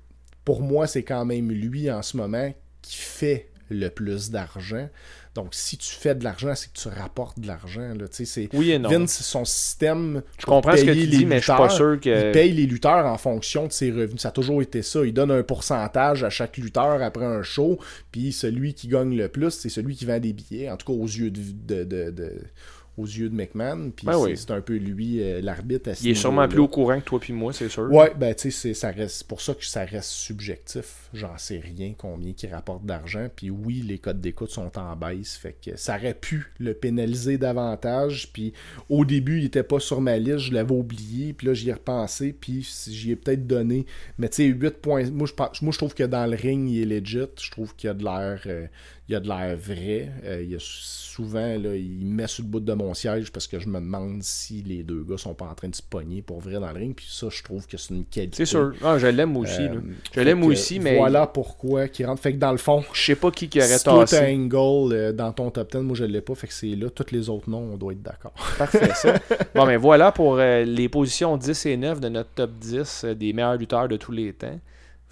pour 0.45 0.63
moi, 0.63 0.87
c'est 0.87 1.03
quand 1.03 1.25
même 1.25 1.51
lui 1.51 1.91
en 1.91 2.03
ce 2.03 2.17
moment 2.17 2.53
qui 2.83 2.97
fait 2.97 3.51
le 3.75 3.91
plus 3.91 4.31
d'argent. 4.31 4.89
Donc, 5.35 5.49
si 5.51 5.77
tu 5.77 5.91
fais 5.91 6.15
de 6.15 6.23
l'argent, 6.23 6.55
c'est 6.55 6.73
que 6.73 6.79
tu 6.79 6.89
rapportes 6.89 7.41
de 7.41 7.49
l'argent. 7.49 7.81
là. 7.99 8.07
Tu 8.09 8.19
sais, 8.19 8.25
c'est 8.25 8.49
Oui 8.53 8.71
et 8.71 8.79
non. 8.79 8.89
Vince, 8.89 9.21
son 9.21 9.45
système. 9.45 10.23
Je 10.39 10.47
comprends 10.47 10.77
ce 10.77 10.85
que 10.85 10.93
tu 10.93 11.07
dis, 11.09 11.27
mais 11.27 11.39
je 11.39 11.43
suis 11.45 11.53
pas 11.53 11.69
sûr 11.75 11.99
que- 12.01 12.29
Il 12.29 12.33
paye 12.33 12.53
les 12.53 12.67
lutteurs 12.67 13.05
en 13.07 13.19
fonction 13.19 13.67
de 13.67 13.73
ses 13.73 13.91
revenus. 13.91 14.21
Ça 14.21 14.29
a 14.29 14.33
toujours 14.33 14.63
été 14.63 14.83
ça. 14.83 15.05
Il 15.05 15.13
donne 15.13 15.33
un 15.33 15.43
pourcentage 15.43 16.23
à 16.23 16.31
chaque 16.31 16.57
lutteur 16.57 17.03
après 17.03 17.25
un 17.25 17.43
show. 17.43 17.79
Puis 18.13 18.33
celui 18.33 18.75
qui 18.75 18.87
gagne 18.87 19.17
le 19.17 19.29
plus, 19.29 19.51
c'est 19.51 19.69
celui 19.69 19.97
qui 19.97 20.05
vend 20.05 20.21
des 20.21 20.33
billets. 20.33 20.71
En 20.71 20.77
tout 20.77 20.87
cas, 20.87 20.99
aux 20.99 21.07
yeux 21.07 21.31
de. 21.33 21.41
de- 21.67 21.85
de- 21.85 22.11
de- 22.11 22.41
aux 22.97 23.07
yeux 23.07 23.29
de 23.29 23.35
McMahon, 23.35 23.91
puis 23.91 24.07
Ben 24.07 24.13
c'est 24.13 24.19
oui. 24.19 24.37
c'est 24.37 24.51
un 24.53 24.61
peu 24.61 24.77
lui 24.77 25.21
euh, 25.23 25.41
l'arbitre 25.41 25.91
à 25.91 25.95
ce 25.95 26.05
Il 26.05 26.11
est 26.11 26.15
sûrement 26.15 26.47
plus 26.49 26.61
au 26.61 26.69
courant 26.69 27.01
que 27.01 27.05
toi 27.05 27.19
puis 27.19 27.33
moi, 27.33 27.53
c'est 27.53 27.69
sûr. 27.69 27.91
Ouais, 27.93 28.13
ben 28.17 28.35
tu 28.35 28.43
sais, 28.43 28.51
c'est- 28.51 28.75
ça 28.75 28.91
reste 28.91 29.17
c'est 29.17 29.27
pour 29.27 29.41
ça 29.41 29.55
que 29.55 29.65
ça 29.65 29.85
reste 29.85 30.11
subjectif. 30.11 31.09
J'en 31.13 31.37
sais 31.39 31.59
rien 31.59 31.95
combien 31.97 32.33
qui 32.33 32.47
rapporte 32.47 32.85
d'argent. 32.85 33.29
Puis 33.35 33.51
oui, 33.51 33.83
les 33.87 33.99
codes 33.99 34.21
d'écoute 34.21 34.51
sont 34.51 34.77
en 34.79 34.95
baisse. 34.97 35.37
Fait 35.37 35.57
que 35.65 35.77
ça 35.77 35.97
aurait 35.97 36.15
pu 36.15 36.53
le 36.59 36.75
pénaliser 36.75 37.39
davantage. 37.39 38.31
Puis 38.33 38.53
au 38.89 39.05
début, 39.05 39.39
il 39.39 39.45
était 39.47 39.63
pas 39.63 39.81
sur 39.81 40.01
ma 40.01 40.17
liste, 40.19 40.39
je 40.39 40.53
l'avais 40.53 40.75
oublié. 40.75 41.33
Puis 41.33 41.47
là, 41.47 41.55
j'y 41.55 41.71
ai 41.71 41.73
repensé. 41.73 42.33
Puis 42.33 42.69
j'y 42.89 43.11
ai 43.13 43.17
peut-être 43.17 43.47
donné. 43.47 43.87
Mais 44.19 44.29
tu 44.29 44.37
sais, 44.37 44.45
8 44.47 44.79
points. 44.81 45.11
Moi 45.11 45.27
je, 45.27 45.33
moi, 45.63 45.73
je 45.73 45.79
trouve 45.79 45.95
que 45.95 46.05
dans 46.05 46.27
le 46.31 46.37
ring, 46.37 46.69
il 46.71 46.93
est 46.93 47.01
legit. 47.01 47.25
Je 47.41 47.51
trouve 47.51 47.75
qu'il 47.77 47.89
y 47.89 47.91
a 47.91 47.95
de 47.95 48.05
l'air. 48.05 48.41
euh, 48.47 48.67
il 49.09 49.13
y 49.13 49.15
a 49.15 49.21
de 49.21 49.29
l'air 49.29 49.57
vrai. 49.57 50.11
Euh, 50.25 50.43
il 50.43 50.51
y 50.51 50.55
a 50.55 50.59
souvent, 50.61 51.59
là, 51.59 51.77
il 51.77 52.07
met 52.07 52.27
sur 52.27 52.43
le 52.43 52.49
bout 52.49 52.61
de 52.61 52.73
mon 52.73 52.95
siège 52.95 53.31
parce 53.31 53.47
que 53.47 53.59
je 53.59 53.69
me 53.69 53.79
demande 53.79 54.23
si 54.23 54.63
les 54.63 54.83
deux 54.83 55.05
gars 55.05 55.19
sont 55.19 55.35
pas 55.35 55.45
en 55.45 55.55
train 55.55 55.69
de 55.69 55.75
se 55.75 55.83
pogner 55.83 56.23
pour 56.23 56.41
vrai 56.41 56.55
dans 56.55 56.73
le 56.73 56.79
ring. 56.79 56.95
Puis 56.95 57.07
ça, 57.11 57.29
je 57.31 57.43
trouve 57.43 57.67
que 57.67 57.77
c'est 57.77 57.93
une 57.93 58.07
qualité. 58.07 58.37
C'est 58.39 58.47
sûr. 58.47 58.73
Ah, 58.83 58.99
je 58.99 59.07
l'aime 59.09 59.37
aussi. 59.37 59.61
Euh, 59.61 59.75
là. 59.75 59.81
Je 60.15 60.21
l'aime 60.21 60.43
aussi, 60.45 60.81
mais 60.81 60.97
Voilà 60.97 61.27
pourquoi 61.27 61.89
qui 61.89 62.05
rentre. 62.05 62.23
Fait 62.23 62.33
que 62.33 62.39
dans 62.39 62.53
le 62.53 62.59
fond, 62.59 62.83
je 62.93 63.03
sais 63.03 63.17
pas 63.17 63.31
qui 63.31 63.49
qui 63.49 63.59
aurait 63.59 63.79
si 63.79 63.85
toi 63.85 64.07
tassé. 64.07 64.35
Angle 64.35 64.93
euh, 64.95 65.13
dans 65.13 65.33
ton 65.33 65.51
top 65.51 65.71
10, 65.71 65.79
moi 65.79 65.97
je 65.97 66.05
l'ai 66.05 66.23
pas. 66.23 66.35
Fait 66.35 66.47
que 66.47 66.55
c'est 66.55 66.75
là. 66.75 66.89
Tous 66.89 67.13
les 67.13 67.29
autres 67.29 67.51
noms, 67.51 67.73
on 67.73 67.77
doit 67.77 67.93
être 67.93 68.03
d'accord. 68.03 68.33
Parfait, 68.59 68.91
ça. 68.95 69.15
Bon, 69.55 69.67
mais 69.67 69.77
voilà 69.77 70.13
pour 70.13 70.39
euh, 70.39 70.65
les 70.65 70.89
positions 70.89 71.37
10 71.37 71.67
et 71.67 71.77
9 71.77 72.01
de 72.01 72.09
notre 72.09 72.31
top 72.31 72.53
10 72.59 73.05
euh, 73.05 73.15
des 73.15 73.33
meilleurs 73.33 73.57
lutteurs 73.57 73.89
de 73.89 73.97
tous 73.97 74.13
les 74.13 74.33
temps. 74.33 74.59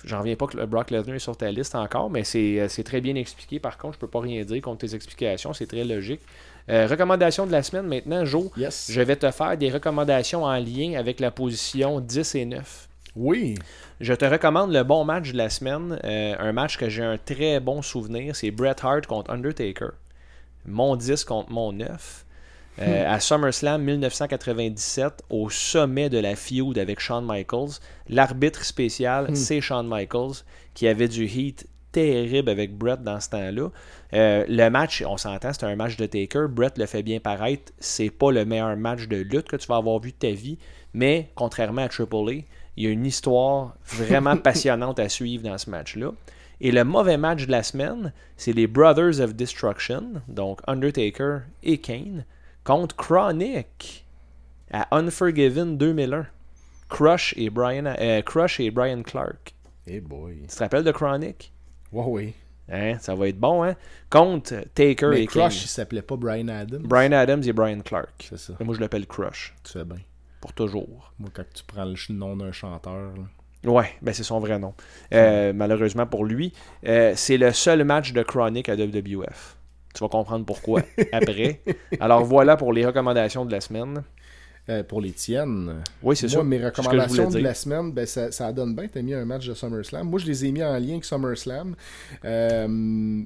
J'en 0.04 0.18
reviens 0.20 0.36
pas 0.36 0.46
que 0.46 0.56
le 0.56 0.66
Brock 0.66 0.90
Lesnar 0.90 1.14
est 1.16 1.20
sur 1.20 1.36
ta 1.36 1.50
liste 1.50 1.74
encore, 1.74 2.10
mais 2.10 2.24
c'est 2.24 2.60
euh, 2.60 2.68
c'est 2.68 2.82
très 2.82 3.00
bien 3.00 3.14
expliqué. 3.14 3.60
Par 3.60 3.78
contre, 3.78 3.94
je 3.94 3.98
peux 4.00 4.08
pas 4.08 4.20
rien 4.20 4.42
dire 4.44 4.60
contre 4.60 4.78
tes 4.86 4.94
explications. 4.94 5.52
C'est 5.52 5.66
très 5.66 5.84
logique. 5.84 6.20
Euh, 6.68 6.86
recommandation 6.86 7.46
de 7.46 7.52
la 7.52 7.62
semaine 7.62 7.86
maintenant, 7.86 8.24
Joe. 8.24 8.50
Yes. 8.56 8.88
Je 8.90 9.00
vais 9.00 9.16
te 9.16 9.30
faire 9.30 9.56
des 9.56 9.70
recommandations 9.70 10.44
en 10.44 10.56
lien 10.58 10.94
avec 10.98 11.20
la 11.20 11.30
position 11.30 12.00
10 12.00 12.34
et 12.34 12.44
9. 12.46 12.88
Oui. 13.14 13.56
Je 14.00 14.14
te 14.14 14.24
recommande 14.24 14.72
le 14.72 14.82
bon 14.84 15.04
match 15.04 15.32
de 15.32 15.36
la 15.38 15.50
semaine. 15.50 15.98
euh, 16.04 16.34
un 16.38 16.52
match 16.52 16.76
que 16.78 16.88
j'ai 16.88 17.02
un 17.04 17.18
très 17.18 17.60
bon 17.60 17.82
souvenir. 17.82 18.34
C'est 18.34 18.50
Bret 18.50 18.76
Hart 18.82 19.06
contre 19.06 19.30
Undertaker. 19.30 19.90
Mon 20.66 20.96
10 20.96 21.24
contre 21.24 21.50
mon 21.50 21.72
9. 21.72 22.24
Euh, 22.81 23.05
à 23.07 23.20
SummerSlam 23.20 23.82
1997, 23.82 25.24
au 25.28 25.51
sommet 25.51 26.09
de 26.09 26.19
la 26.19 26.36
feud 26.36 26.78
avec 26.78 27.01
Shawn 27.01 27.24
Michaels, 27.27 27.81
l'arbitre 28.09 28.65
spécial, 28.65 29.36
c'est 29.36 29.61
Shawn 29.61 29.86
Michaels, 29.86 30.44
qui 30.73 30.89
avait 30.89 31.09
du 31.09 31.27
heat 31.27 31.69
terrible 31.93 32.49
avec 32.49 32.77
Brett 32.77 33.03
dans 33.03 33.20
ce 33.20 33.28
temps-là. 33.31 33.69
Euh, 34.15 34.44
le 34.49 34.69
match, 34.70 35.05
on 35.07 35.19
s'entend, 35.19 35.53
c'est 35.53 35.65
un 35.65 35.77
match 35.77 35.97
de 35.97 36.07
Taker. 36.07 36.47
Brett 36.49 36.78
le 36.78 36.86
fait 36.86 37.03
bien 37.03 37.20
paraître. 37.20 37.73
C'est 37.78 38.11
pas 38.11 38.32
le 38.32 38.44
meilleur 38.44 38.77
match 38.77 39.07
de 39.07 39.19
lutte 39.19 39.49
que 39.49 39.57
tu 39.57 39.66
vas 39.69 39.77
avoir 39.77 40.01
vu 40.01 40.12
de 40.12 40.16
ta 40.16 40.31
vie. 40.31 40.59
Mais 40.94 41.31
contrairement 41.35 41.82
à 41.82 41.89
Triple 41.89 42.28
A, 42.28 42.32
il 42.77 42.85
y 42.85 42.86
a 42.86 42.90
une 42.90 43.07
histoire 43.07 43.77
vraiment 43.85 44.36
passionnante 44.39 44.99
à 44.99 45.09
suivre 45.09 45.44
dans 45.44 45.59
ce 45.59 45.70
match-là. 45.70 46.12
Et 46.61 46.73
le 46.73 46.85
mauvais 46.85 47.16
match 47.16 47.47
de 47.47 47.51
la 47.51 47.62
semaine, 47.62 48.12
c'est 48.36 48.53
les 48.53 48.66
Brothers 48.66 49.20
of 49.20 49.35
Destruction, 49.35 50.23
donc 50.28 50.61
Undertaker 50.66 51.40
et 51.62 51.78
Kane, 51.78 52.24
contre 52.64 52.94
Chronic 52.97 54.06
à 54.72 54.97
Unforgiven 54.97 55.76
2001. 55.76 56.26
Crush 56.89 57.34
et 57.39 57.48
Brian, 57.48 57.86
euh, 57.86 58.20
Crush 58.22 58.60
et 58.60 58.70
Brian 58.70 59.02
Clark. 59.02 59.55
Eh 59.86 60.01
boy. 60.01 60.43
Tu 60.43 60.47
te 60.48 60.59
rappelles 60.59 60.84
de 60.84 60.93
Chronic? 60.93 61.52
Ouais, 61.90 62.05
oui. 62.06 62.34
Hein, 62.70 62.97
ça 63.01 63.14
va 63.14 63.28
être 63.28 63.39
bon, 63.39 63.64
hein? 63.64 63.74
Contre 64.10 64.64
Taker 64.74 65.09
Mais 65.09 65.22
et 65.22 65.26
Crush, 65.26 65.56
il 65.56 65.60
Kane. 65.60 65.68
s'appelait 65.68 66.02
pas 66.02 66.16
Brian 66.16 66.48
Adams. 66.48 66.82
Brian 66.84 67.12
Adams 67.12 67.43
et 67.44 67.52
Brian 67.52 67.80
Clark. 67.80 68.26
C'est 68.28 68.39
ça. 68.39 68.52
Moi, 68.60 68.74
je 68.74 68.80
l'appelle 68.80 69.06
Crush, 69.06 69.55
Tu 69.64 69.72
fais 69.72 69.84
bien. 69.84 69.98
pour 70.40 70.52
toujours. 70.52 71.12
Moi, 71.18 71.30
quand 71.32 71.44
tu 71.55 71.64
prends 71.66 71.84
le 71.84 71.94
nom 72.14 72.36
d'un 72.36 72.52
chanteur, 72.52 73.14
là. 73.16 73.70
Ouais, 73.70 73.90
ben 74.02 74.12
c'est 74.12 74.24
son 74.24 74.40
vrai 74.40 74.59
nom. 74.59 74.74
Euh, 75.14 75.52
malheureusement 75.55 76.05
pour 76.05 76.24
lui, 76.24 76.52
euh, 76.86 77.12
c'est 77.14 77.36
le 77.36 77.52
seul 77.52 77.84
match 77.84 78.12
de 78.12 78.22
Chronic 78.22 78.68
à 78.68 78.74
WWF. 78.74 79.56
Tu 79.94 80.02
vas 80.02 80.09
comprendre 80.09 80.44
pourquoi 80.44 80.82
après. 81.12 81.60
Alors 82.01 82.24
voilà 82.24 82.56
pour 82.56 82.73
les 82.73 82.85
recommandations 82.86 83.44
de 83.44 83.52
la 83.52 83.60
semaine. 83.60 84.02
Euh, 84.69 84.85
pour 84.85 85.01
les 85.01 85.10
tiennes. 85.10 85.82
Oui, 86.05 86.14
c'est 86.14 86.28
ça. 86.28 86.44
mes 86.44 86.64
recommandations 86.64 87.28
de 87.28 87.39
la 87.40 87.52
semaine, 87.52 87.90
ben, 87.90 88.06
ça, 88.06 88.31
ça 88.31 88.52
donne 88.52 88.77
bien. 88.77 88.86
T'as 88.86 89.02
mis 89.02 89.12
un 89.12 89.24
match 89.24 89.44
de 89.48 89.55
SummerSlam. 89.55 90.09
Moi, 90.09 90.20
je 90.20 90.27
les 90.27 90.44
ai 90.44 90.52
mis 90.52 90.62
en 90.62 90.78
lien 90.78 90.93
avec 90.93 91.05
SummerSlam. 91.05 91.74
Euh, 92.24 93.23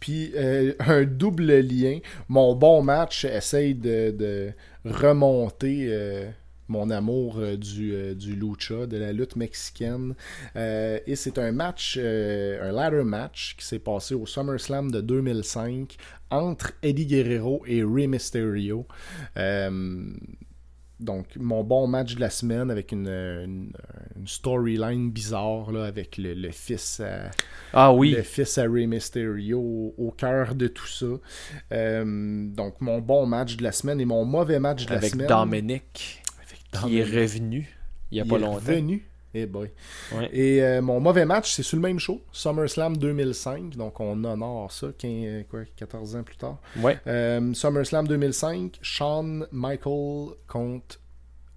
Puis 0.00 0.32
euh, 0.34 0.72
un 0.78 1.04
double 1.04 1.60
lien. 1.60 1.98
Mon 2.30 2.54
bon 2.54 2.80
match 2.80 3.26
essaye 3.26 3.74
de, 3.74 4.12
de 4.12 4.52
remonter 4.86 5.92
mon 6.68 6.90
amour 6.90 7.38
euh, 7.38 7.56
du, 7.56 7.92
euh, 7.94 8.14
du 8.14 8.34
lucha, 8.34 8.86
de 8.86 8.96
la 8.96 9.12
lutte 9.12 9.36
mexicaine. 9.36 10.14
Euh, 10.56 10.98
et 11.06 11.16
c'est 11.16 11.38
un 11.38 11.52
match, 11.52 11.96
euh, 11.98 12.68
un 12.68 12.72
ladder 12.72 13.04
match 13.04 13.56
qui 13.58 13.64
s'est 13.66 13.78
passé 13.78 14.14
au 14.14 14.26
SummerSlam 14.26 14.90
de 14.90 15.00
2005 15.00 15.96
entre 16.30 16.72
Eddie 16.82 17.06
Guerrero 17.06 17.62
et 17.66 17.82
Rey 17.82 18.06
Mysterio. 18.06 18.86
Euh, 19.36 20.10
donc, 21.00 21.26
mon 21.36 21.62
bon 21.62 21.86
match 21.86 22.16
de 22.16 22.20
la 22.20 22.28
semaine 22.28 22.72
avec 22.72 22.90
une, 22.90 23.06
une- 23.06 23.72
une 24.16 24.26
storyline 24.26 25.12
bizarre 25.12 25.70
là, 25.70 25.84
avec 25.84 26.18
le, 26.18 26.34
le 26.34 26.50
fils 26.50 26.98
à, 26.98 27.30
Ah 27.72 27.92
oui, 27.94 28.10
le 28.10 28.22
fils 28.22 28.58
à 28.58 28.64
Rey 28.64 28.86
Mysterio 28.88 29.60
au, 29.60 29.94
au 29.96 30.10
cœur 30.10 30.56
de 30.56 30.66
tout 30.66 30.88
ça. 30.88 31.06
Euh, 31.72 32.48
donc, 32.52 32.80
mon 32.80 32.98
bon 32.98 33.26
match 33.26 33.56
de 33.56 33.62
la 33.62 33.70
semaine 33.70 34.00
et 34.00 34.04
mon 34.04 34.24
mauvais 34.24 34.58
match 34.58 34.86
de 34.86 34.90
la 34.90 34.96
avec 34.96 35.12
semaine. 35.12 35.28
Dominic, 35.28 36.20
qui 36.72 36.98
est 36.98 37.04
revenu 37.04 37.74
il 38.10 38.14
n'y 38.14 38.20
a 38.20 38.24
Il 38.24 38.28
pas 38.30 38.36
est 38.36 38.40
longtemps. 38.40 38.54
revenu. 38.56 39.04
Eh 39.34 39.44
boy. 39.44 39.70
Ouais. 40.14 40.30
Et 40.32 40.62
euh, 40.62 40.80
mon 40.80 41.00
mauvais 41.00 41.26
match, 41.26 41.52
c'est 41.52 41.62
sur 41.62 41.76
le 41.76 41.82
même 41.82 41.98
show, 41.98 42.22
SummerSlam 42.32 42.96
2005. 42.96 43.76
Donc, 43.76 44.00
on 44.00 44.24
honore 44.24 44.72
ça 44.72 44.86
15, 44.96 45.44
quoi, 45.50 45.60
14 45.76 46.16
ans 46.16 46.22
plus 46.22 46.36
tard. 46.36 46.56
Ouais. 46.78 46.98
Euh, 47.06 47.52
SummerSlam 47.52 48.08
2005, 48.08 48.78
Shawn 48.80 49.46
Michael 49.52 50.28
contre 50.46 50.98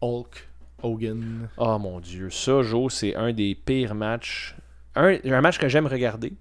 Hulk 0.01 0.49
Hogan. 0.83 1.47
Oh 1.57 1.77
mon 1.79 2.01
dieu, 2.01 2.29
ça, 2.29 2.61
Joe, 2.61 2.93
c'est 2.93 3.15
un 3.15 3.31
des 3.31 3.55
pires 3.55 3.95
matchs. 3.95 4.55
Un, 4.95 5.17
un 5.23 5.41
match 5.41 5.57
que 5.57 5.69
j'aime 5.69 5.87
regarder, 5.87 6.33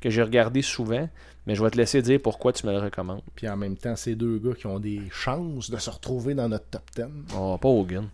que 0.00 0.08
j'ai 0.08 0.22
regardé 0.22 0.62
souvent, 0.62 1.08
mais 1.46 1.54
je 1.54 1.62
vais 1.62 1.70
te 1.70 1.76
laisser 1.76 2.02
dire 2.02 2.20
pourquoi 2.22 2.52
tu 2.52 2.66
me 2.66 2.72
le 2.72 2.78
recommandes. 2.78 3.22
Puis 3.34 3.48
en 3.48 3.56
même 3.56 3.76
temps, 3.76 3.96
ces 3.96 4.14
deux 4.14 4.38
gars 4.38 4.54
qui 4.54 4.66
ont 4.66 4.78
des 4.78 5.02
chances 5.10 5.70
de 5.70 5.76
se 5.78 5.90
retrouver 5.90 6.34
dans 6.34 6.48
notre 6.48 6.66
top 6.66 6.82
10. 6.96 7.04
Oh, 7.36 7.58
pas 7.58 7.68
Hogan. 7.68 8.08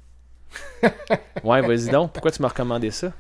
ouais, 1.44 1.60
vas-y 1.60 1.90
donc, 1.90 2.12
pourquoi 2.12 2.30
tu 2.30 2.40
m'as 2.40 2.48
recommandé 2.48 2.90
ça? 2.90 3.12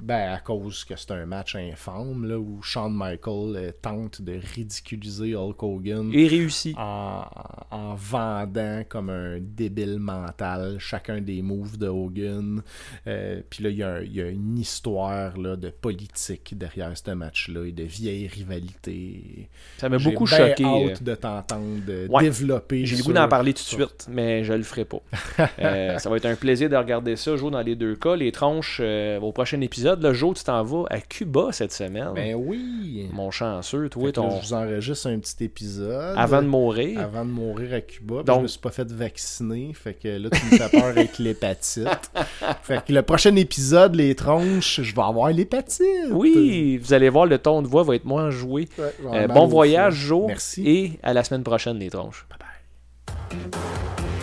Ben, 0.00 0.32
à 0.34 0.38
cause 0.40 0.84
que 0.84 0.94
c'est 0.96 1.10
un 1.12 1.24
match 1.26 1.56
infâme, 1.56 2.26
là, 2.26 2.38
où 2.38 2.60
Shawn 2.62 2.92
Michael 2.94 3.56
euh, 3.56 3.70
tente 3.80 4.20
de 4.20 4.38
ridiculiser 4.54 5.34
Hulk 5.34 5.62
Hogan. 5.62 6.10
Et 6.12 6.28
réussi. 6.28 6.74
en, 6.76 7.24
en 7.70 7.94
vendant 7.94 8.82
comme 8.88 9.08
un 9.10 9.38
débile 9.40 9.98
mental 9.98 10.76
chacun 10.78 11.20
des 11.20 11.40
moves 11.42 11.78
de 11.78 11.88
Hogan. 11.88 12.62
Euh, 13.06 13.40
Puis 13.48 13.64
là, 13.64 13.70
il 13.70 13.76
y, 13.76 13.82
a 13.82 14.02
y 14.02 14.20
une 14.20 14.58
histoire 14.58 15.38
là, 15.38 15.56
de 15.56 15.70
politique 15.70 16.56
derrière 16.56 16.92
ce 16.96 17.10
match-là 17.12 17.64
et 17.64 17.72
de 17.72 17.84
vieille 17.84 18.26
rivalité. 18.28 19.48
Ça 19.78 19.88
m'a 19.88 19.98
J'ai 19.98 20.10
beaucoup 20.10 20.26
choqué. 20.26 20.64
euh. 20.64 20.90
hâte 20.90 21.02
de 21.02 21.14
t'entendre 21.14 22.06
Ouais. 22.08 22.22
développer. 22.24 22.84
J'ai 22.86 22.96
le 22.96 23.02
goût 23.02 23.12
d'en 23.12 23.28
parler 23.28 23.52
tout 23.54 23.62
de 23.62 23.68
suite, 23.68 24.06
mais 24.10 24.44
je 24.44 24.52
le 24.52 24.62
ferai 24.62 24.84
pas. 24.84 25.00
Euh, 25.58 25.98
ça 25.98 26.10
va 26.10 26.16
être 26.16 26.26
un 26.26 26.34
plaisir 26.34 26.68
de 26.68 26.76
regarder 26.76 27.16
ça, 27.16 27.34
Joe, 27.36 27.50
dans 27.50 27.60
les 27.62 27.76
deux 27.76 27.94
cas. 27.96 28.14
Les 28.16 28.30
tranches 28.32 28.78
euh, 28.82 29.18
au 29.20 29.32
prochain 29.32 29.60
épisode. 29.60 29.85
Là, 29.94 30.12
Joe, 30.12 30.36
tu 30.36 30.44
t'en 30.44 30.62
vas 30.64 30.84
à 30.90 31.00
Cuba 31.00 31.48
cette 31.52 31.72
semaine. 31.72 32.10
Ben 32.14 32.34
oui. 32.34 33.08
Mon 33.12 33.30
chanceux, 33.30 33.88
toi, 33.88 34.02
Fait 34.02 34.06
là, 34.08 34.12
ton... 34.12 34.40
je 34.40 34.46
vous 34.48 34.54
enregistre 34.54 35.06
un 35.08 35.18
petit 35.18 35.44
épisode. 35.44 36.14
avant 36.16 36.42
de 36.42 36.48
mourir. 36.48 37.00
Avant 37.00 37.24
de 37.24 37.30
mourir 37.30 37.74
à 37.74 37.80
Cuba. 37.80 38.16
Puis 38.16 38.24
Donc- 38.24 38.38
Je 38.38 38.42
me 38.42 38.46
suis 38.48 38.60
pas 38.60 38.70
fait 38.70 38.90
vacciner. 38.90 39.72
Fait 39.74 39.94
que 39.94 40.08
là, 40.08 40.28
tu 40.30 40.44
me 40.46 40.50
fais 40.58 40.68
peur 40.68 40.84
avec 40.86 41.18
l'hépatite. 41.18 42.10
Fait 42.62 42.84
que 42.84 42.92
le 42.92 43.02
prochain 43.02 43.34
épisode, 43.36 43.94
les 43.94 44.14
tronches, 44.14 44.80
je 44.82 44.94
vais 44.94 45.02
avoir 45.02 45.30
l'hépatite. 45.30 45.84
Oui, 46.10 46.78
vous 46.78 46.92
allez 46.92 47.08
voir, 47.08 47.26
le 47.26 47.38
ton 47.38 47.62
de 47.62 47.68
voix 47.68 47.82
va 47.82 47.94
être 47.96 48.04
moins 48.04 48.30
joué. 48.30 48.68
Ouais, 48.78 48.92
Euh, 49.12 49.28
bon 49.28 49.46
voyage, 49.46 49.94
foie. 49.94 50.06
Joe. 50.08 50.26
Merci. 50.28 50.68
Et 50.68 50.92
à 51.02 51.12
la 51.12 51.22
semaine 51.24 51.42
prochaine, 51.44 51.78
les 51.78 51.90
tronches. 51.90 52.26
Bye 52.30 52.38
bye. 52.40 54.15